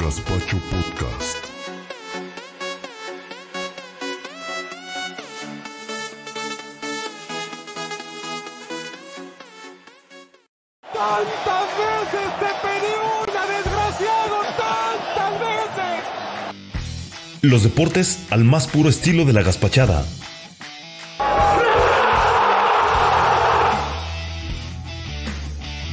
Gaspacho 0.00 0.58
Podcast. 0.70 1.36
¡Tantas 10.92 11.68
veces 11.78 12.28
te 12.40 12.50
pedí 12.62 12.92
una, 13.22 13.46
desgraciado! 13.46 14.36
¡Tantas 14.56 15.40
veces! 15.40 16.04
Los 17.42 17.62
deportes 17.62 18.26
al 18.30 18.44
más 18.44 18.66
puro 18.66 18.88
estilo 18.88 19.24
de 19.24 19.32
la 19.32 19.42
gaspachada. 19.42 20.04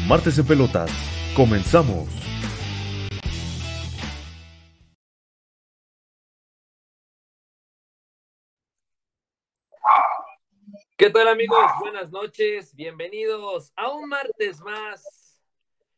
Martes 0.07 0.35
de 0.35 0.43
pelotas. 0.43 0.89
Comenzamos. 1.35 2.20
¿Qué 11.31 11.35
tal 11.35 11.43
amigos? 11.47 11.71
Buenas 11.79 12.11
noches, 12.11 12.75
bienvenidos 12.75 13.71
a 13.77 13.89
un 13.89 14.09
martes 14.09 14.59
más 14.59 15.39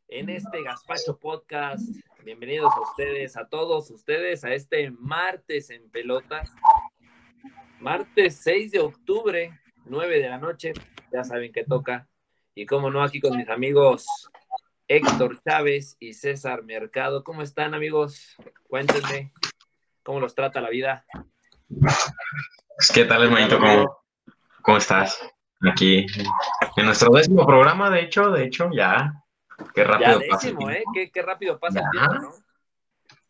en 0.08 0.30
este 0.30 0.62
Gaspacho 0.62 1.18
Podcast. 1.18 1.82
Bienvenidos 2.24 2.72
a 2.72 2.82
ustedes, 2.82 3.36
a 3.36 3.48
todos 3.48 3.90
ustedes, 3.90 4.44
a 4.44 4.54
este 4.54 4.92
martes 4.92 5.72
en 5.72 5.90
pelotas. 5.90 6.52
Martes 7.80 8.42
6 8.44 8.74
de 8.74 8.80
octubre, 8.82 9.60
9 9.86 10.20
de 10.20 10.30
la 10.30 10.38
noche, 10.38 10.74
ya 11.12 11.24
saben 11.24 11.52
que 11.52 11.64
toca. 11.64 12.08
Y 12.54 12.68
como 12.68 12.92
no, 12.92 13.02
aquí 13.02 13.20
con 13.20 13.36
mis 13.36 13.50
amigos 13.50 14.06
Héctor 14.88 15.42
Chávez 15.44 15.98
y 16.00 16.14
César 16.14 16.62
Mercado. 16.62 17.24
¿Cómo 17.24 17.42
están 17.42 17.74
amigos? 17.74 18.36
Cuéntenme, 18.68 19.34
¿cómo 20.04 20.20
los 20.20 20.36
trata 20.36 20.62
la 20.62 20.70
vida? 20.70 21.08
¿Qué 22.94 23.06
tal, 23.06 23.24
hermanito? 23.24 23.58
¿Cómo, 23.58 24.04
¿Cómo 24.64 24.78
estás? 24.78 25.20
Aquí 25.72 26.06
en 26.76 26.86
nuestro 26.86 27.12
décimo 27.14 27.46
programa, 27.46 27.90
de 27.90 28.02
hecho, 28.02 28.32
de 28.32 28.46
hecho, 28.46 28.70
ya. 28.74 29.14
Qué 29.74 29.84
rápido 29.84 30.20
ya 30.22 30.28
pasa. 30.30 30.48
décimo, 30.48 30.70
¿eh? 30.70 30.84
Qué, 30.94 31.12
qué 31.12 31.22
rápido 31.22 31.60
pasa 31.60 31.80
el 31.80 31.90
tiempo, 31.92 32.14
¿no? 32.14 32.34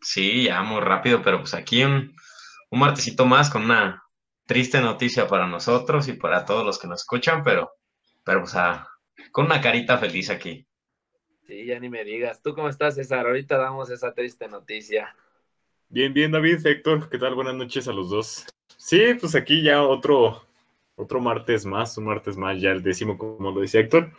Sí, 0.02 0.46
ya 0.46 0.62
muy 0.64 0.82
rápido, 0.82 1.22
pero 1.22 1.40
pues 1.40 1.54
aquí 1.54 1.84
un, 1.84 2.16
un 2.72 2.80
martesito 2.80 3.26
más 3.26 3.50
con 3.50 3.64
una 3.66 4.04
triste 4.46 4.82
noticia 4.82 5.28
para 5.28 5.48
nosotros 5.48 6.08
y 6.08 6.14
para 6.14 6.46
todos 6.46 6.66
los 6.66 6.80
que 6.80 6.88
nos 6.88 7.02
escuchan, 7.02 7.44
pero, 7.44 7.72
pero 8.24 8.42
pues 8.42 8.56
ah, 8.56 8.88
con 9.32 9.46
una 9.46 9.62
carita 9.62 9.98
feliz 9.98 10.30
aquí. 10.30 10.68
Sí, 11.46 11.66
ya 11.66 11.80
ni 11.80 11.90
me 11.90 12.04
digas. 12.04 12.42
¿Tú 12.42 12.54
cómo 12.54 12.70
estás, 12.70 12.96
César? 12.96 13.26
Ahorita 13.26 13.58
damos 13.58 13.90
esa 13.90 14.14
triste 14.14 14.48
noticia. 14.48 15.16
Bien, 15.90 16.14
bien, 16.14 16.32
David, 16.32 16.66
Héctor, 16.66 17.10
¿qué 17.10 17.18
tal? 17.18 17.36
Buenas 17.36 17.56
noches 17.56 17.88
a 17.88 17.94
los 17.94 18.10
dos. 18.10 18.46
Sí, 18.78 19.14
pues 19.20 19.36
aquí 19.36 19.62
ya 19.62 19.84
otro, 19.84 20.46
otro 20.96 21.20
martes 21.20 21.66
más, 21.66 21.98
un 21.98 22.06
martes 22.06 22.38
más, 22.38 22.62
ya 22.62 22.72
el 22.72 22.84
décimo, 22.84 23.18
como 23.18 23.52
lo 23.52 23.62
decía 23.62 23.82
Héctor. 23.82 24.12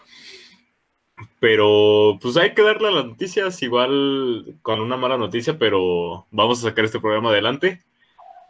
Pero 1.41 2.19
pues 2.21 2.37
hay 2.37 2.55
que 2.55 2.63
darle 2.63 2.89
a 2.89 2.93
las 2.93 3.07
noticias, 3.07 3.63
igual 3.63 4.57
con 4.63 4.81
una 4.81 4.97
mala 4.97 5.17
noticia, 5.17 5.59
pero 5.59 6.27
vamos 6.31 6.59
a 6.59 6.69
sacar 6.69 6.85
este 6.85 7.01
programa 7.01 7.31
adelante. 7.31 7.83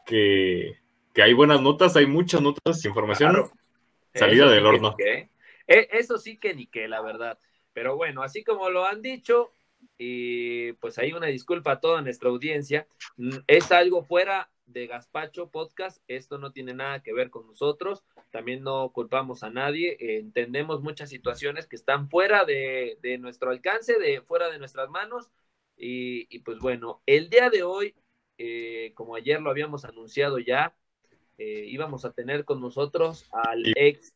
Que, 0.06 0.78
que 1.12 1.22
hay 1.22 1.32
buenas 1.32 1.60
notas, 1.60 1.96
hay 1.96 2.06
muchas 2.06 2.40
notas, 2.40 2.84
información. 2.84 3.32
Claro. 3.32 3.50
Salida 4.14 4.44
Eso 4.44 4.50
del 4.50 4.58
sí 4.58 4.62
que 4.62 4.68
horno. 4.68 4.96
Eh, 5.66 5.88
Eso 5.92 6.18
sí 6.18 6.36
que 6.38 6.54
ni 6.54 6.66
qué, 6.66 6.88
la 6.88 7.00
verdad. 7.00 7.38
Pero 7.72 7.96
bueno, 7.96 8.22
así 8.22 8.44
como 8.44 8.70
lo 8.70 8.84
han 8.84 9.02
dicho, 9.02 9.53
y 9.98 10.72
pues 10.74 10.98
hay 10.98 11.12
una 11.12 11.26
disculpa 11.26 11.72
a 11.72 11.80
toda 11.80 12.02
nuestra 12.02 12.28
audiencia, 12.28 12.86
mm, 13.16 13.38
es 13.46 13.70
algo 13.72 14.02
fuera 14.04 14.50
de 14.66 14.86
Gaspacho 14.86 15.50
Podcast, 15.50 16.02
esto 16.08 16.38
no 16.38 16.52
tiene 16.52 16.74
nada 16.74 17.02
que 17.02 17.12
ver 17.12 17.30
con 17.30 17.46
nosotros, 17.46 18.04
también 18.30 18.62
no 18.62 18.90
culpamos 18.90 19.42
a 19.42 19.50
nadie, 19.50 19.96
entendemos 19.98 20.80
muchas 20.80 21.10
situaciones 21.10 21.66
que 21.66 21.76
están 21.76 22.08
fuera 22.08 22.44
de, 22.44 22.98
de 23.02 23.18
nuestro 23.18 23.50
alcance, 23.50 23.98
de 23.98 24.22
fuera 24.22 24.50
de 24.50 24.58
nuestras 24.58 24.88
manos, 24.88 25.30
y, 25.76 26.26
y 26.34 26.40
pues 26.40 26.58
bueno, 26.58 27.02
el 27.06 27.28
día 27.30 27.50
de 27.50 27.62
hoy, 27.62 27.94
eh, 28.38 28.92
como 28.94 29.16
ayer 29.16 29.40
lo 29.40 29.50
habíamos 29.50 29.84
anunciado 29.84 30.38
ya, 30.38 30.74
eh, 31.38 31.66
íbamos 31.68 32.04
a 32.04 32.12
tener 32.12 32.44
con 32.44 32.60
nosotros 32.60 33.26
al 33.32 33.72
ex 33.76 34.14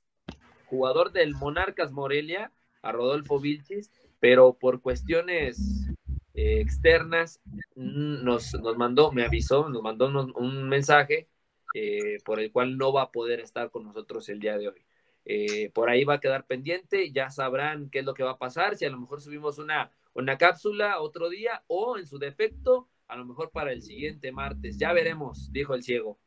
jugador 0.67 1.13
del 1.13 1.35
Monarcas 1.35 1.91
Morelia, 1.91 2.53
a 2.83 2.93
Rodolfo 2.93 3.41
Vilchis, 3.41 3.91
pero 4.21 4.55
por 4.55 4.81
cuestiones 4.81 5.87
eh, 6.35 6.61
externas 6.61 7.41
nos, 7.75 8.55
nos 8.55 8.77
mandó, 8.77 9.13
me 9.13 9.25
avisó, 9.25 9.69
nos 9.69 9.83
mandó 9.83 10.07
un, 10.07 10.33
un 10.37 10.69
mensaje 10.69 11.29
eh, 11.75 12.19
por 12.25 12.41
el 12.41 12.51
cual 12.51 12.77
no 12.79 12.93
va 12.93 13.03
a 13.03 13.11
poder 13.13 13.41
estar 13.41 13.71
con 13.71 13.85
nosotros 13.85 14.29
el 14.29 14.41
día 14.41 14.57
de 14.57 14.69
hoy. 14.69 14.83
Eh, 15.25 15.71
por 15.75 15.91
ahí 15.91 16.05
va 16.05 16.15
a 16.15 16.21
quedar 16.21 16.47
pendiente, 16.47 17.13
ya 17.13 17.31
sabrán 17.31 17.91
qué 17.91 17.99
es 17.99 18.05
lo 18.05 18.15
que 18.15 18.23
va 18.23 18.33
a 18.33 18.39
pasar, 18.39 18.77
si 18.77 18.87
a 18.87 18.91
lo 18.91 18.99
mejor 18.99 19.21
subimos 19.21 19.59
una, 19.59 19.91
una 20.15 20.39
cápsula 20.39 21.01
otro 21.01 21.29
día 21.29 21.63
o 21.67 21.99
en 21.99 22.07
su 22.07 22.19
defecto, 22.19 22.89
a 23.09 23.17
lo 23.17 23.27
mejor 23.27 23.51
para 23.51 23.73
el 23.73 23.83
siguiente 23.83 24.33
martes. 24.33 24.79
Ya 24.79 24.93
veremos, 24.93 25.53
dijo 25.53 25.75
el 25.75 25.83
ciego. 25.83 26.19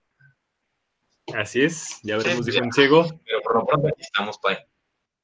Así 1.36 1.64
es, 1.64 2.00
ya 2.04 2.18
veremos, 2.18 2.46
Sí, 2.46 2.52
dijo 2.52 2.62
ya. 2.62 2.66
un 2.68 2.72
ciego. 2.74 3.06
Pero 3.26 3.42
por 3.42 3.56
lo 3.56 3.66
pronto 3.66 3.88
aquí 3.88 4.02
estamos, 4.02 4.38
Pai. 4.38 4.58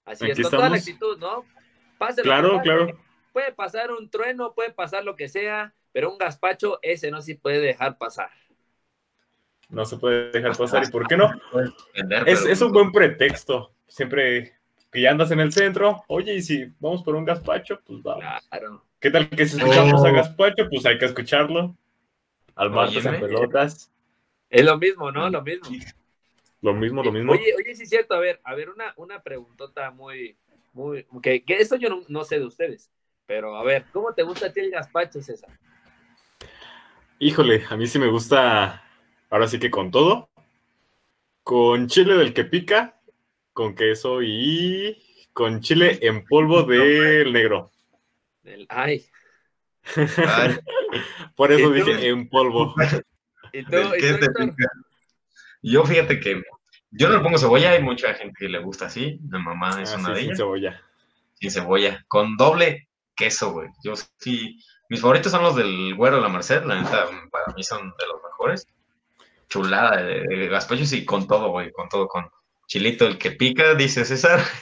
Así 0.05 0.23
Aquí 0.25 0.41
es, 0.41 0.47
con 0.49 0.51
toda 0.51 0.69
la 0.69 0.77
actitud, 0.77 1.17
¿no? 1.19 1.43
Pase 1.97 2.17
lo 2.21 2.23
que 2.23 2.29
Claro, 2.29 2.51
pase, 2.57 2.63
claro. 2.63 2.99
Puede 3.33 3.51
pasar 3.53 3.91
un 3.91 4.09
trueno, 4.09 4.53
puede 4.53 4.71
pasar 4.71 5.03
lo 5.03 5.15
que 5.15 5.27
sea, 5.29 5.73
pero 5.91 6.11
un 6.11 6.17
gazpacho 6.17 6.79
ese 6.81 7.11
no 7.11 7.21
se 7.21 7.35
puede 7.35 7.59
dejar 7.59 7.97
pasar. 7.97 8.29
No 9.69 9.85
se 9.85 9.97
puede 9.97 10.31
dejar 10.31 10.51
pasar, 10.57 10.83
¿y 10.87 10.91
por 10.91 11.07
qué 11.07 11.17
no? 11.17 11.29
Entender, 11.93 12.27
Es, 12.29 12.39
pero- 12.41 12.53
es 12.53 12.61
un 12.61 12.71
buen 12.71 12.91
pretexto. 12.91 13.73
Siempre 13.87 14.53
que 14.91 15.01
ya 15.01 15.11
andas 15.11 15.31
en 15.31 15.39
el 15.39 15.51
centro, 15.51 16.03
oye, 16.07 16.33
y 16.35 16.41
si 16.41 16.65
vamos 16.79 17.03
por 17.03 17.15
un 17.15 17.25
gazpacho, 17.25 17.79
pues 17.85 18.01
vamos. 18.01 18.23
Claro. 18.49 18.83
¿Qué 18.99 19.11
tal 19.11 19.29
que 19.29 19.45
si 19.45 19.57
escuchamos 19.57 20.01
Oh. 20.01 20.05
a 20.07 20.11
gazpacho? 20.11 20.67
Pues 20.69 20.85
hay 20.85 20.97
que 20.97 21.05
escucharlo. 21.05 21.75
Al 22.55 22.71
martes 22.71 23.05
en 23.05 23.11
Óyeme. 23.15 23.27
pelotas. 23.27 23.91
Es 24.49 24.65
lo 24.65 24.77
mismo, 24.77 25.11
¿no? 25.11 25.29
Lo 25.29 25.41
mismo. 25.43 25.69
Lo 26.61 26.73
mismo, 26.73 27.03
lo 27.03 27.11
mismo. 27.11 27.33
Oye, 27.33 27.53
oye, 27.55 27.75
sí 27.75 27.83
es 27.83 27.89
cierto, 27.89 28.15
a 28.15 28.19
ver, 28.19 28.41
a 28.43 28.55
ver, 28.55 28.69
una, 28.71 28.93
una 28.95 29.21
preguntota 29.21 29.91
muy, 29.91 30.35
muy, 30.77 31.07
que, 31.21 31.43
que 31.43 31.55
eso 31.55 31.75
yo 31.75 31.89
no, 31.89 32.03
no 32.07 32.23
sé 32.23 32.37
de 32.37 32.45
ustedes, 32.45 32.91
pero 33.25 33.55
a 33.55 33.63
ver, 33.63 33.85
¿cómo 33.91 34.13
te 34.13 34.23
gusta 34.23 34.47
a 34.47 34.53
ti 34.53 34.59
el 34.59 34.71
gazpacho, 34.71 35.21
César? 35.21 35.49
Híjole, 37.19 37.65
a 37.69 37.75
mí 37.75 37.87
sí 37.87 37.97
me 37.97 38.07
gusta, 38.07 38.83
ahora 39.29 39.47
sí 39.47 39.57
que 39.59 39.71
con 39.71 39.89
todo. 39.89 40.29
Con 41.43 41.87
chile 41.87 42.15
del 42.15 42.33
que 42.33 42.43
pica, 42.43 42.99
con 43.53 43.73
queso 43.73 44.21
y 44.21 45.01
con 45.33 45.61
chile 45.61 45.97
en 46.01 46.23
polvo 46.25 46.63
del 46.63 47.33
negro. 47.33 47.71
Ay, 48.69 49.05
Ay, 50.17 50.57
Por 51.35 51.51
eso 51.51 51.71
dije 51.71 52.07
en 52.09 52.29
polvo. 52.29 52.75
¿y 53.53 53.63
tú. 53.63 53.77
Yo 55.63 55.83
fíjate 55.85 56.19
que 56.19 56.43
yo 56.91 57.09
no 57.09 57.17
le 57.17 57.23
pongo 57.23 57.37
cebolla, 57.37 57.71
hay 57.71 57.81
mucha 57.83 58.13
gente 58.13 58.33
que 58.39 58.49
le 58.49 58.59
gusta 58.59 58.85
así. 58.87 59.19
Mi 59.29 59.39
mamá 59.41 59.81
es 59.81 59.93
Ah, 59.93 59.97
una 59.99 60.07
sí, 60.09 60.13
de 60.13 60.19
sin 60.19 60.25
ellas. 60.27 60.37
cebolla. 60.37 60.81
sin 61.35 61.51
cebolla, 61.51 62.05
con 62.07 62.37
doble 62.37 62.87
queso, 63.15 63.51
güey. 63.51 63.69
Yo 63.83 63.93
sí, 64.19 64.59
mis 64.89 65.01
favoritos 65.01 65.31
son 65.31 65.43
los 65.43 65.55
del 65.55 65.95
Güero 65.95 66.17
de 66.17 66.21
la 66.21 66.29
Merced, 66.29 66.63
la 66.63 66.81
neta, 66.81 67.07
para 67.31 67.53
mí 67.55 67.63
son 67.63 67.89
de 67.97 68.07
los 68.07 68.21
mejores. 68.23 68.67
Chulada 69.49 70.01
de, 70.03 70.21
de 70.27 70.47
gazpachos 70.47 70.91
y 70.93 71.05
con 71.05 71.25
todo, 71.27 71.49
güey, 71.49 71.71
con 71.71 71.87
todo, 71.89 72.07
con 72.07 72.29
chilito, 72.67 73.05
el 73.07 73.17
que 73.17 73.31
pica, 73.31 73.75
dice 73.75 74.03
César. 74.03 74.41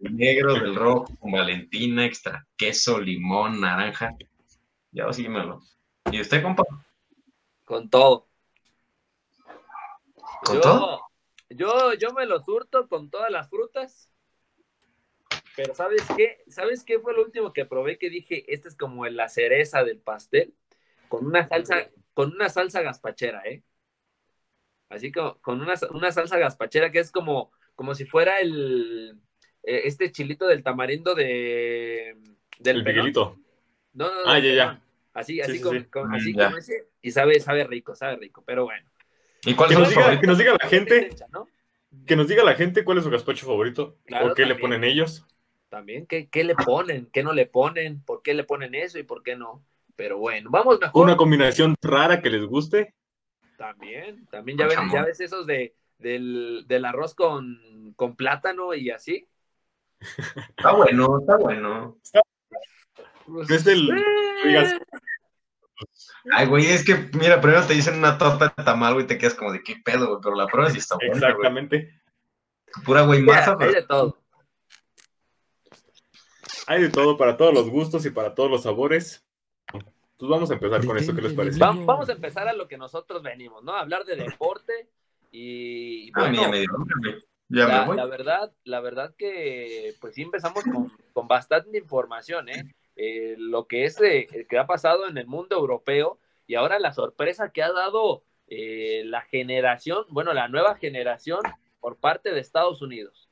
El 0.00 0.16
negro, 0.16 0.54
del 0.54 0.74
rojo, 0.74 1.06
con 1.20 1.30
Valentina, 1.32 2.04
extra 2.04 2.46
queso, 2.56 3.00
limón, 3.00 3.60
naranja. 3.60 4.10
Ya 4.90 5.12
síguemelo. 5.12 5.60
¿Y 6.10 6.20
usted, 6.20 6.42
compa? 6.42 6.64
Con 7.64 7.88
todo. 7.88 8.26
¿Con 10.44 10.56
yo, 10.56 10.60
todo? 10.62 11.00
Yo, 11.50 11.94
yo 11.94 12.12
me 12.12 12.26
lo 12.26 12.42
surto 12.42 12.88
con 12.88 13.10
todas 13.10 13.30
las 13.30 13.48
frutas. 13.48 14.10
Pero 15.56 15.74
¿sabes 15.74 16.02
qué? 16.16 16.42
¿Sabes 16.48 16.84
qué 16.84 16.98
fue 16.98 17.14
lo 17.14 17.22
último 17.22 17.52
que 17.52 17.64
probé 17.64 17.96
que 17.98 18.10
dije, 18.10 18.44
esta 18.52 18.68
es 18.68 18.76
como 18.76 19.06
la 19.06 19.28
cereza 19.28 19.84
del 19.84 19.98
pastel? 20.00 20.54
Con 21.08 21.26
una 21.26 21.46
salsa, 21.48 21.90
con 22.12 22.32
una 22.32 22.48
salsa 22.48 22.82
gazpachera, 22.82 23.42
¿eh? 23.44 23.62
Así 24.88 25.12
como 25.12 25.40
con 25.40 25.60
una, 25.60 25.74
una 25.90 26.12
salsa 26.12 26.38
gazpachera 26.38 26.90
que 26.90 26.98
es 26.98 27.10
como, 27.10 27.52
como 27.74 27.94
si 27.94 28.04
fuera 28.04 28.38
el 28.40 29.18
eh, 29.62 29.82
este 29.84 30.12
chilito 30.12 30.46
del 30.46 30.62
tamarindo 30.62 31.14
de 31.14 32.16
del 32.58 32.86
El. 32.86 33.12
No, 33.12 33.32
no, 33.94 34.10
no, 34.24 34.30
Ah, 34.30 34.38
ya, 34.38 34.52
ya. 34.54 34.80
Así, 35.12 35.40
así, 35.40 35.58
sí, 35.58 35.62
como, 35.62 35.80
sí. 35.80 35.84
como- 35.86 36.06
Mm, 36.06 36.14
así 36.14 36.34
como 36.34 36.56
ese, 36.56 36.88
y 37.00 37.10
sabe, 37.12 37.38
sabe 37.38 37.64
rico, 37.64 37.94
sabe 37.94 38.16
rico, 38.16 38.42
pero 38.44 38.64
bueno. 38.64 38.88
¿Y 39.44 39.54
cuáles 39.54 39.76
Que 39.76 39.82
nos, 39.82 39.90
diga, 39.90 40.20
que 40.20 40.26
nos 40.26 40.38
diga 40.38 40.56
la 40.60 40.68
gente, 40.68 41.10
¿no? 41.30 41.48
que 42.06 42.16
nos 42.16 42.28
diga 42.28 42.44
la 42.44 42.54
gente 42.54 42.84
cuál 42.84 42.98
es 42.98 43.04
su 43.04 43.10
gazpacho 43.10 43.46
favorito. 43.46 43.96
Claro, 44.04 44.32
o 44.32 44.34
qué 44.34 44.46
le 44.46 44.54
ponen 44.56 44.84
ellos. 44.84 45.26
También, 45.68 46.06
¿qué, 46.06 46.28
qué 46.28 46.44
le 46.44 46.54
ponen? 46.54 47.08
¿Qué 47.12 47.22
no 47.22 47.32
le 47.32 47.46
ponen? 47.46 48.02
¿Por 48.04 48.22
qué 48.22 48.34
le 48.34 48.44
ponen 48.44 48.74
eso 48.74 48.98
y 48.98 49.02
por 49.02 49.22
qué 49.22 49.36
no? 49.36 49.64
Pero 49.96 50.18
bueno, 50.18 50.50
vamos 50.50 50.80
mejor. 50.80 51.02
Una 51.04 51.16
combinación 51.16 51.74
rara 51.82 52.20
que 52.20 52.30
les 52.30 52.44
guste. 52.44 52.94
También, 53.56 54.26
también 54.26 54.58
ya 54.58 54.66
ves, 54.66 54.76
ya 54.92 55.04
ves 55.04 55.20
esos 55.20 55.46
de, 55.46 55.74
del, 55.98 56.64
del 56.66 56.84
arroz 56.84 57.14
con, 57.14 57.92
con 57.96 58.16
plátano 58.16 58.74
y 58.74 58.90
así. 58.90 59.26
Está 60.56 60.72
bueno, 60.72 61.20
está 61.20 61.36
bueno. 61.36 61.96
Pues, 63.26 63.50
Es 63.50 63.64
del- 63.64 63.88
eh, 63.90 64.02
digas, 64.48 64.74
Ay, 66.32 66.46
güey, 66.46 66.66
es 66.66 66.84
que, 66.84 66.94
mira, 67.18 67.40
primero 67.40 67.66
te 67.66 67.74
dicen 67.74 67.98
una 67.98 68.16
torta 68.18 68.54
de 68.56 68.64
tamal, 68.64 68.94
güey, 68.94 69.06
te 69.06 69.18
quedas 69.18 69.34
como 69.34 69.52
de 69.52 69.62
qué 69.62 69.76
pedo, 69.84 70.06
güey, 70.08 70.20
pero 70.22 70.36
la 70.36 70.46
prueba 70.46 70.70
sí 70.70 70.78
está 70.78 70.96
buena, 70.96 71.12
güey. 71.12 71.24
Exactamente. 71.30 72.00
Pura, 72.84 73.02
güey, 73.02 73.22
masa, 73.22 73.52
hay 73.52 73.56
pero 73.58 73.72
de 73.72 73.82
todo. 73.82 74.18
Hay 76.66 76.82
de 76.82 76.88
todo 76.88 77.16
para 77.16 77.36
todos 77.36 77.52
los 77.52 77.68
gustos 77.68 78.06
y 78.06 78.10
para 78.10 78.34
todos 78.34 78.50
los 78.50 78.62
sabores. 78.62 79.24
Pues 80.16 80.30
vamos 80.30 80.50
a 80.50 80.54
empezar 80.54 80.84
con 80.86 80.96
esto, 80.96 81.14
¿qué 81.14 81.22
les 81.22 81.32
parece? 81.34 81.58
Va- 81.58 81.72
vamos 81.72 82.08
a 82.08 82.12
empezar 82.12 82.48
a 82.48 82.52
lo 82.52 82.66
que 82.68 82.78
nosotros 82.78 83.22
venimos, 83.22 83.62
¿no? 83.62 83.72
A 83.74 83.80
hablar 83.80 84.04
de 84.04 84.16
deporte 84.16 84.88
y 85.30 86.10
a 86.14 86.28
mí 86.28 86.36
bueno, 86.38 86.42
ya 86.42 86.48
me 86.48 86.60
dio 86.60 86.70
hambre, 86.74 86.94
güey. 87.00 87.24
Ya 87.48 87.66
la, 87.68 87.80
me 87.80 87.86
voy. 87.88 87.96
la 87.98 88.06
verdad, 88.06 88.52
la 88.64 88.80
verdad 88.80 89.14
que 89.18 89.94
pues 90.00 90.14
sí 90.14 90.22
empezamos 90.22 90.64
con, 90.64 90.90
con 91.12 91.28
bastante 91.28 91.76
información, 91.76 92.48
¿eh? 92.48 92.74
Eh, 92.96 93.34
lo 93.38 93.66
que 93.66 93.84
es 93.84 94.00
eh, 94.00 94.46
que 94.48 94.58
ha 94.58 94.66
pasado 94.66 95.08
en 95.08 95.18
el 95.18 95.26
mundo 95.26 95.56
europeo 95.56 96.18
y 96.46 96.54
ahora 96.54 96.78
la 96.78 96.92
sorpresa 96.92 97.50
que 97.50 97.62
ha 97.62 97.72
dado 97.72 98.22
eh, 98.46 99.02
la 99.06 99.22
generación, 99.22 100.04
bueno, 100.10 100.32
la 100.34 100.48
nueva 100.48 100.76
generación 100.76 101.40
por 101.80 101.96
parte 101.96 102.32
de 102.32 102.40
Estados 102.40 102.82
Unidos. 102.82 103.28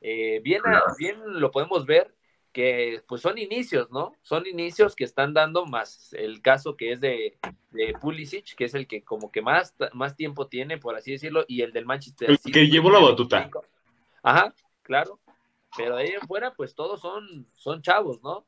Eh, 0.00 0.40
bien, 0.42 0.62
bien 0.98 1.16
lo 1.40 1.50
podemos 1.50 1.86
ver 1.86 2.14
que 2.52 3.02
pues 3.08 3.22
son 3.22 3.38
inicios, 3.38 3.90
¿no? 3.90 4.14
Son 4.20 4.46
inicios 4.46 4.94
que 4.94 5.04
están 5.04 5.32
dando 5.32 5.64
más 5.64 6.12
el 6.12 6.42
caso 6.42 6.76
que 6.76 6.92
es 6.92 7.00
de, 7.00 7.38
de 7.70 7.94
Pulisic, 7.98 8.54
que 8.54 8.64
es 8.66 8.74
el 8.74 8.86
que 8.86 9.02
como 9.02 9.32
que 9.32 9.40
más, 9.40 9.74
más 9.94 10.16
tiempo 10.16 10.48
tiene, 10.48 10.76
por 10.76 10.94
así 10.94 11.12
decirlo, 11.12 11.44
y 11.48 11.62
el 11.62 11.72
del 11.72 11.86
Manchester 11.86 12.30
El 12.30 12.38
City. 12.38 12.52
que 12.52 12.68
llevó 12.68 12.90
la 12.90 13.00
batuta. 13.00 13.48
Ajá, 14.22 14.54
claro. 14.82 15.18
Pero 15.74 15.96
de 15.96 16.02
ahí 16.02 16.10
en 16.10 16.20
fuera, 16.26 16.52
pues 16.52 16.74
todos 16.74 17.00
son, 17.00 17.46
son 17.54 17.80
chavos, 17.80 18.22
¿no? 18.22 18.44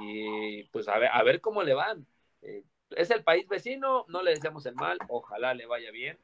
Y 0.00 0.64
pues 0.64 0.88
a 0.88 0.98
ver, 0.98 1.10
a 1.12 1.22
ver 1.22 1.40
cómo 1.40 1.62
le 1.62 1.74
van. 1.74 2.06
Eh, 2.42 2.64
es 2.90 3.10
el 3.10 3.22
país 3.22 3.48
vecino, 3.48 4.04
no 4.08 4.22
le 4.22 4.32
deseamos 4.32 4.66
el 4.66 4.74
mal, 4.74 4.98
ojalá 5.08 5.54
le 5.54 5.66
vaya 5.66 5.90
bien. 5.90 6.18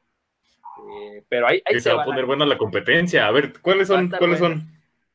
Eh, 0.87 1.23
pero 1.27 1.47
ahí, 1.47 1.61
ahí 1.65 1.75
Que 1.75 1.81
se 1.81 1.93
va 1.93 2.03
a 2.03 2.05
poner 2.05 2.25
buena 2.25 2.45
la 2.45 2.57
competencia. 2.57 3.27
A 3.27 3.31
ver, 3.31 3.59
¿cuáles 3.61 3.87
son? 3.87 4.09
¿Cuáles 4.09 4.39
son? 4.39 4.63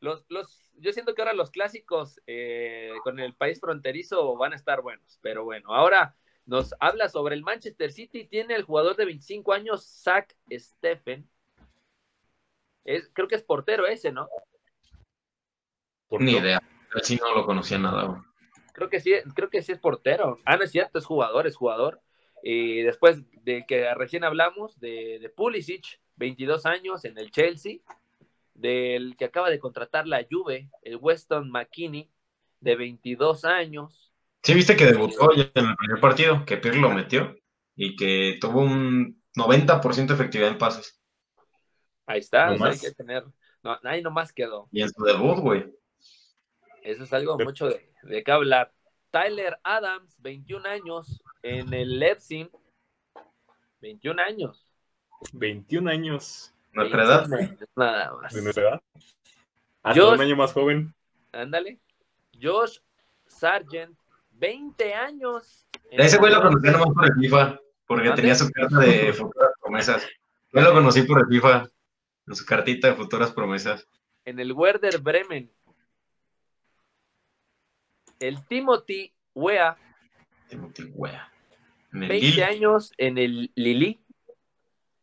Los, 0.00 0.24
los, 0.28 0.72
yo 0.76 0.92
siento 0.92 1.14
que 1.14 1.22
ahora 1.22 1.32
los 1.32 1.50
clásicos 1.50 2.20
eh, 2.26 2.90
con 3.02 3.18
el 3.20 3.34
país 3.34 3.60
fronterizo 3.60 4.36
van 4.36 4.52
a 4.52 4.56
estar 4.56 4.82
buenos, 4.82 5.18
pero 5.22 5.44
bueno, 5.44 5.74
ahora 5.74 6.14
nos 6.46 6.74
habla 6.78 7.08
sobre 7.08 7.34
el 7.34 7.42
Manchester 7.42 7.90
City, 7.90 8.26
tiene 8.26 8.54
el 8.54 8.64
jugador 8.64 8.96
de 8.96 9.06
25 9.06 9.52
años, 9.52 9.86
Zach 9.86 10.34
Steffen. 10.50 11.28
Es, 12.84 13.10
creo 13.14 13.28
que 13.28 13.36
es 13.36 13.42
portero 13.42 13.86
ese, 13.86 14.12
¿no? 14.12 14.28
¿Por 16.08 16.20
Ni 16.20 16.32
idea. 16.32 16.62
Así 16.94 17.16
no 17.16 17.34
lo 17.34 17.46
conocía 17.46 17.78
nada, 17.78 18.04
güey. 18.04 18.20
Creo 18.74 18.90
que 18.90 18.98
sí, 18.98 19.12
creo 19.34 19.48
que 19.48 19.62
sí 19.62 19.70
es 19.70 19.78
portero. 19.78 20.38
Ah, 20.44 20.56
no 20.56 20.64
es 20.64 20.72
cierto, 20.72 20.98
es 20.98 21.06
jugador, 21.06 21.46
es 21.46 21.54
jugador. 21.54 22.00
Y 22.42 22.82
después 22.82 23.22
de 23.44 23.64
que 23.66 23.94
recién 23.94 24.24
hablamos 24.24 24.78
de, 24.80 25.20
de 25.20 25.28
Pulisic, 25.30 26.00
22 26.16 26.66
años 26.66 27.04
en 27.04 27.16
el 27.16 27.30
Chelsea, 27.30 27.78
del 28.52 29.16
que 29.16 29.26
acaba 29.26 29.48
de 29.48 29.60
contratar 29.60 30.08
la 30.08 30.26
Juve, 30.28 30.70
el 30.82 30.96
Weston 30.96 31.50
McKinney, 31.50 32.10
de 32.60 32.74
22 32.74 33.44
años. 33.44 34.12
Sí, 34.42 34.54
viste 34.54 34.74
que 34.74 34.86
debutó 34.86 35.32
ya 35.36 35.50
en 35.54 35.66
el 35.66 35.76
primer 35.76 36.00
partido, 36.00 36.44
que 36.44 36.56
Pirlo 36.56 36.88
lo 36.88 36.94
metió 36.94 37.36
y 37.76 37.94
que 37.94 38.38
tuvo 38.40 38.60
un 38.60 39.22
90% 39.36 40.06
de 40.06 40.14
efectividad 40.14 40.50
en 40.50 40.58
pases. 40.58 41.00
Ahí 42.06 42.18
está, 42.18 42.48
No 42.48 42.54
o 42.54 42.58
sea, 42.58 42.66
hay 42.68 42.78
que 42.78 42.90
tener. 42.90 43.24
No, 43.62 43.78
ahí 43.84 44.02
nomás 44.02 44.32
quedó. 44.32 44.68
Y 44.72 44.82
en 44.82 44.90
su 44.90 45.02
debut, 45.04 45.38
güey. 45.38 45.64
Eso 46.84 47.02
es 47.04 47.12
algo 47.12 47.38
mucho 47.38 47.66
de, 47.68 47.90
de 48.02 48.22
qué 48.22 48.30
hablar. 48.30 48.72
Tyler 49.10 49.58
Adams, 49.64 50.16
21 50.20 50.68
años, 50.68 51.22
en 51.42 51.72
el 51.74 51.98
Leipzig. 51.98 52.48
21 53.80 54.20
años. 54.22 54.64
21 55.32 55.90
años 55.90 56.52
Nuestra 56.72 57.04
edad. 57.04 57.26
21 57.28 57.36
años, 57.50 57.68
Nada 57.76 58.12
más. 58.20 58.32
de 58.34 58.42
nuestra 58.42 58.62
edad. 58.68 58.82
Hasta 59.82 59.96
Yo- 59.98 60.12
un 60.12 60.20
año 60.20 60.36
más 60.36 60.52
joven. 60.52 60.94
Ándale. 61.32 61.78
Josh 62.40 62.78
Sargent, 63.26 63.96
20 64.32 64.94
años. 64.94 65.66
Ese 65.90 66.18
güey 66.18 66.32
lo 66.32 66.42
conocí 66.42 66.68
nomás 66.70 66.88
por 66.94 67.04
el 67.06 67.12
FIFA, 67.20 67.60
porque 67.86 68.10
tenía 68.10 68.34
su 68.34 68.50
carta 68.50 68.78
de 68.80 69.12
futuras 69.12 69.50
promesas. 69.62 70.06
Yo 70.52 70.60
lo 70.60 70.72
conocí 70.72 71.02
por 71.02 71.20
el 71.20 71.26
FIFA, 71.28 71.68
en 72.26 72.34
su 72.34 72.44
cartita 72.44 72.88
de 72.88 72.94
futuras 72.94 73.32
promesas. 73.32 73.86
En 74.24 74.38
el 74.40 74.52
Werder 74.52 74.98
Bremen. 75.00 75.50
El 78.26 78.46
Timothy 78.46 79.12
Wea, 79.34 79.76
Timothy 80.48 80.84
Wea. 80.94 81.30
En 81.92 82.04
el 82.04 82.08
20 82.08 82.26
Lille. 82.26 82.44
años 82.44 82.92
en 82.96 83.18
el 83.18 83.52
Lili. 83.54 84.02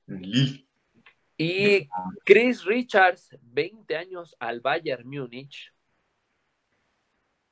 Lille. 0.08 0.66
Y 1.38 1.88
Chris 2.26 2.66
Richards, 2.66 3.38
20 3.42 3.96
años 3.96 4.36
al 4.40 4.60
Bayern 4.60 5.08
Múnich. 5.08 5.72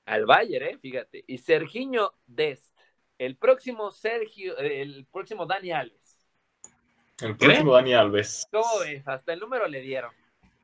Al 0.05 0.25
Bayern, 0.25 0.65
eh, 0.65 0.77
fíjate. 0.79 1.23
Y 1.27 1.37
Serginho 1.37 2.13
Dest, 2.25 2.75
el 3.19 3.35
próximo 3.37 3.91
Sergio, 3.91 4.57
el 4.57 5.05
próximo 5.11 5.45
Dani 5.45 5.71
Alves. 5.71 6.17
El 7.21 7.37
próximo 7.37 7.73
Dani 7.73 7.93
Alves. 7.93 8.47
¿Cómo 8.51 8.79
ves? 8.79 9.07
Hasta 9.07 9.33
el 9.33 9.39
número 9.39 9.67
le 9.67 9.81
dieron. 9.81 10.11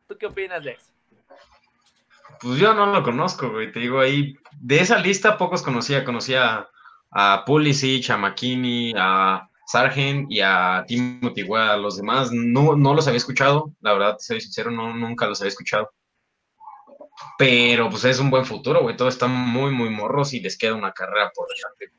¿Tú 0.08 0.18
qué 0.18 0.26
opinas 0.26 0.64
de 0.64 0.72
eso? 0.72 0.95
Pues 2.42 2.60
yo 2.60 2.74
no 2.74 2.88
lo 2.88 3.04
conozco, 3.04 3.50
güey. 3.50 3.72
Te 3.72 3.80
digo 3.80 4.00
ahí, 4.00 4.36
de 4.60 4.80
esa 4.80 5.00
lista 5.00 5.38
pocos 5.38 5.62
conocía. 5.62 6.04
Conocía 6.04 6.68
a 7.12 7.44
Pulisic, 7.46 8.10
a 8.10 8.18
McKinney, 8.18 8.94
a 8.98 9.50
Sargent 9.66 10.32
y 10.32 10.42
a 10.42 10.84
Timothy 10.88 11.44
Wea. 11.44 11.78
Los 11.78 11.98
demás 11.98 12.32
no, 12.32 12.76
no 12.76 12.94
los 12.94 13.08
había 13.08 13.18
escuchado. 13.18 13.72
La 13.82 13.94
verdad, 13.94 14.18
soy 14.20 14.42
sincero, 14.42 14.72
no, 14.72 14.94
nunca 14.94 15.28
los 15.28 15.42
había 15.42 15.50
escuchado. 15.50 15.90
Pero 17.38 17.90
pues 17.90 18.04
es 18.06 18.20
un 18.20 18.30
buen 18.30 18.46
futuro, 18.46 18.82
güey. 18.82 18.98
Todos 18.98 19.14
están 19.14 19.32
muy, 19.32 19.72
muy 19.72 19.90
morros 19.90 20.34
y 20.34 20.40
les 20.40 20.58
queda 20.58 20.74
una 20.74 20.92
carrera 20.92 21.32
por 21.34 21.48
delante. 21.48 21.96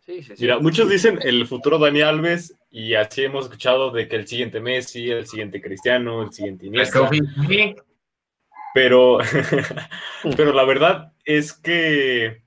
Sí, 0.00 0.22
sí, 0.22 0.36
sí. 0.36 0.42
Mira, 0.42 0.58
muchos 0.58 0.88
dicen 0.90 1.20
el 1.22 1.46
futuro 1.46 1.78
Dani 1.78 2.00
Alves 2.00 2.54
y 2.68 2.94
así 2.94 3.22
hemos 3.22 3.44
escuchado 3.44 3.90
de 3.92 4.08
que 4.08 4.16
el 4.16 4.26
siguiente 4.26 4.60
Messi, 4.60 5.10
el 5.10 5.26
siguiente 5.26 5.60
Cristiano, 5.60 6.22
el 6.22 6.32
siguiente 6.32 6.66
Iniesta. 6.66 7.08
Pero, 8.74 9.18
pero 10.36 10.52
la 10.52 10.64
verdad 10.64 11.12
es 11.24 11.52
que 11.52 12.42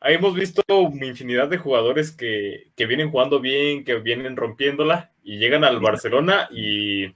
hemos 0.00 0.34
visto 0.34 0.62
una 0.68 1.06
infinidad 1.06 1.48
de 1.48 1.58
jugadores 1.58 2.12
que, 2.12 2.70
que 2.76 2.86
vienen 2.86 3.10
jugando 3.10 3.40
bien, 3.40 3.84
que 3.84 3.94
vienen 3.96 4.36
rompiéndola 4.36 5.12
y 5.22 5.38
llegan 5.38 5.64
al 5.64 5.80
Barcelona 5.80 6.48
y 6.50 7.14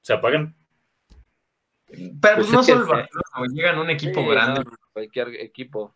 se 0.00 0.12
apagan. 0.12 0.56
Pero 2.20 2.36
Pues 2.36 2.50
no 2.50 2.60
es 2.60 2.66
que 2.66 2.72
solo 2.72 2.84
el. 2.84 2.88
Barcelona, 2.88 3.54
llegan 3.54 3.76
a 3.76 3.80
un 3.80 3.90
equipo 3.90 4.20
Sí, 4.22 4.28
grande. 4.28 4.64
no, 4.64 4.70
cualquier 4.92 5.28
equipo. 5.36 5.94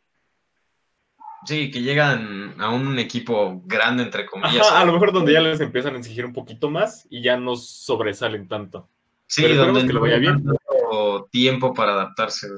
Sí, 1.45 1.71
que 1.71 1.81
llegan 1.81 2.55
a 2.61 2.71
un 2.71 2.99
equipo 2.99 3.63
grande, 3.65 4.03
entre 4.05 4.27
comillas. 4.27 4.69
Ajá, 4.69 4.83
a 4.83 4.85
lo 4.85 4.93
mejor 4.93 5.11
donde 5.11 5.33
ya 5.33 5.41
les 5.41 5.61
empiezan 5.61 5.95
a 5.95 5.99
exigir 5.99 6.25
un 6.27 6.35
poquito 6.35 6.71
más 6.71 7.07
y 7.11 7.23
ya 7.23 7.37
no 7.39 7.57
sobresalen 7.57 8.47
tanto. 8.47 8.89
Sí, 9.31 9.43
pero 9.43 9.67
donde 9.67 9.83
que 9.83 9.87
le 9.87 9.95
no 9.95 10.01
vaya 10.01 10.19
bien. 10.19 10.45
tiempo 11.31 11.73
para 11.73 11.93
adaptarse. 11.93 12.49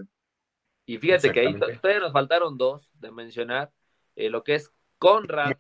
Y 0.87 0.99
fíjate 0.99 1.31
que 1.31 1.41
ahí 1.41 1.55
todavía 1.55 2.00
nos 2.00 2.12
faltaron 2.12 2.57
dos 2.57 2.91
de 2.95 3.12
mencionar. 3.12 3.71
eh, 4.17 4.31
lo 4.31 4.43
que 4.43 4.55
es 4.55 4.71
Conrad 4.99 5.57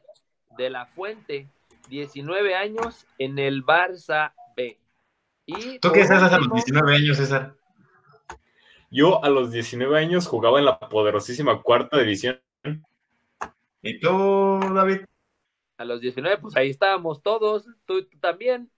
de 0.56 0.70
la 0.70 0.86
Fuente, 0.86 1.48
19 1.88 2.54
años 2.54 3.06
en 3.18 3.38
el 3.38 3.64
Barça 3.64 4.32
B. 4.56 4.78
Y 5.46 5.78
¿Tú 5.78 5.92
qué 5.92 6.00
estás 6.00 6.22
a 6.22 6.38
los 6.38 6.48
último, 6.48 6.54
19 6.54 6.96
años, 6.96 7.16
César? 7.18 7.54
Yo 8.90 9.24
a 9.24 9.28
los 9.28 9.50
19 9.50 9.98
años 9.98 10.26
jugaba 10.26 10.58
en 10.58 10.64
la 10.64 10.78
poderosísima 10.78 11.60
cuarta 11.62 11.98
división. 11.98 12.40
¿Y 13.82 13.98
tú, 13.98 14.60
David? 14.74 15.00
A 15.76 15.84
los 15.84 16.00
19, 16.00 16.38
pues 16.38 16.56
ahí 16.56 16.70
estábamos 16.70 17.22
todos. 17.22 17.66
Tú, 17.84 18.04
tú 18.04 18.18
también. 18.18 18.70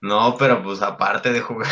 No, 0.00 0.36
pero 0.38 0.62
pues 0.62 0.82
aparte 0.82 1.32
de 1.32 1.40
jugar. 1.40 1.68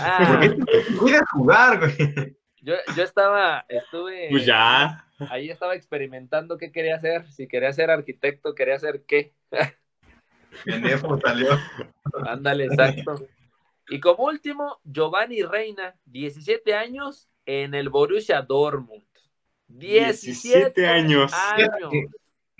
Ah, 0.00 0.26
¿Por 0.28 0.40
qué 0.40 0.50
te 0.50 0.96
cuidas 0.96 1.28
jugar, 1.30 1.78
güey? 1.78 2.36
yo, 2.62 2.74
yo 2.96 3.02
estaba, 3.02 3.64
estuve. 3.68 4.28
Pues 4.30 4.46
ya. 4.46 5.04
Ahí 5.30 5.50
estaba 5.50 5.74
experimentando 5.74 6.58
qué 6.58 6.70
quería 6.70 6.96
hacer. 6.96 7.30
Si 7.32 7.48
quería 7.48 7.72
ser 7.72 7.90
arquitecto, 7.90 8.54
quería 8.54 8.76
hacer 8.76 9.04
qué. 9.06 9.34
Pendejo 10.64 11.18
salió. 11.20 11.58
Ándale, 12.26 12.64
exacto. 12.66 13.26
Y 13.88 14.00
como 14.00 14.24
último, 14.24 14.80
Giovanni 14.84 15.42
Reina, 15.42 15.96
17 16.06 16.74
años 16.74 17.28
en 17.46 17.74
el 17.74 17.88
Borussia 17.88 18.42
Dortmund. 18.42 19.04
17 19.68 20.86
años. 20.86 21.32
años. 21.32 21.92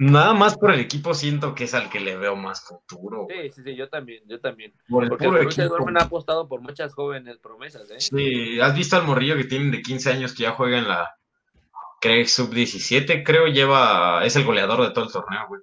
Nada 0.01 0.33
más 0.33 0.57
por 0.57 0.73
el 0.73 0.79
equipo 0.79 1.13
siento 1.13 1.57
que 1.57 1.65
es 1.65 1.75
al 1.75 1.91
que 1.91 1.99
le 1.99 2.17
veo 2.17 2.37
más 2.37 2.65
futuro. 2.65 3.25
güey. 3.25 3.51
Sí, 3.51 3.57
sí, 3.57 3.63
sí, 3.65 3.75
yo 3.75 3.89
también, 3.89 4.23
yo 4.27 4.41
también. 4.41 4.73
Por 4.89 5.03
el 5.03 5.09
Porque 5.09 5.25
puro 5.25 5.39
el 5.39 5.47
equipo. 5.47 5.75
Ha 5.99 6.05
apostado 6.05 6.49
por 6.49 6.61
muchas 6.61 6.95
jóvenes 6.95 7.39
promesas, 7.39 7.91
¿eh? 7.91 7.99
Sí, 7.99 8.61
¿has 8.61 8.77
visto 8.77 8.97
al 8.97 9.05
morrillo 9.05 9.37
que 9.37 9.45
tienen 9.45 9.73
de 9.73 9.83
15 9.83 10.13
años 10.13 10.35
que 10.35 10.45
ya 10.45 10.53
juega 10.53 10.79
en 10.79 10.87
la 10.87 11.17
creo 12.01 12.25
sub-17? 12.25 13.25
Creo 13.25 13.49
lleva, 13.49 14.25
es 14.25 14.37
el 14.37 14.45
goleador 14.45 14.83
de 14.83 14.91
todo 14.93 15.05
el 15.05 15.13
torneo, 15.13 15.49
güey. 15.49 15.63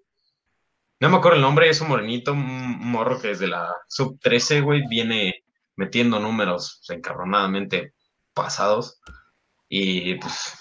No 0.99 1.09
me 1.09 1.17
acuerdo 1.17 1.37
el 1.37 1.41
nombre, 1.41 1.69
es 1.69 1.79
un 1.79 1.87
morenito, 1.87 2.33
un 2.33 2.91
morro 2.91 3.21
que 3.21 3.29
desde 3.29 3.47
la 3.47 3.73
sub-13, 3.87 4.61
güey, 4.61 4.85
viene 4.89 5.45
metiendo 5.77 6.19
números 6.19 6.81
encabronadamente 6.89 7.93
pasados. 8.33 8.99
Y 9.69 10.15
pues, 10.15 10.57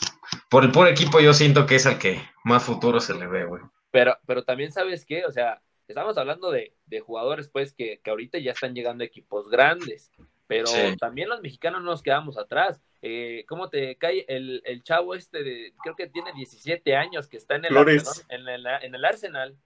por 0.51 0.65
el 0.65 0.73
puro 0.73 0.89
equipo 0.89 1.21
yo 1.21 1.33
siento 1.35 1.67
que 1.67 1.77
es 1.77 1.87
al 1.87 1.99
que 1.99 2.21
más 2.45 2.63
futuro 2.65 3.01
se 3.01 3.15
le 3.15 3.27
ve, 3.27 3.45
güey. 3.45 3.63
Pero, 3.91 4.17
pero 4.27 4.45
también 4.45 4.73
sabes 4.73 5.05
qué, 5.07 5.25
o 5.25 5.31
sea, 5.31 5.61
estamos 5.89 6.17
hablando 6.19 6.51
de, 6.51 6.75
de 6.87 7.01
jugadores 7.01 7.49
pues 7.49 7.73
que, 7.73 8.01
que 8.03 8.11
ahorita 8.11 8.39
ya 8.39 8.53
están 8.53 8.75
llegando 8.75 9.03
a 9.05 9.07
equipos 9.07 9.49
grandes, 9.49 10.11
pero 10.47 10.67
Sí. 10.67 10.97
también 10.99 11.29
los 11.29 11.41
mexicanos 11.41 11.83
no 11.83 11.91
nos 11.91 12.03
quedamos 12.03 12.37
atrás. 12.39 12.81
Eh, 13.03 13.45
¿Cómo 13.49 13.69
te 13.69 13.97
cae 13.97 14.25
el, 14.29 14.63
el 14.65 14.83
chavo 14.83 15.15
este 15.15 15.43
de, 15.43 15.75
creo 15.83 15.95
que 15.95 16.07
tiene 16.09 16.33
17 16.33 16.97
años, 16.97 17.29
que 17.29 17.37
está 17.37 17.57
en 17.57 17.67
el. 17.67 17.77
Arsenal, 17.77 18.15
en 18.31 18.49
el, 18.49 18.67
en 18.67 18.95
el 18.95 19.05
Arsenal? 19.05 19.57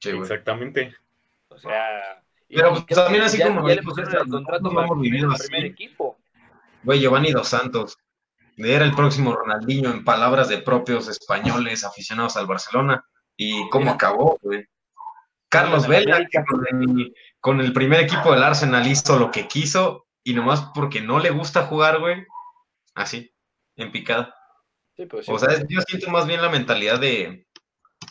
Sí, 0.00 0.10
güey. 0.10 0.22
Exactamente. 0.22 0.94
O 1.48 1.58
sea... 1.58 2.22
y- 2.48 2.56
Pero, 2.56 2.70
pues, 2.72 2.86
también 2.86 3.22
así 3.24 3.38
ya, 3.38 3.48
como 3.48 3.68
ya 3.68 3.74
le 3.76 3.82
pusieron 3.82 4.14
el 4.16 4.28
contrato 4.28 4.72
para 4.72 4.86
el 4.92 5.00
primer 5.00 5.26
así. 5.32 5.54
equipo. 5.56 6.18
Güey, 6.82 7.00
Giovanni 7.00 7.30
Dos 7.30 7.48
Santos. 7.48 7.98
Era 8.56 8.84
el 8.84 8.94
próximo 8.94 9.34
Ronaldinho 9.34 9.90
en 9.90 10.04
palabras 10.04 10.48
de 10.48 10.58
propios 10.58 11.08
españoles 11.08 11.84
aficionados 11.84 12.36
al 12.36 12.46
Barcelona. 12.46 13.04
¿Y 13.36 13.68
cómo 13.70 13.84
Mira. 13.86 13.94
acabó, 13.94 14.38
güey? 14.42 14.66
Carlos 15.48 15.86
Vela, 15.86 16.26
que 16.30 16.44
con 16.44 16.66
el, 16.66 17.14
con 17.40 17.60
el 17.60 17.72
primer 17.72 18.00
equipo 18.00 18.32
del 18.32 18.42
Arsenal 18.42 18.86
hizo 18.86 19.18
lo 19.18 19.30
que 19.30 19.46
quiso 19.48 20.06
y 20.24 20.34
nomás 20.34 20.70
porque 20.74 21.00
no 21.00 21.18
le 21.18 21.30
gusta 21.30 21.66
jugar, 21.66 21.98
güey. 22.00 22.24
Así, 22.94 23.34
en 23.76 23.90
picada. 23.92 24.34
Sí, 24.96 25.06
pues, 25.06 25.26
sí. 25.26 25.32
O 25.32 25.38
sea, 25.38 25.52
es- 25.52 25.66
yo 25.68 25.80
siento 25.82 26.10
más 26.10 26.26
bien 26.26 26.40
la 26.42 26.48
mentalidad 26.50 27.00
de, 27.00 27.46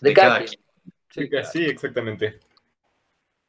de 0.01 0.10
de 0.10 0.13
cada 0.13 0.39
quien. 0.39 0.50
quien. 0.50 0.93
Sí, 1.10 1.29
claro. 1.29 1.48
Sí, 1.51 1.65
exactamente. 1.65 2.39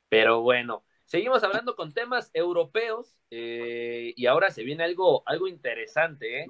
Pero 0.09 0.41
bueno, 0.43 0.85
seguimos 1.13 1.45
hablando 1.45 1.77
con 1.77 1.93
temas 1.93 2.31
europeos 2.33 3.15
eh, 3.31 4.15
y 4.17 4.25
ahora 4.25 4.51
se 4.51 4.63
viene 4.65 4.83
algo, 4.83 5.23
algo 5.27 5.47
interesante, 5.47 6.41
¿eh? 6.41 6.47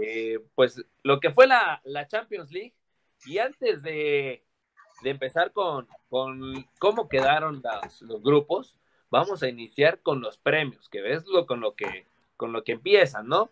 Eh, 0.00 0.38
pues 0.54 0.82
lo 1.02 1.20
que 1.20 1.30
fue 1.32 1.46
la, 1.46 1.82
la 1.84 2.06
Champions 2.06 2.50
League 2.50 2.72
y 3.26 3.36
antes 3.36 3.82
de, 3.82 4.42
de 5.02 5.10
empezar 5.10 5.52
con, 5.52 5.86
con 6.08 6.66
cómo 6.78 7.10
quedaron 7.10 7.60
las- 7.62 8.00
los 8.00 8.22
grupos, 8.22 8.74
vamos 9.10 9.42
a 9.42 9.48
iniciar 9.50 10.00
con 10.00 10.22
los 10.22 10.38
premios, 10.38 10.88
que 10.88 11.02
ves 11.02 11.26
lo, 11.26 11.44
con, 11.44 11.60
lo 11.60 11.74
que, 11.74 12.06
con 12.38 12.54
lo 12.54 12.64
que 12.64 12.72
empiezan, 12.72 13.28
¿no? 13.28 13.50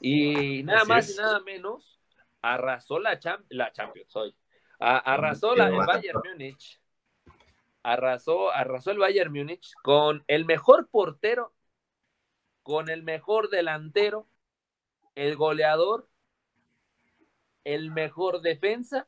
Y 0.00 0.62
nada 0.62 0.80
Así 0.80 0.88
más 0.88 1.08
es. 1.10 1.14
y 1.14 1.20
nada 1.20 1.40
menos, 1.40 2.00
arrasó 2.40 2.98
la, 2.98 3.20
la 3.50 3.70
Champions 3.70 4.16
hoy. 4.16 4.34
A- 4.78 4.96
arrasó 5.12 5.54
la, 5.54 5.68
el 5.68 5.76
Bayern 5.76 6.20
Múnich 6.24 6.80
arrasó, 7.92 8.50
arrasó 8.50 8.90
el 8.90 8.98
Bayern 8.98 9.32
Múnich 9.32 9.72
con 9.82 10.24
el 10.26 10.44
mejor 10.44 10.88
portero, 10.88 11.52
con 12.62 12.88
el 12.90 13.02
mejor 13.04 13.48
delantero, 13.48 14.26
el 15.14 15.36
goleador, 15.36 16.08
el 17.64 17.90
mejor 17.92 18.40
defensa, 18.42 19.06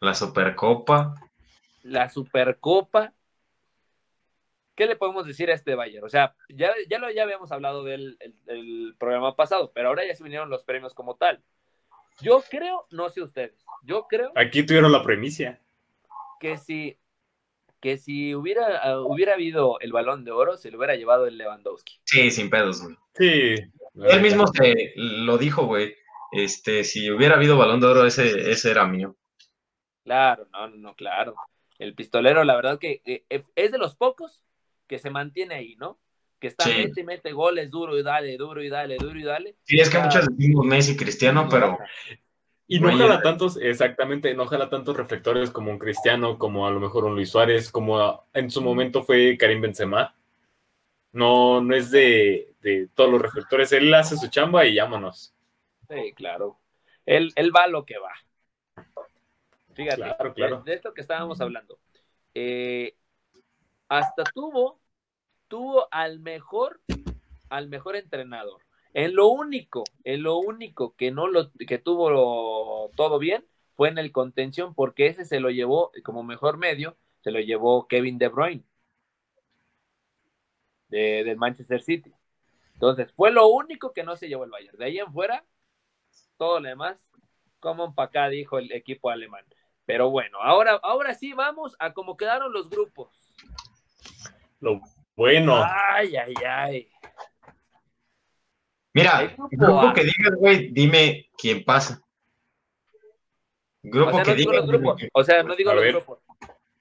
La 0.00 0.14
Supercopa. 0.14 1.14
la 1.82 2.08
Supercopa. 2.10 3.12
¿Qué 4.74 4.86
le 4.86 4.96
podemos 4.96 5.26
decir 5.26 5.50
a 5.50 5.54
este 5.54 5.74
Bayern? 5.74 6.04
O 6.04 6.08
sea, 6.10 6.36
ya, 6.50 6.70
ya 6.90 6.98
lo 6.98 7.10
ya 7.10 7.22
habíamos 7.22 7.50
hablado 7.50 7.82
del 7.82 8.18
el- 8.20 8.34
el 8.46 8.96
programa 8.98 9.34
pasado, 9.36 9.72
pero 9.72 9.88
ahora 9.88 10.06
ya 10.06 10.14
se 10.14 10.22
vinieron 10.22 10.50
los 10.50 10.64
premios 10.64 10.92
como 10.92 11.16
tal. 11.16 11.42
Yo 12.20 12.42
creo, 12.50 12.86
no 12.90 13.08
sé 13.08 13.22
ustedes, 13.22 13.64
yo 13.82 14.06
creo 14.06 14.32
Aquí 14.36 14.64
tuvieron 14.66 14.92
la 14.92 15.02
premicia. 15.02 15.60
que 16.40 16.58
si 16.58 16.98
que 17.86 17.98
si 17.98 18.34
hubiera, 18.34 18.78
ah, 18.82 19.00
hubiera 19.00 19.34
habido 19.34 19.78
el 19.78 19.92
balón 19.92 20.24
de 20.24 20.32
oro, 20.32 20.56
se 20.56 20.72
lo 20.72 20.78
hubiera 20.78 20.96
llevado 20.96 21.28
el 21.28 21.38
Lewandowski. 21.38 22.00
Sí, 22.02 22.32
sin 22.32 22.50
pedos, 22.50 22.82
güey. 22.82 22.96
Sí. 23.14 23.54
Él 24.10 24.20
mismo 24.22 24.44
se 24.48 24.92
lo 24.96 25.38
dijo, 25.38 25.66
güey. 25.66 25.94
Este, 26.32 26.82
si 26.82 27.08
hubiera 27.12 27.36
habido 27.36 27.56
balón 27.56 27.78
de 27.78 27.86
oro, 27.86 28.04
ese, 28.04 28.50
ese 28.50 28.72
era 28.72 28.88
mío. 28.88 29.14
Claro, 30.02 30.48
no, 30.52 30.66
no, 30.68 30.76
no, 30.76 30.94
claro. 30.96 31.36
El 31.78 31.94
pistolero, 31.94 32.42
la 32.42 32.56
verdad 32.56 32.80
que 32.80 33.02
eh, 33.04 33.24
es 33.54 33.70
de 33.70 33.78
los 33.78 33.94
pocos 33.94 34.42
que 34.88 34.98
se 34.98 35.10
mantiene 35.10 35.54
ahí, 35.54 35.76
¿no? 35.76 36.00
Que 36.40 36.48
está 36.48 36.64
Sí. 36.64 36.72
mete 36.76 37.00
y 37.02 37.04
mete 37.04 37.32
goles 37.32 37.70
duro 37.70 37.96
y 37.96 38.02
dale, 38.02 38.36
duro 38.36 38.64
y 38.64 38.68
dale, 38.68 38.96
duro 38.96 39.16
y 39.16 39.22
dale. 39.22 39.54
Sí, 39.62 39.78
es 39.78 39.88
que 39.90 39.98
Ah. 39.98 40.04
muchos 40.06 40.26
decimos 40.26 40.66
Messi, 40.66 40.96
Cristiano, 40.96 41.46
pero 41.48 41.78
Y 42.68 42.80
no 42.80 42.92
jala 42.92 43.22
tantos, 43.22 43.56
exactamente, 43.56 44.34
no 44.34 44.46
jala 44.46 44.68
tantos 44.68 44.96
reflectores 44.96 45.50
como 45.50 45.70
un 45.70 45.78
Cristiano, 45.78 46.38
como 46.38 46.66
a 46.66 46.70
lo 46.70 46.80
mejor 46.80 47.04
un 47.04 47.14
Luis 47.14 47.30
Suárez, 47.30 47.70
como 47.70 47.98
a- 48.00 48.24
en 48.34 48.50
su 48.50 48.60
momento 48.62 49.02
fue 49.04 49.36
Karim 49.38 49.60
Benzema. 49.60 50.14
No, 51.12 51.60
no 51.60 51.74
es 51.74 51.90
de, 51.90 52.54
de 52.62 52.88
todos 52.94 53.10
los 53.10 53.22
reflectores, 53.22 53.72
él 53.72 53.92
hace 53.94 54.16
su 54.16 54.28
chamba 54.28 54.66
y 54.66 54.74
llámonos. 54.74 55.34
Sí, 55.88 56.12
claro. 56.14 56.60
Él, 57.06 57.32
él 57.36 57.52
va 57.54 57.64
a 57.64 57.68
lo 57.68 57.84
que 57.84 57.98
va. 57.98 58.12
Fíjate, 59.74 60.02
Claro, 60.02 60.34
claro. 60.34 60.56
De, 60.64 60.70
de 60.70 60.74
esto 60.76 60.94
que 60.94 61.00
estábamos 61.02 61.40
hablando. 61.40 61.78
Eh, 62.34 62.96
hasta 63.88 64.24
tuvo, 64.24 64.80
tuvo 65.48 65.88
al 65.92 66.20
mejor, 66.20 66.82
al 67.50 67.68
mejor 67.68 67.96
entrenador. 67.96 68.62
En 68.98 69.14
lo 69.14 69.28
único, 69.28 69.84
en 70.04 70.22
lo 70.22 70.38
único 70.38 70.96
que 70.96 71.10
no 71.10 71.26
lo, 71.26 71.52
que 71.52 71.76
tuvo 71.76 72.08
lo- 72.08 72.90
todo 72.96 73.18
bien 73.18 73.44
fue 73.74 73.90
en 73.90 73.98
el 73.98 74.10
contención, 74.10 74.74
porque 74.74 75.06
ese 75.06 75.26
se 75.26 75.38
lo 75.38 75.50
llevó 75.50 75.92
como 76.02 76.22
mejor 76.22 76.56
medio, 76.56 76.96
se 77.20 77.30
lo 77.30 77.38
llevó 77.40 77.88
Kevin 77.88 78.16
De 78.16 78.28
Bruyne 78.28 78.64
de, 80.88 81.24
del 81.24 81.36
Manchester 81.36 81.82
City. 81.82 82.10
Entonces, 82.72 83.12
fue 83.12 83.30
lo 83.32 83.48
único 83.48 83.92
que 83.92 84.02
no 84.02 84.16
se 84.16 84.28
llevó 84.28 84.44
el 84.44 84.50
Bayern. 84.50 84.78
De 84.78 84.86
ahí 84.86 84.98
en 84.98 85.12
fuera, 85.12 85.44
todo 86.38 86.58
lo 86.60 86.66
demás, 86.66 87.06
como 87.60 87.94
para 87.94 88.08
acá, 88.08 88.28
dijo 88.30 88.58
el 88.58 88.72
equipo 88.72 89.10
alemán. 89.10 89.44
Pero 89.84 90.08
bueno, 90.08 90.38
ahora, 90.40 90.80
ahora 90.82 91.12
sí 91.12 91.34
vamos 91.34 91.76
a 91.80 91.92
cómo 91.92 92.16
quedaron 92.16 92.50
los 92.50 92.70
grupos. 92.70 93.10
Lo 94.60 94.80
bueno, 95.16 95.62
Ay, 95.62 96.16
ay, 96.16 96.34
ay. 96.46 96.88
Mira, 98.96 99.36
grupo 99.50 99.92
que 99.94 100.04
digas, 100.04 100.34
güey, 100.38 100.68
dime 100.72 101.28
quién 101.38 101.64
pasa. 101.64 102.00
Grupo 103.82 104.10
O 104.10 104.14
sea, 104.14 104.24
que 104.24 104.30
no 104.30 104.36
digo 104.36 104.50
digas. 104.52 104.64
los 104.66 104.72
grupos. 104.72 105.02
O 105.12 105.24
sea, 105.24 105.42
no 105.42 105.54
digo 105.54 105.70
A 105.70 105.74
los 105.74 105.82
ver. 105.84 105.92
grupos. 105.92 106.18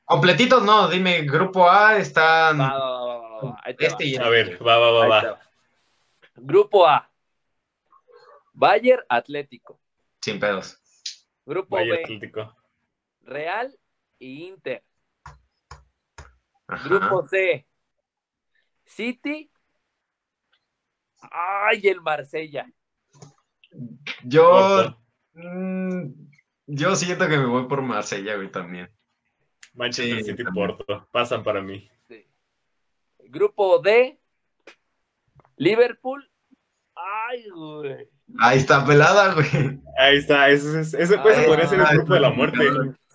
Completitos 0.06 0.64
no, 0.64 0.88
dime, 0.88 1.22
grupo 1.24 1.70
A 1.70 1.98
están 1.98 2.60
Va, 2.60 2.78
va, 2.78 3.42
va, 3.42 3.62
este 3.78 4.06
y 4.06 4.16
a 4.18 4.30
ver, 4.30 4.66
va, 4.66 4.78
va, 4.78 4.92
va, 4.92 5.04
Ahí 5.04 5.10
va. 5.26 5.40
Grupo 6.36 6.88
A. 6.88 7.10
Bayern 8.54 9.04
Atlético. 9.10 9.80
sin 10.22 10.40
pedos. 10.40 10.80
Grupo 11.46 11.76
Bayern 11.76 11.98
B. 11.98 12.04
Atlético. 12.04 12.56
Real 13.22 13.78
y 14.20 14.48
Inter. 14.48 14.84
Ajá. 16.68 16.88
Grupo 16.90 17.24
C. 17.28 17.66
City. 18.86 19.52
Ay, 21.32 21.88
el 21.88 22.02
Marsella. 22.02 22.68
Yo, 24.24 24.98
mm, 25.34 26.04
yo 26.68 26.96
siento 26.96 27.28
que 27.28 27.38
me 27.38 27.46
voy 27.46 27.68
por 27.68 27.82
Marsella, 27.82 28.36
güey, 28.36 28.50
también. 28.52 28.90
Manchester 29.74 30.18
Sí, 30.20 30.24
City 30.32 30.44
también. 30.44 30.68
Porto. 30.68 31.08
Pasan 31.12 31.44
para 31.44 31.62
mí. 31.62 31.90
Sí. 32.08 32.26
Grupo 33.26 33.80
D. 33.80 34.20
Liverpool. 35.58 36.30
Ay, 36.96 37.50
güey. 37.50 38.10
Ahí 38.40 38.58
está 38.58 38.86
pelada, 38.86 39.34
güey. 39.34 39.80
Ahí 39.98 40.18
está, 40.18 40.50
ese, 40.50 40.82
ese, 40.82 41.16
Ay, 41.18 41.46
podría 41.46 41.68
ser 41.68 41.80
el 41.80 41.86
ay, 41.86 41.98
grupo 41.98 42.14
de 42.14 42.20
la 42.20 42.30
muerte. 42.30 42.60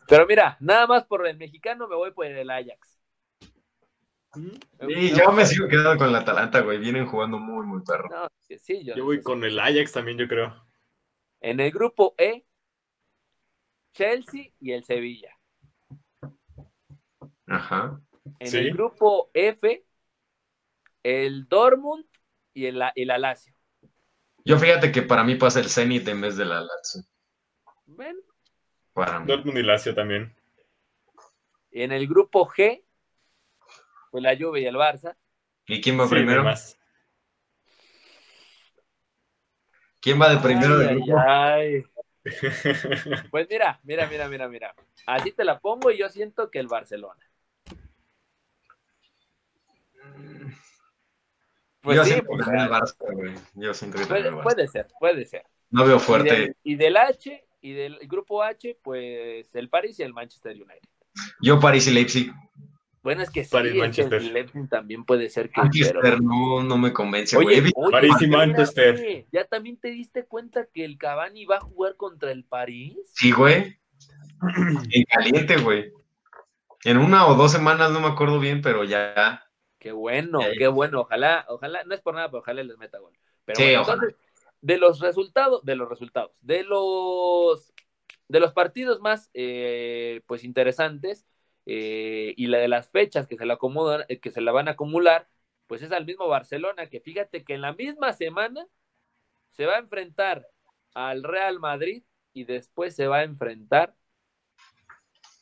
Pero 0.07 0.26
mira, 0.26 0.57
nada 0.61 0.87
más 0.87 1.05
por 1.05 1.26
el 1.26 1.37
mexicano 1.37 1.88
me 1.88 1.97
voy 1.97 2.12
por 2.12 2.26
el 2.26 2.50
Ajax. 2.50 3.00
Y 4.88 5.10
yo 5.14 5.32
me 5.32 5.44
sigo 5.44 5.66
quedando 5.68 5.96
con 5.96 6.08
el 6.08 6.14
Atalanta, 6.14 6.60
güey. 6.60 6.78
Vienen 6.78 7.06
jugando 7.06 7.38
muy, 7.38 7.66
muy 7.66 7.82
perro. 7.82 8.08
No, 8.08 8.28
sí, 8.38 8.58
sí, 8.58 8.84
yo, 8.84 8.94
Yo 8.94 9.04
voy 9.04 9.22
con 9.22 9.42
el 9.44 9.58
Ajax 9.58 9.92
también, 9.92 10.18
yo 10.18 10.28
creo. 10.28 10.54
En 11.40 11.58
el 11.58 11.70
grupo 11.70 12.14
E, 12.16 12.44
Chelsea 13.92 14.52
y 14.60 14.72
el 14.72 14.84
Sevilla. 14.84 15.37
Ajá. 17.46 18.00
En 18.38 18.46
Sí. 18.46 18.58
el 18.58 18.72
grupo 18.72 19.30
F, 19.34 19.84
el 21.02 21.49
Dortmund 21.49 22.06
y 22.54 22.66
el, 22.66 22.80
y 22.94 23.04
la 23.04 23.18
Lazio. 23.18 23.54
Yo 24.44 24.58
fíjate 24.58 24.92
que 24.92 25.02
para 25.02 25.25
mí 25.25 25.34
pasa 25.34 25.60
el 25.60 25.68
Zenit 25.68 26.06
en 26.08 26.20
vez 26.20 26.37
de 26.37 26.44
la 26.44 26.60
Lazio. 26.60 27.02
Para 28.92 29.20
mí. 29.20 29.26
Dortmund 29.26 29.58
y 29.58 29.62
Lazio 29.62 29.94
también. 29.94 30.34
En 31.72 31.92
el 31.92 32.06
grupo 32.06 32.46
G, 32.49 32.84
pues 34.11 34.23
la 34.23 34.37
Juve 34.37 34.61
y 34.61 34.67
el 34.67 34.76
Barça. 34.76 35.17
¿Y 35.67 35.81
quién 35.81 35.99
va 35.99 36.07
Sí, 36.07 36.11
primero? 36.11 36.43
demás. 36.43 36.79
¿Quién 40.00 40.21
va 40.21 40.29
de 40.31 40.38
primero 40.38 40.79
Ay, 40.79 40.79
del 40.79 40.97
grupo? 40.97 41.26
ay. 41.26 41.90
Pues 43.31 43.49
mira, 43.50 43.81
mira, 43.83 44.07
mira, 44.07 44.29
mira, 44.29 44.49
mira. 44.49 44.76
Así 45.07 45.33
te 45.33 45.45
la 45.45 45.59
pongo 45.61 45.90
y 45.90 45.99
yo 45.99 46.09
siento 46.09 46.50
que 46.50 46.59
el 46.61 46.69
Barcelona. 46.69 47.29
Pues 51.83 51.97
Yo 51.97 52.05
sí, 52.05 52.11
siento 52.12 52.31
pues, 52.31 52.47
que 52.47 52.50
el 52.57 52.69
Barça, 52.71 52.97
güey. 53.14 53.35
Yo 53.55 53.75
siento 53.75 53.99
que 53.99 54.05
puede, 54.07 54.29
el 54.29 54.35
Barça. 54.35 54.43
puede 54.43 54.69
ser, 54.69 54.88
puede 54.99 55.25
ser. 55.26 55.47
No 55.71 55.85
veo 55.85 55.99
Y 56.09 56.21
fuerte. 56.21 56.35
del, 56.35 56.57
y 56.62 56.76
del 56.76 56.97
H 56.97 57.47
y 57.61 57.73
del 57.75 57.99
grupo 58.09 58.43
H, 58.43 58.79
pues 58.83 59.55
el 59.55 59.69
París 59.71 59.99
y 60.00 60.02
el 60.05 60.14
Manchester 60.14 60.55
United. 60.57 60.88
Yo 61.40 61.59
París 61.61 61.87
y 61.87 61.90
Leipzig. 61.93 62.33
Bueno, 63.02 63.23
es 63.23 63.30
que 63.30 63.45
sí, 63.45 63.50
París, 63.50 63.75
Manchester. 63.75 64.23
el 64.23 64.69
también 64.69 65.04
puede 65.04 65.30
ser 65.30 65.50
que. 65.50 65.61
Manchester 65.61 65.99
pero- 66.02 66.19
no, 66.21 66.62
no 66.62 66.76
me 66.76 66.92
convence, 66.92 67.37
Oye, 67.37 67.61
güey. 67.61 67.73
Oye, 67.75 67.90
París 67.92 68.12
y 68.21 68.26
Manchester. 68.26 69.26
¿Ya 69.33 69.45
también 69.45 69.78
te 69.78 69.88
diste 69.88 70.26
cuenta 70.26 70.66
que 70.66 70.85
el 70.85 70.99
Cavani 70.99 71.47
va 71.47 71.57
a 71.57 71.61
jugar 71.61 71.97
contra 71.97 72.30
el 72.30 72.45
París? 72.45 72.99
Sí, 73.14 73.33
güey. 73.33 73.78
En 74.90 75.04
caliente, 75.04 75.57
güey. 75.59 75.92
En 76.85 76.99
una 76.99 77.26
o 77.26 77.35
dos 77.35 77.52
semanas, 77.52 77.90
no 77.90 78.00
me 78.00 78.07
acuerdo 78.09 78.38
bien, 78.38 78.61
pero 78.62 78.85
ya. 78.85 79.45
Qué 79.78 79.92
bueno, 79.92 80.40
Ya, 80.42 80.52
qué 80.59 80.69
bueno. 80.69 81.00
Ojalá, 81.00 81.47
ojalá, 81.49 81.85
no 81.85 81.95
es 81.95 82.00
por 82.02 82.14
nada, 82.14 82.28
pero 82.30 82.40
ojalá 82.40 82.62
les 82.62 82.76
meta 82.76 82.99
gol. 82.99 83.12
Pero 83.47 83.57
Sí, 83.57 83.62
bueno, 83.64 83.80
ojalá. 83.83 83.95
entonces, 84.04 84.19
de 84.61 84.76
los 84.78 85.00
resultados, 85.00 85.64
de 85.64 85.76
los 85.76 85.88
resultados, 85.88 86.33
de 86.42 86.64
los 86.64 87.73
de 88.28 88.40
los 88.40 88.52
partidos 88.52 89.00
más 89.00 89.28
eh, 89.35 90.21
pues 90.26 90.45
interesantes 90.45 91.26
eh, 91.72 92.34
y 92.36 92.48
la 92.48 92.58
de 92.58 92.66
las 92.66 92.90
fechas 92.90 93.28
que 93.28 93.36
se 93.36 93.46
la 93.46 93.54
acomodan, 93.54 94.04
eh, 94.08 94.18
que 94.18 94.32
se 94.32 94.40
la 94.40 94.50
van 94.50 94.66
a 94.66 94.72
acumular, 94.72 95.28
pues 95.68 95.82
es 95.82 95.92
al 95.92 96.04
mismo 96.04 96.26
Barcelona, 96.26 96.88
que 96.88 96.98
fíjate 96.98 97.44
que 97.44 97.54
en 97.54 97.60
la 97.60 97.74
misma 97.74 98.12
semana 98.12 98.66
se 99.50 99.66
va 99.66 99.76
a 99.76 99.78
enfrentar 99.78 100.48
al 100.94 101.22
Real 101.22 101.60
Madrid 101.60 102.02
y 102.32 102.42
después 102.42 102.96
se 102.96 103.06
va 103.06 103.18
a 103.18 103.22
enfrentar 103.22 103.94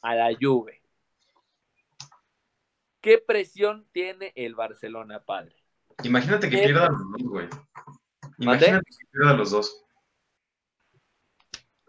a 0.02 0.14
la 0.16 0.37
Juve. 0.38 0.82
¿Qué 3.00 3.16
presión 3.16 3.88
tiene 3.90 4.35
el 4.35 4.54
Barcelona, 4.54 5.25
padre? 5.25 5.56
Imagínate 6.02 6.50
que 6.50 6.58
pierda 6.58 6.90
los 6.90 7.11
dos, 7.11 7.23
güey. 7.23 7.49
¿Mande? 8.37 8.66
Imagínate 8.66 8.90
que 8.90 9.06
pierda 9.11 9.32
los 9.32 9.50
dos. 9.50 9.82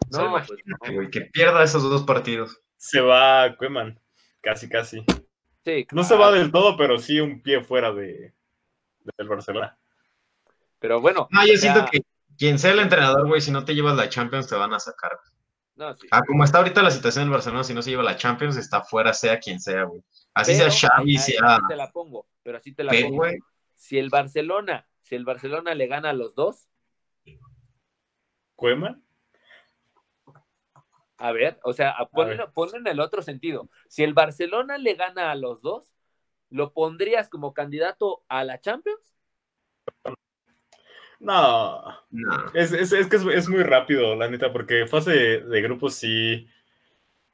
O 0.09 0.13
sea, 0.15 0.23
No, 0.23 0.31
pues 0.31 0.49
imagínate, 0.49 0.87
no. 0.87 0.93
güey, 0.95 1.09
que 1.09 1.21
pierda 1.23 1.61
esos 1.61 1.83
dos 1.83 2.03
partidos. 2.03 2.61
Se 2.77 3.01
va 3.01 3.53
Koeman. 3.57 3.99
Casi, 4.41 4.69
casi. 4.69 5.03
Sí, 5.65 5.85
No 5.91 6.03
se 6.03 6.15
claro. 6.15 6.31
va 6.31 6.37
del 6.37 6.51
todo, 6.51 6.77
pero 6.77 6.97
sí 6.97 7.19
un 7.19 7.41
pie 7.41 7.61
fuera 7.61 7.91
de 7.91 8.33
del 9.17 9.27
Barcelona. 9.27 9.77
Pero 10.79 11.01
bueno. 11.01 11.27
No, 11.31 11.45
yo 11.45 11.57
siento 11.57 11.85
que 11.91 12.01
quien 12.37 12.57
sea 12.57 12.71
el 12.71 12.79
entrenador, 12.79 13.27
güey, 13.27 13.41
si 13.41 13.51
no 13.51 13.65
te 13.65 13.73
llevas 13.75 13.95
la 13.97 14.07
Champions, 14.09 14.47
te 14.47 14.55
van 14.55 14.73
a 14.73 14.79
sacar. 14.79 15.19
no, 15.75 15.93
sí. 15.95 16.07
Ah, 16.11 16.21
como 16.25 16.43
está 16.43 16.59
ahorita 16.59 16.81
la 16.81 16.91
situación 16.91 17.25
del 17.25 17.31
Barcelona, 17.33 17.63
si 17.63 17.73
no 17.73 17.81
se 17.81 17.89
lleva 17.89 18.03
la 18.03 18.15
Champions, 18.17 18.55
está 18.55 18.81
fuera, 18.81 19.13
sea 19.13 19.39
quien 19.39 19.59
sea, 19.59 19.83
güey. 19.83 20.01
Así 20.33 20.53
Pero, 20.57 20.71
sea 20.71 20.89
Xavi, 20.89 21.11
ahí- 21.11 21.17
sea 21.17 21.55
sí 21.57 21.61
te 21.67 21.75
la 21.75 21.91
pongo, 21.91 22.27
pero 22.43 22.57
así 22.57 22.73
te 22.73 22.83
la 22.83 22.91
pongo. 22.93 23.15
güey. 23.17 23.37
Si 23.75 23.97
el 23.97 24.09
Barcelona, 24.09 24.87
si 25.01 25.15
el 25.15 25.25
Barcelona 25.25 25.73
le 25.75 25.87
gana 25.87 26.11
a 26.11 26.13
los 26.13 26.35
dos, 26.35 26.67
¿Koeman? 28.55 29.03
A 31.19 31.31
ver, 31.31 31.59
o 31.63 31.73
sea, 31.73 31.95
ponlo, 32.11 32.51
ponlo 32.53 32.77
en 32.77 32.87
el 32.87 32.99
otro 32.99 33.21
sentido. 33.21 33.69
Si 33.87 34.03
el 34.03 34.13
Barcelona 34.13 34.77
le 34.77 34.95
gana 34.95 35.31
a 35.31 35.35
los 35.35 35.61
dos, 35.61 35.93
¿lo 36.49 36.73
pondrías 36.73 37.29
como 37.29 37.53
candidato 37.53 38.23
a 38.29 38.43
la 38.43 38.59
Champions? 38.59 39.15
No. 41.19 41.83
No. 42.09 42.51
Es, 42.53 42.71
es, 42.71 42.93
es 42.93 43.07
que 43.07 43.17
es, 43.17 43.25
es 43.25 43.49
muy 43.49 43.63
rápido, 43.63 44.15
la 44.15 44.29
neta, 44.29 44.53
porque 44.53 44.87
fase 44.87 45.11
de, 45.11 45.39
de 45.41 45.61
grupos 45.61 45.95
sí 45.95 46.47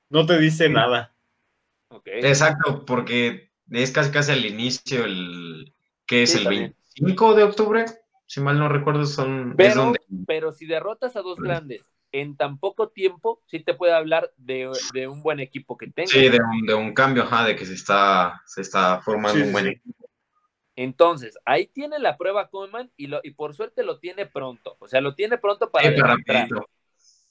no 0.09 0.25
te 0.25 0.37
dice 0.39 0.69
nada. 0.69 1.13
Exacto, 2.05 2.83
porque 2.85 3.51
es 3.69 3.91
casi 3.91 4.11
casi 4.11 4.31
al 4.31 4.45
inicio, 4.45 5.05
el 5.05 5.73
que 6.05 6.23
es 6.23 6.31
Sí, 6.31 6.37
el 6.39 6.43
también. 6.43 6.75
25 6.95 7.35
de 7.35 7.43
octubre, 7.43 7.85
si 8.25 8.41
mal 8.41 8.57
no 8.57 8.67
recuerdo, 8.69 9.05
son 9.05 9.51
es 9.51 9.55
Pero, 9.57 9.75
donde 9.75 9.99
pero 10.25 10.51
si 10.51 10.65
derrotas 10.65 11.15
a 11.15 11.21
dos 11.21 11.37
Pues- 11.37 11.47
grandes 11.47 11.85
en 12.21 12.37
tan 12.37 12.57
poco 12.59 12.89
tiempo, 12.89 13.41
sí 13.45 13.59
te 13.59 13.73
puede 13.73 13.93
hablar 13.93 14.31
de, 14.37 14.69
de 14.93 15.07
un 15.07 15.21
buen 15.21 15.39
equipo 15.39 15.77
que 15.77 15.87
tenga. 15.87 16.09
sí, 16.09 16.29
de 16.29 16.39
un, 16.39 16.65
de 16.65 16.73
un 16.73 16.93
cambio, 16.93 17.23
ajá, 17.23 17.45
de 17.45 17.55
que 17.55 17.65
se 17.65 17.73
está, 17.73 18.41
se 18.45 18.61
está 18.61 19.01
formando 19.01 19.37
Sí, 19.39 19.43
un 19.43 19.51
buen 19.51 19.65
sí. 19.65 19.71
equipo. 19.71 20.09
Entonces, 20.77 21.37
ahí 21.45 21.67
tiene 21.67 21.99
la 21.99 22.17
prueba 22.17 22.49
Koeman 22.49 22.91
y, 22.97 23.07
lo, 23.07 23.19
y 23.23 23.31
por 23.31 23.53
suerte 23.55 23.83
lo 23.83 23.99
tiene 23.99 24.25
pronto. 24.25 24.75
O 24.79 24.87
sea, 24.87 24.99
lo 25.01 25.15
tiene 25.15 25.37
pronto 25.37 25.71
para 25.71 25.89
Sí, 25.89 26.01
para. 26.01 26.17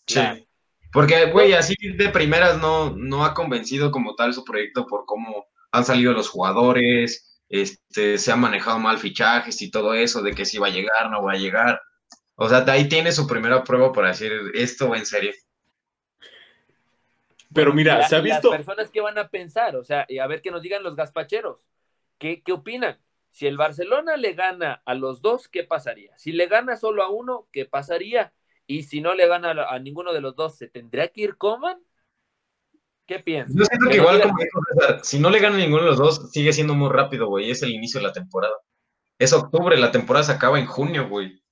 Claro. 0.07 0.41
Porque, 0.93 1.27
güey, 1.27 1.53
así 1.55 1.75
de 1.97 2.09
primeras 2.11 2.59
no, 2.61 2.95
no 2.97 3.25
ha 3.25 3.35
convencido 3.35 3.91
como 3.91 4.15
tal 4.15 4.33
su 4.33 4.45
proyecto 4.45 4.87
por 4.87 5.05
cómo 5.07 5.47
han 5.73 5.85
salido 5.85 6.13
los 6.13 6.29
jugadores, 6.29 7.43
este, 7.49 8.17
se 8.19 8.33
han 8.33 8.41
manejado 8.41 8.79
mal 8.79 8.99
fichajes 8.99 9.61
y 9.61 9.71
todo 9.71 9.93
eso, 9.95 10.23
de 10.23 10.33
que 10.35 10.45
si 10.45 10.59
va 10.59 10.69
a 10.69 10.71
llegar, 10.71 11.11
no 11.11 11.23
va 11.23 11.33
a 11.33 11.37
llegar. 11.37 11.81
O 12.37 12.49
sea, 12.49 12.63
de 12.63 12.73
ahí 12.73 12.89
tiene 12.89 13.13
su 13.13 13.27
primera 13.27 13.63
prueba 13.63 13.93
para 13.93 14.09
decir, 14.09 14.33
esto 14.55 14.89
va 14.89 14.99
en 14.99 15.07
serio. 15.07 15.33
Pero 17.53 17.73
mira, 17.73 17.99
la- 17.99 18.09
se 18.09 18.17
ha 18.17 18.21
visto. 18.21 18.51
Las 18.51 18.59
personas 18.59 18.91
que 18.91 19.01
van 19.01 19.19
a 19.19 19.29
pensar, 19.29 19.77
o 19.77 19.85
sea, 19.85 20.05
y 20.09 20.19
a 20.19 20.27
ver 20.27 20.43
que 20.43 20.51
nos 20.51 20.63
digan 20.63 20.83
los 20.83 20.97
gazpacheros. 20.97 21.61
¿Qué, 22.19 22.43
¿Qué 22.43 22.53
opinan? 22.53 22.99
Si 23.31 23.47
el 23.47 23.57
Barcelona 23.57 24.17
le 24.17 24.33
gana 24.33 24.83
a 24.85 24.95
los 24.95 25.21
dos, 25.23 25.49
¿qué 25.49 25.65
pasaría? 25.65 26.17
Si 26.19 26.33
le 26.33 26.47
gana 26.47 26.77
solo 26.77 27.03
a 27.03 27.11
uno, 27.11 27.49
¿qué 27.53 27.65
pasaría? 27.65 28.33
Y 28.67 28.85
si 28.85 29.01
no 29.01 29.15
le 29.15 29.27
gana 29.27 29.51
a, 29.51 29.75
a 29.75 29.79
ninguno 29.79 30.13
de 30.13 30.21
los 30.21 30.35
dos, 30.37 30.57
¿se 30.57 30.69
tendría 30.69 31.09
que 31.09 31.23
ir 31.23 31.37
Coman? 31.37 31.79
¿Qué 33.07 33.19
piensas? 33.19 33.55
Yo 33.55 33.65
siento 33.65 33.91
que 33.91 33.97
igual, 33.97 34.17
digan. 34.17 34.31
como 34.31 34.43
dijo 34.43 34.61
César, 34.73 35.01
si 35.05 35.19
no 35.19 35.31
le 35.31 35.39
ganan 35.39 35.59
ninguno 35.59 35.83
de 35.83 35.89
los 35.91 35.99
dos, 35.99 36.31
sigue 36.33 36.53
siendo 36.53 36.75
muy 36.75 36.91
rápido, 36.91 37.27
güey. 37.27 37.51
Es 37.51 37.63
el 37.63 37.71
inicio 37.71 38.01
de 38.01 38.07
la 38.07 38.13
temporada. 38.13 38.55
Es 39.19 39.33
octubre, 39.33 39.77
la 39.77 39.91
temporada 39.91 40.25
se 40.25 40.33
acaba 40.33 40.59
en 40.59 40.67
junio, 40.67 41.09
güey. 41.09 41.44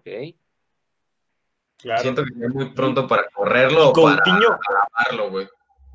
Ok. 0.00 0.34
Claro. 1.78 2.02
Siento 2.02 2.24
que 2.24 2.30
es 2.30 2.50
muy 2.54 2.70
pronto 2.70 3.06
para 3.06 3.24
correrlo 3.30 3.88
o 3.88 3.92
para 3.92 4.16
Coutinho, 4.16 4.48
acabarlo, 4.52 5.30
güey. 5.30 5.48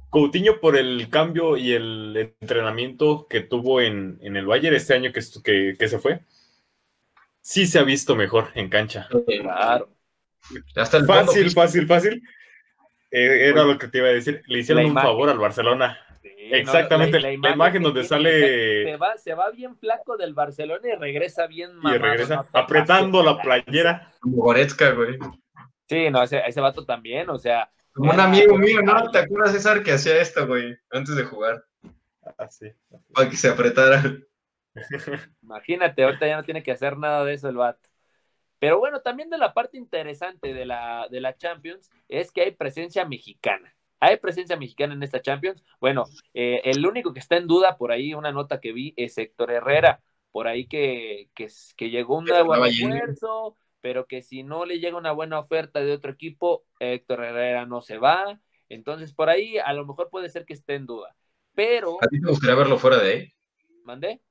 Coutinho 0.09 0.59
por 0.59 0.77
el 0.77 1.09
cambio 1.09 1.57
y 1.57 1.73
el 1.73 2.33
entrenamiento 2.41 3.27
que 3.27 3.41
tuvo 3.41 3.81
en, 3.81 4.17
en 4.21 4.35
el 4.35 4.45
Bayern 4.45 4.75
este 4.75 4.95
año 4.95 5.11
que, 5.11 5.21
que, 5.43 5.75
que 5.77 5.87
se 5.87 5.99
fue, 5.99 6.21
sí 7.41 7.67
se 7.67 7.77
ha 7.79 7.83
visto 7.83 8.15
mejor 8.15 8.47
en 8.55 8.69
cancha. 8.69 9.07
Claro. 9.27 9.89
Hasta 10.75 10.97
el 10.97 11.05
fondo 11.05 11.25
Fácil, 11.25 11.51
fácil, 11.51 11.87
fácil. 11.87 12.23
Eh, 13.11 13.49
era 13.49 13.63
lo 13.63 13.77
que 13.77 13.87
te 13.87 13.99
iba 13.99 14.07
a 14.07 14.11
decir. 14.11 14.41
Le 14.47 14.59
hicieron 14.59 14.83
La 14.83 14.87
un 14.87 14.91
imagen. 14.93 15.09
favor 15.09 15.29
al 15.29 15.37
Barcelona. 15.39 15.99
Exactamente, 16.51 17.19
la 17.19 17.31
imagen 17.31 17.83
donde 17.83 18.03
sale- 18.03 18.83
Se 18.83 18.97
va, 18.97 19.17
se 19.17 19.33
va 19.33 19.49
bien 19.51 19.75
flaco 19.77 20.17
del 20.17 20.33
Barcelona 20.33 20.87
y 20.87 20.95
regresa 20.95 21.47
bien 21.47 21.71
Y 21.71 21.75
mamado, 21.75 21.99
regresa 21.99 22.35
no 22.37 22.43
te 22.43 22.59
apretando 22.59 23.23
la 23.23 23.41
playera. 23.41 24.13
Como 24.19 24.37
Goretzka, 24.37 24.91
güey. 24.91 25.17
Sí, 25.87 26.09
no, 26.09 26.23
ese, 26.23 26.41
ese 26.45 26.61
vato 26.61 26.85
también, 26.85 27.29
o 27.29 27.37
sea, 27.37 27.69
Como 27.93 28.11
un 28.11 28.19
amigo 28.19 28.57
mío, 28.57 28.81
¿no? 28.81 29.09
¿Te 29.11 29.19
acuerdas, 29.19 29.51
César, 29.53 29.83
que 29.83 29.91
hacía 29.93 30.19
esto, 30.19 30.47
güey? 30.47 30.77
Antes 30.89 31.15
de 31.15 31.23
jugar. 31.23 31.63
Así. 32.37 32.71
Para 33.13 33.29
que 33.29 33.37
se 33.37 33.49
apretara. 33.49 34.01
imagínate, 35.41 36.03
ahorita 36.03 36.27
ya 36.27 36.37
no 36.37 36.43
tiene 36.43 36.63
que 36.63 36.71
hacer 36.71 36.97
nada 36.97 37.23
de 37.23 37.33
eso 37.33 37.49
el 37.49 37.57
vato. 37.57 37.87
Pero 38.59 38.79
bueno, 38.79 39.01
también 39.01 39.29
de 39.29 39.37
la 39.37 39.53
parte 39.53 39.77
interesante 39.77 40.53
de 40.53 40.65
la, 40.65 41.07
de 41.11 41.21
la 41.21 41.35
Champions 41.37 41.91
es 42.07 42.31
que 42.31 42.41
hay 42.41 42.51
presencia 42.51 43.05
mexicana. 43.05 43.74
Hay 43.99 44.17
presencia 44.17 44.57
mexicana 44.57 44.93
en 44.93 45.03
esta 45.03 45.21
Champions. 45.21 45.63
Bueno, 45.79 46.05
eh, 46.33 46.61
el 46.65 46.85
único 46.85 47.13
que 47.13 47.19
está 47.19 47.37
en 47.37 47.47
duda 47.47 47.77
por 47.77 47.91
ahí, 47.91 48.13
una 48.13 48.31
nota 48.31 48.59
que 48.59 48.73
vi, 48.73 48.93
es 48.97 49.17
Héctor 49.17 49.51
Herrera. 49.51 50.01
Por 50.31 50.47
ahí 50.47 50.67
que, 50.67 51.29
que, 51.33 51.47
que 51.77 51.89
llegó 51.89 52.17
un 52.17 52.25
nuevo 52.25 52.55
refuerzo, 52.55 53.55
pero 53.79 54.05
que 54.05 54.21
si 54.21 54.43
no 54.43 54.65
le 54.65 54.79
llega 54.79 54.97
una 54.97 55.13
buena 55.13 55.39
oferta 55.39 55.79
de 55.79 55.93
otro 55.93 56.11
equipo, 56.11 56.65
Héctor 56.79 57.23
Herrera 57.23 57.65
no 57.65 57.81
se 57.81 57.97
va. 57.97 58.39
Entonces, 58.67 59.13
por 59.13 59.29
ahí 59.29 59.57
a 59.57 59.71
lo 59.73 59.85
mejor 59.85 60.09
puede 60.09 60.29
ser 60.29 60.45
que 60.45 60.53
esté 60.53 60.75
en 60.75 60.85
duda. 60.85 61.15
Pero, 61.53 61.97
¿A 62.01 62.07
ti 62.07 62.19
te 62.19 62.27
gustaría 62.27 62.55
verlo 62.55 62.77
fuera 62.77 62.97
de 62.97 63.09
ahí? 63.11 63.35
¿mandé? 63.85 64.21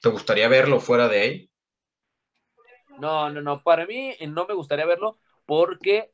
¿Te 0.00 0.08
gustaría 0.08 0.48
verlo 0.48 0.80
fuera 0.80 1.08
de 1.08 1.20
ahí? 1.20 1.50
No, 2.98 3.30
no, 3.30 3.42
no. 3.42 3.62
Para 3.62 3.86
mí 3.86 4.14
no 4.28 4.46
me 4.46 4.54
gustaría 4.54 4.86
verlo 4.86 5.18
porque 5.44 6.12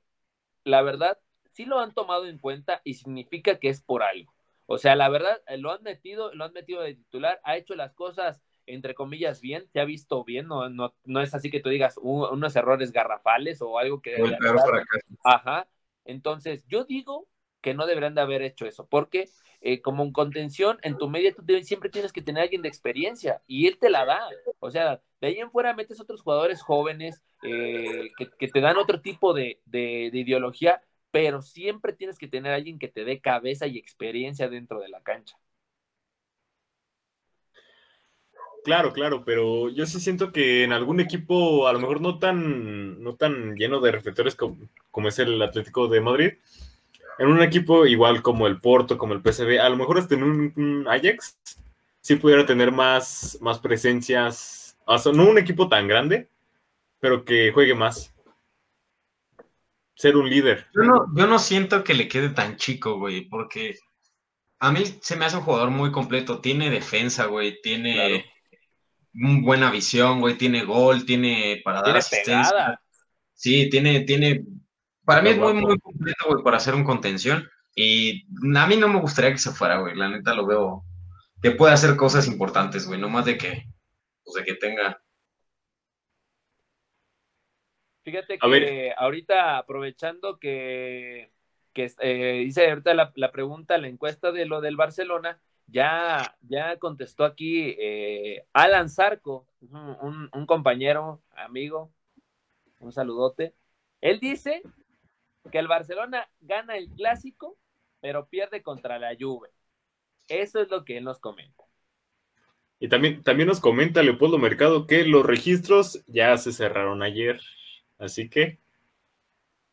la 0.64 0.82
verdad 0.82 1.18
sí 1.58 1.64
lo 1.64 1.80
han 1.80 1.92
tomado 1.92 2.26
en 2.26 2.38
cuenta 2.38 2.80
y 2.84 2.94
significa 2.94 3.58
que 3.58 3.68
es 3.68 3.82
por 3.82 4.04
algo. 4.04 4.32
O 4.66 4.78
sea, 4.78 4.94
la 4.94 5.08
verdad 5.08 5.42
eh, 5.48 5.58
lo 5.58 5.72
han 5.72 5.82
metido, 5.82 6.32
lo 6.32 6.44
han 6.44 6.52
metido 6.52 6.82
de 6.82 6.94
titular, 6.94 7.40
ha 7.42 7.56
hecho 7.56 7.74
las 7.74 7.94
cosas 7.94 8.40
entre 8.66 8.94
comillas 8.94 9.40
bien, 9.40 9.66
se 9.72 9.80
ha 9.80 9.84
visto 9.84 10.22
bien, 10.22 10.46
no, 10.46 10.68
no, 10.68 10.94
no 11.04 11.20
es 11.20 11.34
así 11.34 11.50
que 11.50 11.58
tú 11.58 11.70
digas 11.70 11.98
"Uh, 12.00 12.26
unos 12.26 12.54
errores 12.54 12.92
garrafales 12.92 13.60
o 13.60 13.76
algo 13.76 14.00
que 14.00 14.22
O 14.22 14.26
el 14.26 14.36
peor 14.36 14.60
fracaso. 14.60 15.14
Ajá. 15.24 15.66
Entonces, 16.04 16.64
yo 16.68 16.84
digo 16.84 17.26
que 17.60 17.74
no 17.74 17.86
deberían 17.86 18.14
de 18.14 18.20
haber 18.20 18.42
hecho 18.42 18.66
eso, 18.66 18.86
porque 18.86 19.28
eh, 19.60 19.82
como 19.82 20.04
en 20.04 20.12
contención, 20.12 20.78
en 20.82 20.96
tu 20.96 21.08
media 21.08 21.34
tú 21.34 21.42
siempre 21.62 21.90
tienes 21.90 22.12
que 22.12 22.22
tener 22.22 22.42
a 22.42 22.44
alguien 22.44 22.62
de 22.62 22.68
experiencia 22.68 23.42
y 23.48 23.66
él 23.66 23.78
te 23.78 23.90
la 23.90 24.04
da. 24.04 24.20
O 24.60 24.70
sea, 24.70 25.00
de 25.20 25.26
ahí 25.26 25.38
en 25.38 25.50
fuera 25.50 25.74
metes 25.74 26.00
otros 26.00 26.22
jugadores 26.22 26.62
jóvenes 26.62 27.22
eh, 27.42 28.10
que, 28.16 28.48
te 28.48 28.60
dan 28.60 28.76
otro 28.76 29.00
tipo 29.00 29.34
de, 29.34 29.60
de, 29.64 30.10
ideología, 30.12 30.82
pero 31.10 31.42
siempre 31.42 31.92
tienes 31.92 32.18
que 32.18 32.28
tener 32.28 32.52
a 32.52 32.56
alguien 32.56 32.78
que 32.78 32.88
te 32.88 33.04
dé 33.04 33.20
cabeza 33.20 33.66
y 33.66 33.78
experiencia 33.78 34.48
dentro 34.48 34.80
de 34.80 34.88
la 34.88 35.02
cancha. 35.02 35.38
Claro, 38.64 38.92
claro, 38.92 39.24
pero 39.24 39.70
yo 39.70 39.86
sí 39.86 40.00
siento 40.00 40.30
que 40.30 40.64
en 40.64 40.72
algún 40.72 41.00
equipo, 41.00 41.68
a 41.68 41.72
lo 41.72 41.78
mejor 41.78 42.00
no 42.00 42.18
tan, 42.18 43.02
no 43.02 43.14
tan 43.14 43.54
lleno 43.56 43.80
de 43.80 43.92
reflectores 43.92 44.34
como, 44.34 44.58
como 44.90 45.08
es 45.08 45.18
el 45.18 45.40
Atlético 45.40 45.88
de 45.88 46.00
Madrid, 46.00 46.32
en 47.18 47.28
un 47.28 47.42
equipo 47.42 47.86
igual 47.86 48.22
como 48.22 48.46
el 48.46 48.60
Porto, 48.60 48.96
como 48.96 49.12
el 49.12 49.22
PSV, 49.22 49.58
a 49.60 49.68
lo 49.68 49.76
mejor 49.76 49.98
hasta 49.98 50.14
en 50.14 50.22
un, 50.22 50.86
Ajax, 50.88 51.38
sí 52.00 52.16
pudiera 52.16 52.46
tener 52.46 52.70
más, 52.70 53.38
más 53.40 53.58
presencias, 53.58 54.76
no 54.86 55.28
un 55.28 55.38
equipo 55.38 55.68
tan 55.68 55.88
grande, 55.88 56.28
pero 57.00 57.24
que 57.24 57.52
juegue 57.52 57.74
más. 57.74 58.14
Ser 59.98 60.16
un 60.16 60.30
líder. 60.30 60.66
Yo 60.74 60.82
no, 60.82 61.06
yo 61.14 61.26
no 61.26 61.38
siento 61.38 61.82
que 61.82 61.94
le 61.94 62.06
quede 62.06 62.30
tan 62.30 62.56
chico, 62.56 62.98
güey, 62.98 63.28
porque 63.28 63.76
a 64.60 64.70
mí 64.70 64.84
se 65.00 65.16
me 65.16 65.24
hace 65.24 65.36
un 65.36 65.42
jugador 65.42 65.70
muy 65.70 65.90
completo. 65.90 66.40
Tiene 66.40 66.70
defensa, 66.70 67.26
güey, 67.26 67.60
tiene 67.60 68.24
buena 69.12 69.70
visión, 69.70 70.20
güey, 70.20 70.38
tiene 70.38 70.64
gol, 70.64 71.04
tiene 71.04 71.60
para 71.64 71.82
dar 71.82 71.96
asistencia. 71.96 72.80
Sí, 73.34 73.68
tiene, 73.70 74.00
tiene 74.00 74.44
para 75.08 75.22
mí 75.22 75.30
es 75.30 75.38
muy, 75.38 75.54
muy 75.54 75.78
completo, 75.78 76.26
güey, 76.28 76.44
para 76.44 76.58
hacer 76.58 76.74
un 76.74 76.84
contención. 76.84 77.48
Y 77.74 78.26
a 78.54 78.66
mí 78.66 78.76
no 78.76 78.88
me 78.88 79.00
gustaría 79.00 79.32
que 79.32 79.38
se 79.38 79.52
fuera, 79.52 79.78
güey. 79.78 79.96
La 79.96 80.10
neta 80.10 80.34
lo 80.34 80.46
veo 80.46 80.84
que 81.40 81.52
puede 81.52 81.72
hacer 81.72 81.96
cosas 81.96 82.26
importantes, 82.26 82.86
güey. 82.86 83.00
No 83.00 83.08
más 83.08 83.24
de 83.24 83.38
que, 83.38 83.64
pues 84.22 84.34
de 84.34 84.44
que 84.44 84.54
tenga. 84.54 85.00
Fíjate 88.08 88.38
que 88.38 88.94
ahorita 88.96 89.58
aprovechando 89.58 90.38
que, 90.38 91.30
que 91.74 91.92
eh, 92.00 92.42
hice 92.46 92.70
ahorita 92.70 92.94
la, 92.94 93.32
pregunta, 93.32 93.76
la 93.76 93.88
encuesta 93.88 94.32
de 94.32 94.46
lo 94.46 94.62
del 94.62 94.76
Barcelona, 94.76 95.38
ya, 95.66 96.34
ya 96.40 96.78
contestó 96.78 97.26
aquí 97.26 97.76
eh, 97.78 98.46
Alan 98.54 98.88
Zarco, 98.88 99.46
un, 99.60 100.30
un 100.32 100.46
compañero, 100.46 101.20
amigo, 101.36 101.92
un 102.80 102.92
saludote. 102.92 103.52
Él 104.00 104.20
dice 104.20 104.62
que 105.52 105.58
el 105.58 105.68
Barcelona 105.68 106.30
gana 106.40 106.78
el 106.78 106.88
clásico, 106.88 107.58
pero 108.00 108.26
pierde 108.30 108.62
contra 108.62 108.98
la 108.98 109.14
Juve. 109.20 109.50
Eso 110.28 110.62
es 110.62 110.70
lo 110.70 110.86
que 110.86 110.96
él 110.96 111.04
nos 111.04 111.18
comenta. 111.20 111.64
Y 112.80 112.88
también, 112.88 113.22
también 113.22 113.48
nos 113.48 113.60
comenta 113.60 114.02
Leopoldo 114.02 114.38
Mercado 114.38 114.86
que 114.86 115.04
los 115.04 115.26
registros 115.26 116.02
ya 116.06 116.38
se 116.38 116.52
cerraron 116.52 117.02
ayer. 117.02 117.42
Así 117.98 118.28
que 118.28 118.58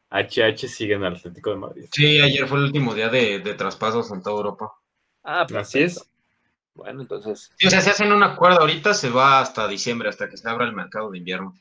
HH 0.09 0.67
sigue 0.67 0.95
en 0.95 1.03
el 1.03 1.15
Atlético 1.15 1.51
de 1.51 1.55
Madrid. 1.57 1.85
Sí, 1.91 2.19
ayer 2.19 2.47
fue 2.47 2.57
el 2.59 2.65
último 2.65 2.93
día 2.93 3.09
de, 3.09 3.39
traspasos 3.57 4.11
en 4.11 4.21
toda 4.21 4.37
Europa. 4.37 4.73
Ah, 5.23 5.45
pues 5.47 5.61
Así 5.61 5.83
es. 5.83 6.09
Bueno, 6.73 7.01
entonces. 7.01 7.51
o 7.65 7.69
sea, 7.69 7.81
se 7.81 7.89
hacen 7.89 8.11
un 8.11 8.23
acuerdo 8.23 8.59
ahorita, 8.59 8.93
se 8.93 9.09
va 9.09 9.39
hasta 9.39 9.67
diciembre, 9.67 10.09
hasta 10.09 10.29
que 10.29 10.37
se 10.37 10.49
abra 10.49 10.65
el 10.65 10.73
mercado 10.73 11.09
de 11.09 11.19
invierno 11.19 11.55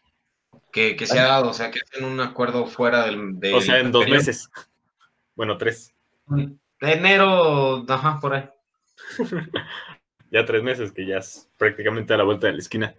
que, 0.74 1.06
se 1.06 1.18
ha 1.18 1.26
dado, 1.26 1.50
o 1.50 1.54
sea, 1.54 1.70
que 1.70 1.80
hacen 1.80 2.04
un 2.04 2.20
acuerdo 2.20 2.66
fuera 2.66 3.06
del... 3.06 3.38
o 3.54 3.60
sea, 3.60 3.78
en 3.78 3.92
dos 3.92 4.08
meses. 4.08 4.50
Bueno, 5.36 5.56
tres. 5.56 5.94
De 6.26 6.56
enero, 6.80 7.84
ajá, 7.88 8.18
por 8.20 8.34
ahí. 8.34 8.50
ya 10.32 10.44
tres 10.44 10.62
meses, 10.64 10.90
que 10.90 11.06
ya 11.06 11.18
es 11.18 11.48
prácticamente 11.56 12.12
a 12.12 12.16
la 12.16 12.24
vuelta 12.24 12.48
de 12.48 12.54
la 12.54 12.58
esquina. 12.58 12.94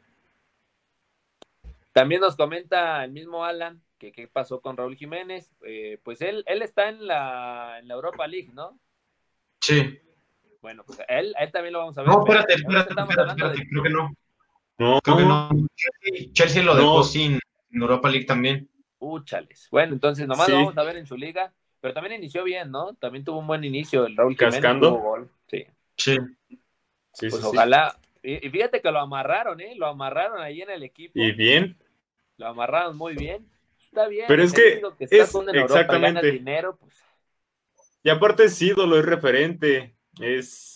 También 1.95 2.19
nos 2.19 2.35
comenta 2.35 3.05
el 3.05 3.13
mismo 3.13 3.45
Alan 3.45 3.81
que 3.97 4.11
qué 4.11 4.27
pasó 4.27 4.59
con 4.59 4.75
Raúl 4.75 4.97
Jiménez. 4.97 5.55
Eh, 5.65 5.97
pues 6.03 6.19
él, 6.19 6.43
él 6.45 6.61
está 6.61 6.89
en 6.89 7.07
la, 7.07 7.79
en 7.79 7.87
la 7.87 7.93
Europa 7.93 8.27
League, 8.27 8.49
¿no? 8.51 8.77
Sí. 9.61 9.97
Bueno, 10.61 10.83
pues 10.85 10.99
él, 11.07 11.33
él 11.39 11.51
también 11.53 11.71
lo 11.71 11.79
vamos 11.79 11.97
a 11.97 12.01
ver. 12.01 12.09
No, 12.09 12.19
espérate, 12.19 12.55
espérate, 12.55 12.93
espérate, 12.93 13.67
creo 13.69 13.83
que 13.83 13.89
no. 13.89 14.13
No, 14.77 14.99
creo 15.01 15.17
que 15.17 15.23
no. 15.23 15.49
Chelsea, 16.33 16.63
lo 16.63 16.75
dejó 16.75 17.01
sin, 17.01 17.39
en 17.71 17.81
Europa 17.81 18.09
League 18.09 18.25
también. 18.25 18.69
Úchales. 18.99 19.69
Bueno, 19.71 19.93
entonces 19.93 20.27
nomás 20.27 20.49
lo 20.49 20.55
vamos 20.57 20.77
a 20.77 20.83
ver 20.83 20.97
en 20.97 21.07
su 21.07 21.15
liga. 21.15 21.53
Pero 21.79 21.93
también 21.93 22.15
inició 22.15 22.43
bien, 22.43 22.71
¿no? 22.71 22.95
También 22.95 23.23
tuvo 23.23 23.39
un 23.39 23.47
buen 23.47 23.63
inicio 23.63 24.05
el 24.05 24.17
Raúl 24.17 24.35
Cascando. 24.35 24.95
Gol. 24.95 25.29
Sí. 25.47 25.65
Sí. 25.95 26.17
sí 27.13 27.29
pues 27.29 27.41
ojalá. 27.41 27.97
Y, 28.21 28.49
fíjate 28.49 28.81
que 28.81 28.91
lo 28.91 28.99
amarraron, 28.99 29.61
¿eh? 29.61 29.75
Lo 29.77 29.87
amarraron 29.87 30.41
ahí 30.41 30.61
en 30.61 30.71
el 30.71 30.83
equipo. 30.83 31.13
Y 31.15 31.31
bien. 31.31 31.77
Lo 32.37 32.47
amarraron 32.47 32.97
muy 32.97 33.15
bien. 33.15 33.47
Está 33.79 34.07
bien. 34.07 34.25
Pero 34.27 34.43
es 34.43 34.53
que, 34.53 34.81
es 34.99 35.35
exactamente. 35.53 36.31
dinero, 36.31 36.77
pues. 36.77 36.95
Y 38.03 38.09
aparte 38.09 38.45
es 38.45 38.61
ídolo, 38.61 38.99
es 38.99 39.05
referente, 39.05 39.95
es, 40.19 40.75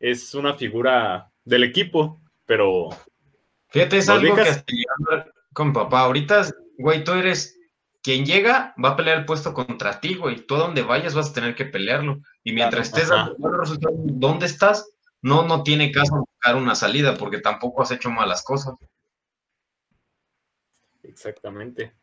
es 0.00 0.34
una 0.34 0.54
figura 0.54 1.30
del 1.44 1.64
equipo, 1.64 2.20
pero... 2.46 2.88
Fíjate, 3.68 3.98
es 3.98 4.08
algo 4.08 4.34
que 4.34 4.42
con 5.52 5.72
papá. 5.72 6.00
Ahorita, 6.00 6.46
güey, 6.78 7.04
tú 7.04 7.12
eres 7.12 7.58
quien 8.02 8.24
llega, 8.24 8.74
va 8.82 8.90
a 8.90 8.96
pelear 8.96 9.18
el 9.18 9.24
puesto 9.24 9.52
contra 9.52 10.00
ti, 10.00 10.14
güey. 10.14 10.46
Tú 10.46 10.54
a 10.54 10.58
donde 10.60 10.82
vayas 10.82 11.14
vas 11.14 11.30
a 11.30 11.32
tener 11.32 11.54
que 11.54 11.64
pelearlo. 11.64 12.20
Y 12.44 12.52
mientras 12.52 12.88
estés 12.88 13.08
dando 13.08 13.48
resultados, 13.50 13.98
¿dónde 14.04 14.46
estás? 14.46 14.88
No, 15.22 15.46
no 15.46 15.62
tiene 15.62 15.90
caso 15.90 16.24
buscar 16.24 16.56
una 16.56 16.74
salida 16.74 17.16
porque 17.16 17.38
tampoco 17.38 17.82
has 17.82 17.90
hecho 17.90 18.10
malas 18.10 18.44
cosas. 18.44 18.74
Exactamente. 21.16 21.94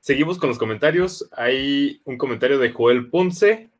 Seguimos 0.00 0.36
con 0.36 0.50
los 0.50 0.58
comentarios. 0.58 1.26
Hay 1.32 2.02
un 2.04 2.18
comentario 2.18 2.58
de 2.58 2.70
Joel 2.70 3.08
Ponce. 3.08 3.70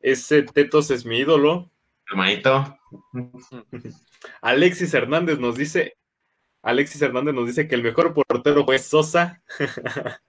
Ese 0.00 0.44
Tetos 0.44 0.90
es 0.90 1.04
mi 1.04 1.18
ídolo. 1.18 1.70
Hermanito. 2.08 2.78
Alexis 4.40 4.94
Hernández 4.94 5.38
nos 5.38 5.58
dice: 5.58 5.98
Alexis 6.62 7.02
Hernández 7.02 7.34
nos 7.34 7.46
dice 7.46 7.68
que 7.68 7.74
el 7.74 7.82
mejor 7.82 8.14
portero 8.14 8.64
fue 8.64 8.78
Sosa, 8.78 9.42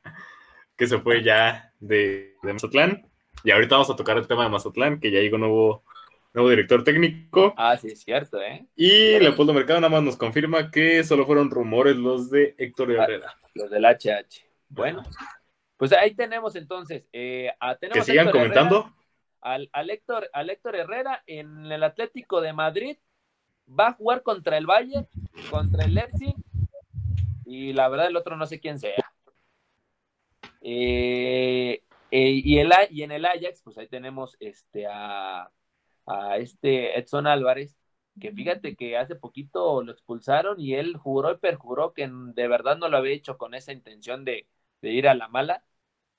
que 0.75 0.85
se 0.85 0.99
fue 0.99 1.23
ya 1.23 1.73
de, 1.79 2.35
Mazatlán. 2.43 3.09
Y 3.45 3.51
ahorita 3.51 3.75
vamos 3.75 3.91
a 3.91 3.95
tocar 3.95 4.17
el 4.17 4.27
tema 4.27 4.43
de 4.43 4.49
Mazatlán, 4.49 4.99
que 4.99 5.09
ya 5.09 5.21
llegó 5.21 5.37
nuevo, 5.37 5.85
nuevo 6.33 6.49
director 6.49 6.83
técnico. 6.83 7.53
Ah, 7.57 7.77
sí, 7.77 7.87
es 7.87 8.01
cierto, 8.01 8.41
¿eh? 8.41 8.65
Y 8.75 9.19
Leopoldo 9.19 9.53
Mercado 9.53 9.79
nada 9.79 9.91
más 9.91 10.03
nos 10.03 10.17
confirma 10.17 10.71
que 10.71 11.03
solo 11.03 11.25
fueron 11.25 11.51
rumores 11.51 11.95
los 11.95 12.29
de 12.29 12.55
Héctor 12.57 12.91
ah, 12.91 13.03
Herrera. 13.03 13.37
los 13.53 13.69
del 13.69 13.85
HH. 13.85 14.45
Bueno, 14.69 15.03
pues 15.77 15.93
ahí 15.93 16.15
tenemos 16.15 16.55
entonces. 16.55 17.05
Eh, 17.13 17.51
que 17.93 18.01
sigan 18.01 18.31
comentando. 18.31 18.91
al, 19.41 19.69
Héctor, 19.89 20.29
al 20.33 20.49
Héctor 20.49 20.75
Herrera 20.75 21.23
en 21.27 21.71
el 21.71 21.83
Atlético 21.83 22.41
de 22.41 22.53
Madrid 22.53 22.97
va 23.67 23.89
a 23.89 23.93
jugar 23.93 24.23
contra 24.23 24.57
el 24.57 24.65
Valle, 24.65 25.07
contra 25.49 25.85
el 25.85 25.93
Leipzig, 25.93 26.35
y 27.45 27.73
la 27.73 27.87
verdad 27.89 28.07
el 28.07 28.17
otro 28.17 28.35
no 28.35 28.45
sé 28.45 28.59
quién 28.59 28.79
sea. 28.79 28.95
Eh, 30.61 31.83
eh, 32.11 32.29
y, 32.43 32.57
el, 32.59 32.71
y 32.89 33.03
en 33.03 33.11
el 33.11 33.25
Ajax, 33.25 33.61
pues 33.63 33.77
ahí 33.77 33.87
tenemos 33.87 34.37
este 34.39 34.87
a, 34.89 35.49
este 36.37 36.99
Edson 36.99 37.27
Álvarez, 37.27 37.77
que 38.19 38.31
fíjate 38.31 38.75
que 38.75 38.97
hace 38.97 39.15
poquito 39.15 39.83
lo 39.83 39.91
expulsaron 39.91 40.59
y 40.59 40.75
él 40.75 40.97
juró 40.97 41.31
y 41.31 41.37
perjuró 41.37 41.93
que 41.93 42.09
de 42.11 42.47
verdad 42.47 42.77
no 42.77 42.89
lo 42.89 42.97
había 42.97 43.13
hecho 43.13 43.37
con 43.37 43.53
esa 43.55 43.73
intención 43.73 44.25
de, 44.25 44.47
ir 44.81 45.07
a 45.07 45.15
la 45.15 45.27
mala. 45.27 45.63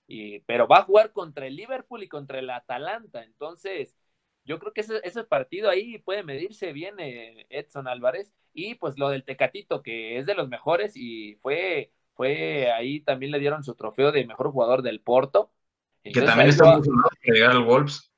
Y, 0.06 0.40
pero 0.40 0.68
va 0.68 0.78
a 0.78 0.82
jugar 0.82 1.12
contra 1.12 1.46
el 1.46 1.56
Liverpool 1.56 2.02
y 2.02 2.08
contra 2.08 2.38
el 2.38 2.50
Atalanta. 2.50 3.24
Entonces, 3.24 3.96
yo 4.44 4.58
creo 4.58 4.72
que 4.72 4.82
ese, 4.82 5.00
ese 5.04 5.24
partido 5.24 5.70
ahí 5.70 5.98
puede 5.98 6.22
medirse 6.22 6.72
bien 6.72 6.96
eh, 6.98 7.46
Edson 7.50 7.88
Álvarez 7.88 8.32
y 8.52 8.74
pues 8.76 8.98
lo 8.98 9.08
del 9.08 9.24
Tecatito 9.24 9.82
que 9.82 10.18
es 10.18 10.26
de 10.26 10.34
los 10.34 10.48
mejores 10.48 10.96
y 10.96 11.36
fue 11.36 11.92
fue 12.14 12.70
ahí 12.70 13.00
también 13.00 13.32
le 13.32 13.40
dieron 13.40 13.64
su 13.64 13.74
trofeo 13.74 14.12
de 14.12 14.26
mejor 14.26 14.50
jugador 14.52 14.82
del 14.82 15.00
Porto 15.00 15.50
que 16.02 16.20
también 16.20 16.50
está 16.50 16.78
muy 16.78 16.84
llegar 17.22 17.52
al 17.52 17.64
Wolves 17.64 18.13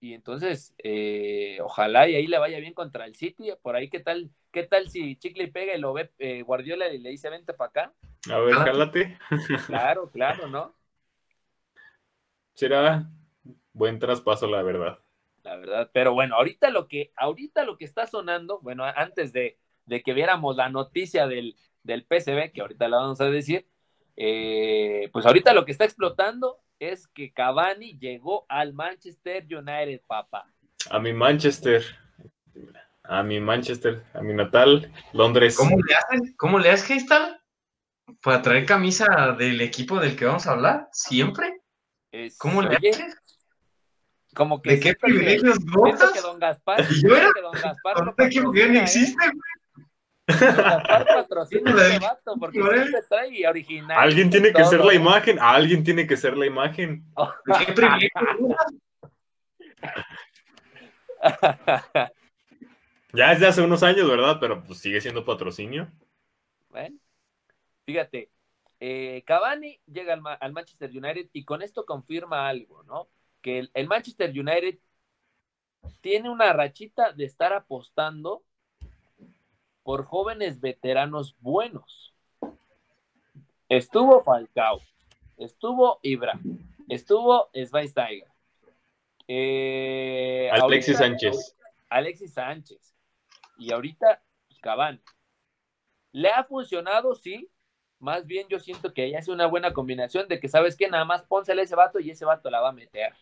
y 0.00 0.14
entonces 0.14 0.74
eh, 0.78 1.58
ojalá 1.62 2.08
y 2.08 2.14
ahí 2.14 2.26
le 2.26 2.38
vaya 2.38 2.58
bien 2.58 2.74
contra 2.74 3.06
el 3.06 3.14
City 3.14 3.50
por 3.62 3.76
ahí 3.76 3.88
qué 3.88 4.00
tal 4.00 4.30
qué 4.50 4.62
tal 4.62 4.90
si 4.90 5.16
Chicle 5.16 5.48
pega 5.48 5.74
y 5.74 5.80
lo 5.80 5.92
ve 5.92 6.10
eh, 6.18 6.42
Guardiola 6.42 6.88
y 6.88 6.98
le 6.98 7.10
dice 7.10 7.30
vente 7.30 7.54
para 7.54 7.70
acá 7.70 7.94
a 8.30 8.38
ver 8.38 8.54
jálate. 8.54 9.18
Claro 9.66 10.10
claro 10.10 10.48
no 10.48 10.74
será 12.56 13.08
buen 13.72 13.98
traspaso 13.98 14.46
la 14.48 14.62
verdad. 14.62 14.98
La 15.44 15.56
verdad. 15.56 15.90
Pero 15.92 16.12
bueno, 16.12 16.34
ahorita 16.34 16.70
lo 16.70 16.88
que, 16.88 17.12
ahorita 17.16 17.64
lo 17.64 17.76
que 17.76 17.84
está 17.84 18.06
sonando, 18.06 18.58
bueno, 18.62 18.84
antes 18.84 19.32
de, 19.32 19.58
que 20.04 20.12
viéramos 20.12 20.56
la 20.56 20.68
noticia 20.68 21.28
del, 21.28 21.54
del 21.84 22.04
PCB, 22.04 22.52
que 22.52 22.62
ahorita 22.62 22.88
la 22.88 22.96
vamos 22.96 23.20
a 23.20 23.30
decir, 23.30 23.68
eh, 24.16 25.08
pues 25.12 25.24
ahorita 25.24 25.52
lo 25.52 25.64
que 25.64 25.72
está 25.72 25.84
explotando 25.84 26.58
es 26.78 27.06
que 27.08 27.32
Cavani 27.32 27.98
llegó 27.98 28.44
al 28.48 28.72
Manchester 28.74 29.44
United, 29.44 30.00
papá. 30.06 30.50
A 30.90 30.98
mi 30.98 31.12
Manchester. 31.12 31.84
A 33.04 33.22
mi 33.22 33.38
Manchester, 33.40 34.04
a 34.14 34.20
mi 34.20 34.34
natal, 34.34 34.92
Londres. 35.12 35.56
¿Cómo 35.56 35.76
le 35.76 35.94
hacen? 35.94 36.34
¿Cómo 36.36 36.58
le 36.58 36.70
haces, 36.70 36.86
Gestal? 36.86 37.40
Para 38.22 38.42
traer 38.42 38.66
camisa 38.66 39.32
del 39.38 39.60
equipo 39.60 39.98
del 40.00 40.16
que 40.16 40.24
vamos 40.24 40.46
a 40.46 40.52
hablar, 40.52 40.88
siempre. 40.92 41.60
Es- 42.10 42.36
¿Cómo 42.38 42.62
le 42.62 42.76
oye, 42.76 42.90
haces? 42.90 43.16
Como 44.34 44.60
que 44.60 44.70
¿De 44.72 44.80
qué 44.80 44.88
que- 44.90 44.96
privilegios 44.96 45.58
que 45.58 46.20
Don 46.20 46.38
Gaspar, 46.38 46.84
Y 46.90 47.02
yo 47.08 47.16
era- 47.16 47.30
que 47.34 47.40
Don 47.42 47.52
Gaspar 47.52 47.94
que. 48.28 48.86
Patrocina 50.26 51.70
este 51.70 51.98
vato 52.00 52.34
porque 52.38 52.60
siempre 52.60 53.02
trae 53.08 53.48
original. 53.48 53.98
Alguien 53.98 54.30
tiene 54.30 54.48
que 54.48 54.62
todo. 54.62 54.70
ser 54.70 54.84
la 54.84 54.94
imagen. 54.94 55.38
Alguien 55.40 55.84
tiene 55.84 56.06
que 56.06 56.16
ser 56.16 56.36
la 56.36 56.46
imagen. 56.46 57.04
Ya 63.12 63.32
es 63.32 63.40
de 63.40 63.46
hace 63.46 63.62
unos 63.62 63.82
años, 63.82 64.08
¿verdad? 64.08 64.38
Pero 64.40 64.62
pues 64.62 64.78
sigue 64.80 65.00
siendo 65.00 65.24
patrocinio. 65.24 65.90
Bueno, 66.68 66.98
fíjate, 67.86 68.30
eh, 68.80 69.22
Cavani 69.26 69.80
llega 69.86 70.12
al, 70.12 70.20
Ma- 70.20 70.34
al 70.34 70.52
Manchester 70.52 70.90
United 70.90 71.30
y 71.32 71.44
con 71.44 71.62
esto 71.62 71.86
confirma 71.86 72.46
algo, 72.46 72.82
¿no? 72.82 73.08
Que 73.40 73.58
el, 73.60 73.70
el 73.72 73.86
Manchester 73.86 74.28
United 74.30 74.78
tiene 76.02 76.28
una 76.28 76.52
rachita 76.52 77.12
de 77.12 77.24
estar 77.24 77.54
apostando 77.54 78.42
por 79.86 80.04
jóvenes 80.04 80.60
veteranos 80.60 81.36
buenos. 81.38 82.12
Estuvo 83.68 84.20
Falcao, 84.20 84.80
estuvo 85.36 86.00
Ibra, 86.02 86.40
estuvo 86.88 87.48
Schweinsteiger, 87.54 88.28
eh, 89.28 90.50
Alexis 90.52 90.96
ahorita- 91.00 91.18
Sánchez. 91.18 91.56
Alexis 91.88 92.34
Sánchez. 92.34 92.96
Y 93.58 93.72
ahorita, 93.72 94.20
Cavani. 94.60 95.00
¿Le 96.10 96.30
ha 96.30 96.42
funcionado? 96.42 97.14
Sí. 97.14 97.48
Más 98.00 98.26
bien 98.26 98.48
yo 98.48 98.58
siento 98.58 98.92
que 98.92 99.04
ella 99.04 99.20
hace 99.20 99.30
una 99.30 99.46
buena 99.46 99.72
combinación 99.72 100.26
de 100.26 100.40
que, 100.40 100.48
¿sabes 100.48 100.76
qué? 100.76 100.88
Nada 100.88 101.04
más 101.04 101.22
pónsele 101.22 101.60
a 101.60 101.64
ese 101.64 101.76
vato 101.76 102.00
y 102.00 102.10
ese 102.10 102.24
vato 102.24 102.50
la 102.50 102.60
va 102.60 102.70
a 102.70 102.72
meter. 102.72 103.14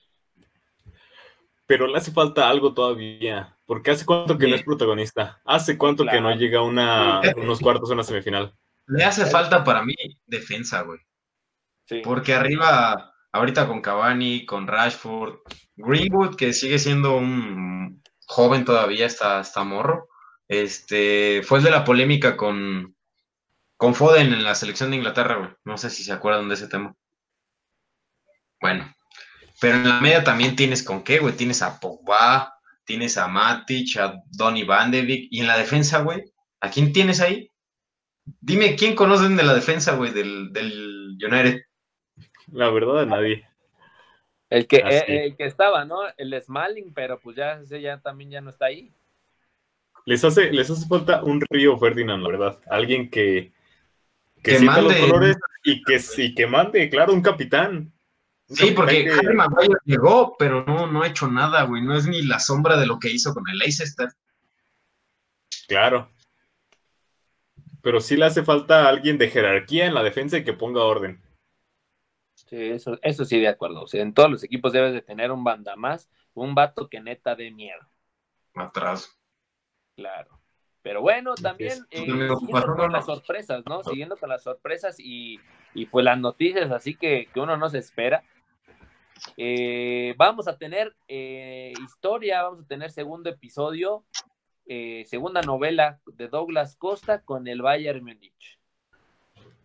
Pero 1.67 1.87
le 1.87 1.97
hace 1.97 2.13
falta 2.13 2.49
algo 2.49 2.75
todavía. 2.75 3.57
Porque 3.67 3.91
hace 3.91 4.05
cuánto 4.05 4.37
que 4.37 4.47
no 4.47 4.55
es 4.55 4.63
protagonista. 4.63 5.41
Hace 5.45 5.79
cuánto 5.79 6.05
que 6.05 6.21
no 6.21 6.35
llega 6.35 6.59
a 6.59 6.63
una, 6.63 7.21
unos 7.37 7.61
cuartos, 7.61 7.91
a 7.91 7.95
una 7.95 8.05
semifinal. 8.05 8.55
Le 8.87 9.05
hace 9.05 9.25
falta 9.27 9.65
para 9.65 9.83
mí 9.83 9.95
defensa, 10.27 10.83
güey. 10.83 11.01
Sí. 11.87 12.03
Porque 12.05 12.35
arriba, 12.35 13.15
ahorita 13.33 13.67
con 13.67 13.81
Cavani, 13.81 14.45
con 14.45 14.67
Rashford, 14.67 15.39
Greenwood, 15.77 16.37
que 16.37 16.53
sigue 16.53 16.79
siendo 16.79 17.17
un 17.17 18.03
joven 18.27 18.65
todavía, 18.65 19.07
está, 19.07 19.41
está 19.41 19.65
morro. 19.65 20.09
Este, 20.49 21.43
fue 21.43 21.59
el 21.59 21.65
de 21.65 21.71
la 21.71 21.85
polémica 21.85 22.37
con, 22.37 22.95
con 23.77 23.95
Foden 23.95 24.33
en 24.33 24.45
la 24.45 24.55
selección 24.55 24.91
de 24.91 24.97
Inglaterra, 24.97 25.37
güey. 25.37 25.51
No 25.65 25.79
sé 25.79 25.91
si 25.91 26.05
se 26.05 26.13
acuerdan 26.13 26.49
de 26.49 26.55
ese 26.55 26.69
tema. 26.69 26.95
Bueno, 28.61 28.95
pero 29.65 29.77
en 29.77 29.89
la 29.89 29.99
media 29.99 30.23
también 30.23 30.57
tienes 30.57 30.83
con 30.83 31.03
qué, 31.03 31.21
güey. 31.21 31.35
Tienes 31.35 31.63
a 31.63 31.81
Pogba, 31.81 32.53
tienes 32.85 33.17
a 33.17 33.29
Matic, 33.29 33.97
a 33.97 34.21
Donny 34.31 34.63
Van 34.63 34.91
de 34.91 35.01
Beek, 35.01 35.29
y 35.31 35.41
en 35.41 35.47
la 35.47 35.57
defensa, 35.57 36.03
güey, 36.03 36.23
¿a 36.61 36.69
quién 36.69 36.93
tienes 36.93 37.23
ahí? 37.23 37.51
Dime, 38.43 38.77
¿quién 38.77 38.95
conocen 38.95 39.37
de 39.37 39.43
la 39.43 39.55
defensa, 39.55 39.97
güey, 39.97 40.13
del, 40.13 40.53
del 40.53 41.17
United? 41.19 41.63
La 42.53 42.69
verdad 42.69 43.01
de 43.01 43.07
nadie. 43.07 43.49
El 44.51 44.67
que, 44.67 44.83
Así. 44.83 45.03
eh, 45.09 45.25
el 45.25 45.37
que 45.39 45.47
estaba, 45.47 45.87
¿no? 45.87 46.01
El 46.19 46.39
Smalling, 46.43 46.93
pero 46.93 47.19
pues 47.19 47.35
ya 47.35 47.55
ese 47.55 47.81
ya 47.81 48.03
también 48.03 48.31
ya 48.33 48.43
no 48.43 48.51
está 48.51 48.67
ahí. 48.67 48.93
Les 50.07 50.23
hace, 50.25 50.53
les 50.53 50.71
hace 50.71 50.87
falta 50.87 51.23
un 51.25 51.41
Río 51.51 51.79
Ferdinand, 51.79 52.23
la 52.23 52.29
verdad. 52.29 52.61
Alguien 52.69 53.09
que, 53.11 53.53
que, 54.43 54.53
Que 54.53 54.59
sienta 54.59 54.83
mande. 54.83 55.01
los 55.01 55.09
colores 55.09 55.39
y 55.65 55.83
que, 55.85 55.99
y 56.19 56.35
que 56.35 56.47
mande, 56.47 56.91
claro, 56.91 57.15
un 57.15 57.23
capitán. 57.23 57.94
Sí, 58.49 58.73
porque 58.73 59.05
que- 59.05 59.11
Harry 59.11 59.35
Maguire 59.35 59.75
llegó, 59.85 60.37
pero 60.39 60.65
no, 60.65 60.87
no 60.87 61.03
ha 61.03 61.09
hecho 61.09 61.29
nada, 61.29 61.63
güey. 61.65 61.83
No 61.83 61.97
es 61.97 62.07
ni 62.07 62.23
la 62.23 62.39
sombra 62.39 62.77
de 62.77 62.87
lo 62.87 62.99
que 62.99 63.11
hizo 63.11 63.33
con 63.33 63.49
el 63.49 63.59
Leicester. 63.59 64.09
Claro. 65.67 66.11
Pero 67.83 68.01
sí 68.01 68.17
le 68.17 68.27
hace 68.27 68.43
falta 68.43 68.89
alguien 68.89 69.19
de 69.19 69.29
jerarquía 69.31 69.87
en 69.87 69.95
la 69.95 70.03
defensa 70.03 70.39
y 70.39 70.45
que 70.45 70.53
ponga 70.53 70.83
orden. 70.85 71.23
Sí, 72.35 72.57
eso, 72.57 72.99
eso 73.03 73.25
sí, 73.25 73.41
de 73.41 73.49
acuerdo. 73.49 73.83
O 73.83 73.87
sea, 73.87 74.03
en 74.03 74.13
todos 74.13 74.31
los 74.31 74.45
equipos 74.45 74.73
debes 74.73 74.93
de 74.93 75.03
tener 75.03 75.33
un 75.33 75.45
banda 75.45 75.77
más, 75.77 76.11
un 76.35 76.55
vato 76.55 76.89
que 76.89 77.01
neta 77.01 77.35
de 77.35 77.51
miedo. 77.51 77.81
Atrás. 78.55 79.19
Claro. 79.97 80.39
Pero 80.83 81.01
bueno, 81.01 81.35
también 81.35 81.87
eh, 81.91 82.01
siguiendo 82.01 82.39
con 82.39 82.93
las 82.93 83.07
sorpresas, 83.07 83.65
¿no? 83.67 83.83
Siguiendo 83.83 84.19
con 84.19 84.29
las 84.29 84.43
sorpresas 84.43 85.01
y, 85.01 85.41
y 85.73 85.87
pues 85.87 86.05
las 86.05 86.19
noticias, 86.19 86.71
así 86.71 86.95
que, 86.95 87.29
que 87.33 87.41
uno 87.41 87.57
no 87.57 87.71
se 87.71 87.79
espera. 87.79 88.23
Eh, 89.37 90.15
vamos 90.17 90.49
a 90.49 90.57
tener 90.57 90.95
eh, 91.09 91.73
historia, 91.85 92.43
vamos 92.43 92.65
a 92.65 92.67
tener 92.67 92.91
segundo 92.91 93.31
episodio, 93.31 94.05
eh, 94.67 95.05
segunda 95.07 95.43
novela 95.43 96.01
de 96.07 96.29
Douglas 96.29 96.77
Costa 96.77 97.23
con 97.23 97.49
el 97.49 97.63
Bayern 97.63 98.05
Múnich. 98.05 98.59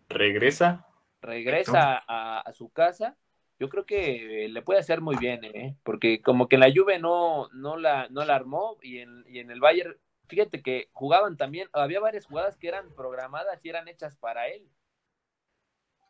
Regresa. 0.08 0.86
Regresa 1.22 2.02
a, 2.06 2.40
a 2.40 2.52
su 2.52 2.70
casa. 2.70 3.16
Yo 3.60 3.68
creo 3.68 3.84
que 3.84 4.48
le 4.48 4.62
puede 4.62 4.80
hacer 4.80 5.02
muy 5.02 5.16
bien, 5.16 5.44
¿eh? 5.44 5.76
porque 5.82 6.22
como 6.22 6.48
que 6.48 6.56
en 6.56 6.60
la 6.60 6.72
Juve 6.74 6.98
no, 6.98 7.48
no, 7.52 7.76
la, 7.76 8.08
no 8.08 8.24
la 8.24 8.34
armó 8.34 8.78
y 8.80 8.98
en, 9.00 9.22
y 9.28 9.38
en 9.38 9.50
el 9.50 9.60
Bayern, 9.60 9.96
fíjate 10.28 10.62
que 10.62 10.88
jugaban 10.92 11.36
también, 11.36 11.68
había 11.74 12.00
varias 12.00 12.24
jugadas 12.24 12.56
que 12.56 12.68
eran 12.68 12.90
programadas 12.94 13.62
y 13.62 13.68
eran 13.68 13.86
hechas 13.86 14.16
para 14.16 14.48
él. 14.48 14.66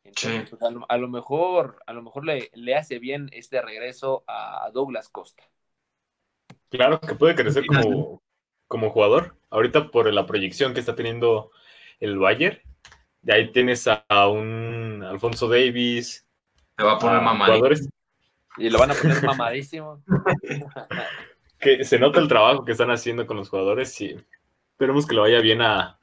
Entonces, 0.05 0.49
Sí. 0.49 0.51
pues, 0.51 0.63
a, 0.63 0.71
lo, 0.71 0.87
a 0.89 0.97
lo 0.99 1.09
mejor, 1.09 1.83
a 1.87 1.93
lo 1.93 2.03
mejor 2.03 2.25
le, 2.25 2.51
le 2.55 2.75
hace 2.77 2.99
bien 2.99 3.29
este 3.33 3.63
regreso 3.63 4.25
a 4.27 4.71
Douglas 4.73 5.09
Costa. 5.09 5.45
Claro 6.71 7.01
que 7.01 7.15
puede 7.15 7.35
crecer 7.35 7.67
como, 7.67 8.23
como 8.69 8.91
jugador. 8.91 9.37
Ahorita 9.51 9.91
por 9.91 10.13
la 10.13 10.27
proyección 10.27 10.75
que 10.75 10.81
está 10.81 10.95
teniendo 10.95 11.51
el 11.99 12.19
Bayern. 12.19 12.59
Y 13.25 13.33
ahí 13.33 13.53
tienes 13.53 13.87
a, 13.89 14.05
a 14.09 14.29
un 14.29 15.03
Alfonso 15.05 15.49
Davis. 15.49 16.27
Te 16.77 16.85
va 16.85 16.93
a 16.93 16.99
poner 16.99 17.21
jugadores 17.21 17.89
Y 18.57 18.71
lo 18.71 18.79
van 18.79 18.93
a 18.93 18.95
poner 18.95 19.23
mamadísimo. 19.23 20.03
que 21.59 21.85
se 21.85 21.99
nota 21.99 22.21
el 22.21 22.29
trabajo 22.29 22.65
que 22.65 22.73
están 22.73 22.91
haciendo 22.91 23.27
con 23.27 23.37
los 23.37 23.51
jugadores 23.51 24.01
y 24.01 24.17
esperemos 24.73 25.07
que 25.07 25.15
le 25.15 25.21
vaya 25.23 25.41
bien 25.41 25.63
a, 25.63 26.01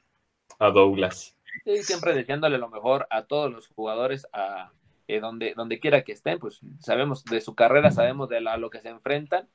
a 0.58 0.70
Douglas. 0.70 1.37
Siempre 1.76 2.14
deseándole 2.14 2.58
lo 2.58 2.68
mejor 2.68 3.06
a 3.10 3.24
todos 3.26 3.52
los 3.52 3.68
jugadores, 3.68 4.26
a 4.32 4.72
eh, 5.06 5.20
donde, 5.20 5.54
donde 5.54 5.80
quiera 5.80 6.02
que 6.02 6.12
estén, 6.12 6.38
pues 6.38 6.60
sabemos 6.80 7.24
de 7.24 7.40
su 7.40 7.54
carrera, 7.54 7.90
sabemos 7.90 8.28
de 8.28 8.40
la- 8.40 8.56
lo 8.56 8.70
que 8.70 8.80
se 8.80 8.88
enfrentan, 8.88 9.48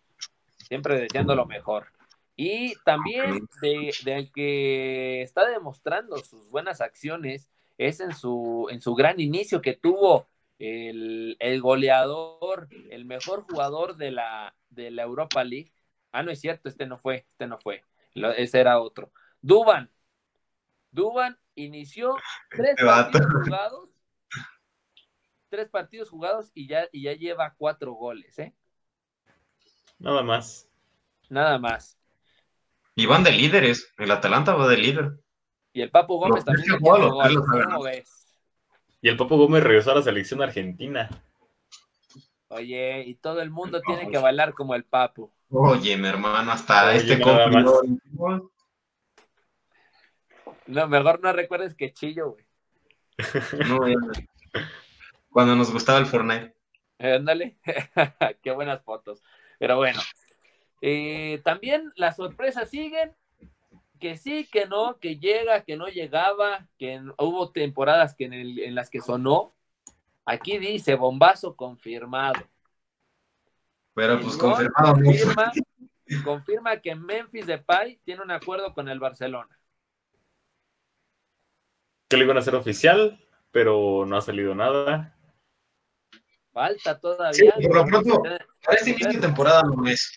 siempre 0.57 0.99
deseando 0.99 1.35
lo 1.35 1.45
mejor. 1.45 1.87
Y 2.35 2.73
también 2.83 3.47
de, 3.61 3.93
del 4.03 4.31
que 4.31 5.21
está 5.21 5.47
demostrando 5.47 6.17
sus 6.17 6.49
buenas 6.49 6.81
acciones 6.81 7.49
es 7.77 7.99
en 7.99 8.13
su, 8.13 8.67
en 8.71 8.81
su 8.81 8.95
gran 8.95 9.19
inicio 9.19 9.61
que 9.61 9.73
tuvo 9.73 10.27
el, 10.57 11.37
el 11.39 11.61
goleador, 11.61 12.67
el 12.89 13.05
mejor 13.05 13.43
jugador 13.43 13.95
de 13.97 14.11
la, 14.11 14.55
de 14.69 14.89
la 14.89 15.03
Europa 15.03 15.43
League. 15.43 15.71
Ah, 16.11 16.23
no 16.23 16.31
es 16.31 16.39
cierto, 16.41 16.69
este 16.69 16.85
no 16.87 16.97
fue, 16.97 17.25
este 17.31 17.47
no 17.47 17.59
fue, 17.59 17.83
Lo- 18.15 18.31
ese 18.31 18.59
era 18.59 18.79
otro. 18.79 19.11
Duban, 19.41 19.91
Duban 20.91 21.37
inició 21.55 22.15
tres 22.49 22.71
Este 22.71 22.83
vato. 22.83 23.11
partidos 23.19 23.43
jugados, 23.43 23.89
tres 25.49 25.69
partidos 25.69 26.09
jugados 26.09 26.51
y 26.53 26.67
ya, 26.67 26.87
y 26.91 27.03
ya 27.03 27.13
lleva 27.13 27.53
cuatro 27.57 27.93
goles, 27.93 28.37
¿eh? 28.39 28.53
Nada 29.99 30.23
más. 30.23 30.67
Nada 31.29 31.57
más. 31.57 31.97
Y 32.95 33.05
van 33.05 33.23
de 33.23 33.31
líderes. 33.31 33.91
El 33.97 34.11
Atalanta 34.11 34.53
va 34.53 34.67
de 34.67 34.77
líder. 34.77 35.19
Y 35.71 35.81
el 35.81 35.89
Papo 35.89 36.17
Gómez 36.17 36.37
Los 36.37 36.45
también 36.45 36.67
tres 36.67 36.79
tres 36.79 36.81
goles, 36.81 37.65
¿cómo 37.65 37.83
ves? 37.83 38.27
Y 39.01 39.09
el 39.09 39.17
Papo 39.17 39.37
Gómez 39.37 39.63
regresó 39.63 39.91
a 39.91 39.95
la 39.95 40.01
selección 40.03 40.41
argentina. 40.41 41.09
Oye, 42.49 43.03
y 43.07 43.15
todo 43.15 43.41
el 43.41 43.49
mundo 43.49 43.81
tiene 43.81 44.09
que 44.11 44.19
bailar 44.19 44.53
como 44.53 44.75
el 44.75 44.83
Papo. 44.83 45.33
Oye, 45.49 45.97
mi 45.97 46.07
hermano, 46.07 46.51
hasta 46.51 46.89
Oye, 46.89 46.97
este 46.97 47.19
cumplió. 47.19 47.81
No, 50.73 50.87
mejor 50.87 51.21
no 51.21 51.31
recuerdes 51.33 51.75
que 51.75 51.93
chillo, 51.93 52.31
güey. 52.31 52.45
No. 53.67 53.79
Cuando 55.29 55.55
nos 55.55 55.71
gustaba 55.71 55.99
el 55.99 56.05
Fortnite. 56.05 56.55
Eh, 56.99 57.13
Ándale, 57.15 57.57
qué 58.43 58.51
buenas 58.51 58.81
fotos. 58.83 59.21
Pero 59.59 59.77
bueno, 59.77 59.99
eh, 60.81 61.41
también 61.43 61.91
las 61.95 62.15
sorpresas 62.15 62.69
siguen, 62.69 63.13
que 63.99 64.17
sí, 64.17 64.45
que 64.51 64.65
no, 64.67 64.97
que 64.99 65.17
llega, 65.17 65.61
que 65.63 65.77
no 65.77 65.87
llegaba, 65.87 66.67
que 66.77 66.93
en- 66.93 67.13
hubo 67.17 67.51
temporadas 67.51 68.15
que 68.15 68.25
en, 68.25 68.33
el- 68.33 68.59
en 68.59 68.75
las 68.75 68.89
que 68.89 69.01
sonó, 69.01 69.53
Aquí 70.25 70.57
dice 70.57 70.95
bombazo 70.95 71.53
confirmado. 71.55 72.41
Pero 73.93 74.21
pues 74.21 74.37
confirmado 74.37 74.93
confirma, 74.93 75.51
confirma 76.23 76.77
que 76.77 76.95
Memphis 76.95 77.45
Depay 77.45 77.99
tiene 78.05 78.21
un 78.21 78.31
acuerdo 78.31 78.73
con 78.73 78.87
el 78.87 78.99
Barcelona. 79.01 79.49
Que 82.13 82.17
lo 82.17 82.25
iban 82.25 82.37
a 82.37 82.41
hacer 82.41 82.53
oficial, 82.53 83.19
pero 83.49 84.05
no 84.05 84.15
ha 84.15 84.21
salido 84.21 84.53
nada. 84.53 85.17
Falta 86.51 86.99
todavía. 86.99 87.31
Sí, 87.57 87.67
por 87.67 87.75
lo 87.75 87.85
pronto, 87.87 88.21
Para 88.63 88.77
este 88.77 88.91
inicio 88.91 89.13
de 89.13 89.17
temporada 89.17 89.63
no 89.63 89.87
es. 89.87 90.13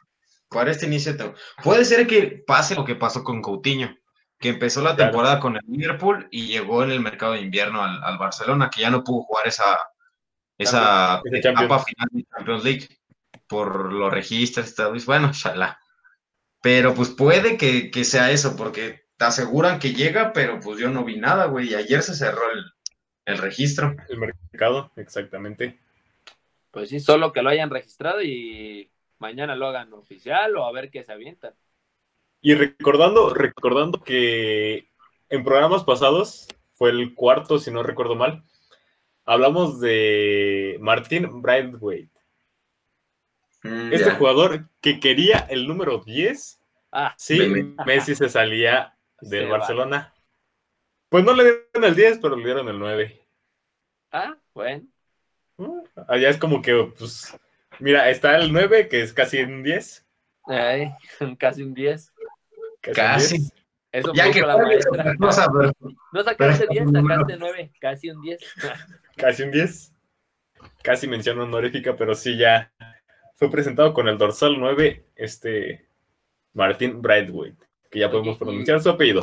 Para 0.51 0.73
este 0.73 0.85
inicio 0.85 1.13
de 1.13 1.19
temporada. 1.21 1.43
Puede 1.65 1.87
ser 1.87 2.07
que 2.07 2.45
pase 2.47 2.75
lo 2.75 2.85
que 2.85 2.97
pasó 2.97 3.25
con 3.25 3.41
Coutinho, 3.41 3.97
que 4.39 4.51
empezó 4.51 4.83
la 4.83 4.95
Claro. 4.95 5.11
temporada 5.13 5.41
con 5.41 5.57
el 5.57 5.63
Liverpool 5.69 6.29
y 6.31 6.49
llegó 6.49 6.85
en 6.85 6.91
el 6.91 7.01
mercado 7.01 7.33
de 7.33 7.41
invierno 7.41 7.83
al, 7.83 8.05
al 8.05 8.19
Barcelona, 8.19 8.69
que 8.69 8.83
ya 8.83 8.91
no 8.91 9.03
pudo 9.03 9.23
jugar 9.23 9.49
esa, 9.49 9.79
esa 10.59 11.23
etapa 11.33 11.41
Champions. 11.41 11.85
final 11.87 12.09
de 12.13 12.25
Champions 12.31 12.63
League 12.65 12.89
por 13.49 13.91
los 13.91 14.13
registros. 14.13 14.75
Bueno, 15.07 15.31
shalá. 15.33 15.81
Pero 16.61 16.93
pues 16.95 17.09
puede 17.09 17.57
que, 17.57 17.91
que 17.91 18.05
sea 18.05 18.31
eso, 18.33 18.55
porque 18.55 19.06
te 19.17 19.25
aseguran 19.25 19.79
que 19.79 19.93
llega, 19.93 20.33
pero 20.33 20.61
pues 20.61 20.79
yo 20.79 20.91
no 20.91 21.05
vi 21.05 21.17
nada, 21.17 21.47
güey. 21.47 21.71
Y 21.71 21.75
ayer 21.75 22.03
se 22.03 22.15
cerró 22.15 22.43
el, 22.53 22.65
el 23.25 23.39
registro. 23.39 23.97
El 24.09 24.19
mercado, 24.19 24.91
exactamente. 24.97 25.79
Pues 26.71 26.91
sí, 26.91 27.01
solo 27.01 27.33
que 27.33 27.43
lo 27.43 27.51
hayan 27.51 27.71
registrado 27.71 28.23
y 28.23 28.91
mañana 29.19 29.57
lo 29.57 29.67
hagan 29.69 29.93
oficial 29.95 30.57
o 30.57 30.65
a 30.65 30.73
ver 30.73 30.91
qué 30.91 31.05
se 31.05 31.13
avientan. 31.13 31.55
Y 32.43 32.55
recordando, 32.55 33.33
recordando 33.35 34.03
que 34.03 34.89
en 35.31 35.45
programas 35.45 35.85
pasados, 35.85 36.49
fue 36.75 36.91
el 36.91 37.15
cuarto, 37.15 37.59
si 37.59 37.71
no 37.71 37.83
recuerdo 37.83 38.15
mal, 38.15 38.45
hablamos 39.25 39.81
de 39.81 40.77
Martín 40.81 41.43
Braithwaite. 41.43 42.11
Mm, 43.63 43.93
Este 43.93 44.11
jugador 44.13 44.69
que 44.81 45.01
quería 45.01 45.39
el 45.39 45.67
número 45.67 45.99
10, 45.99 46.61
Ah, 46.93 47.15
sí. 47.19 47.39
Messi 47.85 48.15
se 48.15 48.29
salía 48.29 48.96
del 49.29 49.45
Se 49.45 49.51
va. 49.51 49.59
Barcelona. 49.59 50.15
Pues 51.09 51.25
no 51.25 51.33
le 51.35 51.45
dieron 51.45 51.85
el 51.85 51.95
10, 51.95 52.19
pero 52.21 52.37
le 52.37 52.45
dieron 52.45 52.69
el 52.69 52.79
9. 52.79 53.23
ah, 54.13 54.37
bueno. 54.55 54.87
Uh, 55.59 55.83
Allá 56.09 56.29
es 56.29 56.37
como 56.37 56.61
que, 56.61 56.75
pues, 56.99 57.35
mira, 57.79 58.11
está 58.11 58.37
el 58.37 58.53
9, 58.53 58.89
que 58.89 59.01
es 59.03 59.13
casi 59.13 59.41
un 59.43 59.63
10. 59.63 60.05
Ay, 60.47 60.91
casi 61.39 61.63
un 61.63 61.73
10. 61.75 62.13
casi 62.83 62.91
un 62.91 62.95
Casi. 62.95 63.39
10. 63.39 63.53
Eso 63.93 64.13
Ya 64.15 64.25
fue 64.25 64.33
que 64.33 64.41
la 64.43 64.59
maestra. 64.59 65.15
cosa, 65.17 65.47
pero- 65.59 65.73
No 66.13 66.23
sacaste 66.23 66.67
pero- 66.69 66.85
10, 66.91 67.03
sacaste 67.03 67.37
9, 67.39 67.73
casi 67.81 68.11
un 68.11 68.21
10. 68.23 68.41
Casi 69.17 69.43
un 69.45 69.51
10. 69.51 69.93
Casi 70.83 71.07
mención 71.09 71.39
honorífica, 71.41 71.97
pero 71.97 72.15
sí 72.15 72.37
ya 72.37 72.71
fue 73.35 73.51
presentado 73.51 73.95
con 73.95 74.09
el 74.09 74.19
dorsal 74.19 74.59
9, 74.61 75.07
este 75.17 75.89
Martín 76.53 77.01
Braithwaite, 77.01 77.66
que 77.97 78.01
ya 78.01 78.11
podemos 78.11 78.37
pronunciar 78.37 78.83
su 78.83 78.91
apellido. 78.91 79.23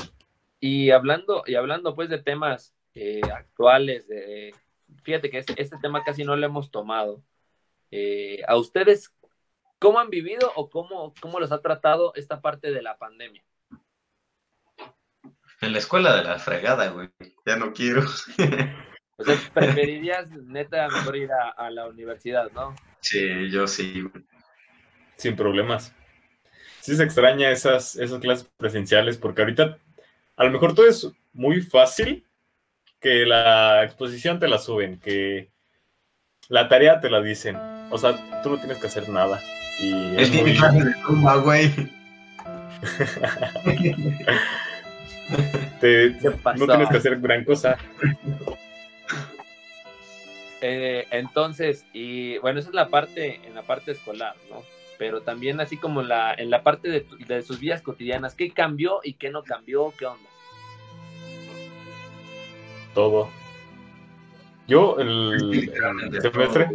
Y 0.60 0.90
hablando, 0.90 1.44
y 1.46 1.54
hablando 1.54 1.94
pues 1.94 2.10
de 2.10 2.18
temas 2.18 2.74
eh, 2.96 3.22
actuales, 3.32 4.08
de, 4.08 4.56
fíjate 5.04 5.30
que 5.30 5.38
este, 5.38 5.62
este 5.62 5.78
tema 5.80 6.04
casi 6.04 6.24
no 6.24 6.36
lo 6.36 6.44
hemos 6.44 6.72
tomado. 6.72 7.24
Eh, 7.92 8.42
¿A 8.48 8.58
ustedes 8.58 9.14
cómo 9.78 10.00
han 10.00 10.10
vivido 10.10 10.52
o 10.56 10.72
cómo, 10.72 11.14
cómo 11.22 11.40
los 11.40 11.52
ha 11.52 11.62
tratado 11.62 12.14
esta 12.16 12.42
parte 12.42 12.72
de 12.72 12.82
la 12.82 12.98
pandemia? 12.98 13.44
En 15.62 15.72
la 15.72 15.78
escuela 15.78 16.16
de 16.16 16.24
la 16.24 16.40
fregada, 16.40 16.90
güey. 16.90 17.10
Ya 17.46 17.58
no 17.58 17.74
quiero. 17.74 18.02
O 19.16 19.24
sea, 19.24 19.36
preferirías 19.54 20.32
neta 20.48 20.88
mejor 20.88 21.16
ir 21.16 21.32
a, 21.32 21.50
a 21.50 21.70
la 21.70 21.86
universidad, 21.88 22.52
¿no? 22.52 22.74
Sí, 23.00 23.52
yo 23.52 23.68
sí. 23.68 24.04
sin 25.18 25.36
problemas. 25.36 25.94
Sí 26.84 26.98
se 26.98 27.04
extraña 27.04 27.50
esas, 27.50 27.96
esas 27.96 28.20
clases 28.20 28.46
presenciales, 28.58 29.16
porque 29.18 29.42
ahorita 29.42 29.78
a 30.36 30.44
lo 30.44 30.52
mejor 30.52 30.76
todo 30.76 30.86
es 30.86 31.08
muy 31.32 31.62
fácil 31.62 32.26
que 33.00 33.26
la 33.26 33.86
exposición 33.86 34.38
te 34.38 34.50
la 34.50 34.58
suben, 34.60 35.00
que 35.00 35.50
la 36.50 36.68
tarea 36.68 37.00
te 37.00 37.10
la 37.10 37.22
dicen. 37.22 37.56
O 37.90 37.98
sea, 37.98 38.42
tú 38.44 38.50
no 38.50 38.58
tienes 38.58 38.80
que 38.80 38.88
hacer 38.88 39.08
nada. 39.08 39.40
Y 39.80 39.94
Es 40.18 40.24
es 40.24 40.32
muy- 40.34 40.44
mi 40.52 40.58
clase 40.58 40.84
de 40.84 40.94
tumba, 41.06 41.38
güey. 41.38 41.72
te- 45.80 46.18
¿Qué 46.22 46.32
pasó? 46.44 46.60
no 46.60 46.68
tienes 46.68 46.90
que 46.90 46.98
hacer 46.98 47.18
gran 47.22 47.46
cosa. 47.46 47.78
Eh, 50.60 51.08
entonces, 51.12 51.86
y 51.94 52.40
bueno, 52.40 52.60
esa 52.60 52.68
es 52.70 52.76
la 52.76 52.90
parte, 52.90 53.40
en 53.46 53.56
la 53.56 53.62
parte 53.64 53.94
escolar, 53.94 54.36
¿no? 54.50 54.64
Pero 54.98 55.22
también 55.22 55.60
así 55.60 55.78
como 55.78 56.02
en 56.02 56.08
la, 56.10 56.34
en 56.34 56.50
la 56.50 56.64
parte 56.64 56.90
de, 56.90 57.02
tu- 57.02 57.18
de 57.18 57.42
sus 57.42 57.60
vidas 57.60 57.82
cotidianas, 57.82 58.36
¿qué 58.36 58.52
cambió 58.52 59.00
y 59.04 59.14
qué 59.14 59.30
no 59.30 59.44
cambió? 59.44 59.94
¿Qué 59.98 60.06
onda? 60.06 60.30
Todo. 62.94 63.30
Yo 64.68 64.98
el, 65.00 65.72
el 66.14 66.22
semestre, 66.22 66.70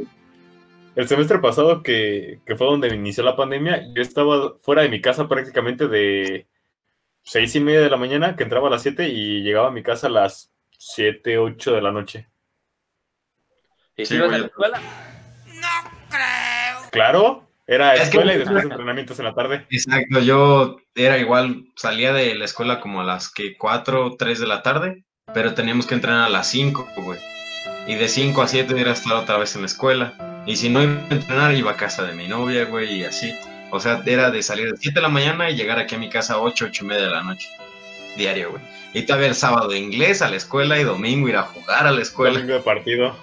el 0.96 1.09
semestre 1.09 1.38
pasado 1.38 1.83
que, 1.83 2.40
que 2.44 2.57
fue 2.57 2.66
donde 2.66 2.94
inició 2.94 3.22
la 3.24 3.37
pandemia, 3.37 3.87
yo 3.94 4.02
estaba 4.02 4.59
fuera 4.61 4.83
de 4.83 4.88
mi 4.88 5.00
casa 5.00 5.28
prácticamente 5.28 5.88
de 5.88 6.48
seis 7.22 7.54
y 7.54 7.61
media 7.61 7.81
de 7.81 7.90
la 7.90 7.96
mañana, 7.96 8.37
que 8.37 8.42
entraba 8.42 8.68
a 8.68 8.70
las 8.72 8.83
siete 8.83 9.09
y 9.09 9.42
llegaba 9.42 9.68
a 9.68 9.72
mi 9.72 9.83
casa 9.83 10.09
a 10.09 10.11
las 10.11 10.52
siete, 10.76 11.38
ocho 11.38 11.72
de 11.72 11.83
la 11.83 11.92
noche. 11.92 12.28
¿Y 13.96 14.04
Sí, 14.04 14.07
si 14.07 14.14
ibas 14.16 14.26
a 14.26 14.31
güey. 14.31 14.40
la 14.40 14.46
escuela? 14.48 14.81
Claro, 16.90 17.47
era 17.68 17.94
Es 17.94 18.00
que- 18.00 18.07
escuela 18.16 18.35
y 18.35 18.38
después 18.38 18.64
entrenamientos 18.64 19.18
en 19.20 19.24
la 19.26 19.35
tarde. 19.35 19.66
Exacto, 19.70 20.18
yo 20.20 20.78
era 20.96 21.18
igual, 21.18 21.66
salía 21.76 22.12
de 22.12 22.35
la 22.35 22.46
escuela 22.46 22.81
como 22.81 23.00
a 23.02 23.04
las 23.04 23.33
que 23.33 23.57
4 23.57 24.16
3 24.18 24.40
de 24.40 24.46
la 24.48 24.62
tarde, 24.62 25.04
pero 25.33 25.54
teníamos 25.54 25.87
que 25.87 25.94
entrenar 25.94 26.24
a 26.26 26.31
las 26.31 26.48
5, 26.48 26.88
güey. 26.96 27.20
Y 27.87 27.94
de 27.94 28.09
5 28.09 28.42
a 28.42 28.48
7 28.48 28.74
era 28.81 28.92
estar 28.92 29.12
otra 29.14 29.37
vez 29.38 29.54
en 29.54 29.62
la 29.62 29.66
escuela. 29.66 30.42
Y 30.46 30.57
si 30.57 30.68
no 30.70 30.83
iba 30.83 30.92
a 30.94 31.14
entrenar, 31.14 31.54
iba 31.54 31.70
a 31.70 31.76
casa 31.76 32.04
de 32.04 32.14
mi 32.14 32.26
novia, 32.26 32.64
güey, 32.64 33.00
y 33.00 33.04
así. 33.04 33.35
O 33.70 33.81
sea, 33.81 34.02
era 34.07 34.31
de 34.31 34.42
salir 34.42 34.70
de 34.72 34.76
7 34.78 34.94
de 34.96 35.02
la 35.02 35.09
mañana 35.11 35.50
y 35.50 35.57
llegar 35.57 35.78
aquí 35.78 35.94
a 35.94 35.98
mi 35.98 36.09
casa 36.09 36.35
a 36.35 36.38
8, 36.40 36.66
8 36.68 36.85
y 36.85 36.88
media 36.88 37.04
de 37.04 37.11
la 37.11 37.22
noche. 37.22 37.48
Diario, 38.16 38.50
güey. 38.52 38.62
Y 38.94 39.02
todavía 39.02 39.28
el 39.28 39.35
sábado 39.35 39.68
de 39.68 39.78
inglés 39.78 40.22
a 40.22 40.31
la 40.31 40.37
escuela 40.37 40.78
y 40.81 40.85
domingo 40.85 41.28
ir 41.28 41.37
a 41.37 41.42
jugar 41.42 41.87
a 41.87 41.90
la 41.92 42.00
escuela. 42.00 42.35
Domingo 42.38 42.54
de 42.54 42.61
partido. 42.61 43.16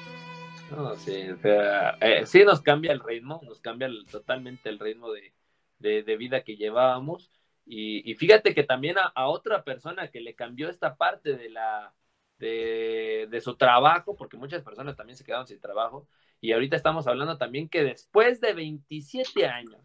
No, 0.76 0.96
sí, 0.96 1.30
o 1.30 1.38
sea, 1.38 1.92
eh, 2.02 2.26
sí 2.26 2.44
nos 2.44 2.62
cambia 2.62 2.92
el 2.92 3.00
ritmo, 3.00 3.42
nos 3.46 3.62
cambia 3.62 3.88
el- 3.88 4.06
totalmente 4.06 4.70
el 4.70 4.80
ritmo 4.80 5.12
de, 5.12 5.34
de- 5.80 6.04
de 6.04 6.18
vida 6.18 6.44
que 6.44 6.58
llevábamos. 6.58 7.32
Y, 7.66 8.10
y 8.10 8.16
fíjate 8.16 8.54
que 8.54 8.64
también 8.64 8.98
a, 8.98 9.06
a 9.16 9.28
otra 9.28 9.64
persona 9.64 10.10
que 10.10 10.22
le 10.22 10.36
cambió 10.36 10.70
esta 10.70 10.96
parte 10.98 11.36
de 11.36 11.50
la 11.50 11.94
de, 12.38 13.28
de 13.32 13.42
su 13.42 13.56
trabajo, 13.56 14.16
porque 14.16 14.36
muchas 14.38 14.62
personas 14.62 14.98
también 14.98 15.16
se 15.16 15.24
quedaron 15.24 15.48
sin 15.48 15.60
trabajo, 15.62 16.08
y 16.42 16.52
ahorita 16.52 16.76
estamos 16.76 17.08
hablando 17.08 17.38
también 17.38 17.70
que 17.70 17.82
después 17.84 18.42
de 18.42 18.54
27 18.54 19.48
años, 19.48 19.80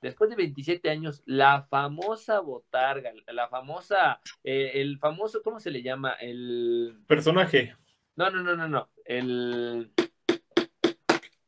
después 0.00 0.30
de 0.30 0.36
27 0.36 0.88
años, 0.90 1.22
la 1.26 1.64
famosa 1.68 2.40
botarga, 2.40 3.12
la 3.28 3.48
famosa, 3.48 4.20
eh, 4.42 4.72
el 4.76 4.98
famoso, 4.98 5.42
¿cómo 5.42 5.60
se 5.60 5.70
le 5.70 5.82
llama? 5.82 6.12
El 6.14 6.98
Personaje. 7.06 7.76
no, 8.16 8.30
no, 8.30 8.42
no, 8.42 8.56
no, 8.56 8.68
no. 8.68 8.88
El. 9.04 9.92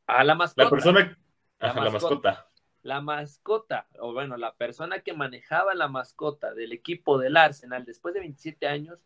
A 0.09 0.23
la 0.23 0.33
mascota. 0.33 0.63
La 0.63 0.69
persona. 0.69 1.17
La 1.59 1.69
Ajá, 1.69 1.83
la 1.83 1.91
mascota. 1.91 2.29
mascota. 2.29 2.51
La 2.81 3.01
mascota, 3.01 3.87
o 3.99 4.13
bueno, 4.13 4.37
la 4.37 4.55
persona 4.55 5.01
que 5.01 5.13
manejaba 5.13 5.75
la 5.75 5.87
mascota 5.87 6.53
del 6.53 6.71
equipo 6.71 7.17
del 7.19 7.37
Arsenal 7.37 7.85
después 7.85 8.13
de 8.13 8.21
27 8.21 8.67
años, 8.67 9.05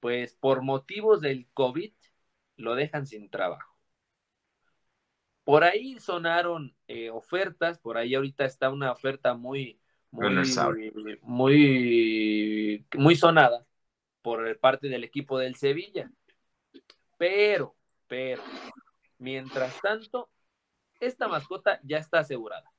pues 0.00 0.34
por 0.34 0.62
motivos 0.62 1.20
del 1.20 1.48
COVID 1.54 1.92
lo 2.58 2.74
dejan 2.74 3.06
sin 3.06 3.28
trabajo. 3.28 3.74
Por 5.44 5.64
ahí 5.64 5.98
sonaron 5.98 6.76
eh, 6.86 7.10
ofertas, 7.10 7.78
por 7.78 7.96
ahí 7.96 8.14
ahorita 8.14 8.44
está 8.44 8.70
una 8.70 8.92
oferta 8.92 9.34
muy, 9.34 9.80
muy, 10.10 10.44
muy, 11.22 12.86
muy 12.94 13.16
sonada 13.16 13.66
por 14.22 14.58
parte 14.60 14.88
del 14.88 15.04
equipo 15.04 15.38
del 15.38 15.56
Sevilla. 15.56 16.10
Pero, 17.16 17.74
pero, 18.06 18.42
mientras 19.18 19.80
tanto, 19.80 20.28
esta 21.00 21.28
mascota 21.28 21.80
ya 21.82 21.98
está 21.98 22.20
asegurada. 22.20 22.70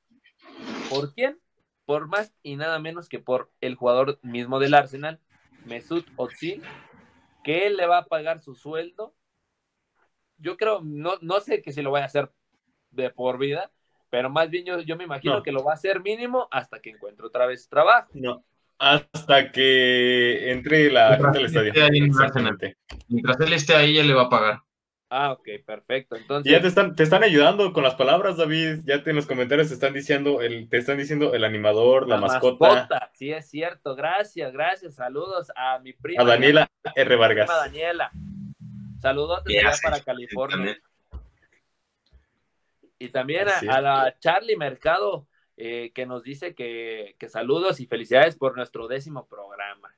¿Por 0.90 1.14
quién? 1.14 1.40
Por 1.86 2.08
más 2.08 2.34
y 2.44 2.56
nada 2.56 2.80
menos 2.80 3.08
que 3.10 3.20
por 3.20 3.52
el 3.62 3.76
jugador 3.76 4.20
mismo 4.22 4.60
del 4.60 4.74
Arsenal, 4.74 5.20
Mesut 5.66 6.08
Özil, 6.18 6.62
que 7.44 7.66
él 7.68 7.78
le 7.78 7.86
va 7.88 8.00
a 8.00 8.06
pagar 8.06 8.40
su 8.40 8.56
sueldo. 8.56 9.16
Yo 10.38 10.58
creo, 10.58 10.82
no, 10.84 11.14
no 11.22 11.40
sé 11.40 11.62
que 11.62 11.72
si 11.72 11.82
lo 11.82 11.92
vaya 11.92 12.04
a 12.06 12.08
hacer 12.08 12.32
de 12.92 13.10
por 13.10 13.38
vida, 13.38 13.72
pero 14.10 14.30
más 14.30 14.50
bien 14.50 14.66
yo, 14.66 14.80
yo 14.82 14.96
me 14.96 15.04
imagino 15.04 15.36
No. 15.38 15.44
que 15.44 15.52
lo 15.52 15.64
va 15.64 15.72
a 15.72 15.76
hacer 15.76 16.02
mínimo 16.02 16.48
hasta 16.52 16.80
que 16.80 16.92
encuentre 16.92 17.26
otra 17.26 17.46
vez 17.46 17.68
trabajo. 17.68 18.10
No. 18.14 18.44
Hasta 18.80 19.52
que 19.52 20.52
entre 20.52 20.92
la 20.92 21.18
gente 21.18 21.40
al 21.40 21.46
estadio. 21.46 21.74
ahí. 21.84 22.74
Mientras 23.08 23.40
él 23.40 23.54
esté 23.54 23.76
ahí, 23.76 23.98
él 23.98 24.08
le 24.08 24.14
va 24.14 24.24
a 24.24 24.30
pagar. 24.30 24.60
Ah, 25.10 25.32
ok, 25.32 25.48
perfecto. 25.66 26.18
Y 26.18 26.20
Entonces, 26.20 26.52
ya 26.52 26.62
te 26.62 26.68
están, 26.68 26.96
te 26.96 27.04
están 27.04 27.24
ayudando 27.24 27.72
con 27.72 27.84
las 27.84 27.96
palabras, 27.96 28.36
David. 28.36 28.82
Ya 28.86 29.04
te- 29.04 29.12
en 29.12 29.16
los 29.16 29.26
comentarios 29.26 29.70
te 29.70 29.74
están 29.76 29.94
diciendo 29.94 30.42
el, 30.42 30.68
te 30.68 30.78
están 30.78 30.98
diciendo 30.98 31.34
el 31.34 31.46
animador, 31.46 32.08
la, 32.10 32.18
mascota, 32.18 33.10
Sí, 33.14 33.32
es 33.32 33.50
cierto. 33.50 33.96
Gracias, 33.96 34.52
gracias. 34.52 34.96
Saludos 34.96 35.52
a 35.56 35.80
mi 35.80 35.94
prima. 35.94 36.24
a 36.24 36.26
Daniela 36.26 36.70
R. 36.96 37.16
Vargas. 37.16 37.46
prima 37.48 37.60
Daniela. 37.62 38.12
Saludos 39.02 39.44
para 39.82 40.02
California. 40.02 40.78
Y 43.00 43.10
también 43.10 43.48
a, 43.48 43.60
a 43.76 43.82
la 43.82 44.16
Charlie 44.20 44.58
Mercado, 44.58 45.28
eh, 45.56 45.92
que 45.94 46.06
nos 46.06 46.24
dice 46.24 46.54
que, 46.56 47.16
que 47.18 47.30
saludos 47.30 47.80
y 47.80 47.86
felicidades 47.86 48.36
por 48.36 48.58
nuestro 48.58 48.88
décimo 48.88 49.28
programa. 49.28 49.94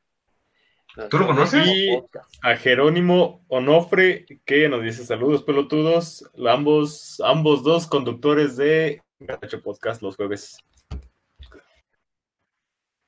¿Tú 1.09 1.19
lo 1.19 1.27
conoces? 1.27 1.65
podcast. 1.93 2.33
A 2.41 2.55
Jerónimo 2.55 3.45
Onofre, 3.47 4.25
que 4.45 4.67
nos 4.67 4.83
dice 4.83 5.05
saludos 5.05 5.43
pelotudos. 5.43 6.29
Ambos, 6.47 7.21
ambos 7.23 7.63
dos 7.63 7.87
conductores 7.87 8.57
de 8.57 9.01
Gacho 9.19 9.61
Podcast 9.61 10.01
los 10.01 10.15
jueves. 10.15 10.57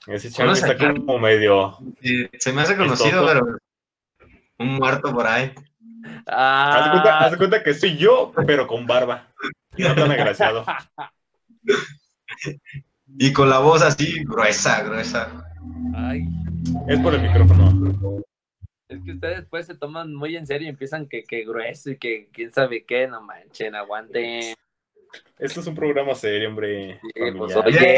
Ese 0.08 0.32
Charlie 0.32 0.54
¿Conoces 0.54 0.64
a 0.64 0.72
está 0.74 0.94
como 0.94 1.20
medio. 1.20 1.78
Se 2.40 2.54
me 2.54 2.62
hace 2.62 2.76
conocido, 2.76 3.26
pero 3.26 3.58
un 4.58 4.76
muerto 4.76 5.14
por 5.14 5.28
ahí. 5.28 5.54
Haz 6.26 6.92
cuenta, 6.92 7.20
Ah, 7.20 7.26
haz 7.26 7.32
de 7.32 7.38
cuenta 7.38 7.64
que 7.64 7.74
soy 7.74 7.98
yo, 7.98 8.32
pero 8.48 8.68
con 8.68 8.88
barba. 8.88 9.28
No 9.78 9.96
tan 9.96 10.12
agraciado. 10.12 10.66
Y 13.18 13.34
con 13.34 13.50
la 13.50 13.60
voz 13.60 13.82
así, 13.82 14.24
gruesa, 14.24 14.84
gruesa. 14.84 15.51
Ay, 15.96 16.28
Es 16.88 17.00
por 17.00 17.14
el 17.14 17.22
micrófono. 17.22 18.24
es 18.88 19.04
que 19.04 19.12
ustedes 19.12 19.38
después 19.38 19.66
se 19.66 19.76
toman 19.76 20.14
muy 20.14 20.36
en 20.36 20.46
serio 20.48 20.68
y 20.68 20.70
empiezan 20.70 21.08
que, 21.08 21.24
que 21.24 21.46
grueso 21.46 21.92
y 21.92 21.98
que 21.98 22.30
quién 22.32 22.52
sabe 22.52 22.86
qué, 22.86 23.08
no 23.08 23.22
manchen, 23.22 23.76
aguanten. 23.76 24.56
Esto 25.38 25.60
es 25.60 25.68
un 25.68 25.76
programa 25.76 26.16
serio, 26.16 26.50
hombre. 26.50 27.00
Sí, 27.02 27.32
pues, 27.38 27.56
oye. 27.56 27.98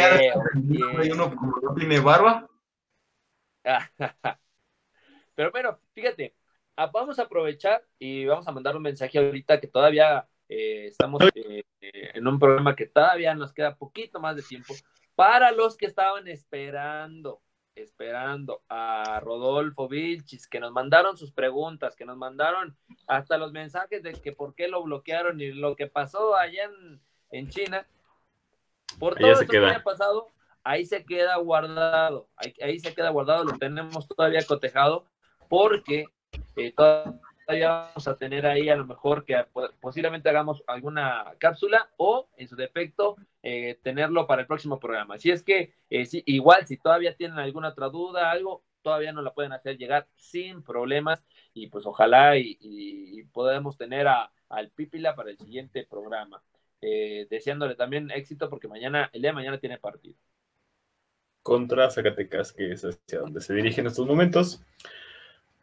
Hay 0.97 1.11
uno 1.11 1.35
como 1.35 1.57
no 1.61 1.73
tiene 1.73 1.99
barba. 1.99 2.49
Pero 5.35 5.51
bueno, 5.51 5.79
fíjate, 5.93 6.35
ah, 6.75 6.89
vamos 6.93 7.19
a 7.19 7.23
aprovechar 7.23 7.83
y 7.97 8.25
vamos 8.25 8.47
a 8.47 8.51
mandar 8.51 8.75
un 8.75 8.83
mensaje 8.83 9.17
ahorita 9.17 9.59
que 9.59 9.67
todavía 9.67 10.27
eh, 10.49 10.87
estamos 10.87 11.21
eh, 11.33 11.63
eh, 11.81 12.11
en 12.13 12.27
un 12.27 12.37
programa 12.39 12.75
que 12.75 12.85
todavía 12.85 13.33
nos 13.33 13.53
queda 13.53 13.75
poquito 13.75 14.19
más 14.19 14.35
de 14.35 14.43
tiempo 14.43 14.73
para 15.15 15.51
los 15.51 15.77
que 15.77 15.85
estaban 15.85 16.27
esperando, 16.27 17.41
esperando 17.75 18.61
a 18.69 19.19
Rodolfo 19.21 19.87
Vilchis, 19.87 20.47
que 20.47 20.59
nos 20.59 20.71
mandaron 20.71 21.17
sus 21.17 21.31
preguntas, 21.31 21.95
que 21.95 22.05
nos 22.05 22.17
mandaron 22.17 22.77
hasta 23.07 23.37
los 23.37 23.51
mensajes 23.51 24.03
de 24.03 24.13
que 24.13 24.31
por 24.31 24.55
qué 24.55 24.67
lo 24.67 24.83
bloquearon 24.83 25.41
y 25.41 25.51
lo 25.51 25.75
que 25.75 25.87
pasó 25.87 26.35
allá 26.35 26.63
en, 26.65 27.01
en 27.31 27.49
China. 27.49 27.87
Por 28.99 29.15
todo 29.15 29.35
se 29.35 29.43
eso 29.43 29.51
que 29.51 29.57
queda. 29.57 29.69
haya 29.69 29.83
pasado, 29.83 30.27
ahí 30.63 30.85
se 30.85 31.03
queda 31.03 31.35
guardado, 31.37 32.27
ahí, 32.35 32.53
ahí 32.61 32.79
se 32.79 32.93
queda 32.93 33.09
guardado, 33.09 33.43
lo 33.43 33.57
tenemos 33.57 34.07
todavía 34.07 34.45
cotejado, 34.45 35.05
porque 35.49 36.05
eh, 36.55 36.71
todavía 36.71 37.19
vamos 37.47 38.07
a 38.07 38.17
tener 38.17 38.45
ahí 38.45 38.69
a 38.69 38.75
lo 38.75 38.85
mejor 38.85 39.25
que 39.25 39.35
po- 39.51 39.69
posiblemente 39.81 40.29
hagamos 40.29 40.63
alguna 40.67 41.33
cápsula 41.39 41.89
o 41.97 42.29
en 42.37 42.47
su 42.47 42.55
defecto 42.55 43.15
eh, 43.41 43.77
tenerlo 43.83 44.27
para 44.27 44.41
el 44.41 44.47
próximo 44.47 44.79
programa. 44.79 45.17
Si 45.17 45.31
es 45.31 45.43
que 45.43 45.73
eh, 45.89 46.07
igual 46.25 46.65
si 46.67 46.77
todavía 46.77 47.15
tienen 47.15 47.39
alguna 47.39 47.69
otra 47.69 47.89
duda, 47.89 48.31
algo, 48.31 48.63
todavía 48.81 49.11
nos 49.13 49.23
la 49.23 49.33
pueden 49.33 49.51
hacer 49.53 49.77
llegar 49.77 50.07
sin 50.15 50.63
problemas 50.63 51.23
y 51.53 51.67
pues 51.67 51.85
ojalá 51.85 52.37
y, 52.37 52.57
y- 52.61 53.23
podamos 53.25 53.77
tener 53.77 54.07
a, 54.07 54.31
al 54.49 54.69
Pipila 54.71 55.15
para 55.15 55.31
el 55.31 55.37
siguiente 55.37 55.85
programa. 55.89 56.41
Eh, 56.81 57.27
deseándole 57.29 57.75
también 57.75 58.11
éxito 58.11 58.49
porque 58.49 58.67
mañana, 58.67 59.09
el 59.13 59.21
día 59.21 59.31
de 59.31 59.35
mañana 59.35 59.57
tiene 59.59 59.77
partido. 59.77 60.15
contra 61.41 61.89
Zacatecas, 61.89 62.53
que 62.53 62.71
es 62.71 62.83
hacia 62.85 63.19
donde 63.19 63.41
se 63.41 63.53
dirige 63.53 63.81
en 63.81 63.87
estos 63.87 64.07
momentos. 64.07 64.61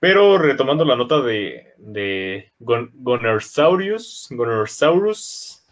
Pero 0.01 0.39
retomando 0.39 0.85
la 0.85 0.97
nota 0.97 1.21
de, 1.21 1.75
de 1.79 2.53
Gon- 2.59 2.91
Gonersaurus, 2.95 4.29
Gonersaurus, 4.31 5.63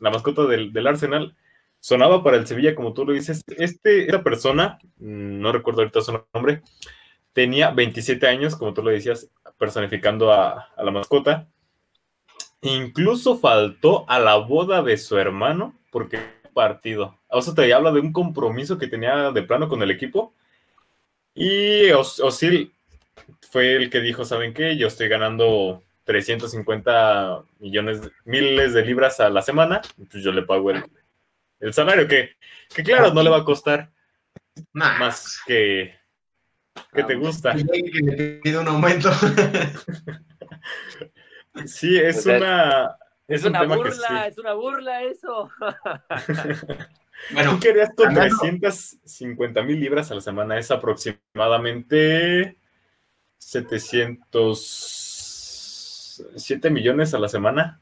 la 0.00 0.10
mascota 0.10 0.44
del, 0.44 0.72
del 0.72 0.86
Arsenal, 0.88 1.36
sonaba 1.78 2.22
para 2.24 2.36
el 2.36 2.46
Sevilla, 2.46 2.74
como 2.74 2.92
tú 2.92 3.04
lo 3.06 3.12
dices. 3.12 3.44
Este, 3.56 4.06
esta 4.06 4.22
persona, 4.24 4.78
mm, 4.98 5.40
no 5.40 5.52
recuerdo 5.52 5.82
ahorita 5.82 6.00
su 6.00 6.20
nombre, 6.34 6.62
tenía 7.32 7.70
27 7.70 8.26
años, 8.26 8.56
como 8.56 8.74
tú 8.74 8.82
lo 8.82 8.90
decías, 8.90 9.30
personificando 9.58 10.32
a, 10.32 10.68
la 10.76 10.90
mascota. 10.90 11.46
Incluso 12.62 13.36
faltó 13.38 14.04
a 14.08 14.18
la 14.18 14.36
boda 14.36 14.82
de 14.82 14.96
su 14.96 15.16
hermano 15.18 15.74
porque 15.92 16.18
partido. 16.52 17.16
O 17.28 17.40
sea, 17.42 17.54
te 17.54 17.72
habla 17.72 17.92
de 17.92 18.00
un 18.00 18.12
compromiso 18.12 18.78
que 18.78 18.88
tenía 18.88 19.30
de 19.30 19.42
plano 19.42 19.68
con 19.68 19.82
el 19.82 19.90
equipo. 19.90 20.34
Y 21.34 21.90
Os- 21.90 22.20
Osil 22.20 22.72
fue 23.50 23.74
el 23.76 23.90
que 23.90 24.00
dijo, 24.00 24.24
¿saben 24.24 24.52
qué? 24.54 24.76
Yo 24.76 24.86
estoy 24.88 25.08
ganando 25.08 25.82
350 26.04 27.42
millones, 27.58 28.00
miles 28.24 28.72
de 28.74 28.84
libras 28.84 29.18
a 29.20 29.28
la 29.30 29.42
semana, 29.42 29.80
pues 30.10 30.22
yo 30.22 30.32
le 30.32 30.42
pago 30.42 30.70
el, 30.70 30.84
el 31.60 31.72
salario, 31.74 32.06
que, 32.06 32.36
que 32.74 32.82
claro, 32.82 33.12
no 33.12 33.22
le 33.22 33.30
va 33.30 33.38
a 33.38 33.44
costar 33.44 33.90
Nah, 34.72 34.98
más 34.98 35.38
que, 35.46 35.94
que 36.94 37.02
te 37.04 37.14
gusta. 37.14 37.54
que 37.54 37.64
le 37.64 38.40
pide 38.42 38.58
un 38.58 38.68
aumento. 38.68 39.10
Sí, 41.66 41.96
es 41.98 42.26
una... 42.26 42.96
Es, 43.26 43.42
un 43.42 43.48
una 43.50 43.60
tema 43.60 43.76
que 43.76 43.82
burla, 43.82 44.08
sí. 44.08 44.14
es 44.28 44.38
una 44.38 44.52
burla 44.52 45.02
eso. 45.04 45.50
bueno, 47.32 47.52
Tú 47.52 47.60
querías 47.60 47.90
con 47.96 48.08
hablando- 48.08 48.36
350 48.40 49.62
mil 49.62 49.80
libras 49.80 50.10
a 50.10 50.14
la 50.16 50.20
semana, 50.20 50.58
es 50.58 50.70
aproximadamente 50.70 52.56
700... 53.46 56.22
7 56.36 56.70
millones 56.70 57.12
a 57.14 57.18
la 57.18 57.28
semana. 57.28 57.80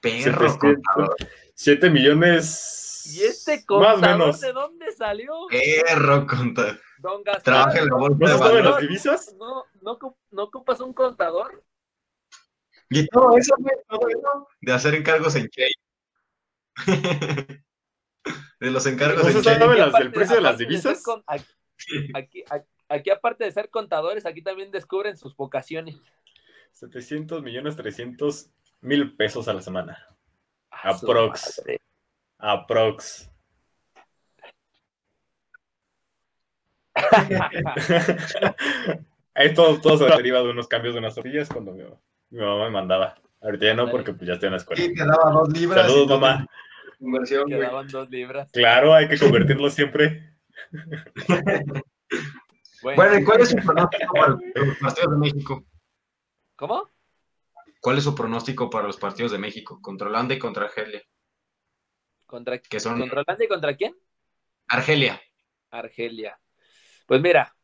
perro 0.00 0.48
700, 0.50 0.58
contador. 0.58 1.16
7 1.54 1.90
millones. 1.90 3.12
¿Y 3.14 3.22
este 3.22 3.56
Más 3.56 3.64
contador 3.66 4.00
menos. 4.18 4.40
de 4.40 4.52
dónde 4.52 4.90
salió? 4.92 5.32
Perro 5.48 6.26
contador. 6.26 6.80
Don 6.98 7.22
Gaspar. 7.22 7.42
Trabaja 7.42 7.78
en 7.78 7.86
la 7.86 7.94
bolsa 7.96 8.16
¿No 8.18 8.26
de 8.48 8.56
se 8.56 8.62
las 8.62 8.80
divisas? 8.80 9.34
No, 9.38 9.64
no, 9.82 9.98
no 10.32 10.42
ocupas 10.42 10.80
un 10.80 10.92
contador. 10.92 11.62
Y 12.90 13.06
todo 13.08 13.36
eso, 13.38 13.54
todo 13.88 14.08
eso 14.08 14.48
de 14.60 14.72
hacer 14.72 14.94
encargos 14.96 15.34
en 15.36 15.48
Chey. 15.48 15.72
de 18.60 18.70
los 18.70 18.84
encargos 18.86 19.22
¿No 19.22 19.28
en 19.30 19.36
se 19.36 19.42
Chey. 19.42 19.54
sabe 19.58 19.72
Aquí, 19.72 19.80
las 19.80 19.92
del 19.92 20.02
aparte- 20.02 20.10
precio 20.10 20.36
de 20.36 20.42
las 20.42 20.58
divisas? 20.58 21.02
con- 21.02 21.22
aquí, 21.26 21.44
aquí- 22.14 22.44
aquí, 22.50 22.68
aparte 22.88 23.44
de 23.44 23.52
ser 23.52 23.70
contadores, 23.70 24.26
aquí 24.26 24.42
también 24.42 24.70
descubren 24.70 25.16
sus 25.16 25.34
vocaciones. 25.36 25.96
700 26.72 27.42
millones 27.42 27.76
300 27.76 28.50
mil 28.82 29.16
pesos 29.16 29.48
a 29.48 29.54
la 29.54 29.62
semana. 29.62 30.06
A 30.70 30.90
Aprox. 30.90 31.58
madre. 31.58 31.80
Aprox. 32.38 33.30
Ahí 39.34 39.52
todo, 39.52 39.80
todo 39.80 39.98
se 39.98 40.16
deriva 40.16 40.40
de 40.40 40.50
unos 40.50 40.68
cambios 40.68 40.94
de 40.94 41.00
unas 41.00 41.18
orillas 41.18 41.48
cuando 41.48 41.72
mi, 41.72 41.82
mi 42.30 42.40
mamá 42.40 42.64
me 42.64 42.70
mandaba. 42.70 43.16
Ahorita 43.42 43.66
ya 43.66 43.74
no, 43.74 43.90
porque 43.90 44.12
pues 44.12 44.26
ya 44.26 44.34
estoy 44.34 44.46
en 44.46 44.52
la 44.52 44.58
escuela. 44.58 44.82
Sí, 44.82 44.94
te 44.94 45.04
daba 45.04 45.30
dos 45.30 45.48
libras. 45.50 45.86
Saludos, 45.86 46.08
mamá. 46.08 46.46
Inversión, 47.00 47.44
güey. 47.44 47.60
Quedaban 47.60 47.88
dos 47.88 48.10
libras. 48.10 48.50
Claro, 48.52 48.94
hay 48.94 49.08
que 49.08 49.18
convertirlo 49.18 49.70
siempre. 49.70 50.30
Bueno, 52.96 53.18
¿y 53.18 53.24
cuál 53.24 53.42
es 53.42 53.50
su 53.50 53.56
pronóstico 53.56 54.14
para 54.14 54.28
los 54.54 54.78
partidos 54.78 55.10
de 55.10 55.16
México? 55.18 55.64
¿Cómo? 56.56 56.90
¿Cuál 57.80 57.98
es 57.98 58.04
su 58.04 58.14
pronóstico 58.14 58.70
para 58.70 58.86
los 58.86 58.96
partidos 58.96 59.32
de 59.32 59.38
México? 59.38 59.78
Contra 59.82 60.08
Holanda 60.08 60.34
y 60.34 60.38
contra 60.38 60.64
Argelia. 60.64 61.02
¿Contra, 62.24 62.58
Que 62.58 62.80
son 62.80 62.98
¿Contra 62.98 63.20
Holanda 63.20 63.44
y 63.44 63.48
contra 63.48 63.76
quién? 63.76 63.94
Argelia. 64.68 65.20
Argelia. 65.70 66.40
Pues 67.06 67.20
mira, 67.20 67.54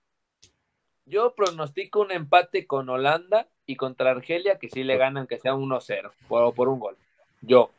yo 1.07 1.35
pronostico 1.35 2.01
un 2.01 2.12
empate 2.12 2.66
con 2.66 2.89
Holanda 2.91 3.49
y 3.64 3.76
contra 3.76 4.11
Argelia 4.11 4.59
que 4.59 4.68
sí 4.68 4.85
le 4.85 4.99
ganan, 4.99 5.26
que 5.26 5.39
sea 5.39 5.55
1-0 5.55 6.12
por, 6.28 6.55
por 6.55 6.68
un 6.68 6.78
gol. 6.78 6.97
Yo. 7.41 7.72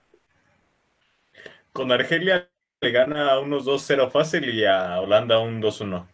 Con 1.71 1.91
Argelia 1.91 2.49
le 2.81 2.91
gana 2.91 3.31
a 3.31 3.39
unos 3.39 3.65
2-0 3.65 4.09
fácil 4.09 4.49
y 4.49 4.65
a 4.65 4.99
Holanda 4.99 5.39
un 5.39 5.61
2-1. 5.61 6.12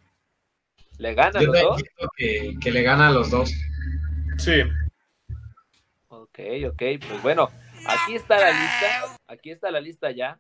¿Le 1.00 1.14
ganan 1.16 1.42
Yo 1.42 1.52
los 1.52 1.62
dos? 1.62 1.84
que 2.16 2.72
le 2.72 2.84
gana 2.84 3.08
a 3.08 3.12
los 3.12 3.32
dos. 3.32 3.52
Sí, 4.38 4.62
Ok, 6.12 6.40
ok, 6.70 6.82
pues 7.08 7.22
bueno, 7.22 7.50
aquí 7.86 8.16
está 8.16 8.40
la 8.40 8.50
lista, 8.52 9.18
aquí 9.28 9.52
está 9.52 9.72
la 9.72 9.80
lista 9.80 10.12
ya. 10.12 10.40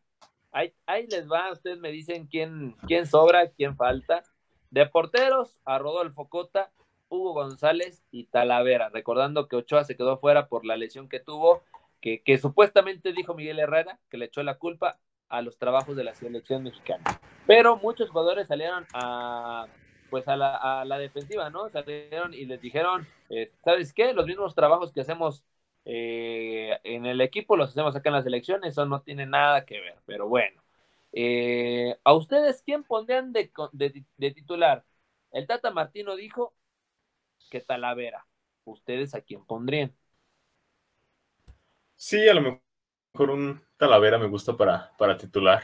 Ahí, 0.51 0.74
ahí 0.86 1.07
les 1.07 1.30
va, 1.30 1.51
ustedes 1.51 1.78
me 1.80 1.91
dicen 1.91 2.26
quién, 2.28 2.76
quién 2.88 3.05
sobra, 3.05 3.49
quién 3.51 3.76
falta. 3.76 4.24
De 4.72 4.86
porteros, 4.86 5.60
a 5.66 5.78
Rodolfo 5.78 6.28
Cota, 6.30 6.72
Hugo 7.07 7.34
González 7.34 8.03
y 8.12 8.26
Talavera. 8.26 8.89
Recordando 8.89 9.47
que 9.47 9.57
Ochoa 9.57 9.84
se 9.84 9.95
quedó 9.95 10.18
fuera 10.20 10.47
por 10.47 10.66
la 10.66 10.78
lesión 10.78 11.10
que 11.10 11.20
tuvo 11.20 11.64
que, 12.01 12.22
que 12.24 12.38
supuestamente 12.38 13.12
dijo 13.14 13.34
Miguel 13.34 13.60
Herrera, 13.60 13.99
que 14.10 14.18
le 14.18 14.26
echó 14.26 14.41
la 14.43 14.57
culpa 14.57 14.99
a 15.28 15.41
los 15.41 15.57
trabajos 15.57 15.95
de 15.95 16.03
la 16.03 16.16
selección 16.16 16.64
mexicana. 16.64 17.03
Pero 17.45 17.78
muchos 17.78 18.10
jugadores 18.10 18.47
salieron 18.47 18.86
a 18.93 19.68
pues 20.10 20.28
a 20.28 20.36
la, 20.36 20.55
a 20.82 20.86
la 20.86 20.97
defensiva, 20.97 21.49
¿no? 21.49 21.70
Salieron 21.70 22.34
y 22.34 22.45
les 22.45 22.62
dijeron, 22.62 23.07
eh, 23.30 23.51
¿sabes 23.64 23.93
qué? 23.93 24.14
Los 24.14 24.26
mismos 24.26 24.55
trabajos 24.55 24.91
que 24.91 25.01
hacemos 25.01 25.45
eh, 25.86 26.80
en 26.84 27.05
el 27.05 27.22
equipo 27.22 27.55
los 27.55 27.70
hacemos 27.70 27.95
acá 27.95 28.10
en 28.10 28.16
las 28.16 28.26
elecciones, 28.26 28.74
eso 28.74 28.86
no 28.86 29.01
tiene 29.01 29.26
nada 29.26 29.66
que 29.66 29.80
ver, 29.80 29.95
pero 30.05 30.28
bueno. 30.28 30.62
Eh, 31.12 31.97
¿A 32.03 32.14
ustedes 32.14 32.62
quién 32.62 32.84
pondrían 32.84 33.34
de, 33.34 33.51
de, 33.72 34.03
de, 34.18 34.32
titular? 34.32 34.86
El 35.32 35.47
Tata 35.47 35.72
Martino 35.72 36.16
dijo 36.16 36.53
que 37.49 37.62
Talavera. 37.62 38.26
¿Ustedes 38.66 39.16
a 39.16 39.22
quién 39.22 39.43
pondrían? 39.45 39.95
Sí, 41.95 42.28
a 42.28 42.34
lo 42.34 42.41
mejor 42.41 43.32
un 43.32 43.62
Talavera 43.78 44.20
me 44.20 44.28
gusta 44.28 44.55
para, 44.55 44.91
para 44.97 45.18
titular. 45.18 45.64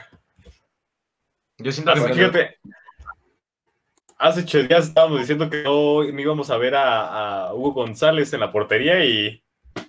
Yo 1.58 1.72
siento 1.72 1.94
que 1.94 2.12
fíjate, 2.12 2.58
hace 4.18 4.40
ocho 4.40 4.62
días 4.62 4.88
estábamos 4.88 5.20
diciendo 5.20 5.48
que 5.50 5.62
no, 5.62 6.02
íbamos 6.04 6.50
a 6.50 6.56
ver 6.56 6.74
a, 6.74 7.48
a, 7.48 7.54
Hugo 7.54 7.72
González 7.72 8.32
en 8.32 8.40
la 8.40 8.52
portería 8.52 9.04
y 9.04 9.42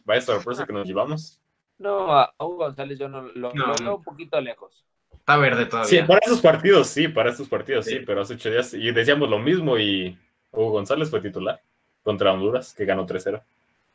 vaya 0.06 0.22
sorpresa 0.22 0.66
que 0.66 0.74
nos 0.74 0.88
llevamos. 0.88 1.42
No, 1.78 2.12
a 2.12 2.34
Hugo 2.40 2.58
González 2.58 3.00
yo 3.00 3.08
no 3.08 3.22
lo, 3.22 3.54
no. 3.54 3.68
lo 3.68 3.76
veo 3.76 3.96
un 3.98 4.04
poquito 4.04 4.40
lejos. 4.42 4.86
Está 5.12 5.38
verde 5.38 5.66
todavía. 5.66 5.90
Sí, 5.90 6.08
para 6.08 6.20
esos 6.24 6.42
partidos 6.42 6.88
sí, 6.88 7.08
para 7.08 7.30
estos 7.30 7.48
partidos 7.48 7.86
sí, 7.86 7.98
sí 7.98 8.04
pero 8.06 8.22
hace 8.22 8.36
ocho 8.36 8.50
días 8.50 8.74
y 8.74 8.92
decíamos 8.92 9.30
lo 9.30 9.40
mismo 9.40 9.78
y 9.78 10.18
Hugo 10.52 10.72
González 10.72 11.10
fue 11.10 11.22
titular 11.22 11.62
contra 12.04 12.32
Honduras, 12.32 12.74
que 12.74 12.86
ganó 12.86 13.06
3-0. 13.06 13.44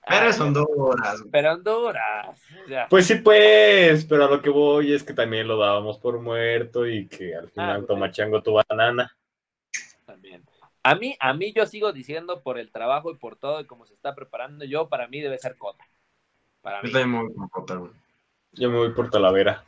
Pero 0.06 0.28
es 0.28 0.40
Honduras. 0.40 1.22
Pero 1.30 1.52
Honduras. 1.52 2.42
Ya. 2.68 2.86
Pues 2.90 3.06
sí, 3.06 3.14
pues, 3.16 4.04
pero 4.04 4.26
a 4.26 4.28
lo 4.28 4.42
que 4.42 4.50
voy 4.50 4.92
es 4.92 5.02
que 5.02 5.14
también 5.14 5.48
lo 5.48 5.56
dábamos 5.56 5.98
por 5.98 6.20
muerto 6.20 6.86
y 6.86 7.06
que 7.06 7.34
al 7.34 7.48
final 7.48 7.82
ah, 7.82 7.86
Tomachango 7.86 8.42
tu 8.42 8.52
banana. 8.52 9.16
A 10.82 10.94
mí, 10.96 11.16
a 11.20 11.32
mí 11.32 11.52
yo 11.52 11.66
sigo 11.66 11.92
diciendo 11.92 12.42
por 12.42 12.58
el 12.58 12.70
trabajo 12.72 13.10
y 13.10 13.16
por 13.16 13.36
todo 13.36 13.60
y 13.60 13.66
cómo 13.66 13.86
se 13.86 13.94
está 13.94 14.14
preparando, 14.14 14.64
yo 14.64 14.88
para 14.88 15.06
mí 15.08 15.20
debe 15.20 15.38
ser 15.38 15.56
Cota. 15.56 15.84
Para 16.60 16.82
yo 16.82 16.86
mí. 16.88 16.92
también 16.92 17.10
me 17.10 17.22
voy 17.22 17.32
por 17.34 17.50
Cota, 17.50 17.74
güey. 17.76 17.92
Yo 18.52 18.70
me 18.70 18.78
voy 18.78 18.92
por 18.92 19.10
Talavera. 19.10 19.64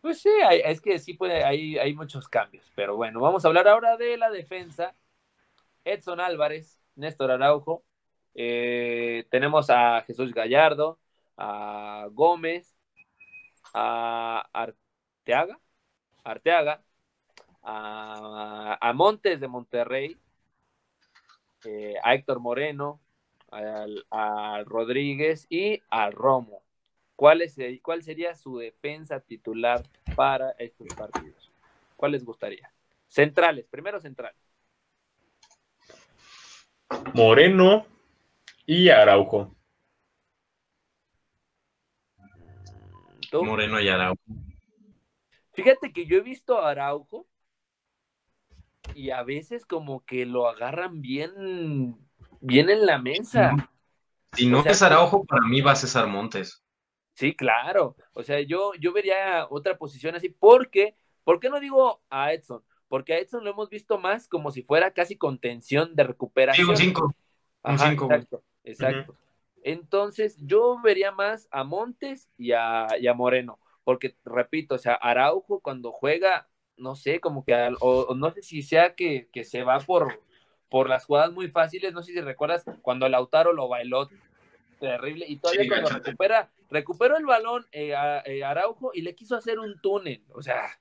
Pues 0.00 0.20
sí, 0.20 0.28
hay, 0.46 0.60
es 0.64 0.80
que 0.80 0.98
sí 0.98 1.14
puede, 1.14 1.42
hay, 1.44 1.78
hay 1.78 1.94
muchos 1.94 2.28
cambios. 2.28 2.70
Pero 2.74 2.96
bueno, 2.96 3.20
vamos 3.20 3.44
a 3.44 3.48
hablar 3.48 3.66
ahora 3.68 3.96
de 3.96 4.16
la 4.18 4.30
defensa. 4.30 4.94
Edson 5.84 6.20
Álvarez, 6.20 6.78
Néstor 6.94 7.30
Araujo, 7.30 7.84
eh, 8.34 9.26
tenemos 9.30 9.70
a 9.70 10.02
Jesús 10.02 10.32
Gallardo, 10.32 10.98
a 11.36 12.08
Gómez, 12.12 12.76
a 13.72 14.48
Arteaga, 14.52 15.58
Arteaga, 16.24 16.82
a, 17.64 18.76
a 18.80 18.92
Montes 18.92 19.40
de 19.40 19.48
Monterrey, 19.48 20.16
eh, 21.64 21.94
a 22.02 22.14
Héctor 22.14 22.40
Moreno, 22.40 23.00
a, 23.50 23.86
a, 24.10 24.62
Rodríguez 24.64 25.46
y 25.48 25.82
a 25.90 26.10
Romo. 26.10 26.62
¿Cuál, 27.16 27.42
es, 27.42 27.56
¿Cuál 27.82 28.02
sería 28.02 28.34
su 28.34 28.58
defensa 28.58 29.20
titular 29.20 29.82
para 30.14 30.50
estos 30.52 30.88
partidos? 30.94 31.50
¿Cuál 31.96 32.12
les 32.12 32.24
gustaría? 32.24 32.70
Centrales, 33.08 33.66
primero 33.68 34.00
centrales. 34.00 34.40
Moreno 37.14 37.86
y 38.66 38.88
Araujo. 38.88 39.54
¿Tú? 43.30 43.44
Moreno 43.44 43.80
y 43.80 43.88
Araujo. 43.88 44.20
Fíjate 45.52 45.92
que 45.92 46.06
yo 46.06 46.18
he 46.18 46.20
visto 46.20 46.58
a 46.58 46.70
Araujo 46.70 47.26
y 48.94 49.10
a 49.10 49.22
veces 49.22 49.64
como 49.64 50.04
que 50.04 50.26
lo 50.26 50.48
agarran 50.48 51.00
bien, 51.00 51.96
bien 52.40 52.70
en 52.70 52.86
la 52.86 52.98
mesa. 52.98 53.70
Si 54.32 54.46
no 54.46 54.60
o 54.60 54.62
sea, 54.62 54.72
es 54.72 54.82
Araujo, 54.82 55.24
para 55.24 55.46
mí 55.46 55.60
va 55.60 55.72
a 55.72 55.76
César 55.76 56.06
Montes. 56.06 56.64
Sí, 57.14 57.34
claro. 57.34 57.96
O 58.12 58.22
sea, 58.22 58.40
yo, 58.40 58.72
yo 58.74 58.92
vería 58.92 59.46
otra 59.48 59.78
posición 59.78 60.14
así, 60.14 60.28
porque, 60.28 60.96
¿por 61.22 61.40
qué 61.40 61.48
no 61.48 61.60
digo 61.60 62.02
a 62.10 62.32
Edson? 62.32 62.62
Porque 62.88 63.14
a 63.14 63.18
Edson 63.18 63.44
lo 63.44 63.50
hemos 63.50 63.70
visto 63.70 63.98
más 63.98 64.28
como 64.28 64.50
si 64.50 64.62
fuera 64.62 64.92
casi 64.92 65.16
contención 65.16 65.94
de 65.94 66.04
recuperación. 66.04 66.66
Sí, 66.66 66.70
un 66.70 66.76
5. 66.76 67.14
Un 67.64 67.78
5. 67.78 68.04
Exacto, 68.04 68.42
exacto. 68.64 69.12
Uh 69.12 69.14
-huh. 69.14 69.18
Entonces, 69.64 70.36
yo 70.40 70.78
vería 70.82 71.10
más 71.10 71.48
a 71.50 71.64
Montes 71.64 72.28
y 72.36 72.52
a, 72.52 72.86
y 73.00 73.06
a, 73.06 73.14
Moreno, 73.14 73.58
porque, 73.82 74.14
repito, 74.24 74.74
o 74.74 74.78
sea, 74.78 74.92
Araujo 74.94 75.60
cuando 75.60 75.90
juega, 75.90 76.48
no 76.76 76.96
sé, 76.96 77.20
como 77.20 77.44
que, 77.44 77.54
o, 77.80 78.00
o 78.02 78.14
no 78.14 78.30
sé 78.30 78.42
si 78.42 78.62
sea 78.62 78.94
que, 78.94 79.28
que, 79.32 79.44
se 79.44 79.62
va 79.62 79.78
por, 79.78 80.20
por 80.68 80.88
las 80.88 81.04
jugadas 81.04 81.32
muy 81.32 81.48
fáciles, 81.48 81.92
no 81.92 82.02
sé 82.02 82.12
si 82.12 82.20
recuerdas 82.20 82.64
cuando 82.82 83.08
Lautaro 83.08 83.52
lo 83.52 83.68
bailó 83.68 84.08
terrible, 84.80 85.24
y 85.28 85.36
todavía 85.36 85.62
sí, 85.62 85.68
cuando 85.68 85.90
recupera, 85.90 86.50
recuperó 86.70 87.16
el 87.16 87.26
balón 87.26 87.66
eh, 87.72 87.94
a, 87.94 88.22
eh, 88.26 88.44
Araujo 88.44 88.90
y 88.92 89.02
le 89.02 89.14
quiso 89.14 89.36
hacer 89.36 89.58
un 89.58 89.80
túnel, 89.80 90.22
o 90.34 90.42
sea, 90.42 90.78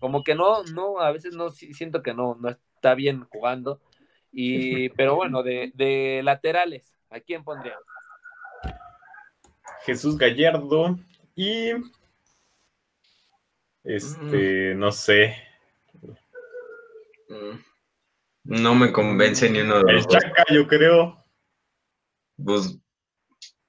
como 0.00 0.24
que 0.24 0.34
no, 0.34 0.62
no, 0.64 1.00
a 1.00 1.12
veces 1.12 1.34
no, 1.34 1.50
siento 1.50 2.02
que 2.02 2.14
no, 2.14 2.36
no 2.40 2.48
está 2.48 2.94
bien 2.94 3.24
jugando, 3.24 3.80
y, 4.32 4.88
pero 4.96 5.14
bueno, 5.14 5.42
de, 5.42 5.72
de 5.74 6.22
laterales, 6.24 6.94
¿a 7.10 7.20
quién 7.20 7.44
pondría? 7.44 7.76
Jesús 9.84 10.18
Gallardo 10.18 10.98
y 11.34 11.72
este, 13.96 14.74
mm. 14.74 14.78
no 14.78 14.92
sé. 14.92 15.36
No 18.44 18.74
me 18.74 18.92
convence 18.92 19.48
ni 19.50 19.60
uno 19.60 19.82
de 19.82 19.92
los 19.92 20.04
El 20.04 20.10
Chaca, 20.10 20.44
yo 20.52 20.66
creo. 20.66 21.16
Pues, 22.42 22.78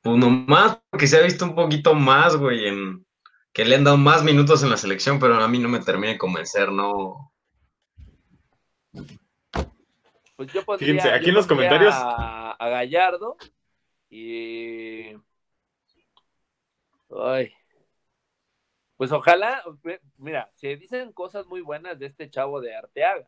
pues 0.01 0.17
nomás 0.17 0.79
porque 0.89 1.07
se 1.07 1.17
ha 1.17 1.21
visto 1.21 1.45
un 1.45 1.55
poquito 1.55 1.93
más, 1.93 2.35
güey, 2.35 2.67
en 2.67 3.05
que 3.53 3.65
le 3.65 3.75
han 3.75 3.83
dado 3.83 3.97
más 3.97 4.23
minutos 4.23 4.63
en 4.63 4.69
la 4.69 4.77
selección, 4.77 5.19
pero 5.19 5.35
a 5.35 5.47
mí 5.47 5.59
no 5.59 5.67
me 5.67 5.79
termina 5.79 6.13
de 6.13 6.17
convencer, 6.17 6.71
no. 6.71 7.33
Pues 8.91 10.53
yo 10.53 10.63
pondría, 10.63 10.93
Fíjense, 10.93 11.11
aquí 11.11 11.25
yo 11.25 11.29
en 11.29 11.35
los 11.35 11.47
comentarios. 11.47 11.93
A, 11.93 12.51
a 12.51 12.69
Gallardo 12.69 13.37
y. 14.09 15.15
Ay. 17.09 17.53
Pues 19.01 19.11
ojalá, 19.11 19.63
mira, 20.19 20.51
se 20.53 20.75
dicen 20.75 21.11
cosas 21.11 21.47
muy 21.47 21.61
buenas 21.61 21.97
de 21.97 22.05
este 22.05 22.29
chavo 22.29 22.61
de 22.61 22.75
Arteaga. 22.75 23.27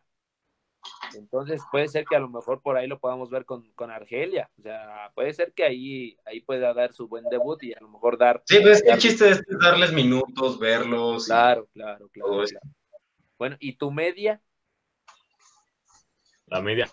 Entonces 1.16 1.64
puede 1.72 1.88
ser 1.88 2.06
que 2.06 2.16
a 2.16 2.20
lo 2.20 2.30
mejor 2.30 2.62
por 2.62 2.78
ahí 2.78 2.86
lo 2.86 3.00
podamos 3.00 3.32
ver 3.32 3.44
con, 3.44 3.72
con 3.72 3.90
Argelia. 3.90 4.52
O 4.60 4.62
sea, 4.62 5.12
puede 5.16 5.34
ser 5.34 5.52
que 5.52 5.64
ahí, 5.64 6.16
ahí 6.26 6.42
pueda 6.42 6.76
dar 6.76 6.94
su 6.94 7.08
buen 7.08 7.24
debut 7.24 7.64
y 7.64 7.74
a 7.74 7.80
lo 7.82 7.90
mejor 7.90 8.20
dar. 8.20 8.44
Sí, 8.46 8.60
pues 8.62 8.84
el 8.86 9.00
chiste 9.00 9.30
es 9.30 9.42
darles 9.60 9.92
minutos, 9.94 10.60
verlos. 10.60 11.26
Claro, 11.26 11.68
y... 11.68 11.80
claro, 11.80 12.08
claro, 12.12 12.44
claro. 12.44 12.76
Bueno, 13.40 13.58
¿y 13.60 13.76
tu 13.76 13.90
media? 13.90 14.44
La 16.46 16.62
media. 16.62 16.88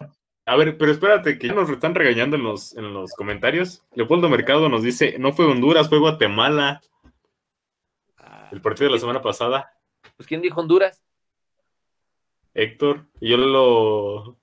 A 0.47 0.57
ver, 0.57 0.79
pero 0.79 0.91
espérate, 0.91 1.39
que 1.39 1.49
ya 1.49 1.53
nos 1.53 1.69
están 1.69 1.95
regañando 1.95 2.37
en 2.37 2.45
los, 2.45 2.75
en 2.79 2.95
los 2.95 3.13
comentarios. 3.13 3.85
Leopoldo 3.93 4.31
Mercado 4.31 4.71
nos 4.71 4.83
dice, 4.83 5.19
no 5.19 5.35
fue 5.35 5.45
Honduras, 5.45 5.91
fue 5.91 5.99
Guatemala. 5.99 6.81
El 8.51 8.61
partido 8.61 8.89
de 8.89 8.95
la 8.95 9.01
semana 9.01 9.23
pasada. 9.23 9.73
Pues 10.17 10.27
¿quién 10.27 10.43
dijo 10.43 10.61
Honduras? 10.61 11.03
Héctor. 12.55 13.07
Y 13.21 13.31
yo 13.31 13.37
lo. 13.37 14.37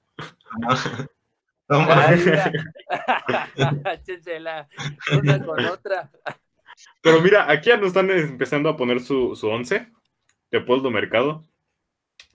Chechela, 4.06 4.70
una 5.22 5.46
con 5.46 5.66
otra. 5.66 6.12
Pero 7.02 7.22
mira, 7.22 7.52
aquí 7.52 7.70
ya 7.70 7.78
nos 7.78 7.88
están 7.88 8.10
empezando 8.10 8.70
a 8.70 8.78
poner 8.78 9.02
su, 9.02 9.36
su 9.36 9.48
once. 9.48 9.92
Leopoldo 10.52 10.90
Mercado. 10.90 11.44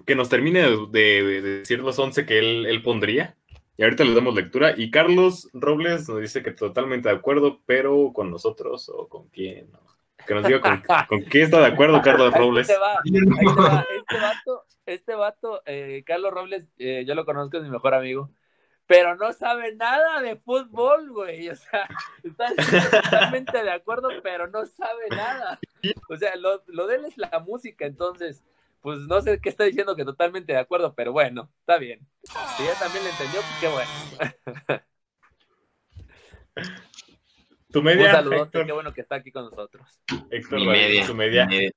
Que 0.04 0.14
nos 0.14 0.28
termine 0.28 0.62
de, 0.62 0.86
de, 0.90 1.22
de 1.22 1.58
decir 1.60 1.80
los 1.80 1.98
once 1.98 2.26
que 2.26 2.38
él, 2.38 2.66
él 2.66 2.82
pondría. 2.82 3.36
Y 3.76 3.84
ahorita 3.84 4.04
les 4.04 4.14
damos 4.14 4.34
lectura. 4.34 4.74
Y 4.76 4.90
Carlos 4.90 5.48
Robles 5.54 6.08
nos 6.08 6.20
dice 6.20 6.42
que 6.42 6.50
totalmente 6.50 7.08
de 7.08 7.14
acuerdo, 7.14 7.62
pero 7.64 8.12
con 8.12 8.30
nosotros 8.30 8.90
o 8.90 9.08
con 9.08 9.28
quién. 9.28 9.70
¿no? 9.70 9.80
Que 10.26 10.34
nos 10.34 10.44
diga 10.44 10.60
con, 10.60 10.82
con, 11.08 11.24
qué 11.24 11.42
está 11.42 11.60
de 11.60 11.66
acuerdo 11.66 12.00
Carlos 12.02 12.32
Robles. 12.32 12.68
Ahí 12.68 12.74
te 12.74 12.80
va, 12.80 13.00
ahí 13.04 13.46
te 13.46 13.60
va. 13.60 13.86
Este 13.96 14.16
vato, 14.20 14.64
este 14.86 15.14
vato 15.14 15.62
eh, 15.66 16.02
Carlos 16.06 16.32
Robles, 16.32 16.68
eh, 16.78 17.04
yo 17.06 17.14
lo 17.14 17.24
conozco, 17.24 17.56
es 17.56 17.62
mi 17.62 17.70
mejor 17.70 17.94
amigo, 17.94 18.30
pero 18.86 19.16
no 19.16 19.32
sabe 19.32 19.74
nada 19.74 20.20
de 20.20 20.36
fútbol, 20.36 21.10
güey. 21.10 21.48
O 21.48 21.56
sea, 21.56 21.88
está 22.22 22.50
totalmente 23.00 23.62
de 23.62 23.70
acuerdo, 23.70 24.08
pero 24.22 24.48
no 24.48 24.66
sabe 24.66 25.08
nada. 25.10 25.58
O 26.08 26.16
sea, 26.16 26.36
lo, 26.36 26.62
lo 26.66 26.86
de 26.86 26.96
él 26.96 27.04
es 27.06 27.16
la 27.16 27.40
música, 27.40 27.86
entonces, 27.86 28.42
pues 28.80 28.98
no 29.00 29.20
sé 29.20 29.40
qué 29.40 29.48
está 29.48 29.64
diciendo 29.64 29.96
que 29.96 30.04
totalmente 30.04 30.52
de 30.52 30.58
acuerdo, 30.58 30.94
pero 30.94 31.12
bueno, 31.12 31.50
está 31.60 31.78
bien. 31.78 32.06
Si 32.22 32.62
ella 32.62 32.74
también 32.78 33.04
le 33.04 33.10
entendió, 33.10 33.40
pues 33.40 33.58
qué 33.60 33.68
bueno. 33.68 34.82
Tu 37.72 37.78
Un 37.78 37.84
media, 37.86 38.12
saludote, 38.12 38.42
Héctor. 38.42 38.66
qué 38.66 38.72
bueno 38.72 38.92
que 38.92 39.00
está 39.00 39.16
aquí 39.16 39.32
con 39.32 39.44
nosotros. 39.44 40.00
Héctor 40.30 40.58
Mi 40.58 40.66
media. 40.66 41.06
tu 41.06 41.14
media. 41.14 41.46
mi 41.46 41.56
media. 41.56 41.72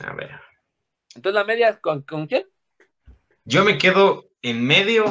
A 0.00 0.12
ver. 0.14 0.40
Entonces, 1.14 1.34
¿la 1.34 1.44
media 1.44 1.80
con, 1.80 2.02
con 2.02 2.26
quién? 2.26 2.46
Yo 3.44 3.64
me 3.64 3.78
quedo 3.78 4.30
en 4.42 4.64
medio 4.66 5.04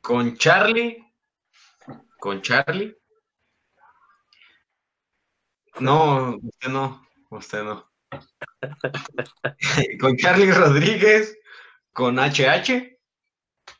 con 0.00 0.36
Charlie. 0.36 1.04
Con 2.18 2.42
Charlie. 2.42 2.96
No, 5.80 6.38
usted 6.42 6.68
no. 6.68 7.06
Usted 7.30 7.62
no. 7.64 7.90
con 10.00 10.16
Charlie 10.16 10.52
Rodríguez, 10.52 11.38
con 11.92 12.18
HH 12.18 12.98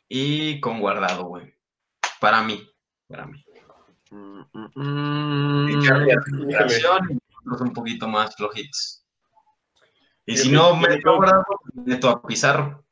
y 0.09 0.59
con 0.59 0.79
Guardado, 0.79 1.23
güey. 1.25 1.56
Para 2.19 2.41
mí. 2.41 2.69
Para 3.07 3.25
mí. 3.25 3.43
Mm, 4.11 4.41
mm, 4.53 5.69
Y 5.69 5.75
mm. 5.75 5.79
nosotros 7.43 7.61
un 7.61 7.73
poquito 7.73 8.07
más 8.07 8.35
flojitos. 8.35 9.03
Y 10.25 10.35
si 10.37 10.49
me- 10.49 10.55
no 10.57 10.75
me 10.75 10.89
meto 10.89 10.99
quedo- 11.01 11.13
a 11.13 11.17
Guardado, 11.17 11.45
meto 11.73 12.09
a 12.09 12.21
Pizarro. 12.21 12.83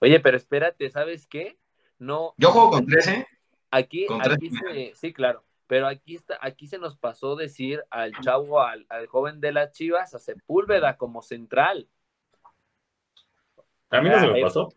Oye, 0.00 0.18
pero 0.20 0.36
espérate, 0.36 0.90
¿sabes 0.90 1.26
qué? 1.26 1.58
No, 1.98 2.34
Yo 2.38 2.50
juego 2.50 2.70
con 2.70 2.86
13. 2.86 3.26
aquí, 3.70 4.06
con 4.06 4.20
tres 4.22 4.36
aquí 4.36 4.50
se, 4.50 4.92
sí, 4.94 5.12
claro, 5.12 5.44
pero 5.66 5.86
aquí 5.86 6.16
está, 6.16 6.38
aquí 6.40 6.66
se 6.66 6.78
nos 6.78 6.96
pasó 6.96 7.36
decir 7.36 7.84
al 7.90 8.12
chavo, 8.20 8.60
al, 8.62 8.86
al 8.88 9.06
joven 9.06 9.40
de 9.40 9.52
las 9.52 9.72
Chivas, 9.72 10.14
a 10.14 10.18
Sepúlveda 10.18 10.96
como 10.96 11.22
central. 11.22 11.88
A 13.90 14.00
mí 14.00 14.08
no 14.08 14.18
se 14.20 14.26
me 14.28 14.38
eh, 14.40 14.42
pasó. 14.42 14.68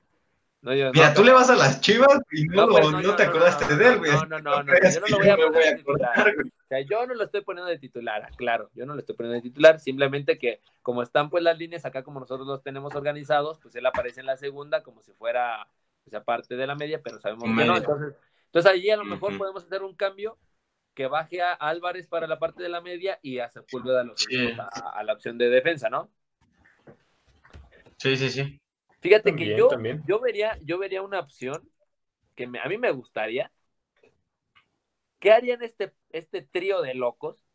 No, 0.64 0.74
yo- 0.74 0.92
Mira, 0.94 1.10
no, 1.10 1.14
tú 1.16 1.24
le 1.26 1.34
vas 1.34 1.50
a 1.50 1.56
las 1.56 1.82
chivas 1.82 2.20
y 2.32 2.46
no, 2.46 2.56
No, 2.56 2.66
lo- 2.68 2.72
pues, 2.72 2.86
no, 2.86 2.92
no, 2.92 3.02
no, 3.10 3.16
te 3.18 3.24
no, 3.26 3.30
acordaste 3.30 3.66
no, 3.68 3.76
de 3.76 3.88
él, 3.88 3.98
güey. 4.00 4.12
no, 4.14 4.26
no, 4.26 4.40
no, 4.40 4.64
no, 4.64 4.74
yo 4.74 5.00
no 5.02 5.08
lo 5.08 5.18
voy 5.18 5.30
a 5.30 5.36
me 5.38 5.44
voy 5.44 5.52
poner 5.54 5.68
a 5.68 5.72
de 5.72 5.76
titular. 5.78 6.10
acordar, 6.12 6.36
güey. 6.36 6.48
O 6.48 6.68
sea, 6.70 6.80
yo 6.82 7.06
no 7.06 7.14
lo 7.16 7.24
estoy 7.26 7.42
poniendo 7.42 7.70
de 7.70 7.78
titular, 7.80 8.30
claro, 8.38 8.70
yo 8.74 8.86
no 8.86 8.94
lo 8.94 9.00
estoy 9.02 9.16
poniendo 9.16 9.36
de 9.36 9.42
titular, 9.42 9.80
simplemente 9.82 10.40
que 10.40 10.62
como 10.82 11.04
están 11.04 11.30
pues 11.30 11.44
las 11.44 11.58
líneas 11.58 11.84
acá 11.86 12.02
como 12.04 12.20
nosotros 12.22 12.48
los 12.48 12.64
tenemos 12.64 12.96
organizados, 12.96 13.60
pues 13.60 13.76
él 13.76 13.86
aparece 13.86 14.22
en 14.22 14.26
la 14.26 14.38
segunda 14.38 14.84
como 14.84 15.04
si 15.04 15.12
fuera 15.12 15.68
pues, 16.06 16.14
aparte 16.16 16.56
de 16.56 16.66
la 16.66 16.76
media, 16.76 17.02
pero 17.04 17.20
sabemos 17.20 17.44
que 17.44 17.50
no, 17.50 17.56
Media. 17.56 17.78
entonces, 17.78 18.16
entonces 18.46 18.72
allí 18.72 18.90
a 18.90 18.98
lo 18.98 19.04
mejor 19.04 19.38
podemos 19.38 19.66
hacer 19.66 19.84
un 19.84 19.96
cambio 19.96 20.38
que 20.94 21.08
baje 21.08 21.42
a 21.42 21.52
Álvarez 21.54 22.08
para 22.08 22.26
la 22.26 22.40
parte 22.40 22.64
de 22.64 22.70
la 22.70 22.80
media 22.80 23.20
y 23.22 23.40
a 23.40 23.50
Sepúlveda 23.50 24.04
lo 24.06 24.16
Sí. 24.16 24.26
subimos 24.36 24.60
a, 24.60 24.92
a 24.98 25.04
la 25.04 25.12
opción 25.14 25.38
de 25.38 25.50
defensa, 25.50 25.90
¿no? 25.90 26.10
Sí, 27.98 28.16
sí, 28.18 28.30
sí. 28.30 28.60
Fíjate 29.04 29.32
También, 29.32 29.50
que 29.52 29.58
yo, 29.58 29.68
también. 29.68 30.02
yo 30.08 30.20
vería, 30.20 30.58
yo 30.64 30.80
vería 30.80 31.02
una 31.02 31.20
opción 31.20 31.70
que 32.36 32.48
me- 32.48 32.60
a 32.60 32.66
mí 32.66 32.78
me 32.78 32.90
gustaría. 32.92 33.52
¿Qué 35.20 35.32
harían 35.32 35.62
este, 35.62 35.94
este 36.10 36.42
trío 36.42 36.82
de 36.82 36.94
locos? 36.96 37.46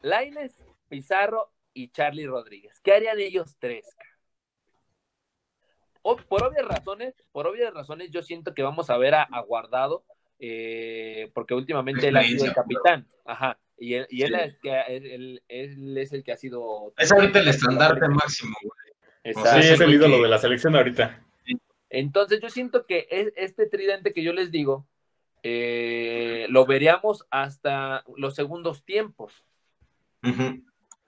Laines, 0.00 0.60
Pizarro 0.88 1.52
y 1.72 1.88
Charlie 1.90 2.26
Rodríguez. 2.26 2.80
¿Qué 2.82 2.92
harían 2.92 3.18
ellos 3.20 3.56
tres? 3.58 3.96
O- 6.02 6.16
por 6.16 6.42
obvias 6.42 6.66
razones, 6.66 7.14
por 7.32 7.46
obvias 7.46 7.72
razones, 7.72 8.10
yo 8.10 8.22
siento 8.22 8.52
que 8.52 8.62
vamos 8.62 8.90
a 8.90 8.98
ver 8.98 9.14
a, 9.14 9.22
a 9.22 9.40
Guardado, 9.40 10.04
eh, 10.38 11.30
porque 11.34 11.54
últimmente 11.54 12.08
él 12.08 12.16
ha 12.16 12.24
sido 12.24 12.44
el 12.46 12.52
capitán. 12.52 13.08
Ajá. 13.24 13.58
Y 13.78 13.94
él, 13.94 14.06
y 14.10 14.22
él, 14.22 14.34
Sí. 14.34 14.40
es, 14.42 14.58
que, 14.60 14.80
él, 14.88 15.42
él 15.48 15.96
es 15.98 16.12
el 16.12 16.22
que 16.22 16.32
ha 16.32 16.36
sido. 16.36 16.92
Es 16.98 17.10
ahorita 17.10 17.38
el 17.38 17.48
estandarte 17.48 18.06
máximo, 18.08 18.56
güey. 18.62 18.83
Exacto. 19.24 19.62
Sí, 19.62 19.68
es 19.72 19.80
el 19.80 19.94
ídolo 19.94 20.22
de 20.22 20.28
la 20.28 20.38
selección 20.38 20.76
ahorita. 20.76 21.20
Entonces 21.90 22.40
yo 22.40 22.50
siento 22.50 22.86
que 22.86 23.06
es- 23.10 23.32
este 23.36 23.66
tridente 23.66 24.12
que 24.12 24.22
yo 24.22 24.32
les 24.32 24.50
digo, 24.50 24.86
eh, 25.42 26.46
lo 26.48 26.66
veríamos 26.66 27.26
hasta 27.30 28.04
los 28.16 28.34
segundos 28.34 28.84
tiempos, 28.84 29.44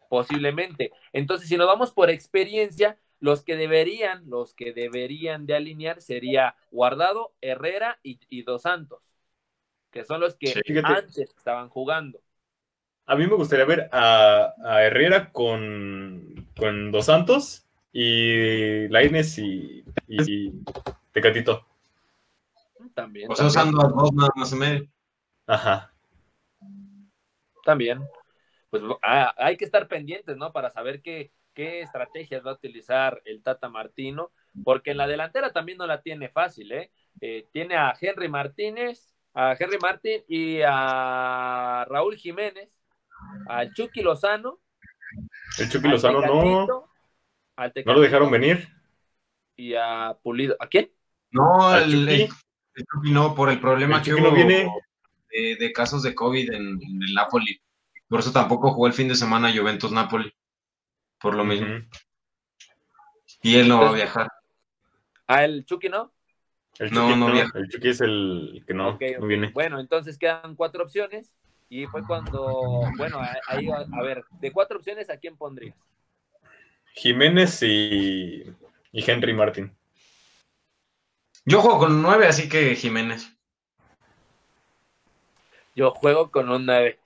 posiblemente. 0.08 0.92
Entonces, 1.12 1.48
si 1.48 1.56
nos 1.56 1.66
vamos 1.66 1.92
por 1.92 2.10
experiencia, 2.10 2.98
los 3.18 3.42
que 3.42 3.56
deberían, 3.56 4.28
los 4.28 4.54
que 4.54 4.72
deberían 4.72 5.46
de 5.46 5.56
alinear 5.56 6.00
sería 6.02 6.54
Guardado, 6.70 7.32
Herrera 7.40 7.98
y, 8.02 8.20
y 8.28 8.42
Dos 8.42 8.62
Santos, 8.62 9.14
que 9.90 10.04
son 10.04 10.20
los 10.20 10.36
que 10.36 10.48
Sí. 10.48 10.60
Antes 10.84 11.18
estaban 11.36 11.68
jugando. 11.68 12.20
A 13.06 13.16
mí 13.16 13.26
me 13.26 13.36
gustaría 13.36 13.64
ver 13.64 13.88
a, 13.92 14.52
a 14.62 14.84
Herrera 14.84 15.30
con, 15.32 16.46
con 16.56 16.90
Dos 16.92 17.06
Santos 17.06 17.65
y 17.98 18.88
Laines 18.88 19.38
y, 19.38 19.82
y 20.06 20.52
Tecatito. 21.12 21.66
También. 22.94 23.30
O 23.30 23.34
sea, 23.34 23.48
también. 23.48 23.74
usando 23.74 23.80
a 23.80 23.88
dos 23.88 24.12
nada 24.12 24.30
más 24.36 24.52
en 24.52 24.58
medio. 24.58 24.88
Ajá. 25.46 25.90
También. 27.64 28.06
Pues 28.68 28.82
ah, 29.02 29.34
hay 29.38 29.56
que 29.56 29.64
estar 29.64 29.88
pendientes, 29.88 30.36
¿no? 30.36 30.52
Para 30.52 30.68
saber 30.68 31.00
qué, 31.00 31.30
qué 31.54 31.80
estrategias 31.80 32.44
va 32.44 32.50
a 32.50 32.54
utilizar 32.54 33.22
el 33.24 33.42
Tata 33.42 33.70
Martino, 33.70 34.30
porque 34.62 34.90
en 34.90 34.98
la 34.98 35.06
delantera 35.06 35.54
también 35.54 35.78
no 35.78 35.86
la 35.86 36.02
tiene 36.02 36.28
fácil, 36.28 36.72
¿eh? 36.72 36.90
Eh, 37.22 37.46
tiene 37.50 37.76
a 37.76 37.94
Henry 37.98 38.28
Martínez, 38.28 39.14
a 39.32 39.56
Henry 39.58 39.78
Martín 39.78 40.22
y 40.28 40.60
a 40.66 41.86
Raúl 41.88 42.16
Jiménez, 42.16 42.78
al 43.48 43.72
Chucky 43.72 44.02
Lozano. 44.02 44.60
El 45.58 45.70
Chucky 45.70 45.88
Lozano 45.88 46.20
no, 46.20 46.95
Tecatito, 47.56 47.90
no 47.90 47.94
lo 47.94 48.00
dejaron 48.02 48.30
venir. 48.30 48.68
Y 49.56 49.74
a 49.74 50.16
Pulido. 50.22 50.56
¿A 50.60 50.66
quién? 50.68 50.90
No, 51.30 51.68
Al 51.68 51.84
el, 51.84 51.90
Chucky. 51.92 52.14
el- 52.22 52.28
el 52.74 52.84
Chucky 52.92 53.10
no, 53.12 53.34
por 53.34 53.48
el 53.50 53.58
problema 53.60 53.96
El 53.96 54.02
que 54.02 54.10
Chucky 54.10 54.22
hubo 54.22 54.30
no 54.30 54.36
viene. 54.36 54.68
de, 55.30 55.56
de 55.56 55.72
casos 55.72 56.02
de 56.02 56.14
COVID 56.14 56.52
en, 56.52 56.62
en 56.82 57.02
el 57.02 57.14
Napoli. 57.14 57.58
Por 58.08 58.20
eso 58.20 58.32
tampoco 58.32 58.70
jugó 58.72 58.86
el 58.86 58.92
fin 58.92 59.08
de 59.08 59.14
semana 59.16 59.52
Juventus-Napoli. 59.54 60.32
Por 61.18 61.34
lo 61.34 61.44
mismo. 61.44 61.66
Y 63.42 63.56
él 63.56 63.68
no 63.68 63.80
va 63.80 63.90
a 63.90 63.94
viajar. 63.94 64.28
A 65.26 65.44
el 65.44 65.64
Chucky, 65.64 65.88
¿no? 65.88 66.12
El 66.78 66.92
No, 66.92 67.08
Chucky 67.08 67.20
no 67.20 67.28
no, 67.28 67.32
viaja. 67.34 67.58
el 67.58 67.68
Chucky 67.68 67.88
es 67.88 68.00
el 68.02 68.62
que 68.66 68.74
no, 68.74 68.98
viene. 68.98 69.50
Bueno, 69.52 69.80
entonces 69.80 70.18
quedan 70.18 70.54
cuatro 70.54 70.84
opciones. 70.84 71.34
Y 71.68 71.86
fue 71.86 72.06
cuando, 72.06 72.82
bueno, 72.96 73.18
ahí, 73.48 73.68
a, 73.70 73.78
a 73.98 74.02
ver, 74.02 74.24
de 74.40 74.52
cuatro 74.52 74.76
opciones, 74.78 75.10
¿a 75.10 75.16
quién 75.16 75.36
pondrías? 75.36 75.74
Jiménez 76.96 77.62
y, 77.62 78.42
y 78.92 79.10
Henry 79.10 79.32
Martin. 79.34 79.72
Yo 81.44 81.60
juego 81.60 81.78
con 81.78 82.02
nueve, 82.02 82.26
así 82.26 82.48
que 82.48 82.74
Jiménez. 82.74 83.32
Yo 85.74 85.90
juego 85.92 86.30
con 86.30 86.48
un 86.50 86.64
9. 86.66 86.98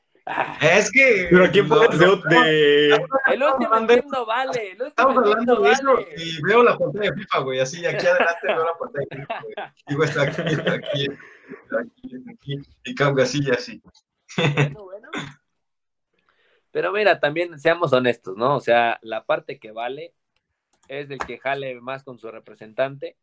Es 0.61 0.93
que. 0.93 1.27
Pero 1.29 1.45
aquí 1.47 1.61
pones 1.63 1.99
de, 1.99 2.07
de- 2.07 3.07
El 3.33 3.43
último 3.43 3.81
no 4.13 4.25
vale. 4.27 4.63
El 4.71 4.71
último 4.73 4.87
Estamos 4.87 5.17
hablando 5.17 5.57
de 5.61 5.73
eso 5.73 5.93
vale. 5.95 6.15
y 6.17 6.41
veo 6.43 6.63
la 6.63 6.79
pantalla 6.79 7.11
de 7.11 7.17
FIFA, 7.17 7.39
güey. 7.41 7.59
Así, 7.61 7.85
aquí 7.85 8.07
adelante 8.07 8.47
veo 8.47 8.65
la 8.65 8.79
pantalla 8.79 9.07
de 9.11 9.17
FIFA, 9.17 9.41
güey. 9.43 9.55
Digo, 9.89 10.05
está 10.05 10.23
aquí, 10.23 10.43
está 10.47 10.73
aquí, 10.75 11.05
está 11.05 11.81
aquí, 11.81 12.17
está 12.17 12.31
aquí. 12.33 12.59
Y 12.85 12.95
cambia 12.95 13.25
así 13.25 13.41
y 13.45 13.51
así. 13.51 13.83
Bueno, 14.37 14.85
bueno. 14.85 15.00
Pero 16.73 16.93
mira, 16.93 17.21
también 17.21 17.59
seamos 17.59 17.93
honestos, 17.93 18.37
¿no? 18.37 18.57
O 18.57 18.61
sea, 18.61 18.99
la 19.03 19.25
parte 19.27 19.59
que 19.59 19.73
vale 19.73 20.15
es 20.89 21.09
del 21.09 21.25
que 21.25 21.39
jale 21.39 21.81
más 21.81 22.05
con 22.05 22.19
su 22.19 22.31
representante. 22.31 23.19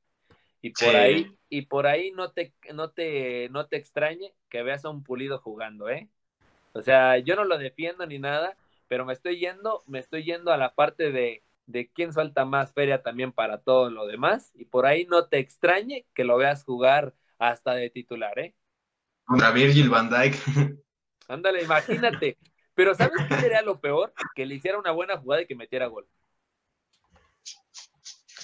Y 0.62 0.72
por 0.72 0.96
Sí. 0.96 0.98
ahí, 0.98 1.38
y 1.50 1.64
por 1.64 1.88
ahí 1.88 2.12
no 2.12 2.32
te, 2.34 2.54
no 2.74 2.92
te, 2.92 3.50
no 3.50 3.68
te 3.68 3.78
extrañe 3.78 4.34
que 4.50 4.64
veas 4.64 4.86
a 4.86 4.90
un 4.90 5.04
pulido 5.04 5.40
jugando, 5.40 5.90
¿eh? 5.90 6.10
O 6.74 6.82
sea, 6.82 7.18
yo 7.20 7.36
no 7.36 7.46
lo 7.46 7.58
defiendo 7.58 8.06
ni 8.08 8.20
nada, 8.20 8.58
pero 8.88 9.06
me 9.06 9.14
estoy 9.14 9.40
yendo, 9.40 9.84
me 9.88 10.00
estoy 10.00 10.24
yendo 10.24 10.52
a 10.54 10.58
la 10.58 10.76
parte 10.76 11.12
de, 11.12 11.44
de 11.68 11.92
quién 11.92 12.14
suelta 12.14 12.46
más 12.46 12.74
feria 12.74 13.04
también 13.04 13.32
para 13.34 13.62
todo 13.62 13.90
lo 13.92 14.08
demás. 14.08 14.52
Y 14.56 14.66
por 14.66 14.86
ahí 14.86 15.06
no 15.06 15.28
te 15.28 15.40
extrañe 15.40 16.08
que 16.14 16.24
lo 16.26 16.38
veas 16.38 16.64
jugar 16.64 17.16
hasta 17.40 17.74
de 17.76 17.90
titular, 17.90 18.38
¿eh? 18.40 18.56
Contra 19.26 19.52
Virgil 19.52 19.90
van 19.90 20.10
Dijk. 20.10 20.36
Ándale, 21.28 21.62
imagínate. 21.62 22.38
Pero 22.78 22.94
¿sabes 22.94 23.20
qué 23.28 23.36
sería 23.38 23.64
lo 23.64 23.82
peor? 23.82 24.14
Que 24.36 24.46
le 24.46 24.54
hiciera 24.54 24.78
una 24.78 24.92
buena 24.92 25.18
jugada 25.18 25.42
y 25.42 25.48
que 25.48 25.56
metiera 25.56 25.88
gol. 25.88 26.08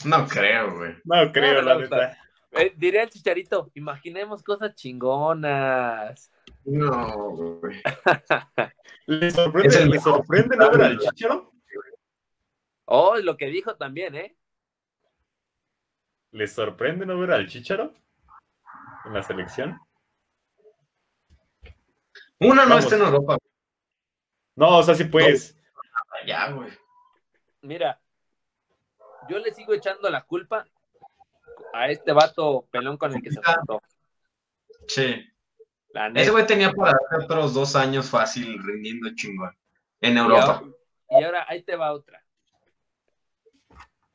No 0.06 0.28
creo, 0.28 0.76
güey. 0.76 0.96
No 1.04 1.32
creo, 1.32 1.62
No, 1.62 1.68
la 1.70 1.78
neta. 1.78 2.18
Eh, 2.50 2.74
diría 2.76 3.04
el 3.04 3.12
chicharito, 3.12 3.70
imaginemos 3.76 4.42
cosas 4.42 4.74
chingonas. 4.74 6.32
No, 6.66 7.30
güey. 7.30 7.80
¿Le 9.06 9.30
sorprende, 9.30 9.86
¿le 9.86 10.00
sorprende 10.00 10.58
no 10.58 10.72
ver 10.72 10.82
al 10.82 10.98
Chicharo? 10.98 11.52
Oh, 12.86 13.18
lo 13.18 13.38
que 13.38 13.48
dijo 13.48 13.76
también, 13.76 14.16
¿eh? 14.16 14.36
¿Le 16.32 16.48
sorprende 16.48 17.06
no 17.06 17.20
ver 17.20 17.34
al 17.34 17.48
Chicharo 17.48 17.94
en 19.06 19.14
la 19.14 19.22
selección? 19.22 19.80
Una 22.40 22.64
no 22.64 22.70
Vamos. 22.70 22.84
está 22.86 22.96
en 22.96 23.02
Europa. 23.04 23.38
No, 24.56 24.78
o 24.80 24.84
sea, 24.84 24.96
sí 24.96 25.06
pues. 25.06 25.58
Ya, 26.26 26.52
güey. 26.52 26.72
Mira, 27.62 28.00
yo 29.30 29.40
le 29.40 29.54
sigo 29.54 29.74
echando 29.74 30.10
la 30.10 30.22
culpa 30.24 30.66
a 31.74 31.90
este 31.90 32.12
vato 32.12 32.68
pelón 32.72 32.98
con 32.98 33.14
el 33.14 33.22
que 33.22 33.32
se 33.32 33.42
juntó. 33.42 33.82
Sí. 34.88 35.26
La 35.90 36.08
Ese 36.08 36.32
güey 36.32 36.46
tenía 36.46 36.72
para 36.72 36.98
otros 37.24 37.54
dos 37.54 37.76
años 37.76 38.10
fácil 38.10 38.62
rindiendo 38.64 39.10
chingón. 39.16 39.56
En 40.02 40.16
Y 40.16 40.20
Europa. 40.20 40.62
ahora, 40.64 40.74
y 41.10 41.24
ahora 41.24 41.46
ahí 41.48 41.64
te 41.64 41.76
va 41.76 41.94
otra. 41.94 42.24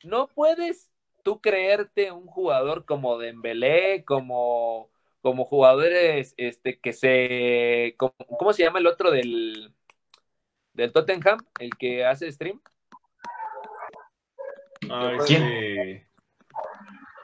No 0.04 0.28
puedes 0.28 0.90
tú 1.22 1.40
creerte 1.40 2.12
un 2.12 2.26
jugador 2.26 2.84
como 2.84 3.18
Dembélé, 3.18 4.04
como, 4.04 4.90
como 5.20 5.44
jugadores 5.44 6.34
este, 6.36 6.78
que 6.78 6.92
se... 6.92 7.94
como- 7.98 8.14
¿Cómo 8.38 8.52
se 8.52 8.62
llama 8.64 8.78
el 8.78 8.86
otro 8.86 9.10
del, 9.10 9.74
del 10.78 10.92
Tottenham? 10.92 11.38
El 11.58 11.70
que 11.76 12.04
hace 12.06 12.30
stream. 12.32 12.60
Ah, 14.90 15.16
¿Quién? 15.26 15.42
este- 15.42 16.08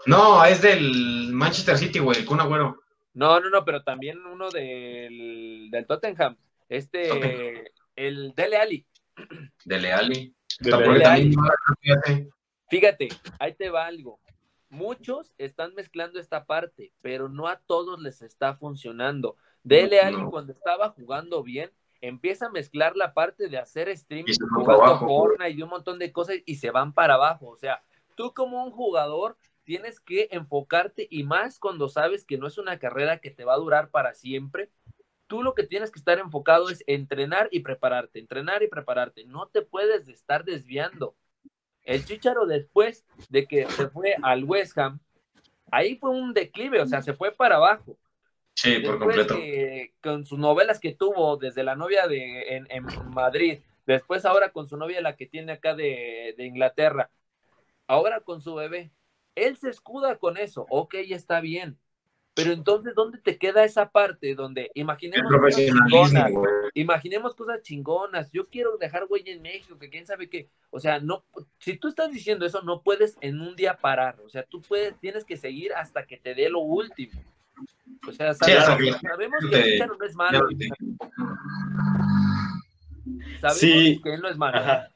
No, 0.07 0.45
es 0.45 0.61
del 0.61 1.31
Manchester 1.33 1.79
City, 1.79 1.99
güey, 2.01 2.19
el 2.19 2.27
Kun 2.27 2.41
Agüero. 2.41 2.79
No, 3.15 3.41
no, 3.41 3.49
no, 3.49 3.65
pero 3.65 3.83
también 3.85 4.19
uno 4.27 4.51
del, 4.51 5.69
del 5.71 5.87
Tottenham. 5.87 6.37
Este, 6.69 7.09
Tottenham. 7.09 7.65
el 7.97 8.35
Dele 8.35 8.57
Ali. 8.57 8.87
De 9.65 9.79
Leali. 9.79 10.35
De 10.61 10.71
Porque 10.71 10.89
Leali. 10.89 11.03
también 11.05 11.33
iba, 11.33 11.55
fíjate. 11.81 12.29
Fíjate, 12.69 13.09
ahí 13.39 13.55
te 13.55 13.71
va 13.71 13.87
algo. 13.87 14.19
Muchos 14.69 15.33
están 15.39 15.75
mezclando 15.75 16.19
esta 16.19 16.45
parte, 16.45 16.93
pero 17.01 17.29
no 17.29 17.47
a 17.47 17.61
todos 17.61 18.01
les 18.01 18.21
está 18.23 18.57
funcionando. 18.57 19.37
Dele 19.63 20.01
No, 20.03 20.09
Ali 20.09 20.17
no. 20.17 20.31
cuando 20.31 20.53
estaba 20.53 20.91
jugando 20.91 21.45
bien, 21.45 21.71
empieza 22.09 22.47
a 22.47 22.51
mezclar 22.51 22.97
la 22.97 23.15
parte 23.15 23.49
de 23.49 23.59
hacer 23.59 23.89
streaming, 23.89 24.35
jugando. 24.55 24.99
Fortnite 24.99 25.51
y 25.53 25.63
un 25.63 25.71
montón 25.71 25.99
de 25.99 26.13
cosas 26.13 26.37
y 26.45 26.57
se 26.57 26.71
van 26.71 26.93
para 26.93 27.15
abajo. 27.15 27.49
O 27.49 27.57
sea, 27.57 27.83
tú 28.17 28.33
como 28.35 28.65
un 28.65 28.71
jugador 28.71 29.37
tienes 29.65 30.01
que 30.01 30.29
enfocarte 30.31 31.07
y 31.11 31.25
más 31.25 31.59
cuando 31.59 31.89
sabes 31.89 32.25
que 32.25 32.37
no 32.39 32.47
es 32.47 32.59
una 32.59 32.79
carrera 32.79 33.19
que 33.19 33.31
te 33.31 33.45
va 33.45 33.55
a 33.55 33.59
durar 33.59 33.91
para 33.91 34.15
siempre. 34.15 34.71
Tú 35.27 35.43
lo 35.43 35.55
que 35.55 35.65
tienes 35.65 35.91
que 35.91 35.99
estar 35.99 36.19
enfocado 36.19 36.69
es 36.69 36.85
entrenar 36.87 37.49
y 37.51 37.61
prepararte, 37.61 38.19
entrenar 38.19 38.63
y 38.63 38.69
prepararte. 38.69 39.25
No 39.25 39.47
te 39.47 39.63
puedes 39.63 40.07
estar 40.09 40.45
desviando. 40.45 41.17
El 41.83 42.05
Chicharo 42.05 42.47
después 42.47 43.05
de 43.31 43.47
que 43.47 43.67
se 43.71 43.89
fue 43.89 44.17
al 44.23 44.45
West 44.45 44.77
Ham, 44.79 45.01
ahí 45.71 45.97
fue 45.97 46.11
un 46.11 46.33
declive, 46.35 46.81
o 46.81 46.87
sea, 46.87 47.03
se 47.03 47.15
fue 47.15 47.33
para 47.33 47.57
abajo. 47.57 47.97
Sí, 48.55 48.79
por 48.79 48.99
completo. 48.99 49.37
que, 49.37 49.95
con 50.01 50.25
sus 50.25 50.39
novelas 50.39 50.79
que 50.79 50.95
tuvo 50.95 51.37
desde 51.37 51.65
la 51.65 51.75
novia 51.75 52.07
de, 52.07 52.57
en, 52.57 52.67
en 52.71 52.85
Madrid, 53.11 53.59
después 53.87 54.25
ahora 54.25 54.51
con 54.51 54.69
su 54.69 54.77
novia 54.77 55.01
la 55.01 55.17
que 55.17 55.27
tiene 55.27 55.53
acá 55.53 55.75
de, 55.75 56.35
de 56.37 56.47
Inglaterra, 56.47 57.11
ahora 57.87 58.21
con 58.21 58.41
su 58.41 58.55
bebé, 58.55 58.93
él 59.35 59.57
se 59.57 59.71
escuda 59.71 60.17
con 60.17 60.37
eso, 60.37 60.67
ok, 60.71 60.95
está 61.11 61.41
bien, 61.41 61.79
pero 62.35 62.53
entonces, 62.53 62.95
¿dónde 62.95 63.19
te 63.19 63.39
queda 63.39 63.65
esa 63.65 63.91
parte 63.91 64.35
donde 64.35 64.71
imaginemos 64.75 65.33
cosas 65.33 65.57
chingonas, 65.57 66.33
güey. 66.33 66.53
imaginemos 66.75 67.35
cosas 67.35 67.63
chingonas, 67.63 68.31
yo 68.33 68.49
quiero 68.49 68.77
dejar 68.77 69.07
huella 69.09 69.33
en 69.33 69.43
México, 69.43 69.79
que 69.79 69.89
quién 69.89 70.05
sabe 70.05 70.29
qué, 70.29 70.49
o 70.71 70.81
sea, 70.81 70.99
no, 70.99 71.25
si 71.59 71.77
tú 71.77 71.89
estás 71.89 72.11
diciendo 72.11 72.45
eso, 72.45 72.63
no 72.63 72.83
puedes 72.83 73.17
en 73.21 73.41
un 73.41 73.55
día 73.55 73.77
parar, 73.77 74.21
o 74.21 74.29
sea, 74.29 74.43
tú 74.45 74.61
puedes, 74.63 74.99
tienes 74.99 75.25
que 75.25 75.37
seguir 75.37 75.73
hasta 75.75 76.07
que 76.07 76.17
te 76.17 76.35
dé 76.35 76.49
lo 76.49 76.61
último. 76.61 77.21
O 78.07 78.13
sea, 78.13 78.35
sabemos, 78.35 78.77
que- 78.79 78.93
sabemos 79.09 79.41
que 79.45 79.49
te- 79.51 79.57
el 79.59 79.73
Chicharo 79.73 79.97
no 79.97 80.05
es 80.05 80.15
malo, 80.15 80.49
sabemos 83.41 83.59
Sí. 83.59 84.01
que 84.03 84.15
él 84.15 84.21
no 84.21 84.29
es 84.29 84.37
malo. 84.37 84.59
Ajá. 84.59 84.89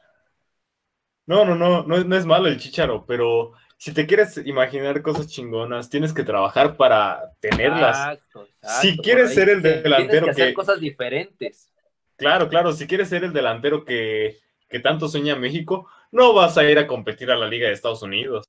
No, 1.27 1.45
no, 1.45 1.55
no, 1.55 1.83
no 1.85 1.97
es, 1.97 2.07
no 2.07 2.17
es 2.17 2.25
malo 2.25 2.49
el 2.49 2.57
chicharo, 2.59 3.05
pero 3.07 3.53
si 3.77 3.93
te 3.93 4.07
quieres 4.07 4.39
imaginar 4.47 5.03
cosas 5.03 5.27
chingonas, 5.29 5.91
tienes 5.91 6.15
que 6.15 6.25
trabajar 6.25 6.77
para 6.79 7.33
tenerlas. 7.41 7.97
Exacto, 7.99 8.49
exacto, 8.63 8.81
Si 8.81 8.97
quieres 8.99 9.35
ser 9.35 9.51
el 9.51 9.61
tienes 9.63 9.83
delantero 9.83 10.25
que 10.27 10.31
hacer 10.31 10.49
que- 10.49 10.55
cosas 10.55 10.81
diferentes. 10.81 11.71
Claro, 12.17 12.49
claro, 12.49 12.73
si 12.73 12.87
quieres 12.87 13.11
ser 13.11 13.25
el 13.25 13.33
delantero 13.35 13.85
que, 13.85 14.39
que 14.71 14.81
tanto 14.81 15.07
sueña 15.07 15.37
México, 15.37 15.87
no 16.11 16.33
vas 16.33 16.57
a 16.57 16.65
ir 16.65 16.79
a 16.79 16.87
competir 16.87 17.31
a 17.31 17.37
la 17.37 17.47
Liga 17.47 17.69
de 17.69 17.75
Estados 17.75 18.03
Unidos, 18.03 18.47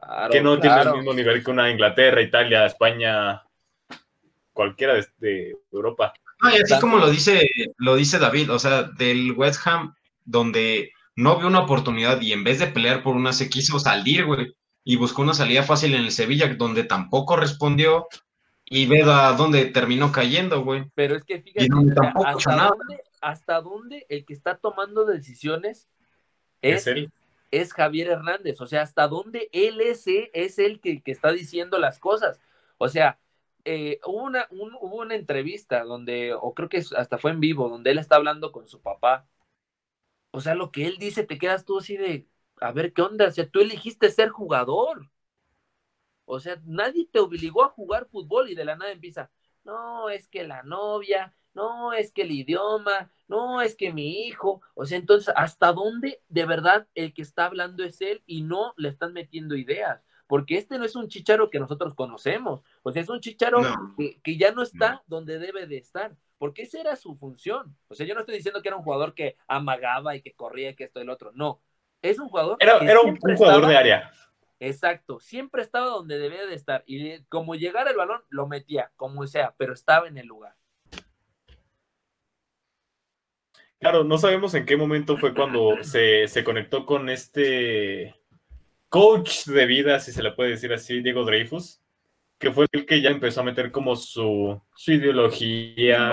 Claro, 0.00 0.32
que 0.32 0.40
no 0.40 0.58
tiene 0.58 0.80
el 0.82 0.94
mismo 0.94 1.12
nivel 1.12 1.42
que 1.42 1.50
una 1.50 1.70
Inglaterra, 1.70 2.22
Italia, 2.22 2.66
España, 2.66 3.42
cualquiera 4.52 4.94
de, 4.94 5.06
de 5.18 5.56
Europa. 5.72 6.12
No, 6.42 6.50
y 6.50 6.60
así 6.60 6.78
como 6.80 6.98
lo 6.98 7.10
dice, 7.10 7.48
lo 7.78 7.96
dice 7.96 8.18
David, 8.18 8.50
o 8.52 8.58
sea, 8.58 8.84
del 8.84 9.32
West 9.32 9.66
Ham, 9.66 9.94
donde 10.24 10.92
no 11.16 11.36
vio 11.36 11.48
una 11.48 11.60
oportunidad 11.60 12.20
y 12.20 12.32
en 12.32 12.44
vez 12.44 12.60
de 12.60 12.68
pelear 12.68 13.02
por 13.02 13.16
una 13.16 13.32
se 13.32 13.50
quiso 13.50 13.78
salir, 13.80 14.24
güey, 14.24 14.54
y 14.84 14.96
buscó 14.96 15.22
una 15.22 15.34
salida 15.34 15.62
fácil 15.64 15.94
en 15.94 16.04
el 16.04 16.12
Sevilla, 16.12 16.54
donde 16.54 16.84
tampoco 16.84 17.36
respondió, 17.36 18.06
y 18.64 18.86
ve 18.86 19.02
a 19.02 19.32
dónde 19.32 19.66
terminó 19.66 20.12
cayendo, 20.12 20.62
güey. 20.62 20.84
Pero 20.94 21.16
es 21.16 21.24
que 21.24 21.40
fíjate, 21.40 21.68
no, 21.68 21.94
tampoco 21.94 22.38
dónde, 22.44 23.02
hasta 23.20 23.60
dónde 23.60 24.06
el 24.08 24.24
que 24.24 24.34
está 24.34 24.56
tomando 24.58 25.06
decisiones 25.06 25.88
es, 26.62 26.86
Es 26.86 26.86
él. 26.86 27.12
Es 27.50 27.72
Javier 27.72 28.08
Hernández. 28.08 28.60
O 28.60 28.66
sea, 28.66 28.82
hasta 28.82 29.08
dónde 29.08 29.48
él 29.52 29.80
es, 29.80 30.04
es 30.06 30.58
el 30.58 30.80
que, 30.80 31.02
está 31.06 31.32
diciendo 31.32 31.78
las 31.78 31.98
cosas. 31.98 32.40
O 32.78 32.88
sea, 32.88 33.18
eh, 33.64 34.00
hubo, 34.06 34.22
una, 34.24 34.46
un- 34.50 34.74
hubo 34.80 34.96
una 34.98 35.14
entrevista 35.14 35.84
donde, 35.84 36.34
o 36.34 36.54
creo 36.54 36.68
que 36.68 36.82
hasta 36.96 37.18
fue 37.18 37.30
en 37.32 37.40
vivo, 37.40 37.68
donde 37.68 37.90
él 37.90 37.98
está 37.98 38.16
hablando 38.16 38.52
con 38.52 38.68
su 38.68 38.80
papá. 38.82 39.28
O 40.30 40.40
sea, 40.40 40.54
lo 40.54 40.70
que 40.72 40.86
él 40.86 40.96
dice, 40.98 41.24
te 41.24 41.36
quedas 41.38 41.64
tú 41.66 41.78
así 41.78 41.96
de, 41.98 42.26
a 42.60 42.72
ver 42.72 42.92
qué 42.94 43.02
onda. 43.02 43.28
O 43.28 43.30
sea, 43.30 43.48
tú 43.48 43.60
elegiste 43.60 44.10
ser 44.10 44.30
jugador. 44.30 45.10
O 46.24 46.40
sea, 46.40 46.60
nadie 46.64 47.06
te 47.10 47.18
obligó 47.20 47.64
a 47.64 47.70
jugar 47.70 48.06
fútbol 48.10 48.50
y 48.50 48.54
de 48.54 48.64
la 48.64 48.76
nada 48.76 48.92
empieza, 48.92 49.30
no, 49.64 50.10
es 50.10 50.28
que 50.28 50.44
la 50.46 50.62
novia, 50.62 51.34
no, 51.54 51.92
es 51.92 52.12
que 52.12 52.22
el 52.22 52.30
idioma, 52.32 53.10
no, 53.26 53.60
es 53.62 53.74
que 53.76 53.92
mi 53.92 54.26
hijo. 54.26 54.60
O 54.74 54.84
sea, 54.86 54.98
entonces, 54.98 55.32
¿hasta 55.36 55.72
dónde 55.72 56.22
de 56.28 56.46
verdad 56.46 56.86
el 56.94 57.12
que 57.12 57.22
está 57.22 57.46
hablando 57.46 57.84
es 57.84 58.00
él 58.00 58.22
y 58.26 58.42
no 58.42 58.74
le 58.76 58.88
están 58.88 59.12
metiendo 59.12 59.56
ideas? 59.56 60.02
Porque 60.26 60.58
este 60.58 60.78
no 60.78 60.84
es 60.84 60.94
un 60.94 61.08
chicharo 61.08 61.48
que 61.50 61.58
nosotros 61.58 61.94
conocemos. 61.94 62.60
O 62.82 62.92
sea, 62.92 63.02
es 63.02 63.08
un 63.08 63.20
chicharo 63.20 63.62
No. 63.62 63.94
que, 63.96 64.20
que 64.22 64.36
ya 64.36 64.52
no 64.52 64.62
está 64.62 65.02
donde 65.06 65.38
debe 65.38 65.66
de 65.66 65.78
estar. 65.78 66.14
Porque 66.36 66.62
esa 66.62 66.80
era 66.80 66.94
su 66.96 67.16
función. 67.16 67.76
O 67.88 67.94
sea, 67.94 68.06
yo 68.06 68.14
no 68.14 68.20
estoy 68.20 68.36
diciendo 68.36 68.62
que 68.62 68.68
era 68.68 68.76
un 68.76 68.84
jugador 68.84 69.14
que 69.14 69.36
amagaba 69.48 70.14
y 70.14 70.20
que 70.22 70.34
corría 70.34 70.70
y 70.70 70.74
que 70.76 70.84
esto 70.84 71.00
y 71.00 71.02
el 71.02 71.10
otro. 71.10 71.32
No. 71.34 71.60
Es 72.02 72.18
un 72.20 72.28
jugador 72.28 72.58
Era, 72.60 72.78
que 72.78 72.84
era 72.84 73.00
un, 73.00 73.16
jugador 73.16 73.34
estaba- 73.64 73.68
de 73.68 73.76
área. 73.76 74.12
Exacto, 74.60 75.20
siempre 75.20 75.62
estaba 75.62 75.86
donde 75.86 76.18
debía 76.18 76.44
de 76.46 76.54
estar 76.54 76.82
y 76.84 77.20
como 77.28 77.54
llegara 77.54 77.90
el 77.90 77.96
balón 77.96 78.20
lo 78.28 78.48
metía, 78.48 78.90
como 78.96 79.24
sea, 79.28 79.54
pero 79.56 79.72
estaba 79.72 80.08
en 80.08 80.18
el 80.18 80.26
lugar. 80.26 80.56
Claro, 83.80 84.02
no 84.04 84.18
sabemos 84.18 84.54
en 84.54 84.66
qué 84.66 84.76
momento 84.76 85.16
fue 85.16 85.32
cuando 85.34 85.82
se, 85.84 86.26
se 86.26 86.42
conectó 86.42 86.84
con 86.84 87.08
este 87.08 88.14
coach 88.88 89.44
de 89.46 89.66
vida, 89.66 90.00
si 90.00 90.10
se 90.12 90.22
le 90.22 90.32
puede 90.32 90.50
decir 90.50 90.72
así, 90.72 91.00
Diego 91.00 91.24
Dreyfus, 91.24 91.80
que 92.38 92.50
fue 92.50 92.66
el 92.72 92.86
que 92.86 93.00
ya 93.00 93.10
empezó 93.10 93.40
a 93.40 93.44
meter 93.44 93.70
como 93.70 93.94
su, 93.94 94.60
su 94.74 94.92
ideología, 94.92 96.08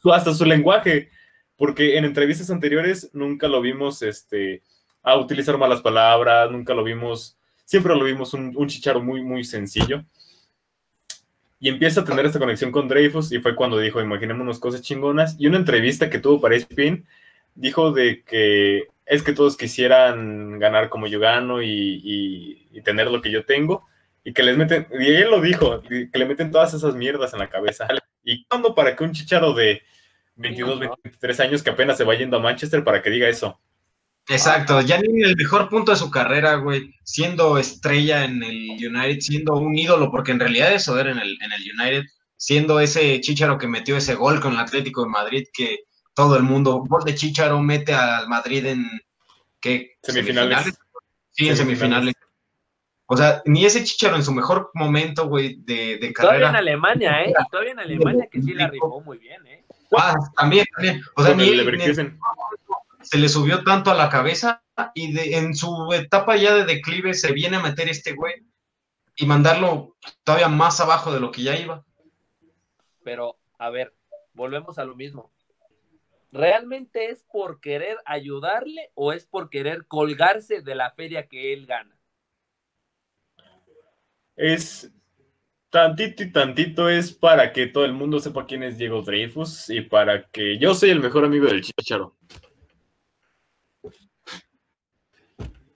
su- 0.00 0.12
hasta 0.12 0.34
su 0.34 0.44
lenguaje, 0.44 1.10
porque 1.56 1.96
en 1.98 2.04
entrevistas 2.04 2.50
anteriores 2.50 3.10
nunca 3.12 3.48
lo 3.48 3.60
vimos 3.60 4.02
este, 4.02 4.62
a 5.02 5.16
utilizar 5.16 5.58
malas 5.58 5.80
palabras, 5.82 6.50
nunca 6.50 6.74
lo 6.74 6.84
vimos, 6.84 7.38
siempre 7.64 7.94
lo 7.96 8.04
vimos 8.04 8.34
un, 8.34 8.52
un 8.56 8.68
chicharo 8.68 9.00
muy, 9.02 9.20
muy 9.22 9.42
sencillo. 9.44 10.04
Y 11.64 11.70
empieza 11.70 12.02
a 12.02 12.04
tener 12.04 12.26
esta 12.26 12.38
conexión 12.38 12.70
con 12.70 12.88
Dreyfus 12.88 13.32
y 13.32 13.38
fue 13.38 13.54
cuando 13.54 13.78
dijo, 13.78 13.98
imaginémonos 13.98 14.58
cosas 14.58 14.82
chingonas. 14.82 15.34
Y 15.38 15.46
una 15.46 15.56
entrevista 15.56 16.10
que 16.10 16.18
tuvo 16.18 16.38
para 16.38 16.54
E 16.54 16.58
ESPN 16.58 17.06
dijo 17.54 17.90
de 17.90 18.22
que 18.22 18.88
es 19.06 19.22
que 19.22 19.32
todos 19.32 19.56
quisieran 19.56 20.58
ganar 20.58 20.90
como 20.90 21.06
yo 21.06 21.18
gano 21.20 21.62
y, 21.62 22.68
tener 22.84 23.10
lo 23.10 23.22
que 23.22 23.30
yo 23.30 23.46
tengo. 23.46 23.86
Y 24.24 24.34
que 24.34 24.42
les 24.42 24.58
meten, 24.58 24.88
y 25.00 25.06
él 25.06 25.30
lo 25.30 25.40
dijo, 25.40 25.80
que 25.80 26.10
le 26.12 26.26
meten 26.26 26.50
todas 26.50 26.74
esas 26.74 26.96
mierdas 26.96 27.32
en 27.32 27.38
la 27.38 27.48
cabeza. 27.48 27.88
¿Y 28.24 28.44
cuándo 28.44 28.74
para 28.74 28.94
que 28.94 29.04
un 29.04 29.12
chicharo 29.12 29.54
de 29.54 29.80
22, 30.36 30.80
Sí, 30.80 30.84
¿no? 30.84 30.98
23 31.02 31.40
años 31.40 31.62
que 31.62 31.70
apenas 31.70 31.96
se 31.96 32.04
va 32.04 32.14
yendo 32.14 32.36
a 32.36 32.40
Manchester 32.40 32.84
para 32.84 33.00
que 33.00 33.08
diga 33.08 33.26
eso? 33.26 33.58
Exacto, 34.28 34.80
ya 34.80 34.98
ni 34.98 35.20
en 35.20 35.28
el 35.28 35.36
mejor 35.36 35.68
punto 35.68 35.92
de 35.92 35.98
su 35.98 36.10
carrera, 36.10 36.54
güey, 36.54 36.94
siendo 37.02 37.58
estrella 37.58 38.24
en 38.24 38.42
el 38.42 38.70
United, 38.70 39.20
siendo 39.20 39.54
un 39.54 39.76
ídolo, 39.76 40.10
porque 40.10 40.32
en 40.32 40.40
realidad 40.40 40.72
eso 40.72 40.98
era 40.98 41.10
en 41.10 41.18
el, 41.18 41.36
en 41.42 41.52
el 41.52 41.62
United, 41.78 42.04
siendo 42.36 42.80
ese 42.80 43.20
Chicharo 43.20 43.58
que 43.58 43.66
metió 43.66 43.96
ese 43.96 44.14
gol 44.14 44.40
con 44.40 44.54
el 44.54 44.60
Atlético 44.60 45.02
de 45.02 45.10
Madrid, 45.10 45.44
que 45.52 45.80
todo 46.14 46.36
el 46.36 46.42
mundo, 46.42 46.84
gol 46.88 47.04
de 47.04 47.14
Chicharo 47.14 47.60
mete 47.60 47.92
al 47.92 48.28
Madrid 48.28 48.64
en, 48.64 48.88
¿qué? 49.60 49.96
Semifinales. 50.02 50.74
Sí, 51.32 51.48
en 51.48 51.56
Semifinales. 51.56 51.56
semifinales. 51.56 52.14
O 53.06 53.16
sea, 53.18 53.42
ni 53.44 53.66
ese 53.66 53.84
Chicharo 53.84 54.16
en 54.16 54.24
su 54.24 54.32
mejor 54.32 54.70
momento, 54.72 55.28
güey, 55.28 55.56
de, 55.56 55.98
de 55.98 56.12
Todavía 56.12 56.46
en 56.48 56.52
carrera. 56.52 56.58
Alemania, 56.58 57.24
¿eh? 57.24 57.30
Y 57.30 57.50
todavía 57.50 57.72
en 57.72 57.78
Alemania 57.80 58.26
que 58.30 58.40
sí 58.40 58.54
la 58.54 58.68
rifó 58.68 59.02
muy 59.02 59.18
bien, 59.18 59.46
¿eh? 59.46 59.64
Ah, 59.96 60.14
también, 60.36 60.64
también. 60.74 61.02
O 61.14 61.22
sea, 61.22 61.34
ni 61.34 61.48
el. 61.48 62.18
Se 63.04 63.18
le 63.18 63.28
subió 63.28 63.62
tanto 63.64 63.90
a 63.90 63.94
la 63.94 64.08
cabeza 64.08 64.62
y 64.94 65.12
de, 65.12 65.36
en 65.36 65.54
su 65.54 65.92
etapa 65.92 66.36
ya 66.36 66.54
de 66.54 66.64
declive 66.64 67.14
se 67.14 67.32
viene 67.32 67.56
a 67.56 67.62
meter 67.62 67.88
este 67.88 68.12
güey 68.12 68.34
y 69.16 69.26
mandarlo 69.26 69.96
todavía 70.24 70.48
más 70.48 70.80
abajo 70.80 71.12
de 71.12 71.20
lo 71.20 71.30
que 71.30 71.42
ya 71.42 71.56
iba. 71.56 71.84
pero 73.04 73.36
a 73.58 73.70
ver, 73.70 73.94
volvemos 74.32 74.78
a 74.78 74.84
lo 74.84 74.96
mismo. 74.96 75.30
¿Realmente 76.32 77.10
es 77.10 77.22
por 77.30 77.60
querer 77.60 77.96
ayudarle 78.04 78.90
o 78.94 79.12
es 79.12 79.24
por 79.24 79.50
querer 79.50 79.86
colgarse 79.86 80.62
de 80.62 80.74
la 80.74 80.90
feria 80.90 81.28
que 81.28 81.52
él 81.52 81.66
gana? 81.66 81.96
Es 84.34 84.90
tantito 85.70 86.24
y 86.24 86.32
tantito 86.32 86.88
es 86.88 87.12
para 87.12 87.52
que 87.52 87.68
todo 87.68 87.84
el 87.84 87.92
mundo 87.92 88.18
sepa 88.18 88.46
quién 88.46 88.64
es 88.64 88.78
Diego 88.78 89.02
Dreyfus 89.02 89.70
y 89.70 89.80
para 89.82 90.28
que 90.28 90.58
yo 90.58 90.74
soy 90.74 90.90
el 90.90 91.00
mejor 91.00 91.24
amigo 91.24 91.46
del 91.46 91.62
Chicharo. 91.62 92.16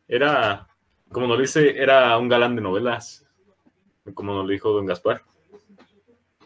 Era, 0.09 0.67
como 1.13 1.27
nos 1.27 1.39
dice, 1.39 1.79
era 1.81 2.17
un 2.17 2.29
galán 2.29 2.57
de 2.57 2.63
novelas, 2.63 3.27
como 4.15 4.33
nos 4.33 4.47
lo 4.47 4.51
dijo 4.51 4.71
Don 4.71 4.87
Gaspar. 4.87 5.23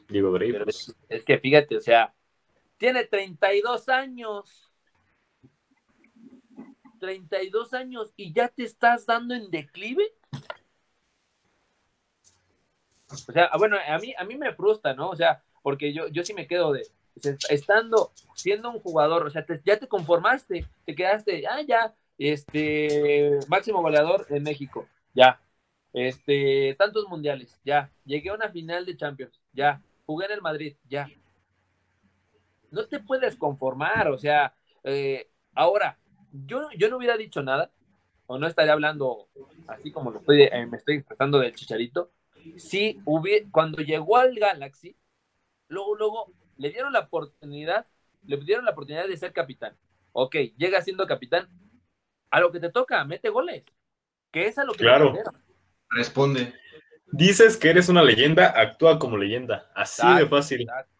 Diego 0.08 0.32
Dreyfus. 0.32 0.94
es, 1.08 1.24
que 1.24 1.38
fíjate, 1.38 1.76
o 1.76 1.80
sea, 1.80 2.12
tiene 2.76 3.04
32 3.04 3.88
años. 3.88 4.68
32 6.98 7.74
años 7.74 8.12
y 8.16 8.32
ya 8.32 8.48
te 8.48 8.64
estás 8.64 9.06
dando 9.06 9.34
en 9.34 9.50
declive. 9.50 10.12
O 13.10 13.32
sea, 13.32 13.50
bueno, 13.58 13.76
a 13.86 13.98
mí, 13.98 14.14
a 14.16 14.24
mí 14.24 14.36
me 14.36 14.54
frustra, 14.54 14.94
¿no? 14.94 15.10
O 15.10 15.16
sea, 15.16 15.42
porque 15.62 15.92
yo, 15.92 16.08
yo 16.08 16.24
sí 16.24 16.32
me 16.34 16.46
quedo 16.46 16.72
de, 16.72 16.86
estando, 17.50 18.12
siendo 18.34 18.70
un 18.70 18.80
jugador, 18.80 19.26
o 19.26 19.30
sea, 19.30 19.44
te- 19.44 19.60
ya 19.64 19.78
te 19.78 19.88
conformaste, 19.88 20.66
te 20.84 20.94
quedaste, 20.94 21.46
ah, 21.46 21.60
ya, 21.62 21.94
este, 22.18 23.38
máximo 23.48 23.82
goleador 23.82 24.26
en 24.30 24.42
México, 24.42 24.88
ya, 25.14 25.40
este, 25.92 26.74
tantos 26.78 27.08
mundiales, 27.08 27.60
ya, 27.64 27.90
llegué 28.04 28.30
a 28.30 28.34
una 28.34 28.50
final 28.50 28.86
de 28.86 28.96
Champions, 28.96 29.40
ya, 29.52 29.82
jugué 30.06 30.26
en 30.26 30.32
el 30.32 30.42
Madrid, 30.42 30.76
ya. 30.88 31.08
No 32.70 32.86
te 32.86 33.00
puedes 33.00 33.36
conformar, 33.36 34.08
o 34.08 34.18
sea, 34.18 34.54
eh, 34.84 35.28
ahora, 35.54 35.98
yo, 36.32 36.68
yo 36.76 36.88
no 36.88 36.96
hubiera 36.96 37.16
dicho 37.16 37.42
nada, 37.42 37.70
o 38.26 38.38
no 38.38 38.46
estaría 38.46 38.72
hablando 38.72 39.28
así 39.68 39.92
como 39.92 40.10
lo 40.10 40.20
estoy, 40.20 40.42
eh, 40.42 40.66
me 40.66 40.78
estoy 40.78 40.96
expresando 40.96 41.38
del 41.38 41.54
chicharito, 41.54 42.10
si 42.56 43.00
hubiera, 43.04 43.46
cuando 43.50 43.82
llegó 43.82 44.16
al 44.16 44.34
Galaxy, 44.34 44.96
luego, 45.68 45.96
luego 45.96 46.32
le 46.56 46.70
dieron 46.70 46.92
la 46.92 47.00
oportunidad, 47.00 47.86
le 48.24 48.36
dieron 48.38 48.64
la 48.64 48.72
oportunidad 48.72 49.06
de 49.06 49.16
ser 49.16 49.32
capitán. 49.32 49.76
Ok, 50.12 50.36
llega 50.56 50.80
siendo 50.82 51.06
capitán, 51.06 51.48
a 52.32 52.40
lo 52.40 52.50
que 52.50 52.58
te 52.58 52.70
toca, 52.70 53.04
mete 53.04 53.28
goles, 53.28 53.62
que 54.32 54.46
es 54.46 54.58
a 54.58 54.64
lo 54.64 54.72
que 54.72 54.78
Claro. 54.78 55.14
Responde. 55.90 56.54
Dices 57.12 57.58
que 57.58 57.68
eres 57.68 57.90
una 57.90 58.02
leyenda, 58.02 58.58
actúa 58.58 58.98
como 58.98 59.18
leyenda. 59.18 59.70
Así 59.74 60.06
de 60.14 60.26
fácil. 60.26 60.62
exacto. 60.62 60.90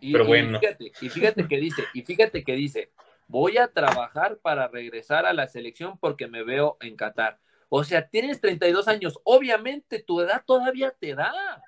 Y, 0.00 0.12
Pero 0.12 0.24
y 0.24 0.26
bueno. 0.26 0.58
fíjate, 0.58 0.92
y 1.02 1.08
fíjate 1.10 1.46
que 1.46 1.58
dice, 1.58 1.84
y 1.92 2.02
fíjate 2.02 2.44
que 2.44 2.52
dice, 2.54 2.92
voy 3.28 3.58
a 3.58 3.68
trabajar 3.68 4.38
para 4.38 4.68
regresar 4.68 5.26
a 5.26 5.34
la 5.34 5.46
selección 5.46 5.98
porque 5.98 6.26
me 6.26 6.42
veo 6.42 6.78
en 6.80 6.96
Qatar. 6.96 7.38
O 7.68 7.84
sea, 7.84 8.08
tienes 8.08 8.40
32 8.40 8.88
años, 8.88 9.18
obviamente 9.24 10.02
tu 10.02 10.22
edad 10.22 10.42
todavía 10.46 10.92
te 10.98 11.14
da. 11.14 11.62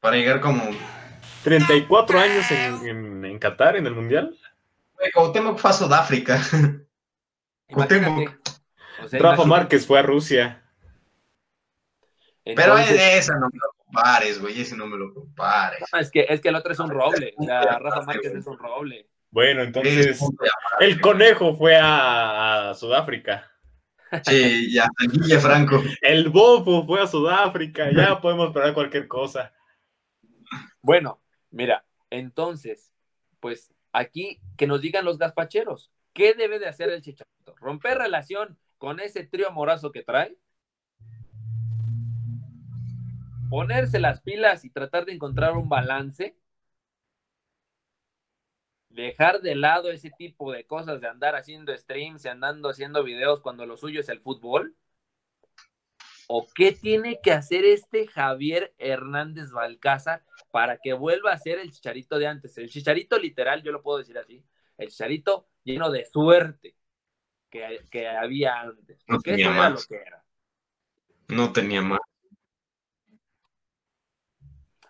Para 0.00 0.16
llegar 0.16 0.40
como. 0.40 0.62
34 1.46 2.18
años 2.18 2.50
en, 2.50 2.88
en, 2.88 3.24
en 3.24 3.38
Qatar, 3.38 3.76
en 3.76 3.86
el 3.86 3.94
Mundial. 3.94 4.36
Güey, 4.96 5.12
Cuauhtémoc 5.12 5.58
fue 5.58 5.70
a 5.70 5.74
Sudáfrica. 5.74 6.40
O 7.68 9.08
sea, 9.08 9.18
Rafa 9.18 9.42
imagínate. 9.42 9.46
Márquez 9.48 9.86
fue 9.86 9.98
a 9.98 10.02
Rusia. 10.02 10.62
Pero 12.44 12.78
Entonces, 12.78 12.96
de 12.96 13.18
esa 13.18 13.34
no 13.34 13.48
me 13.52 13.58
lo 13.58 13.72
compares, 13.76 14.40
güey. 14.40 14.60
Ese 14.60 14.76
no 14.76 14.86
me 14.86 14.96
lo 14.96 15.12
compares. 15.12 15.80
no, 15.92 15.98
es 15.98 16.10
que 16.12 16.26
es 16.28 16.40
que 16.40 16.48
el 16.48 16.54
otro 16.54 16.72
es 16.72 16.78
un 16.78 16.90
roble. 16.90 17.34
O 17.36 17.44
sea, 17.44 17.60
Rafa 17.80 18.02
Márquez 18.02 18.34
es 18.36 18.46
un 18.46 18.56
roble. 18.56 19.08
Bueno, 19.30 19.62
Es 19.62 19.66
entonces 19.66 20.20
el 20.78 21.00
conejo 21.00 21.56
fue 21.56 21.76
a, 21.76 22.70
a 22.70 22.74
Sudáfrica. 22.74 23.50
Sí, 24.24 24.72
ya, 24.72 24.88
Guille 25.10 25.40
Franco. 25.40 25.82
El 26.00 26.28
bofo 26.28 26.86
fue 26.86 27.02
a 27.02 27.06
Sudáfrica. 27.08 27.90
Ya 27.90 28.18
podemos 28.20 28.48
esperar 28.48 28.72
cualquier 28.72 29.08
cosa. 29.08 29.52
Bueno, 30.80 31.20
mira, 31.50 31.84
entonces, 32.10 32.92
pues 33.40 33.72
aquí 33.92 34.40
que 34.56 34.66
nos 34.66 34.80
digan 34.80 35.04
los 35.04 35.18
gazpacheros, 35.18 35.90
¿qué 36.12 36.34
debe 36.34 36.58
de 36.58 36.68
hacer 36.68 36.90
el 36.90 37.02
Chicharito? 37.02 37.56
¿Romper 37.56 37.98
relación 37.98 38.58
con 38.78 39.00
ese 39.00 39.24
trío 39.24 39.50
morazo 39.50 39.92
que 39.92 40.02
trae? 40.02 40.36
¿Ponerse 43.48 44.00
las 44.00 44.20
pilas 44.20 44.64
y 44.64 44.70
tratar 44.70 45.04
de 45.04 45.12
encontrar 45.12 45.56
un 45.56 45.68
balance? 45.68 46.36
¿Dejar 48.90 49.40
de 49.42 49.54
lado 49.54 49.90
ese 49.90 50.10
tipo 50.10 50.52
de 50.52 50.66
cosas 50.66 51.00
de 51.00 51.08
andar 51.08 51.36
haciendo 51.36 51.76
streams 51.76 52.24
y 52.24 52.28
andando 52.28 52.70
haciendo 52.70 53.04
videos 53.04 53.40
cuando 53.40 53.66
lo 53.66 53.76
suyo 53.76 54.00
es 54.00 54.08
el 54.08 54.20
fútbol? 54.20 54.74
¿O 56.28 56.46
qué 56.54 56.72
tiene 56.72 57.20
que 57.22 57.32
hacer 57.32 57.64
este 57.64 58.06
Javier 58.08 58.74
Hernández 58.78 59.50
Balcázar 59.50 60.24
para 60.50 60.78
que 60.78 60.92
vuelva 60.92 61.32
a 61.32 61.38
ser 61.38 61.58
el 61.58 61.70
chicharito 61.70 62.18
de 62.18 62.26
antes? 62.26 62.56
El 62.58 62.68
chicharito 62.68 63.18
literal, 63.18 63.62
yo 63.62 63.72
lo 63.72 63.82
puedo 63.82 63.98
decir 63.98 64.18
así, 64.18 64.44
el 64.78 64.88
chicharito 64.88 65.48
lleno 65.62 65.90
de 65.90 66.04
suerte 66.04 66.76
que, 67.50 67.80
que 67.90 68.08
había 68.08 68.60
antes. 68.60 68.98
No 69.06 69.16
Porque 69.16 69.32
tenía 69.32 69.50
más. 69.50 69.72
lo 69.72 69.96
que 69.96 70.02
era. 70.02 70.24
No 71.28 71.52
tenía 71.52 71.82
más. 71.82 72.00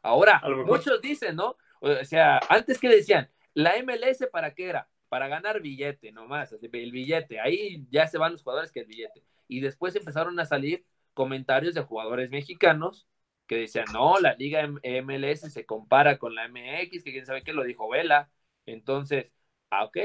Ahora, 0.03 0.41
muchos 0.65 1.01
dicen, 1.03 1.37
¿no? 1.37 1.57
O 1.81 2.05
sea, 2.05 2.41
antes 2.49 2.79
que 2.79 2.89
decían, 2.89 3.31
la 3.55 3.75
MLS 3.83 4.27
para 4.31 4.55
qué 4.55 4.69
era? 4.69 4.89
Para 5.09 5.29
ganar 5.29 5.61
billete 5.61 6.13
nomás, 6.13 6.53
el 6.53 6.93
billete. 6.93 7.41
Ahí 7.41 7.87
ya 7.91 8.07
se 8.07 8.19
van 8.19 8.33
los 8.33 8.43
jugadores 8.43 8.71
que 8.71 8.81
el 8.81 8.87
billete. 8.87 9.25
Y 9.49 9.61
después 9.61 9.95
empezaron 9.97 10.39
a 10.39 10.45
salir 10.45 10.85
comentarios 11.17 11.75
de 11.75 11.83
jugadores 11.83 12.31
mexicanos 12.31 13.09
que 13.49 13.57
decían, 13.57 13.87
no, 13.93 14.21
la 14.21 14.35
liga 14.35 14.69
MLS 14.69 15.53
se 15.53 15.67
compara 15.67 16.19
con 16.19 16.35
la 16.37 16.49
MX, 16.49 17.03
que 17.03 17.13
quién 17.13 17.27
sabe 17.27 17.43
qué 17.43 17.53
lo 17.53 17.65
dijo 17.65 17.89
Vela. 17.89 18.31
Entonces, 18.67 19.33
ah, 19.71 19.85
ok. 19.85 19.97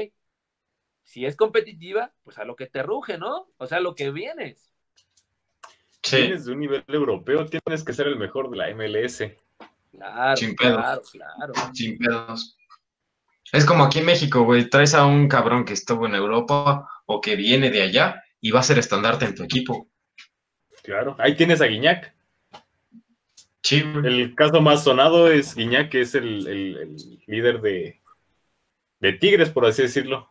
Si 1.04 1.26
es 1.26 1.36
competitiva, 1.36 2.12
pues 2.22 2.38
a 2.38 2.44
lo 2.44 2.56
que 2.56 2.66
te 2.66 2.82
ruge, 2.82 3.18
¿no? 3.18 3.48
O 3.58 3.66
sea, 3.66 3.78
a 3.78 3.80
lo 3.80 3.94
que 3.94 4.10
vienes. 4.10 4.72
Sí, 6.02 6.16
Tienes 6.16 6.46
de 6.46 6.52
un 6.52 6.60
nivel 6.60 6.84
europeo, 6.88 7.46
tienes 7.46 7.84
que 7.84 7.92
ser 7.92 8.08
el 8.08 8.16
mejor 8.16 8.50
de 8.50 8.56
la 8.56 8.68
MLS. 8.70 9.22
Claro, 9.90 10.36
Sin 10.36 10.56
pedos. 10.56 10.80
claro, 10.80 11.02
claro. 11.12 11.52
sin 11.74 11.98
pedos. 11.98 12.56
Es 13.52 13.66
como 13.66 13.84
aquí 13.84 13.98
en 13.98 14.06
México, 14.06 14.44
güey. 14.44 14.70
Traes 14.70 14.94
a 14.94 15.04
un 15.04 15.28
cabrón 15.28 15.64
que 15.64 15.74
estuvo 15.74 16.06
en 16.06 16.14
Europa 16.14 16.88
o 17.06 17.20
que 17.20 17.36
viene 17.36 17.70
de 17.70 17.82
allá 17.82 18.22
y 18.40 18.50
va 18.50 18.60
a 18.60 18.62
ser 18.64 18.78
estandarte 18.78 19.26
en 19.26 19.34
tu 19.34 19.42
equipo. 19.44 19.91
Claro. 20.82 21.16
Ahí 21.18 21.36
tienes 21.36 21.60
a 21.60 21.66
Guiñac. 21.66 22.14
Sí. 23.62 23.82
El 24.04 24.34
caso 24.34 24.60
más 24.60 24.82
sonado 24.84 25.30
es 25.30 25.54
Guiñac, 25.54 25.90
que 25.90 26.00
es 26.00 26.14
el, 26.14 26.46
el- 26.46 26.76
el 26.78 26.96
líder 27.26 27.60
de, 27.60 28.00
de 28.98 29.12
Tigres, 29.12 29.50
por 29.50 29.64
así 29.66 29.82
decirlo. 29.82 30.28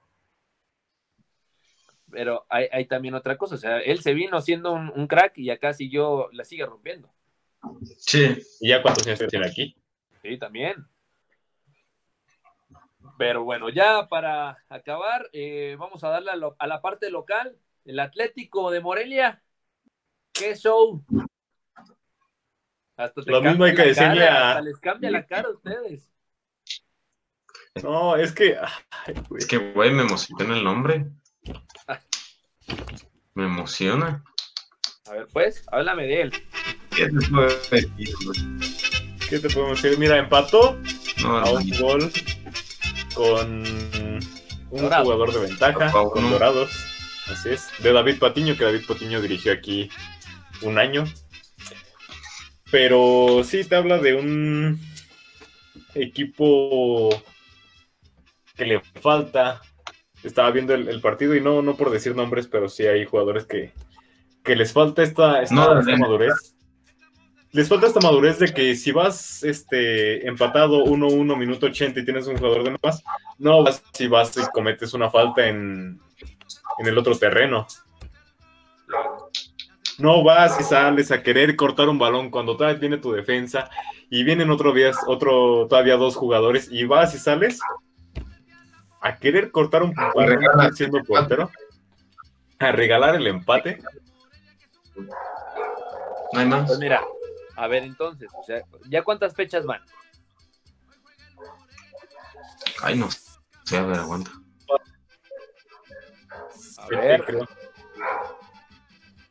Pero 2.11 2.45
hay, 2.49 2.67
hay 2.73 2.85
también 2.85 3.13
otra 3.13 3.37
cosa, 3.37 3.55
o 3.55 3.57
sea, 3.57 3.79
él 3.79 4.01
se 4.01 4.13
vino 4.13 4.41
siendo 4.41 4.73
un, 4.73 4.91
un 4.93 5.07
crack 5.07 5.37
y 5.37 5.49
acá 5.49 5.73
siguió, 5.73 6.29
la 6.33 6.43
sigue 6.43 6.65
rompiendo. 6.65 7.09
Sí. 7.97 8.37
¿Y 8.59 8.67
ya 8.69 8.81
cuántos 8.81 9.07
años 9.07 9.21
tiene 9.29 9.47
aquí? 9.47 9.77
Sí, 10.21 10.37
también. 10.37 10.85
Pero 13.17 13.43
bueno, 13.45 13.69
ya 13.69 14.07
para 14.09 14.57
acabar, 14.67 15.29
eh, 15.31 15.77
vamos 15.79 16.03
a 16.03 16.09
darle 16.09 16.31
a, 16.31 16.35
lo- 16.35 16.55
a 16.59 16.67
la 16.67 16.81
parte 16.81 17.09
local. 17.09 17.55
El 17.85 17.99
Atlético 17.99 18.71
de 18.71 18.81
Morelia. 18.81 19.41
¡Qué 20.33 20.55
show! 20.55 21.03
Hasta 22.97 23.21
te 23.23 23.31
Lo 23.31 23.41
mismo 23.41 23.63
hay 23.63 23.73
que 23.75 23.81
decirle 23.87 24.19
cara, 24.25 24.37
a- 24.45 24.49
hasta 24.51 24.61
les 24.61 24.77
cambia 24.79 25.11
la 25.11 25.25
cara 25.25 25.47
a 25.47 25.51
ustedes. 25.51 26.07
No, 27.83 28.15
es 28.15 28.31
que. 28.33 28.57
ay. 28.59 29.15
Es 29.37 29.45
que, 29.47 29.57
güey, 29.57 29.91
me 29.91 30.03
emociona 30.03 30.55
el 30.55 30.63
nombre. 30.63 31.05
Me 33.33 33.45
emociona. 33.45 34.23
A 35.07 35.13
ver, 35.13 35.27
pues, 35.31 35.63
háblame 35.71 36.05
de 36.05 36.21
él. 36.23 36.33
¿Qué 36.93 37.07
te 37.07 37.27
puedo 37.29 37.47
decir, 37.47 38.13
güey? 38.25 39.19
¿Qué 39.29 39.39
te 39.39 39.49
podemos 39.49 39.81
decir? 39.81 39.97
Mira, 39.97 40.17
empató 40.17 40.77
No, 41.23 41.37
a 41.37 41.49
un 41.51 41.69
gol 41.79 42.11
con 43.15 43.63
un 43.65 44.19
jugador 44.69 45.31
de 45.33 45.39
ventaja, 45.39 45.91
con. 45.91 46.29
Dorados. 46.29 46.71
Así 47.31 47.49
es. 47.51 47.69
De 47.81 47.93
David 47.93 48.19
Patiño, 48.19 48.57
que 48.57 48.65
David 48.65 48.85
Patiño 48.85 49.21
dirigió 49.21 49.53
aquí 49.53 49.89
un 50.63 50.77
año. 50.79 51.03
Pero 52.71 53.43
sí 53.43 53.63
te 53.65 53.75
habla 53.75 53.97
de 53.97 54.13
un 54.15 54.79
equipo 55.95 57.09
que 58.55 58.65
le 58.65 58.79
falta. 59.01 59.61
Estaba 60.23 60.51
viendo 60.51 60.73
el, 60.73 60.87
el 60.87 61.01
partido 61.01 61.35
y 61.35 61.41
no, 61.41 61.61
no 61.61 61.75
por 61.75 61.89
decir 61.89 62.15
nombres, 62.15 62.47
pero 62.47 62.69
sí 62.69 62.85
hay 62.85 63.05
jugadores 63.05 63.45
que, 63.45 63.73
que 64.43 64.55
les 64.55 64.71
falta 64.71 65.01
esta, 65.03 65.41
esta, 65.41 65.55
No, 65.55 65.79
esta 65.79 65.91
de- 65.91 65.97
madurez. 65.97 66.55
les 67.51 67.67
falta 67.67 67.87
esta 67.87 67.99
madurez 67.99 68.37
de 68.39 68.53
que 68.53 68.75
si 68.75 68.91
vas 68.91 69.43
este, 69.43 70.27
empatado 70.27 70.85
1-1, 70.85 71.35
minuto 71.37 71.65
80 71.65 71.99
y 71.99 72.05
tienes 72.05 72.27
un 72.27 72.37
jugador 72.37 72.63
de 72.63 72.77
más, 72.83 73.03
no 73.39 73.63
vas 73.63 73.81
si 73.93 74.07
vas 74.07 74.37
y 74.37 74.41
cometes 74.53 74.93
una 74.93 75.09
falta 75.09 75.47
en, 75.47 75.99
en 76.77 76.87
el 76.87 76.97
otro 76.97 77.17
terreno. 77.17 77.65
No 80.01 80.23
vas 80.23 80.59
y 80.59 80.63
sales 80.63 81.11
a 81.11 81.21
querer 81.21 81.55
cortar 81.55 81.87
un 81.87 81.99
balón 81.99 82.31
cuando 82.31 82.57
todavía 82.57 82.79
viene 82.79 82.97
tu 82.97 83.11
defensa 83.11 83.69
y 84.09 84.23
vienen 84.23 84.49
otro 84.49 84.73
día, 84.73 84.91
otro, 85.05 85.67
todavía 85.67 85.95
dos 85.95 86.15
jugadores 86.15 86.69
y 86.71 86.85
vas 86.85 87.13
y 87.13 87.19
sales 87.19 87.59
a 88.99 89.17
querer 89.17 89.51
cortar 89.51 89.83
un 89.83 89.93
balón 89.93 90.39
regalar. 90.39 90.73
siendo 90.73 91.03
portero, 91.03 91.51
a 92.57 92.71
regalar 92.71 93.15
el 93.15 93.27
empate. 93.27 93.79
No 96.33 96.39
hay 96.39 96.47
más. 96.47 96.67
Pues 96.67 96.79
mira, 96.79 97.01
a 97.55 97.67
ver 97.67 97.83
entonces, 97.83 98.29
o 98.33 98.43
sea, 98.43 98.63
¿ya 98.89 99.03
cuántas 99.03 99.35
fechas 99.35 99.65
van? 99.65 99.81
Ay, 102.81 102.97
no 102.97 103.09
sé, 103.11 103.77
a 103.77 103.83
ver, 103.83 103.99
aguanta. 103.99 104.31
A 106.79 106.87
ver, 106.87 107.23
creo. 107.23 107.47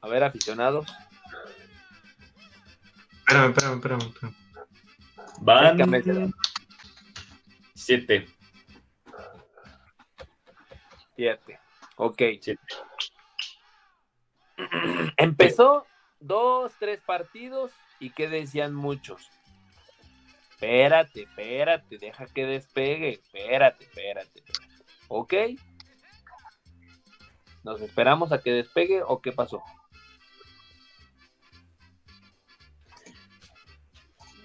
A 0.01 0.09
ver, 0.09 0.25
aficionados. 0.25 0.87
Espérame, 3.19 3.51
espérame, 3.51 3.77
espérame. 3.77 4.03
espérame. 4.03 4.41
Van 5.41 6.33
siete. 7.75 8.27
Siete. 11.17 11.61
Ok. 11.97 12.23
Siete. 12.41 12.63
Empezó 15.17 15.87
dos, 16.19 16.73
tres 16.79 17.01
partidos 17.01 17.73
y 17.99 18.11
que 18.11 18.29
decían 18.29 18.75
muchos. 18.75 19.31
Espérate, 20.51 21.23
espérate, 21.23 21.99
deja 21.99 22.27
que 22.27 22.47
despegue. 22.47 23.11
Espérate, 23.11 23.85
espérate. 23.85 24.41
espérate. 24.41 24.75
¿Ok? 25.09 25.35
¿Nos 27.65 27.81
esperamos 27.81 28.33
a 28.33 28.41
que 28.41 28.53
despegue 28.53 29.03
o 29.03 29.21
qué 29.21 29.33
pasó? 29.33 29.63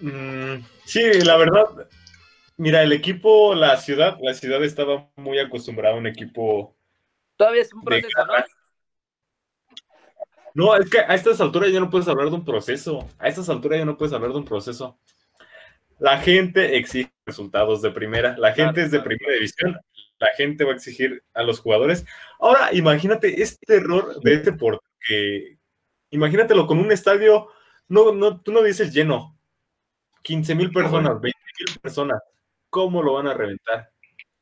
Mm, 0.01 0.63
sí, 0.85 1.01
la 1.23 1.37
verdad, 1.37 1.87
mira, 2.57 2.83
el 2.83 2.91
equipo, 2.91 3.55
la 3.55 3.77
ciudad, 3.77 4.17
la 4.21 4.33
ciudad 4.33 4.63
estaba 4.63 5.09
muy 5.15 5.39
acostumbrada 5.39 5.95
a 5.95 5.97
un 5.97 6.07
equipo. 6.07 6.75
Todavía 7.37 7.61
es 7.61 7.73
un 7.73 7.83
proceso, 7.83 8.09
¿no? 10.53 10.75
es 10.75 10.89
que 10.89 10.99
a 10.99 11.13
estas 11.13 11.41
alturas 11.41 11.71
ya 11.71 11.79
no 11.79 11.89
puedes 11.89 12.07
hablar 12.07 12.29
de 12.29 12.35
un 12.35 12.45
proceso. 12.45 13.09
A 13.19 13.27
estas 13.27 13.49
alturas 13.49 13.77
ya 13.79 13.85
no 13.85 13.97
puedes 13.97 14.13
hablar 14.13 14.31
de 14.31 14.37
un 14.37 14.45
proceso. 14.45 14.97
La 15.99 16.17
gente 16.19 16.77
exige 16.77 17.11
resultados 17.25 17.81
de 17.81 17.91
primera. 17.91 18.37
La 18.37 18.53
gente 18.53 18.73
Claro, 18.73 18.85
es 18.85 18.91
de 18.91 18.97
claro. 18.97 19.07
primera 19.09 19.33
división. 19.33 19.77
La 20.19 20.27
gente 20.37 20.63
va 20.63 20.71
a 20.71 20.75
exigir 20.75 21.23
a 21.33 21.43
los 21.43 21.59
jugadores. 21.59 22.05
Ahora, 22.39 22.73
imagínate 22.73 23.41
este 23.41 23.75
error 23.75 24.19
de 24.21 24.33
este 24.33 24.53
portero 24.53 24.83
que. 25.05 25.57
Imagínatelo 26.11 26.67
con 26.67 26.79
un 26.79 26.91
estadio. 26.91 27.49
No, 27.89 28.13
no, 28.13 28.39
tú 28.41 28.51
no 28.53 28.61
dices 28.63 28.93
lleno. 28.93 29.34
15 30.25 30.55
mil 30.55 30.71
personas, 30.71 31.21
20 31.21 31.39
mil 31.59 31.79
personas. 31.79 32.19
¿Cómo 32.71 33.03
lo 33.03 33.13
van 33.13 33.27
a 33.27 33.33
reventar? 33.35 33.91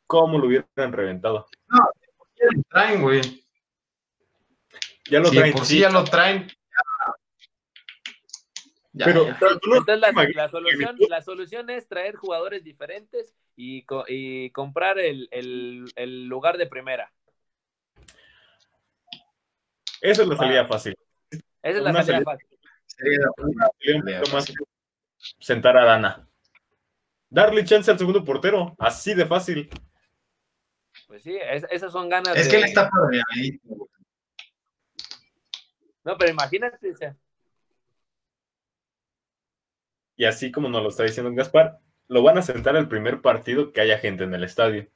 ¿Cómo 0.07 0.37
lo 0.37 0.47
hubieran 0.47 0.93
reventado? 0.93 1.45
Ya 1.69 2.45
lo 2.55 2.63
traen, 2.69 3.01
güey. 3.01 3.21
Ya 5.09 5.19
lo 5.19 5.29
de 5.29 5.37
traen. 5.37 5.53
por 5.53 5.65
sí 5.65 5.79
ya 5.79 5.89
lo 5.89 6.03
traen. 6.05 6.47
Ya, 8.93 9.05
Pero- 9.05 9.25
ya. 9.25 9.37
No 9.41 9.49
entonces 9.77 9.99
la, 9.99 10.11
la 10.35 10.49
solución, 10.49 10.95
la 11.09 11.21
solución 11.21 11.69
es 11.69 11.87
traer 11.87 12.15
jugadores 12.15 12.63
diferentes 12.63 13.35
y, 13.55 13.83
co- 13.83 14.05
y 14.07 14.51
comprar 14.51 14.99
el, 14.99 15.27
el- 15.31 15.91
el 15.95 16.25
lugar 16.27 16.57
de 16.57 16.67
primera. 16.67 17.11
Eso 19.99 20.21
es 20.23 20.27
la 20.27 20.37
salida 20.37 20.65
fácil. 20.67 20.95
Esa 21.61 21.77
es 21.77 21.83
la 21.83 21.89
Una 21.89 22.03
salida 22.03 22.23
salida. 22.23 22.31
fácil. 22.31 22.47
Sería- 22.85 23.27
Sería 23.79 23.95
un 23.97 24.01
poquito 24.03 24.35
más 24.35 24.45
sentar 25.39 25.77
a 25.77 25.85
Dana. 25.85 26.27
Darle 27.29 27.63
chance 27.65 27.89
al 27.89 27.97
segundo 27.97 28.23
portero. 28.23 28.75
Así 28.77 29.13
de 29.13 29.25
fácil. 29.25 29.69
Pues 31.07 31.23
sí, 31.23 31.37
es- 31.37 31.65
esas 31.71 31.91
son 31.91 32.09
ganas 32.09 32.35
Es 32.35 32.45
de... 32.45 32.51
que 32.51 32.57
él 32.57 32.63
está 32.65 32.89
padre 32.89 33.21
ahí. 33.35 33.59
No, 36.03 36.17
pero 36.17 36.31
imagínate, 36.31 36.91
o 36.91 36.95
sea, 36.95 37.15
Y 40.15 40.25
así 40.25 40.51
como 40.51 40.69
nos 40.69 40.83
lo 40.83 40.89
está 40.89 41.03
diciendo 41.03 41.33
Gaspar, 41.33 41.79
lo 42.07 42.21
van 42.21 42.37
a 42.37 42.41
sentar 42.43 42.75
el 42.75 42.87
primer 42.87 43.21
partido 43.21 43.71
que 43.71 43.81
haya 43.81 43.97
gente 43.97 44.23
en 44.25 44.33
el 44.33 44.43
estadio. 44.43 44.87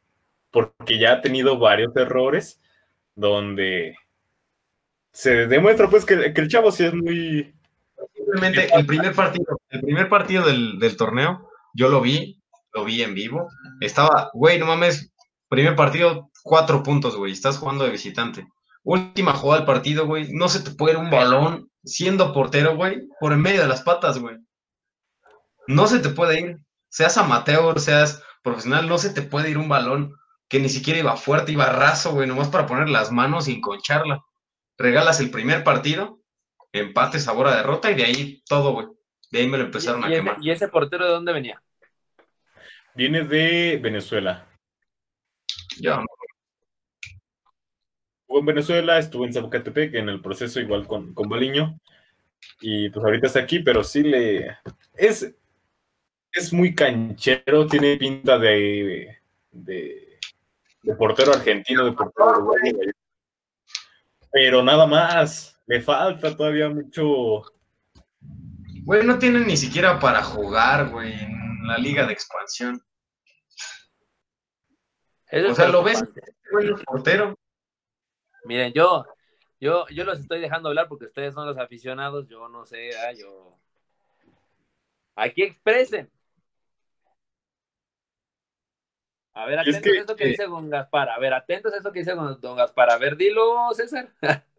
Porque 0.51 0.99
ya 0.99 1.13
ha 1.13 1.21
tenido 1.21 1.57
varios 1.57 1.95
errores 1.95 2.61
donde 3.15 3.97
se 5.11 5.47
demuestra 5.47 5.89
pues 5.89 6.05
que, 6.05 6.34
que 6.34 6.41
el 6.41 6.47
chavo 6.49 6.71
sí 6.71 6.86
es 6.86 6.93
muy... 6.93 7.55
El 8.43 8.85
primer 8.85 9.13
partido, 9.13 9.59
el 9.69 9.81
primer 9.81 10.09
partido 10.09 10.45
del, 10.45 10.79
del 10.79 10.97
torneo, 10.97 11.49
yo 11.73 11.89
lo 11.89 12.01
vi, 12.01 12.41
lo 12.73 12.85
vi 12.85 13.01
en 13.01 13.13
vivo. 13.13 13.49
Estaba, 13.81 14.29
güey, 14.33 14.59
no 14.59 14.65
mames, 14.65 15.11
primer 15.49 15.75
partido, 15.75 16.29
cuatro 16.43 16.83
puntos, 16.83 17.15
güey. 17.15 17.31
Estás 17.31 17.57
jugando 17.57 17.83
de 17.83 17.91
visitante. 17.91 18.47
Última 18.83 19.33
jugada 19.33 19.59
del 19.59 19.67
partido, 19.67 20.05
güey. 20.05 20.31
No 20.31 20.49
se 20.49 20.61
te 20.61 20.71
puede 20.71 20.93
ir 20.93 20.99
un 20.99 21.09
balón 21.09 21.69
siendo 21.83 22.33
portero, 22.33 22.75
güey, 22.75 23.01
por 23.19 23.33
en 23.33 23.41
medio 23.41 23.61
de 23.61 23.67
las 23.67 23.81
patas, 23.81 24.19
güey. 24.19 24.38
No 25.67 25.88
se 25.88 25.99
te 25.99 26.09
puede 26.09 26.39
ir. 26.39 26.57
Seas 26.89 27.17
amateur, 27.17 27.79
seas 27.79 28.23
profesional, 28.41 28.88
no 28.88 28.97
se 28.97 29.09
te 29.09 29.21
puede 29.21 29.49
ir 29.49 29.57
un 29.57 29.69
balón 29.69 30.13
que 30.47 30.59
ni 30.59 30.69
siquiera 30.69 30.99
iba 30.99 31.17
fuerte, 31.17 31.51
iba 31.51 31.65
raso, 31.67 32.13
güey, 32.13 32.27
nomás 32.27 32.47
para 32.47 32.65
poner 32.65 32.89
las 32.89 33.11
manos 33.11 33.47
y 33.47 33.53
enconcharla. 33.53 34.23
Regalas 34.77 35.19
el 35.19 35.29
primer 35.29 35.63
partido, 35.63 36.19
empate, 36.72 37.20
sabor 37.20 37.47
a 37.47 37.57
derrota 37.57 37.91
y 37.91 37.95
de 37.95 38.03
ahí 38.03 38.43
todo, 38.47 38.74
güey. 38.74 38.88
De 39.32 39.39
ahí 39.39 39.47
me 39.47 39.57
lo 39.57 39.65
empezaron 39.65 40.03
a 40.03 40.07
ese, 40.07 40.15
quemar. 40.15 40.38
y 40.41 40.51
ese 40.51 40.68
portero 40.68 41.05
de 41.05 41.11
dónde 41.11 41.34
venía? 41.34 41.61
Viene 42.95 43.24
de 43.24 43.80
Venezuela. 43.82 44.47
Yo, 45.80 46.01
Jugó 48.28 48.39
en 48.41 48.45
Venezuela, 48.45 48.99
estuvo 48.99 49.26
en 49.26 49.32
Zacatepec 49.32 49.95
en 49.95 50.09
el 50.09 50.22
proceso 50.22 50.59
igual 50.59 50.86
con, 50.86 51.13
con 51.13 51.30
Baliño. 51.30 51.80
Y 52.59 52.89
pues 52.89 53.03
ahorita 53.03 53.28
está 53.28 53.39
aquí, 53.39 53.59
pero 53.59 53.84
sí 53.84 54.03
le... 54.03 54.57
Es, 54.95 55.34
es 56.32 56.53
muy 56.53 56.76
canchero, 56.76 57.68
tiene 57.68 57.95
pinta 57.97 58.38
de, 58.38 59.18
de, 59.51 60.20
de 60.84 60.95
portero 60.95 61.34
argentino, 61.34 61.86
de 61.86 61.93
portero 61.93 62.30
uruguayo. 62.32 62.78
Pero 64.32 64.61
nada 64.61 64.86
más, 64.86 65.57
le 65.68 65.82
falta 65.82 66.36
todavía 66.36 66.70
mucho... 66.70 67.43
güey, 68.84 69.05
no 69.05 69.20
tienen 69.20 69.45
ni 69.45 69.57
siquiera 69.57 69.99
para 69.99 70.24
jugar, 70.24 70.89
güey, 70.89 71.13
en 71.13 71.68
la 71.68 71.78
liga 71.78 72.07
de 72.07 72.13
expansión. 72.13 72.82
Eso 75.28 75.51
O 75.51 75.55
sea, 75.55 75.68
lo 75.68 75.84
ves, 75.84 75.99
preocupante. 75.99 76.36
güey, 76.51 76.68
el 76.68 76.76
portero. 76.86 77.36
Miren, 78.45 78.72
yo, 78.72 79.05
yo, 79.59 79.86
yo 79.89 80.05
los 80.05 80.20
estoy 80.20 80.39
dejando 80.39 80.70
hablar 80.70 80.88
porque 80.88 81.05
ustedes 81.05 81.34
son 81.34 81.45
los 81.45 81.57
aficionados, 81.57 82.28
yo 82.30 82.47
no 82.47 82.65
sé, 82.65 82.91
ah, 82.97 83.11
yo... 83.11 83.59
Aquí 85.15 85.43
expresen. 85.43 86.09
A 89.34 89.45
ver, 89.45 89.59
es 89.68 89.76
atentos 89.76 89.91
que, 89.91 89.99
a 89.99 90.01
eso 90.01 90.15
que 90.15 90.24
eh, 90.24 90.28
dice 90.28 90.45
don 90.45 90.70
Gaspar. 90.70 91.09
A 91.09 91.20
ver, 91.20 91.34
atentos 91.34 91.74
a 91.74 91.78
eso 91.78 91.91
que 91.91 91.99
dice 91.99 92.15
don 92.15 92.39
don 92.39 92.55
Gaspar. 92.55 92.89
A 92.89 92.97
ver, 92.97 93.18
dilo, 93.18 93.72
César. 93.74 94.09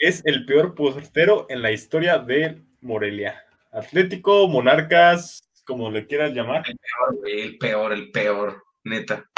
Es 0.00 0.24
el 0.24 0.46
peor 0.46 0.74
portero 0.74 1.44
en 1.50 1.60
la 1.60 1.72
historia 1.72 2.16
de 2.18 2.62
Morelia. 2.80 3.44
Atlético, 3.70 4.48
Monarcas, 4.48 5.42
como 5.66 5.90
le 5.90 6.06
quieras 6.06 6.32
llamar. 6.32 6.64
El 6.66 6.78
peor, 6.78 7.16
güey, 7.18 7.40
el 7.42 7.58
peor, 7.58 7.92
el 7.92 8.10
peor, 8.10 8.64
neta. 8.82 9.30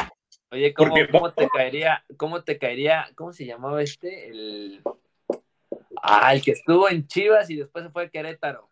Oye, 0.53 0.73
¿cómo, 0.73 0.91
Porque- 0.91 1.09
cómo 1.11 1.33
te 1.33 1.49
caería, 1.49 2.05
cómo 2.17 2.45
te 2.45 2.59
caería, 2.59 3.11
cómo 3.17 3.33
se 3.33 3.45
llamaba 3.45 3.83
este? 3.83 4.29
El, 4.29 4.83
ah, 6.01 6.33
el 6.33 6.43
que 6.43 6.53
estuvo 6.53 6.89
en 6.89 7.09
Chivas 7.09 7.51
y 7.51 7.57
después 7.57 7.85
se 7.85 7.91
fue 7.91 8.05
a 8.05 8.09
Querétaro. 8.09 8.71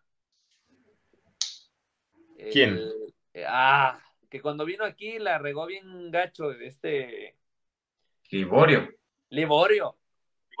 El- 2.37 2.51
¿Quién? 2.53 2.79
ah, 3.47 3.99
que 4.29 4.41
cuando 4.41 4.63
vino 4.63 4.85
aquí 4.85 5.19
la 5.19 5.39
regó 5.39 5.65
bien 5.65 6.09
gacho, 6.09 6.51
este 6.53 7.35
Liborio. 8.29 8.89
Liborio. 9.29 9.97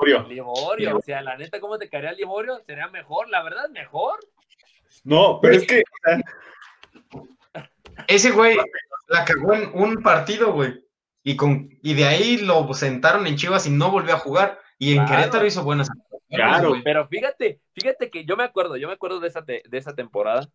Liborio. 0.05 0.27
Liborio, 0.27 0.97
o 0.97 1.01
sea, 1.01 1.21
la 1.21 1.37
neta, 1.37 1.59
¿cómo 1.59 1.77
te 1.77 1.89
caería 1.89 2.11
Liborio? 2.13 2.59
Sería 2.65 2.87
mejor, 2.87 3.29
la 3.29 3.43
verdad, 3.43 3.69
mejor. 3.69 4.19
No, 5.03 5.39
pero 5.41 5.55
es 5.55 5.65
que 5.67 5.83
Ese 8.07 8.31
güey 8.31 8.57
la 9.07 9.25
cagó 9.25 9.53
en 9.53 9.71
un 9.73 10.01
partido, 10.01 10.53
güey. 10.53 10.85
Y, 11.23 11.35
con, 11.35 11.69
y 11.83 11.93
de 11.93 12.05
ahí 12.05 12.37
lo 12.37 12.73
sentaron 12.73 13.27
en 13.27 13.35
Chivas 13.35 13.67
y 13.67 13.69
no 13.69 13.91
volvió 13.91 14.15
a 14.15 14.19
jugar. 14.19 14.59
Y 14.79 14.91
en 14.97 15.05
Claro. 15.05 15.11
Querétaro 15.21 15.45
hizo 15.45 15.63
buenas. 15.63 15.89
Claro. 16.29 16.69
güey. 16.69 16.83
Pero 16.83 17.07
fíjate, 17.07 17.61
fíjate 17.73 18.09
que 18.09 18.25
yo 18.25 18.35
me 18.37 18.43
acuerdo, 18.43 18.77
yo 18.77 18.87
me 18.87 18.93
acuerdo 18.95 19.19
de 19.19 19.27
esa, 19.27 19.45
te- 19.45 19.63
de 19.67 19.77
esa 19.77 19.93
temporada. 19.95 20.49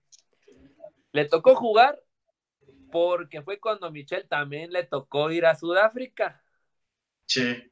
Le 1.12 1.24
tocó 1.26 1.54
jugar 1.54 2.00
porque 2.90 3.42
fue 3.42 3.58
cuando 3.60 3.90
Michel 3.90 4.26
también 4.28 4.72
le 4.72 4.84
tocó 4.84 5.30
ir 5.30 5.46
a 5.46 5.54
Sudáfrica. 5.54 6.42
Sí. 7.26 7.70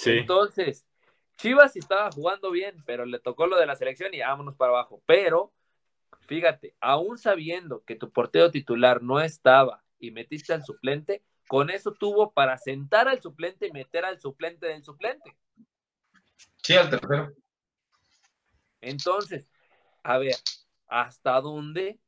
Sí. 0.00 0.12
Entonces, 0.12 0.86
Chivas 1.36 1.74
sí 1.74 1.78
estaba 1.78 2.10
jugando 2.10 2.50
bien, 2.50 2.82
pero 2.86 3.04
le 3.04 3.18
tocó 3.18 3.46
lo 3.46 3.58
de 3.58 3.66
la 3.66 3.76
selección 3.76 4.14
y 4.14 4.20
vámonos 4.20 4.56
para 4.56 4.70
abajo. 4.70 5.02
Pero, 5.04 5.52
fíjate, 6.26 6.74
aún 6.80 7.18
sabiendo 7.18 7.84
que 7.84 7.96
tu 7.96 8.10
portero 8.10 8.50
titular 8.50 9.02
no 9.02 9.20
estaba 9.20 9.84
y 9.98 10.10
metiste 10.10 10.54
al 10.54 10.64
suplente, 10.64 11.22
con 11.48 11.68
eso 11.68 11.92
tuvo 11.92 12.32
para 12.32 12.56
sentar 12.56 13.08
al 13.08 13.20
suplente 13.20 13.66
y 13.66 13.72
meter 13.72 14.06
al 14.06 14.18
suplente 14.18 14.68
del 14.68 14.82
suplente. 14.82 15.36
Sí, 16.62 16.76
al 16.76 16.88
tercero. 16.88 17.34
Entonces, 18.80 19.50
a 20.02 20.16
ver, 20.16 20.36
¿hasta 20.88 21.38
dónde 21.42 21.98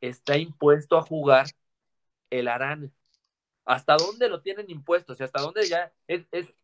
está 0.00 0.38
impuesto 0.38 0.96
a 0.96 1.02
jugar 1.02 1.48
el 2.30 2.48
Arana? 2.48 2.90
¿Hasta 3.66 3.98
dónde 3.98 4.30
lo 4.30 4.40
tienen 4.40 4.70
impuesto? 4.70 5.12
O 5.12 5.16
sea, 5.16 5.26
¿hasta 5.26 5.42
dónde 5.42 5.68
ya 5.68 5.92
es, 6.06 6.26
es- 6.32 6.54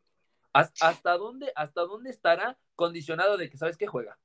hasta 0.81 1.17
dónde, 1.17 1.53
hasta 1.55 1.83
dónde 1.83 2.11
estará 2.11 2.59
condicionado 2.75 3.37
de 3.37 3.49
que 3.51 3.57
sabes 3.57 3.77
que 3.77 3.87
juega? 3.87 4.19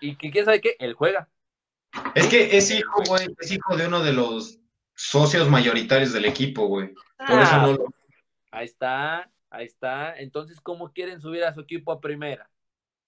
Y 0.00 0.16
que 0.16 0.30
quién 0.30 0.44
sabe 0.44 0.60
qué, 0.60 0.76
él 0.78 0.94
juega. 0.94 1.28
Es 2.14 2.26
que 2.26 2.56
es 2.56 2.70
hijo, 2.70 3.02
güey, 3.06 3.26
es 3.38 3.50
hijo 3.50 3.76
de 3.76 3.86
uno 3.86 4.02
de 4.02 4.12
los 4.12 4.58
socios 4.94 5.48
mayoritarios 5.48 6.12
del 6.12 6.24
equipo, 6.24 6.66
güey. 6.66 6.94
Por 7.26 7.40
eso 7.40 7.56
no 7.58 7.72
lo... 7.72 7.86
Ahí 8.50 8.66
está, 8.66 9.30
ahí 9.50 9.66
está. 9.66 10.16
Entonces, 10.18 10.60
¿cómo 10.60 10.92
quieren 10.92 11.20
subir 11.20 11.44
a 11.44 11.54
su 11.54 11.60
equipo 11.60 11.92
a 11.92 12.00
primera? 12.00 12.48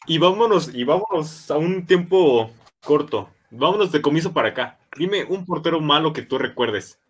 Y 0.07 0.19
vámonos, 0.19 0.75
y 0.75 0.85
vámonos 0.85 1.51
a 1.51 1.59
un 1.59 1.87
tiempo 1.87 2.51
corto. 2.83 3.31
Vámonos 3.51 3.93
de 3.93 4.01
comiso 4.01 4.33
para 4.33 4.49
acá. 4.49 4.79
Dime 4.97 5.25
un 5.25 5.45
portero 5.45 5.81
malo 5.81 6.13
que 6.13 6.23
tú 6.23 6.39
recuerdes. 6.39 7.01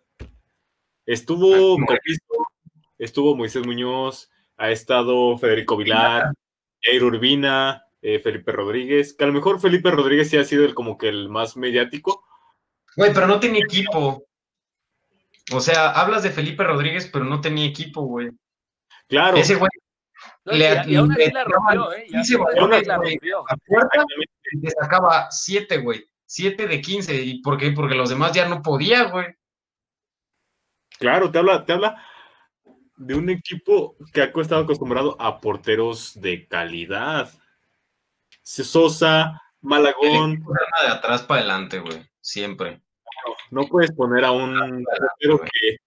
Estuvo 1.05 1.77
Ah, 1.77 1.97
estuvo 2.97 3.35
Moisés 3.35 3.65
Muñoz, 3.65 4.29
ha 4.61 4.69
estado 4.71 5.37
Federico 5.39 5.75
Vilar, 5.75 6.31
Jair 6.83 7.03
Urbina, 7.03 7.83
eh, 8.01 8.19
Felipe 8.19 8.51
Rodríguez, 8.51 9.13
que 9.15 9.23
a 9.23 9.27
lo 9.27 9.33
mejor 9.33 9.59
Felipe 9.59 9.89
Rodríguez 9.89 10.29
sí 10.29 10.37
ha 10.37 10.43
sido 10.43 10.65
el, 10.65 10.75
como 10.75 10.97
que 10.97 11.09
el 11.09 11.29
más 11.29 11.57
mediático. 11.57 12.23
Güey, 12.95 13.11
pero 13.13 13.25
no 13.25 13.39
tenía 13.39 13.63
equipo. 13.63 14.23
O 15.51 15.59
sea, 15.59 15.89
hablas 15.91 16.21
de 16.23 16.29
Felipe 16.29 16.63
Rodríguez, 16.63 17.09
pero 17.11 17.25
no 17.25 17.41
tenía 17.41 17.65
equipo, 17.65 18.03
güey. 18.03 18.29
Claro, 19.07 19.37
Ese 19.37 19.55
güey, 19.55 19.69
No, 20.45 20.53
Le- 20.53 20.83
y, 20.85 20.93
y 20.93 20.95
aún 20.95 21.11
así 21.11 21.25
le 21.25 21.31
la 21.31 21.43
rompió, 21.43 21.93
¿eh? 21.93 22.05
Y 22.07 22.11
quince 22.11 22.35
aún 22.35 22.45
así 22.47 22.55
balones, 22.57 22.87
la 22.87 22.97
güey. 22.97 23.11
rompió. 23.15 23.39
a 23.49 23.57
puerta 23.57 24.03
le 24.61 24.69
sacaba 24.69 25.31
7, 25.31 25.77
güey. 25.79 26.05
7 26.25 26.67
de 26.67 26.81
15. 26.81 27.15
¿Y 27.21 27.41
por 27.41 27.57
qué? 27.57 27.71
Porque 27.71 27.95
los 27.95 28.09
demás 28.09 28.31
ya 28.33 28.47
no 28.47 28.61
podía, 28.61 29.05
güey. 29.05 29.25
claro, 30.99 31.31
te 31.31 31.39
habla, 31.39 31.65
te 31.65 31.73
habla 31.73 32.05
de 33.05 33.15
un 33.15 33.29
equipo 33.29 33.95
que 34.13 34.21
ha 34.21 34.25
estado 34.25 34.63
acostumbrado 34.63 35.15
a 35.19 35.39
porteros 35.39 36.19
de 36.21 36.47
calidad. 36.47 37.31
Sosa, 38.43 39.41
Malagón, 39.61 40.43
de 40.83 40.87
atrás 40.87 41.23
para 41.23 41.39
adelante, 41.41 41.79
güey. 41.79 42.05
Siempre. 42.19 42.81
No 43.49 43.63
puedes 43.67 43.91
poner 43.91 44.25
a 44.25 44.31
un 44.31 44.83
portero 44.83 45.39
que, 45.41 45.77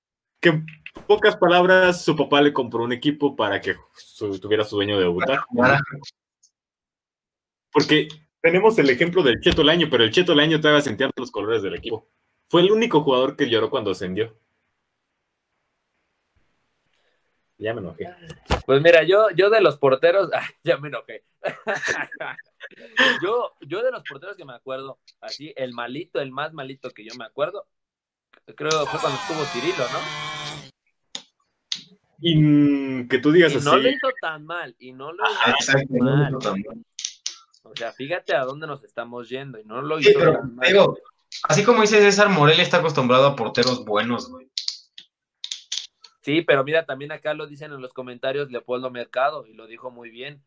que 0.41 0.49
en 0.51 0.67
pocas 1.07 1.37
palabras 1.37 2.03
su 2.05 2.17
papá 2.17 2.41
le 2.41 2.53
compró 2.53 2.85
un 2.85 2.93
equipo 2.93 3.35
para 3.35 3.61
que 3.61 3.77
su- 3.95 4.39
tuviera 4.39 4.65
su 4.65 4.77
dueño 4.77 4.97
de 4.97 5.05
debutar. 5.05 5.41
Porque 7.73 8.09
tenemos 8.41 8.79
el 8.79 8.91
ejemplo 8.91 9.23
del 9.23 9.41
Cheto 9.41 9.63
Laño, 9.65 9.89
pero 9.91 10.05
el 10.05 10.11
Cheto 10.13 10.35
Laño 10.35 10.61
te 10.61 10.69
haga 10.69 10.81
sentir 10.81 11.11
los 11.17 11.31
colores 11.31 11.63
del 11.63 11.75
equipo. 11.75 12.09
Fue 12.49 12.61
el 12.61 12.71
único 12.71 13.03
jugador 13.03 13.37
que 13.37 13.49
lloró 13.49 13.71
cuando 13.71 13.91
ascendió. 13.91 14.37
Ya 17.65 17.73
me 17.73 17.81
enojé. 17.81 18.15
Pues 18.67 18.83
mira, 18.83 19.05
yo, 19.05 19.31
yo 19.31 19.49
de 19.49 19.63
los 19.63 19.79
porteros, 19.79 20.29
ah, 20.35 20.47
ya 20.63 20.77
me 20.77 20.89
enojé. 20.89 21.25
yo, 23.23 23.55
yo 23.63 23.83
de 23.83 23.91
los 23.91 24.03
porteros 24.03 24.37
que 24.37 24.45
me 24.45 24.53
acuerdo, 24.53 24.99
así, 25.23 25.55
el 25.57 25.73
malito, 25.73 26.21
el 26.21 26.31
más 26.31 26.53
malito 26.53 26.91
que 26.91 27.07
yo 27.07 27.15
me 27.17 27.25
acuerdo, 27.25 27.67
creo 28.55 28.69
que 28.69 28.87
fue 28.91 29.01
cuando 29.01 29.19
estuvo 29.19 29.45
Cirilo, 29.47 29.85
¿no? 29.85 29.99
Y 32.21 32.37
mm, 32.37 33.09
que 33.09 33.19
tú 33.19 33.33
digas 33.33 33.55
Y 33.55 33.57
así, 33.57 33.65
no 33.65 33.77
lo 33.79 33.89
hizo 33.89 34.09
tan 34.21 34.45
mal, 34.45 34.77
y 34.79 34.93
no 34.93 35.13
lo 35.15 35.25
hizo 35.25 35.51
exacto. 35.59 35.89
tan 35.91 36.05
mal. 36.05 36.33
no. 36.33 36.39
O 37.63 37.75
sea, 37.75 37.93
fíjate 37.93 38.37
a 38.37 38.45
dónde 38.45 38.67
nos 38.67 38.85
estamos 38.85 39.31
yendo, 39.31 39.59
y 39.59 39.65
no 39.65 39.81
lo 39.81 39.99
Sí, 40.03 40.11
hizo 40.11 40.19
pero, 40.19 40.35
tan 40.35 40.55
mal. 40.55 40.69
digo, 40.69 40.99
así 41.45 41.65
como 41.65 41.81
dice 41.81 41.99
César 42.01 42.29
Morel, 42.29 42.61
está 42.61 42.77
acostumbrado 42.77 43.27
a 43.27 43.37
porteros 43.37 43.87
buenos, 43.87 44.29
güey. 44.29 44.51
Sí, 46.25 46.41
pero 46.41 46.65
mira, 46.65 46.87
también 46.87 47.13
acá 47.13 47.35
lo 47.35 47.47
dicen 47.47 47.71
en 47.71 47.83
los 47.83 47.93
comentarios 47.93 48.51
Leopoldo 48.51 48.91
Mercado, 48.91 49.47
y 49.47 49.53
lo 49.53 49.67
dijo 49.67 49.91
muy 49.91 50.09
bien. 50.09 50.43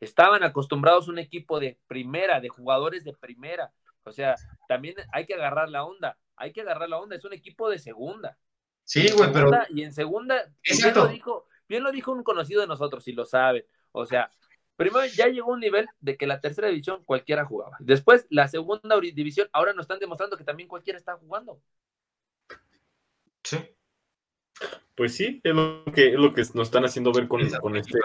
Estaban 0.00 0.42
acostumbrados 0.42 1.06
a 1.06 1.10
un 1.10 1.18
equipo 1.18 1.60
de 1.60 1.78
primera, 1.86 2.40
de 2.40 2.48
jugadores 2.48 3.04
de 3.04 3.12
primera. 3.12 3.70
O 4.04 4.12
sea, 4.12 4.36
también 4.68 4.94
hay 5.12 5.26
que 5.26 5.34
agarrar 5.34 5.68
la 5.68 5.84
onda. 5.84 6.16
Hay 6.34 6.54
que 6.54 6.62
agarrar 6.62 6.88
la 6.88 6.98
onda. 6.98 7.14
Es 7.14 7.26
un 7.26 7.34
equipo 7.34 7.68
de 7.68 7.78
segunda. 7.78 8.38
Sí, 8.84 9.06
güey, 9.12 9.30
pero 9.30 9.50
Y 9.68 9.82
en 9.82 9.92
segunda, 9.92 10.36
y 10.62 10.72
bien 10.72 10.78
Exacto. 10.78 11.04
lo, 11.04 11.08
dijo, 11.08 11.46
bien 11.68 11.82
lo 11.82 11.92
dijo 11.92 12.10
un 12.10 12.22
conocido 12.22 12.62
de 12.62 12.66
nosotros, 12.66 13.06
y 13.06 13.12
lo 13.12 13.26
sabe. 13.26 13.66
O 13.92 14.06
sea, 14.06 14.30
primero 14.76 15.04
ya 15.04 15.26
llegó 15.26 15.52
un 15.52 15.60
nivel 15.60 15.88
de 16.00 16.16
que 16.16 16.26
la 16.26 16.40
tercera 16.40 16.68
división 16.68 17.04
cualquiera 17.04 17.44
jugaba. 17.44 17.76
Después, 17.80 18.26
la 18.30 18.48
segunda 18.48 18.98
división, 18.98 19.50
ahora 19.52 19.74
nos 19.74 19.84
están 19.84 19.98
demostrando 19.98 20.38
que 20.38 20.44
también 20.44 20.70
cualquiera 20.70 20.98
está 20.98 21.18
jugando. 21.18 21.60
sí. 23.44 23.58
Pues 24.98 25.16
sí, 25.16 25.40
es 25.44 25.54
lo 25.54 25.84
que, 25.94 26.08
es 26.08 26.14
lo 26.14 26.34
que 26.34 26.42
nos 26.54 26.68
están 26.68 26.84
haciendo 26.84 27.12
ver 27.14 27.28
con, 27.28 27.48
con 27.56 27.76
este. 27.76 27.98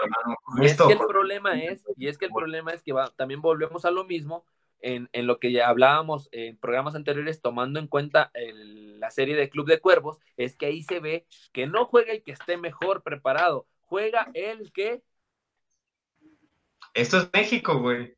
Y 0.56 0.66
es 0.68 0.82
que 0.82 0.92
el 0.92 1.04
problema 1.04 1.60
es, 1.60 1.84
y 1.98 2.08
es 2.08 2.18
que 2.18 2.26
el 2.26 2.32
problema 2.32 2.72
es 2.72 2.82
que 2.82 2.92
va- 2.92 3.10
también 3.16 3.42
volvemos 3.42 3.84
a 3.84 3.90
lo 3.90 4.04
mismo 4.04 4.46
en, 4.80 5.08
en 5.12 5.26
lo 5.26 5.40
que 5.40 5.52
ya 5.52 5.68
hablábamos 5.68 6.28
en 6.32 6.56
programas 6.58 6.94
anteriores, 6.94 7.42
tomando 7.42 7.80
en 7.80 7.88
cuenta 7.88 8.30
el- 8.34 9.00
la 9.00 9.10
serie 9.10 9.36
de 9.36 9.50
Club 9.50 9.66
de 9.66 9.80
Cuervos, 9.80 10.18
es 10.36 10.56
que 10.56 10.66
ahí 10.66 10.82
se 10.84 11.00
ve 11.00 11.26
que 11.52 11.66
no 11.66 11.86
juega 11.86 12.12
el 12.12 12.22
que 12.22 12.32
esté 12.32 12.56
mejor 12.56 13.02
preparado, 13.02 13.66
juega 13.86 14.30
el 14.34 14.72
que, 14.72 15.02
esto 16.94 17.18
es 17.18 17.28
México, 17.32 17.78
güey. 17.80 18.16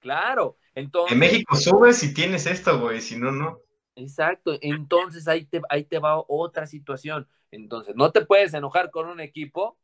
claro, 0.00 0.58
entonces, 0.74 1.14
En 1.14 1.18
México 1.18 1.56
subes 1.56 1.96
si 1.98 2.14
tienes 2.14 2.46
esto, 2.46 2.78
güey. 2.78 3.00
Si 3.00 3.16
no, 3.16 3.32
no. 3.32 3.58
exacto, 3.94 4.58
entonces 4.60 5.28
ahí 5.28 5.44
te, 5.46 5.60
ahí 5.68 5.84
te 5.84 5.98
va 5.98 6.20
otra 6.28 6.66
situación. 6.66 7.28
Entonces, 7.50 7.94
no 7.96 8.10
te 8.12 8.24
puedes 8.24 8.54
enojar 8.54 8.90
con 8.90 9.08
un 9.08 9.20
equipo 9.20 9.78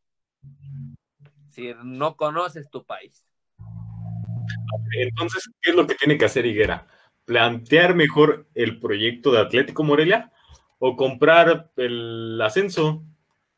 si 1.50 1.72
no 1.84 2.16
conoces 2.16 2.70
tu 2.70 2.84
país. 2.84 3.24
Entonces, 4.98 5.50
¿qué 5.60 5.70
es 5.70 5.76
lo 5.76 5.86
que 5.86 5.94
tiene 5.94 6.18
que 6.18 6.24
hacer 6.24 6.46
Higuera? 6.46 6.86
¿Plantear 7.24 7.94
mejor 7.94 8.46
el 8.54 8.80
proyecto 8.80 9.32
de 9.32 9.40
Atlético 9.40 9.84
Morelia 9.84 10.32
o 10.78 10.96
comprar 10.96 11.70
el 11.76 12.40
ascenso 12.42 13.04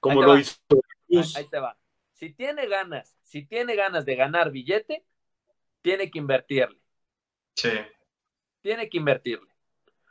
como 0.00 0.22
lo 0.22 0.28
va. 0.34 0.40
hizo 0.40 0.56
Ahí, 0.70 0.78
Cruz? 1.08 1.36
ahí 1.36 1.48
te 1.48 1.58
va. 1.58 1.76
Si 2.12 2.30
tiene 2.30 2.66
ganas, 2.66 3.16
si 3.22 3.44
tiene 3.46 3.74
ganas 3.74 4.04
de 4.04 4.16
ganar 4.16 4.50
billete, 4.50 5.04
tiene 5.82 6.10
que 6.10 6.18
invertirle. 6.18 6.78
Sí. 7.56 7.70
Tiene 8.60 8.88
que 8.88 8.98
invertirle. 8.98 9.48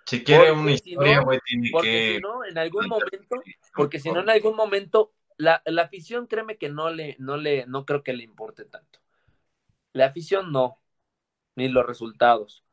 Si 0.05 0.23
quiere 0.23 0.47
Porque 0.47 0.59
una 0.59 0.77
si 0.77 0.89
historia, 0.89 1.15
no- 1.17 1.23
güey, 1.25 1.39
tiene 1.45 1.69
Porque 1.71 1.89
que. 1.89 2.15
si 2.15 2.21
no, 2.21 2.43
en 2.45 2.57
algún 2.57 2.87
momento, 2.87 3.41
porque 3.75 3.99
si 3.99 4.11
no, 4.11 4.21
en 4.21 4.29
algún 4.29 4.55
momento, 4.55 5.13
la, 5.37 5.61
la 5.65 5.83
afición, 5.83 6.27
créeme 6.27 6.57
que 6.57 6.69
no 6.69 6.89
le, 6.89 7.15
no 7.19 7.37
le, 7.37 7.65
no 7.67 7.85
creo 7.85 8.03
que 8.03 8.13
le 8.13 8.23
importe 8.23 8.65
tanto. 8.65 8.99
La 9.93 10.05
afición 10.07 10.51
no, 10.51 10.79
ni 11.55 11.67
los 11.69 11.85
resultados. 11.85 12.63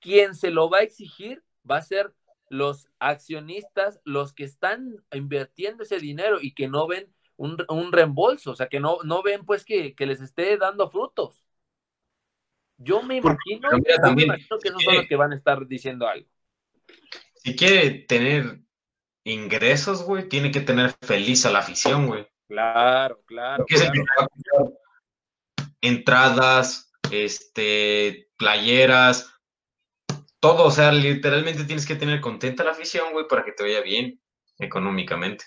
Quien 0.00 0.34
se 0.34 0.50
lo 0.50 0.70
va 0.70 0.78
a 0.78 0.82
exigir 0.82 1.42
va 1.68 1.76
a 1.76 1.82
ser 1.82 2.14
los 2.48 2.88
accionistas, 2.98 4.00
los 4.04 4.32
que 4.32 4.44
están 4.44 5.04
invirtiendo 5.12 5.82
ese 5.84 5.98
dinero 5.98 6.38
y 6.40 6.52
que 6.54 6.68
no 6.68 6.86
ven 6.88 7.12
un, 7.36 7.56
un 7.68 7.92
reembolso, 7.92 8.50
o 8.52 8.56
sea, 8.56 8.68
que 8.68 8.80
no, 8.80 8.98
no 9.04 9.22
ven 9.22 9.44
pues 9.44 9.64
que, 9.64 9.94
que 9.94 10.06
les 10.06 10.20
esté 10.20 10.56
dando 10.56 10.90
frutos. 10.90 11.44
Yo 12.76 13.02
me 13.02 13.20
Porque- 13.20 13.38
imagino, 13.54 13.68
pero 13.70 13.78
mira, 13.78 13.94
yo 13.96 14.00
me 14.02 14.08
también, 14.08 14.26
imagino 14.28 14.58
que 14.58 14.68
esos 14.68 14.82
son 14.82 14.94
los 14.96 15.06
que 15.06 15.16
van 15.16 15.32
a 15.32 15.36
estar 15.36 15.66
diciendo 15.66 16.08
algo. 16.08 16.28
Si 17.36 17.54
quiere 17.54 17.90
tener 18.00 18.60
ingresos, 19.30 20.02
güey, 20.04 20.28
tiene 20.28 20.50
que 20.50 20.60
tener 20.60 20.94
feliz 21.02 21.46
a 21.46 21.50
la 21.50 21.60
afición, 21.60 22.06
güey. 22.06 22.26
Claro, 22.48 23.20
claro. 23.26 23.64
Es 23.68 23.80
el 23.80 23.90
claro. 23.90 23.92
que 23.92 24.02
te 24.02 24.20
va 24.20 24.24
a 24.24 24.28
comprar 24.28 24.80
entradas, 25.82 26.92
este, 27.10 28.28
playeras, 28.36 29.32
todo, 30.40 30.64
o 30.64 30.70
sea, 30.70 30.90
literalmente 30.92 31.64
tienes 31.64 31.86
que 31.86 31.96
tener 31.96 32.20
contenta 32.20 32.64
la 32.64 32.70
afición, 32.70 33.12
güey, 33.12 33.26
para 33.28 33.44
que 33.44 33.52
te 33.52 33.62
vaya 33.62 33.80
bien 33.82 34.20
económicamente. 34.58 35.44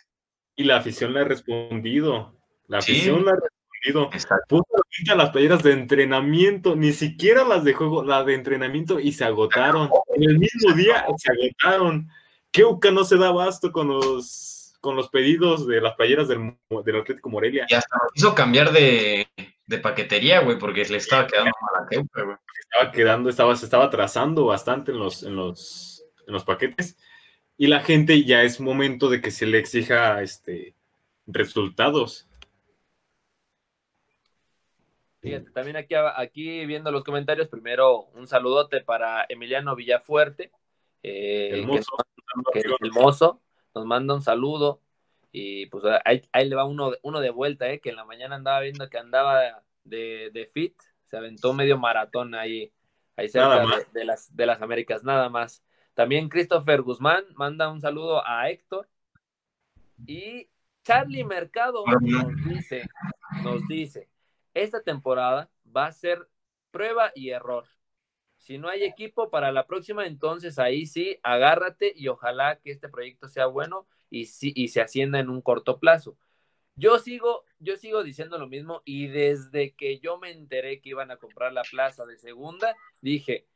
Y 0.56 0.64
la 0.66 0.78
afición 0.78 1.14
le 1.14 1.22
ha 1.22 1.24
respondido. 1.24 2.40
La 2.68 2.82
Sí. 2.82 2.92
afición 2.94 3.26
le 3.26 3.32
ha 3.32 3.34
entendido. 3.34 4.10
Exacto. 4.14 4.46
Puso 4.48 5.16
las 5.16 5.32
playeras 5.32 5.64
de 5.64 5.74
entrenamiento, 5.74 6.76
ni 6.76 6.94
siquiera 6.94 7.44
las 7.44 7.64
de 7.64 7.74
juego, 7.74 8.04
las 8.04 8.26
de 8.26 8.36
entrenamiento 8.36 9.00
y 9.00 9.12
se 9.12 9.26
agotaron. 9.26 9.90
En 10.16 10.24
el 10.24 10.38
mismo 10.40 10.74
día 10.74 11.06
se 11.18 11.32
agotaron. 11.32 12.08
Keuka 12.54 12.92
no 12.92 13.04
se 13.04 13.18
da 13.18 13.28
abasto 13.30 13.72
con 13.72 13.88
los, 13.90 14.76
con 14.80 14.96
los 14.96 15.10
pedidos 15.10 15.68
de 15.68 15.82
las 15.82 15.96
playeras 15.96 16.28
del, 16.28 16.56
del 16.86 16.96
Atlético 17.02 17.30
Morelia. 17.30 17.66
Y 17.68 17.74
hasta 17.74 17.98
nos 17.98 18.12
hizo 18.16 18.34
cambiar 18.36 18.72
de, 18.72 19.28
de 19.68 19.78
paquetería, 19.80 20.40
güey, 20.42 20.58
porque 20.58 20.86
le 20.86 20.98
estaba 20.98 21.28
quedando 21.28 21.52
mal 21.60 21.84
a 21.84 21.90
Keuka, 21.90 22.24
güey. 22.24 22.38
Estaba 22.62 22.92
quedando, 22.92 23.30
estaba, 23.30 23.56
se 23.56 23.66
estaba 23.66 23.86
atrasando 23.86 24.46
bastante 24.46 24.92
en 24.92 25.00
los, 25.00 25.24
en 25.24 25.36
los, 25.36 26.06
en 26.28 26.34
los 26.34 26.44
paquetes. 26.46 26.96
Y 27.58 27.68
la 27.68 27.82
gente 27.82 28.24
ya 28.24 28.44
es 28.44 28.60
momento 28.60 29.10
de 29.10 29.20
que 29.22 29.32
se 29.32 29.46
le 29.46 29.58
exija 29.60 30.22
este, 30.22 30.76
resultados. 31.28 32.28
Fíjate, 35.22 35.52
también 35.52 35.78
aquí, 35.78 35.96
aquí 35.96 36.66
viendo 36.66 36.92
los 36.92 37.04
comentarios, 37.04 37.48
primero 37.48 38.02
un 38.14 38.28
saludote 38.28 38.82
para 38.82 39.26
Emiliano 39.30 39.76
Villafuerte, 39.76 40.52
eh, 41.02 41.50
El 41.54 41.62
que 41.62 41.66
nos- 41.68 41.86
que 42.52 42.60
es 42.60 42.66
el 42.66 42.92
mozo, 42.92 43.42
nos 43.76 43.86
manda 43.86 44.14
un 44.14 44.22
saludo 44.22 44.80
y 45.32 45.66
pues 45.68 45.84
ahí, 46.06 46.22
ahí 46.32 46.48
le 46.48 46.56
va 46.56 46.66
uno, 46.66 46.92
de- 46.92 47.00
uno 47.02 47.20
de 47.20 47.30
vuelta, 47.32 47.70
eh, 47.70 47.80
que 47.80 47.90
en 47.90 47.96
la 47.96 48.06
mañana 48.06 48.36
andaba 48.36 48.60
viendo 48.62 48.90
que 48.90 48.98
andaba 48.98 49.64
de, 49.84 50.30
de 50.32 50.46
fit, 50.54 50.76
se 51.10 51.18
aventó 51.18 51.54
medio 51.54 51.78
maratón 51.78 52.36
ahí, 52.36 52.72
ahí 53.16 53.30
cerca 53.30 53.48
de, 53.94 54.00
de 54.00 54.06
las, 54.06 54.36
de 54.36 54.46
las 54.46 54.62
Américas, 54.62 55.04
nada 55.04 55.30
más. 55.30 55.64
También 55.96 56.30
Christopher 56.30 56.82
Guzmán 56.82 57.24
manda 57.36 57.70
un 57.70 57.82
saludo 57.82 58.26
a 58.26 58.50
Héctor 58.50 58.88
y 60.06 60.50
Charlie 60.84 61.24
Mercado 61.24 61.84
nos 62.02 62.36
dice, 62.46 62.90
nos 63.44 63.68
dice, 63.68 64.10
esta 64.54 64.82
temporada 64.82 65.50
va 65.76 65.88
a 65.88 65.92
ser 65.92 66.28
prueba 66.72 67.12
y 67.16 67.30
error. 67.30 67.66
Si 68.44 68.58
no 68.58 68.68
hay 68.68 68.84
equipo 68.84 69.30
para 69.30 69.54
la 69.54 69.68
próxima, 69.68 70.06
entonces 70.06 70.60
ahí 70.60 70.86
sí, 70.86 71.18
agárrate 71.24 71.94
y 71.96 72.10
ojalá 72.10 72.60
que 72.60 72.72
este 72.72 72.90
proyecto 72.90 73.30
sea 73.30 73.46
bueno 73.46 73.88
y, 74.10 74.26
sí, 74.26 74.52
y 74.54 74.68
se 74.68 74.82
ascienda 74.82 75.20
en 75.20 75.30
un 75.30 75.42
corto 75.42 75.80
plazo. 75.80 76.18
Yo 76.76 77.00
sigo, 77.00 77.46
yo 77.60 77.78
sigo 77.78 78.04
diciendo 78.04 78.38
lo 78.38 78.48
mismo 78.48 78.82
y 78.84 79.08
desde 79.08 79.74
que 79.76 80.00
yo 80.00 80.18
me 80.18 80.32
enteré 80.32 80.82
que 80.82 80.90
iban 80.90 81.10
a 81.10 81.18
comprar 81.18 81.54
la 81.54 81.62
plaza 81.62 82.06
de 82.06 82.18
segunda, 82.18 82.76
dije, 83.02 83.48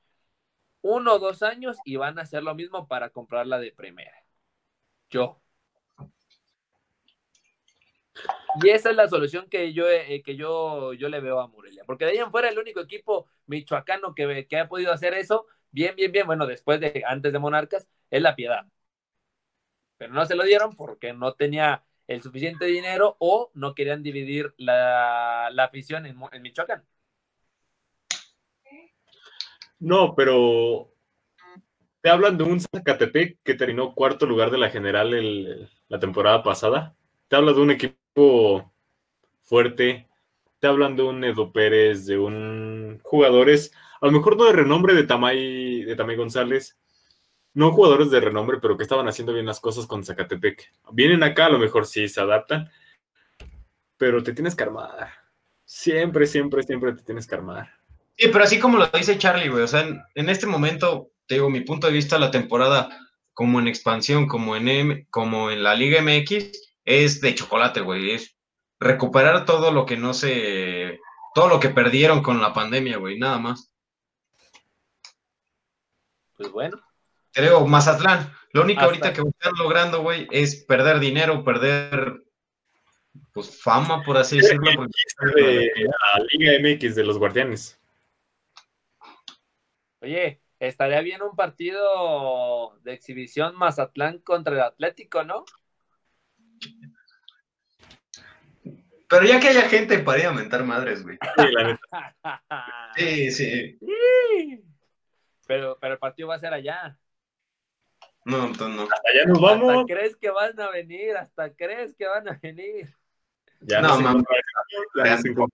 uno 0.82 1.16
o 1.16 1.20
dos 1.20 1.44
años 1.44 1.76
y 1.84 1.98
van 1.98 2.18
a 2.18 2.22
hacer 2.22 2.44
lo 2.44 2.56
mismo 2.56 2.88
para 2.88 3.10
comprarla 3.10 3.60
de 3.60 3.74
primera. 3.74 4.24
Yo. 5.10 5.42
Y 8.54 8.70
esa 8.70 8.90
es 8.90 8.96
la 8.96 9.08
solución 9.08 9.48
que 9.50 9.74
yo, 9.74 9.88
eh, 9.90 10.24
que 10.26 10.36
yo, 10.36 10.94
yo 10.94 11.10
le 11.10 11.20
veo 11.22 11.40
a 11.40 11.48
Morelia. 11.48 11.84
Porque 11.86 12.06
de 12.06 12.12
ahí 12.12 12.18
en 12.18 12.32
fuera 12.32 12.50
el 12.50 12.58
único 12.60 12.80
equipo 12.82 13.28
michoacano 13.46 14.16
que, 14.16 14.48
que 14.48 14.58
ha 14.60 14.68
podido 14.70 14.92
hacer 14.94 15.14
eso, 15.14 15.46
bien, 15.72 15.96
bien, 15.96 16.12
bien, 16.12 16.26
bueno, 16.28 16.48
después 16.48 16.80
de, 16.80 17.04
antes 17.08 17.34
de 17.34 17.40
Monarcas, 17.40 17.88
es 18.10 18.22
la 18.22 18.36
Piedad. 18.36 18.66
Pero 19.98 20.14
no 20.14 20.26
se 20.26 20.36
lo 20.36 20.44
dieron 20.44 20.76
porque 20.76 21.14
no 21.14 21.34
tenía 21.34 21.84
el 22.08 22.22
suficiente 22.24 22.66
dinero 22.66 23.18
o 23.20 23.52
no 23.54 23.76
querían 23.76 24.04
dividir 24.04 24.54
la, 24.58 25.50
la 25.52 25.66
afición 25.66 26.06
en, 26.06 26.18
en 26.32 26.42
Michoacán. 26.42 26.86
No, 29.80 30.14
pero 30.16 30.92
te 32.02 32.10
hablan 32.10 32.38
de 32.38 32.44
un 32.44 32.60
Zacatepec 32.60 33.40
que 33.44 33.54
terminó 33.56 33.94
cuarto 33.94 34.26
lugar 34.26 34.52
de 34.52 34.58
la 34.58 34.70
general 34.70 35.14
el- 35.14 35.70
la 35.90 36.00
temporada 36.00 36.44
pasada. 36.44 36.96
Te 37.28 37.36
habla 37.36 37.54
de 37.54 37.62
un 37.62 37.72
equipo 37.72 37.97
fuerte. 39.44 40.08
Te 40.60 40.68
hablan 40.68 40.96
de 40.96 41.04
un 41.04 41.24
Edo 41.24 41.52
Pérez, 41.52 42.06
de 42.06 42.18
un 42.18 43.00
jugadores, 43.04 43.72
a 44.02 44.06
lo 44.08 44.12
mejor 44.12 44.38
no 44.38 44.46
de 44.46 44.54
renombre 44.54 44.94
de 44.94 45.04
Tamay, 45.04 45.84
de 45.84 45.96
Tamay 45.96 46.16
González, 46.16 46.78
no 47.54 47.72
jugadores 47.72 48.12
de 48.12 48.20
renombre, 48.20 48.60
pero 48.62 48.78
que 48.78 48.84
estaban 48.84 49.08
haciendo 49.08 49.34
bien 49.34 49.46
las 49.46 49.60
cosas 49.60 49.88
con 49.88 50.04
Zacatepec. 50.04 50.72
Vienen 50.92 51.24
acá, 51.24 51.48
a 51.48 51.50
lo 51.50 51.60
mejor 51.60 51.86
sí 51.86 52.08
se 52.08 52.22
adaptan, 52.22 52.70
pero 53.98 54.22
te 54.22 54.34
tienes 54.34 54.56
que 54.56 54.64
armar. 54.64 55.10
Siempre, 55.66 56.26
siempre, 56.28 56.64
siempre 56.64 56.94
te 56.94 57.04
tienes 57.04 57.28
que 57.28 57.36
armar. 57.36 57.70
Sí, 58.16 58.30
pero 58.32 58.44
así 58.44 58.60
como 58.60 58.78
lo 58.78 58.88
dice 58.88 59.18
Charlie, 59.18 59.50
güey, 59.50 59.64
o 59.64 59.68
sea, 59.68 59.88
en, 60.16 60.30
este 60.30 60.48
momento, 60.48 61.12
te 61.28 61.36
digo, 61.36 61.50
mi 61.50 61.62
punto 61.62 61.88
de 61.88 61.94
vista, 61.94 62.18
la 62.18 62.32
temporada, 62.32 62.90
como 63.34 63.60
en 63.60 63.68
expansión, 63.68 64.28
como 64.28 64.56
en, 64.56 64.68
M- 64.68 65.08
como 65.10 65.52
en 65.52 65.64
la 65.64 65.76
Liga 65.76 66.02
MX, 66.02 66.67
es 66.88 67.20
de 67.22 67.36
chocolate, 67.36 67.82
güey, 67.82 68.12
es 68.12 68.36
recuperar 68.80 69.46
todo 69.46 69.72
lo 69.72 69.86
que 69.86 69.98
no 69.98 70.14
se, 70.14 71.00
todo 71.36 71.50
lo 71.50 71.60
que 71.60 71.70
perdieron 71.70 72.24
con 72.24 72.42
la 72.42 72.54
pandemia, 72.54 72.98
güey, 72.98 73.20
nada 73.20 73.38
más. 73.38 73.72
Pues 76.38 76.50
bueno, 76.52 76.82
Creo, 77.34 77.68
Mazatlán, 77.68 78.34
lo 78.54 78.64
único 78.64 78.80
Hasta- 78.80 78.86
ahorita 78.88 79.14
que 79.14 79.22
están 79.22 79.54
logrando, 79.60 80.02
güey, 80.02 80.28
es 80.32 80.64
perder 80.66 80.98
dinero, 81.00 81.44
perder, 81.44 82.24
pues, 83.32 83.62
fama, 83.62 84.02
por 84.04 84.18
así 84.18 84.38
decirlo. 84.38 84.72
porque- 84.76 85.36
De 85.36 85.72
la 85.84 86.24
Liga 86.32 86.54
MX 86.60 86.96
de 86.96 87.04
los 87.04 87.20
Guardianes. 87.20 87.80
oye, 90.02 90.42
estaría 90.60 91.02
bien 91.02 91.22
un 91.22 91.36
partido 91.36 92.80
de 92.84 92.94
exhibición 92.94 93.56
Mazatlán 93.56 94.20
contra 94.20 94.54
el 94.56 94.62
Atlético, 94.62 95.24
¿no? 95.24 95.46
Pero 99.10 99.26
ya 99.26 99.40
que 99.40 99.48
haya 99.48 99.70
gente 99.70 100.00
para 100.00 100.20
ir 100.20 100.26
a 100.26 100.34
mentar 100.34 100.64
madres, 100.66 101.04
güey. 101.04 101.18
Sí, 101.38 101.52
la 101.52 101.64
neta. 101.64 102.94
Sí, 102.96 103.32
sí. 103.32 103.78
Sí. 103.80 104.64
Pero, 105.48 105.78
pero 105.80 105.94
el 105.94 106.00
partido 106.00 106.28
va 106.28 106.36
a 106.36 106.40
ser 106.40 106.54
allá. 106.54 106.98
No, 108.26 108.48
entonces 108.48 108.76
no. 108.76 108.84
Allá 108.84 109.26
nos 109.28 109.38
Hasta 109.42 109.56
vamos. 109.66 109.86
crees 109.88 110.18
que 110.18 110.30
van 110.30 110.60
a 110.60 110.70
venir, 110.72 111.16
hasta 111.16 111.56
crees 111.56 111.96
que 111.96 112.06
van 112.06 112.28
a 112.28 112.38
venir. 112.42 112.94
Ya 113.62 113.80
No, 113.82 113.98
nos 113.98 114.00
encontraremos. 114.00 115.50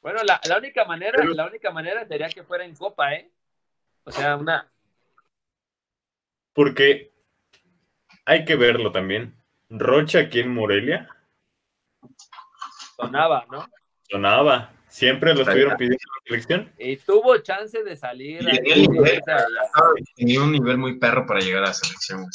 Bueno, 0.00 0.22
la, 0.22 0.40
la 0.48 0.58
única 0.58 0.84
manera, 0.84 1.22
la 1.24 1.46
única 1.46 1.72
manera 1.72 2.06
sería 2.06 2.28
que 2.28 2.44
fuera 2.44 2.64
en 2.64 2.76
copa, 2.76 3.14
¿eh? 3.14 3.30
O 4.04 4.12
sea, 4.12 4.36
una. 4.36 4.70
Porque 6.52 7.12
hay 8.24 8.44
que 8.44 8.54
verlo 8.54 8.92
también. 8.92 9.34
Rocha 9.70 10.18
aquí 10.20 10.40
en 10.40 10.52
Morelia 10.52 11.08
sonaba, 12.96 13.46
¿no? 13.50 13.66
sonaba. 14.10 14.72
Siempre 14.88 15.32
lo 15.34 15.42
estuvieron 15.42 15.76
pidiendo 15.76 15.96
en 16.02 16.10
la 16.18 16.26
selección. 16.26 16.72
Y 16.78 16.96
tuvo 16.96 17.38
chance 17.38 17.82
de 17.84 17.96
salir. 17.96 18.46
Ahí, 18.48 18.56
tenía 18.56 18.74
el 18.74 18.90
nivel. 18.90 19.20
Tenía 20.16 20.42
un 20.42 20.50
nivel 20.52 20.78
muy 20.78 20.98
perro 20.98 21.24
para 21.26 21.40
llegar 21.40 21.62
a 21.62 21.68
la 21.68 21.74
selección. 21.74 22.26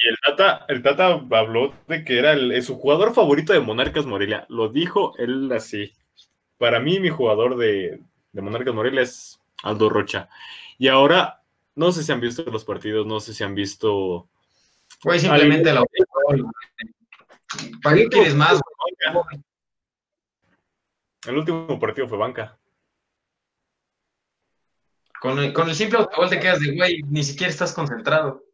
Y 0.00 0.08
el 0.08 0.16
Tata, 0.24 0.64
el 0.68 0.82
Tata 0.82 1.20
habló 1.32 1.74
de 1.88 2.04
que 2.04 2.18
era 2.20 2.32
el- 2.32 2.62
su 2.62 2.76
jugador 2.78 3.12
favorito 3.12 3.52
de 3.52 3.58
Monarcas 3.60 4.06
Morelia. 4.06 4.46
Lo 4.48 4.68
dijo 4.68 5.14
él 5.18 5.50
así. 5.52 5.92
Para 6.56 6.78
mí, 6.78 7.00
mi 7.00 7.08
jugador 7.08 7.56
de, 7.56 8.00
de 8.30 8.42
Monarcas 8.42 8.72
Morelia 8.74 9.02
es 9.02 9.40
Aldo 9.64 9.88
Rocha. 9.88 10.28
Y 10.78 10.86
ahora, 10.86 11.42
no 11.74 11.90
sé 11.90 12.04
si 12.04 12.12
han 12.12 12.20
visto 12.20 12.44
los 12.44 12.64
partidos, 12.64 13.04
no 13.06 13.18
sé 13.18 13.34
si 13.34 13.42
han 13.42 13.56
visto. 13.56 14.28
Güey, 15.04 15.20
simplemente 15.20 15.72
la 15.72 15.84
¿Para 17.82 17.96
qué 17.96 18.08
quieres 18.08 18.34
más? 18.34 18.60
güey? 19.12 19.42
El 21.26 21.36
último 21.36 21.78
partido 21.78 22.08
fue 22.08 22.18
banca. 22.18 22.58
Con 25.20 25.38
el, 25.38 25.52
con 25.52 25.68
el 25.68 25.74
simple 25.74 25.98
autogol 25.98 26.30
te 26.30 26.38
quedas 26.38 26.60
de, 26.60 26.76
güey, 26.76 27.02
ni 27.08 27.24
siquiera 27.24 27.50
estás 27.50 27.74
concentrado. 27.74 28.44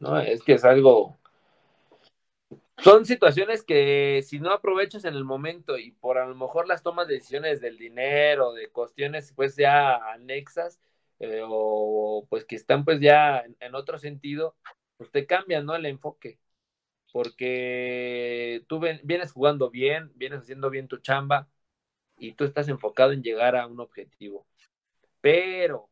No, 0.00 0.18
es 0.18 0.42
que 0.42 0.54
es 0.54 0.64
algo. 0.64 1.18
Son 2.78 3.04
situaciones 3.04 3.64
que 3.64 4.22
si 4.24 4.38
no 4.38 4.52
aprovechas 4.52 5.04
en 5.04 5.14
el 5.14 5.24
momento 5.24 5.78
y 5.78 5.90
por 5.92 6.18
a 6.18 6.26
lo 6.26 6.34
mejor 6.34 6.68
las 6.68 6.82
tomas 6.82 7.08
de 7.08 7.14
decisiones 7.14 7.60
del 7.60 7.76
dinero, 7.76 8.52
de 8.52 8.70
cuestiones 8.70 9.32
pues 9.34 9.56
ya 9.56 9.96
anexas, 10.12 10.80
eh, 11.20 11.42
o 11.46 12.26
pues 12.28 12.44
que 12.44 12.56
están 12.56 12.84
pues 12.84 13.00
ya 13.00 13.40
en, 13.40 13.56
en 13.60 13.74
otro 13.74 13.98
sentido, 13.98 14.56
pues 14.96 15.10
te 15.10 15.26
cambian, 15.26 15.66
¿no? 15.66 15.74
El 15.76 15.86
enfoque. 15.86 16.38
Porque 17.12 18.64
tú 18.68 18.80
ven- 18.80 19.00
vienes 19.04 19.32
jugando 19.32 19.70
bien, 19.70 20.12
vienes 20.16 20.40
haciendo 20.40 20.70
bien 20.70 20.88
tu 20.88 20.98
chamba 20.98 21.48
y 22.18 22.34
tú 22.34 22.44
estás 22.44 22.68
enfocado 22.68 23.12
en 23.12 23.22
llegar 23.22 23.56
a 23.56 23.66
un 23.66 23.80
objetivo. 23.80 24.46
Pero 25.20 25.90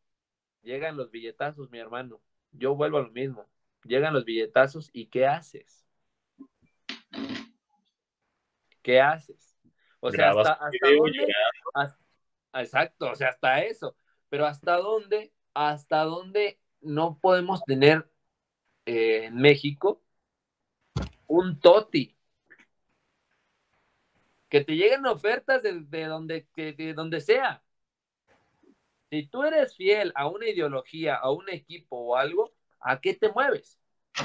llegan 0.63 0.97
los 0.97 1.11
billetazos, 1.11 1.71
mi 1.71 1.79
hermano. 1.79 2.21
Yo 2.53 2.75
vuelvo 2.77 2.99
a 2.99 3.03
lo 3.03 3.11
mismo 3.13 3.47
llegan 3.85 4.15
los 4.15 4.25
billetazos 4.25 4.91
y 4.93 5.07
¿qué 5.07 5.27
haces? 5.27 5.87
¿Qué 8.83 9.01
haces? 9.01 9.57
O 10.01 10.11
sea, 10.11 10.31
hasta, 10.31 10.59
dónde, 10.97 11.27
hasta- 11.75 11.99
exacto, 12.55 13.11
o 13.11 13.15
sea, 13.15 13.29
hasta 13.31 13.63
eso, 13.63 13.97
pero 14.29 14.47
hasta 14.47 14.77
dónde, 14.77 15.33
hasta 15.55 16.05
dónde 16.05 16.59
no 16.81 17.19
podemos 17.21 17.63
tener 17.65 18.09
eh, 18.87 19.25
en 19.25 19.37
México 19.37 20.03
un 21.27 21.59
Toti, 21.59 22.15
que 24.49 24.63
te 24.63 24.77
lleguen 24.77 25.05
ofertas 25.07 25.63
de, 25.63 25.81
de 25.81 26.05
donde, 26.05 26.47
que- 26.55 26.73
de 26.73 26.95
donde 26.95 27.21
sea. 27.21 27.63
Si 29.11 29.27
tú 29.27 29.43
eres 29.43 29.77
fiel 29.77 30.13
a 30.15 30.29
una 30.29 30.49
ideología, 30.49 31.17
a 31.17 31.31
un 31.31 31.49
equipo 31.49 31.97
o 31.97 32.17
algo, 32.17 32.53
¿a 32.81 33.01
qué 33.01 33.15
te 33.15 33.31
mueves? 33.33 33.79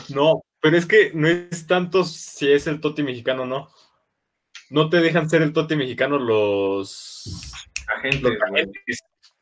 No, 0.10 0.44
pero 0.60 0.78
es 0.78 0.86
que 0.86 1.12
no 1.14 1.28
es 1.28 1.68
tanto 1.68 2.04
si 2.04 2.52
es 2.52 2.68
el 2.68 2.80
Toti 2.80 3.04
mexicano 3.04 3.44
o 3.44 3.46
no. 3.46 3.70
No 4.70 4.90
te 4.90 4.98
dejan 5.02 5.30
ser 5.30 5.42
el 5.42 5.54
Toti 5.54 5.76
mexicano 5.76 6.18
los, 6.18 7.54
Agentes, 7.88 8.22
los 8.22 8.42
agentes, 8.42 9.00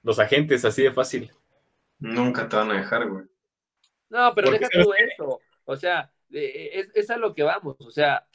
los 0.10 0.18
agentes, 0.18 0.65
así 0.65 0.81
de 0.81 0.91
fácil. 0.91 1.31
Nunca 1.99 2.49
te 2.49 2.56
van 2.56 2.72
a 2.72 2.77
dejar, 2.77 3.07
güey. 3.07 3.26
No, 4.10 4.34
pero 4.34 4.49
deja 4.49 4.68
tú 4.72 4.91
eso. 4.94 5.40
O 5.65 5.76
sea, 5.76 6.11
eh, 6.31 6.72
es, 6.73 6.90
es 6.95 7.10
a 7.11 7.18
lo 7.18 7.36
que 7.36 7.44
vamos. 7.44 7.76
O 7.80 7.91
sea, 7.91 8.26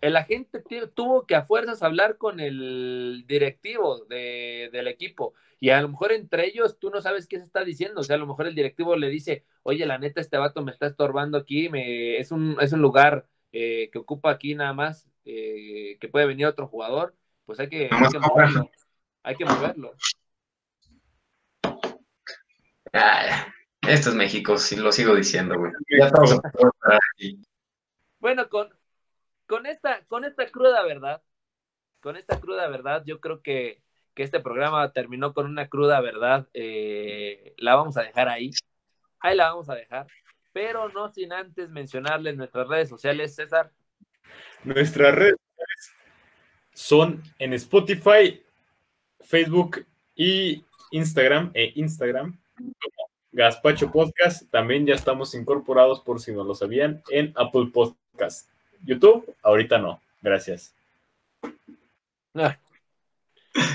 el 0.00 0.16
agente 0.16 0.62
tuvo 0.94 1.26
que 1.26 1.34
a 1.34 1.42
fuerzas 1.42 1.82
hablar 1.82 2.16
con 2.16 2.40
el 2.40 3.24
directivo 3.26 4.06
de- 4.06 4.70
del 4.72 4.88
equipo. 4.88 5.34
Y 5.60 5.68
a 5.68 5.82
lo 5.82 5.90
mejor 5.90 6.12
entre 6.12 6.46
ellos 6.46 6.78
tú 6.78 6.88
no 6.88 7.02
sabes 7.02 7.26
qué 7.26 7.36
se 7.36 7.44
está 7.44 7.62
diciendo. 7.62 8.00
O 8.00 8.04
sea, 8.04 8.16
a 8.16 8.18
lo 8.18 8.26
mejor 8.26 8.46
el 8.46 8.54
directivo 8.54 8.96
le 8.96 9.10
dice, 9.10 9.44
oye, 9.64 9.84
la 9.84 9.98
neta, 9.98 10.22
este 10.22 10.38
vato 10.38 10.62
me 10.62 10.72
está 10.72 10.86
estorbando 10.86 11.36
aquí. 11.36 11.68
Me, 11.68 12.16
es, 12.16 12.32
un, 12.32 12.56
es 12.58 12.72
un 12.72 12.80
lugar 12.80 13.26
eh, 13.52 13.90
que 13.92 13.98
ocupa 13.98 14.30
aquí 14.30 14.54
nada 14.54 14.72
más, 14.72 15.10
eh, 15.26 15.98
que 16.00 16.08
puede 16.08 16.24
venir 16.24 16.46
otro 16.46 16.68
jugador. 16.68 17.14
Pues 17.44 17.60
hay 17.60 17.68
que, 17.68 17.90
hay 17.92 18.18
moverlo. 18.18 18.70
Hay 19.24 19.36
que 19.36 19.44
moverlo. 19.44 19.94
Ah, 22.92 23.52
esto 23.88 24.10
es 24.10 24.14
México, 24.14 24.58
sí 24.58 24.76
lo 24.76 24.92
sigo 24.92 25.14
diciendo, 25.14 25.58
güey. 25.58 25.72
Ya 25.98 26.06
estamos. 26.06 26.38
Bueno, 28.18 28.48
con, 28.48 28.68
con, 29.46 29.66
esta, 29.66 30.04
con 30.06 30.24
esta 30.24 30.50
cruda 30.50 30.84
verdad, 30.84 31.22
con 32.00 32.16
esta 32.16 32.38
cruda 32.38 32.68
verdad, 32.68 33.02
yo 33.06 33.20
creo 33.20 33.42
que, 33.42 33.82
que 34.14 34.22
este 34.22 34.40
programa 34.40 34.92
terminó 34.92 35.32
con 35.34 35.46
una 35.46 35.68
cruda 35.68 36.00
verdad. 36.00 36.48
eh, 36.54 37.54
la 37.58 37.74
vamos 37.74 37.96
a 37.96 38.02
dejar 38.02 38.28
ahí. 38.28 38.50
Ahí 39.20 39.36
la 39.36 39.50
vamos 39.50 39.68
a 39.70 39.74
dejar. 39.74 40.06
Pero 40.52 40.88
no 40.90 41.08
sin 41.08 41.32
antes 41.32 41.70
mencionarles 41.70 42.36
nuestras 42.36 42.68
redes 42.68 42.88
sociales, 42.88 43.34
César. 43.34 43.72
Nuestras 44.64 45.14
redes 45.14 45.36
sociales 45.40 45.92
son 46.74 47.22
en 47.38 47.52
Spotify, 47.54 48.42
Facebook 49.20 49.86
y 50.14 50.64
Instagram 50.90 51.50
e 51.54 51.72
Instagram. 51.76 52.38
Gaspacho 53.32 53.90
Podcast. 53.90 54.50
También 54.50 54.86
ya 54.86 54.94
estamos 54.94 55.34
incorporados, 55.34 56.00
por 56.00 56.20
si 56.20 56.32
no 56.32 56.44
lo 56.44 56.54
sabían, 56.54 57.02
en 57.10 57.32
Apple 57.36 57.70
Podcast. 57.72 58.48
YouTube, 58.84 59.34
ahorita 59.42 59.78
no. 59.78 60.00
Gracias. 60.20 60.74
Ah, 62.34 62.56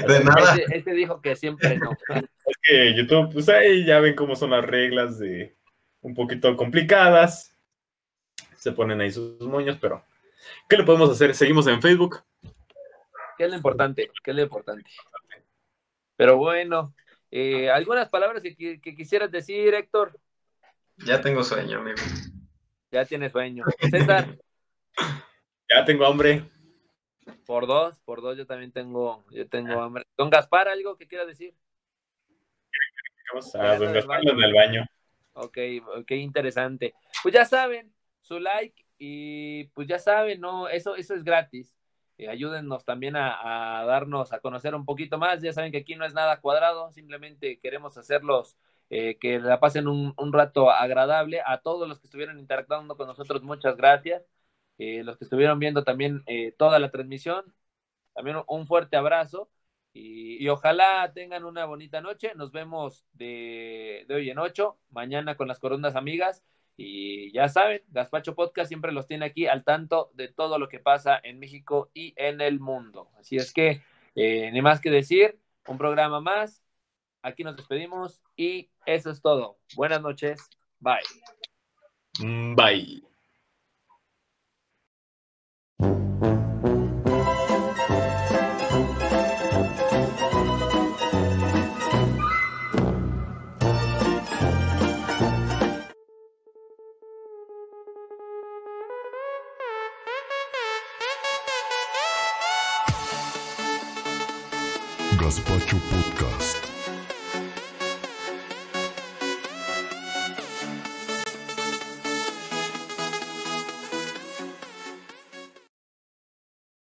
De 0.08 0.24
nada. 0.24 0.56
Este, 0.56 0.78
este 0.78 0.94
dijo 0.94 1.22
que 1.22 1.36
siempre 1.36 1.78
no. 1.78 1.92
Es 2.48 2.56
que 2.64 2.96
YouTube, 2.96 3.34
pues 3.34 3.50
ahí 3.50 3.86
ya 3.86 4.00
ven 4.00 4.16
cómo 4.16 4.34
son 4.34 4.52
las 4.52 4.64
reglas 4.64 5.20
de 5.20 5.54
un 6.02 6.16
poquito 6.16 6.56
complicadas. 6.56 7.54
Se 8.56 8.72
ponen 8.72 9.02
ahí 9.02 9.12
sus 9.12 9.42
moños, 9.42 9.78
pero 9.82 10.02
¿qué 10.70 10.78
le 10.78 10.84
podemos 10.84 11.10
hacer? 11.10 11.36
Seguimos 11.36 11.68
en 11.68 11.82
Facebook. 11.82 12.24
¿Qué 13.38 13.44
es 13.44 13.50
lo 13.50 13.58
importante? 13.58 14.10
¿Qué 14.24 14.32
es 14.32 14.38
lo 14.38 14.44
importante? 14.44 14.90
Pero 16.16 16.38
bueno, 16.38 16.94
eh, 17.32 17.70
algunas 17.70 18.10
palabras 18.10 18.42
que, 18.44 18.56
qui- 18.56 18.82
que 18.82 18.96
quisieras 18.96 19.32
decir, 19.32 19.74
Héctor. 19.74 20.20
Ya 20.98 21.22
tengo 21.22 21.44
sueño, 21.44 21.80
amigo. 21.80 21.98
Ya 22.92 23.06
tienes 23.06 23.32
sueño. 23.32 23.64
César. 23.92 24.38
Ya 25.70 25.84
tengo 25.84 26.06
hambre. 26.06 26.44
Por 27.46 27.68
dos, 27.68 28.00
por 28.06 28.22
dos, 28.22 28.38
yo 28.38 28.48
también 28.48 28.72
tengo, 28.72 29.26
yo 29.32 29.46
tengo 29.50 29.82
hambre. 29.82 30.06
Don 30.16 30.30
Gaspar, 30.30 30.70
¿algo 30.70 30.96
que 30.96 31.08
quiera 31.10 31.26
decir? 31.26 31.54
Vamos 33.30 33.54
a 33.54 33.76
Don 33.78 33.94
Gaspar 33.94 34.22
en 34.26 34.42
el 34.42 34.54
baño. 34.54 34.86
Ok, 35.34 35.58
ok, 35.98 36.12
interesante. 36.12 36.94
Pues 37.22 37.36
ya 37.36 37.44
saben, 37.44 37.94
su 38.22 38.40
like 38.40 38.86
y 38.98 39.66
pues 39.76 39.88
ya 39.90 40.00
saben, 40.00 40.40
¿no? 40.40 40.70
Eso, 40.70 40.96
eso 40.96 41.14
es 41.16 41.24
gratis. 41.24 41.77
Eh, 42.18 42.30
ayúdennos 42.30 42.84
también 42.86 43.16
a, 43.16 43.84
darnos 43.86 44.34
a 44.34 44.40
conocer 44.40 44.76
un 44.76 44.86
poquito 44.86 45.18
más. 45.18 45.42
Ya 45.42 45.54
saben 45.54 45.72
que 45.72 45.80
aquí 45.80 45.96
no 45.96 46.06
es 46.06 46.14
nada 46.14 46.40
cuadrado, 46.42 46.92
simplemente 46.92 47.60
queremos 47.60 47.98
hacerlos 47.98 48.58
eh, 48.90 49.18
que 49.20 49.40
la 49.40 49.60
pasen 49.60 49.88
un, 49.88 50.34
rato 50.34 50.72
agradable. 50.72 51.42
A 51.46 51.60
todos 51.62 51.88
los 51.88 52.00
que 52.00 52.08
estuvieron 52.08 52.40
interactuando 52.40 52.96
con 52.98 53.08
nosotros, 53.08 53.44
muchas 53.44 53.76
gracias. 53.78 54.24
Eh, 54.78 55.04
los 55.04 55.18
que 55.18 55.26
estuvieron 55.26 55.60
viendo 55.60 55.84
también 55.84 56.24
eh, 56.28 56.54
toda 56.58 56.80
la 56.80 56.92
transmisión, 56.92 57.54
también 58.14 58.38
un 58.48 58.68
fuerte 58.68 58.98
abrazo. 58.98 59.50
Y, 59.94 60.48
ojalá 60.50 61.12
tengan 61.14 61.46
una 61.46 61.66
bonita 61.66 62.02
noche. 62.02 62.34
Nos 62.36 62.52
vemos 62.52 63.06
de 63.14 64.06
hoy 64.10 64.30
en 64.30 64.40
ocho, 64.40 64.80
mañana 64.90 65.36
con 65.38 65.48
las 65.48 65.60
corundas 65.60 65.96
amigas. 65.96 66.44
Y 66.78 67.32
ya 67.34 67.50
saben, 67.50 67.82
Gaspacho 67.90 68.36
Podcast 68.36 68.68
siempre 68.68 68.92
los 68.92 69.08
tiene 69.08 69.26
aquí 69.26 69.48
al 69.48 69.64
tanto 69.64 70.12
de 70.14 70.28
todo 70.28 70.60
lo 70.60 70.70
que 70.70 70.80
pasa 70.80 71.20
en 71.24 71.40
México 71.40 71.90
y 71.94 72.14
en 72.16 72.40
el 72.40 72.60
mundo. 72.60 73.10
Así 73.20 73.36
es 73.36 73.52
que, 73.52 73.82
eh, 74.16 74.52
ni 74.52 74.62
más 74.62 74.80
que 74.80 74.92
decir, 74.92 75.40
un 75.68 75.80
programa 75.80 76.22
más. 76.22 76.64
Aquí 77.24 77.44
nos 77.44 77.58
despedimos 77.58 78.22
y 78.36 78.70
eso 78.86 79.10
es 79.10 79.22
todo. 79.22 79.58
Buenas 79.76 80.02
noches. 80.02 80.48
Bye. 80.80 81.02
Mm, 82.20 82.56
Bye. 82.56 83.17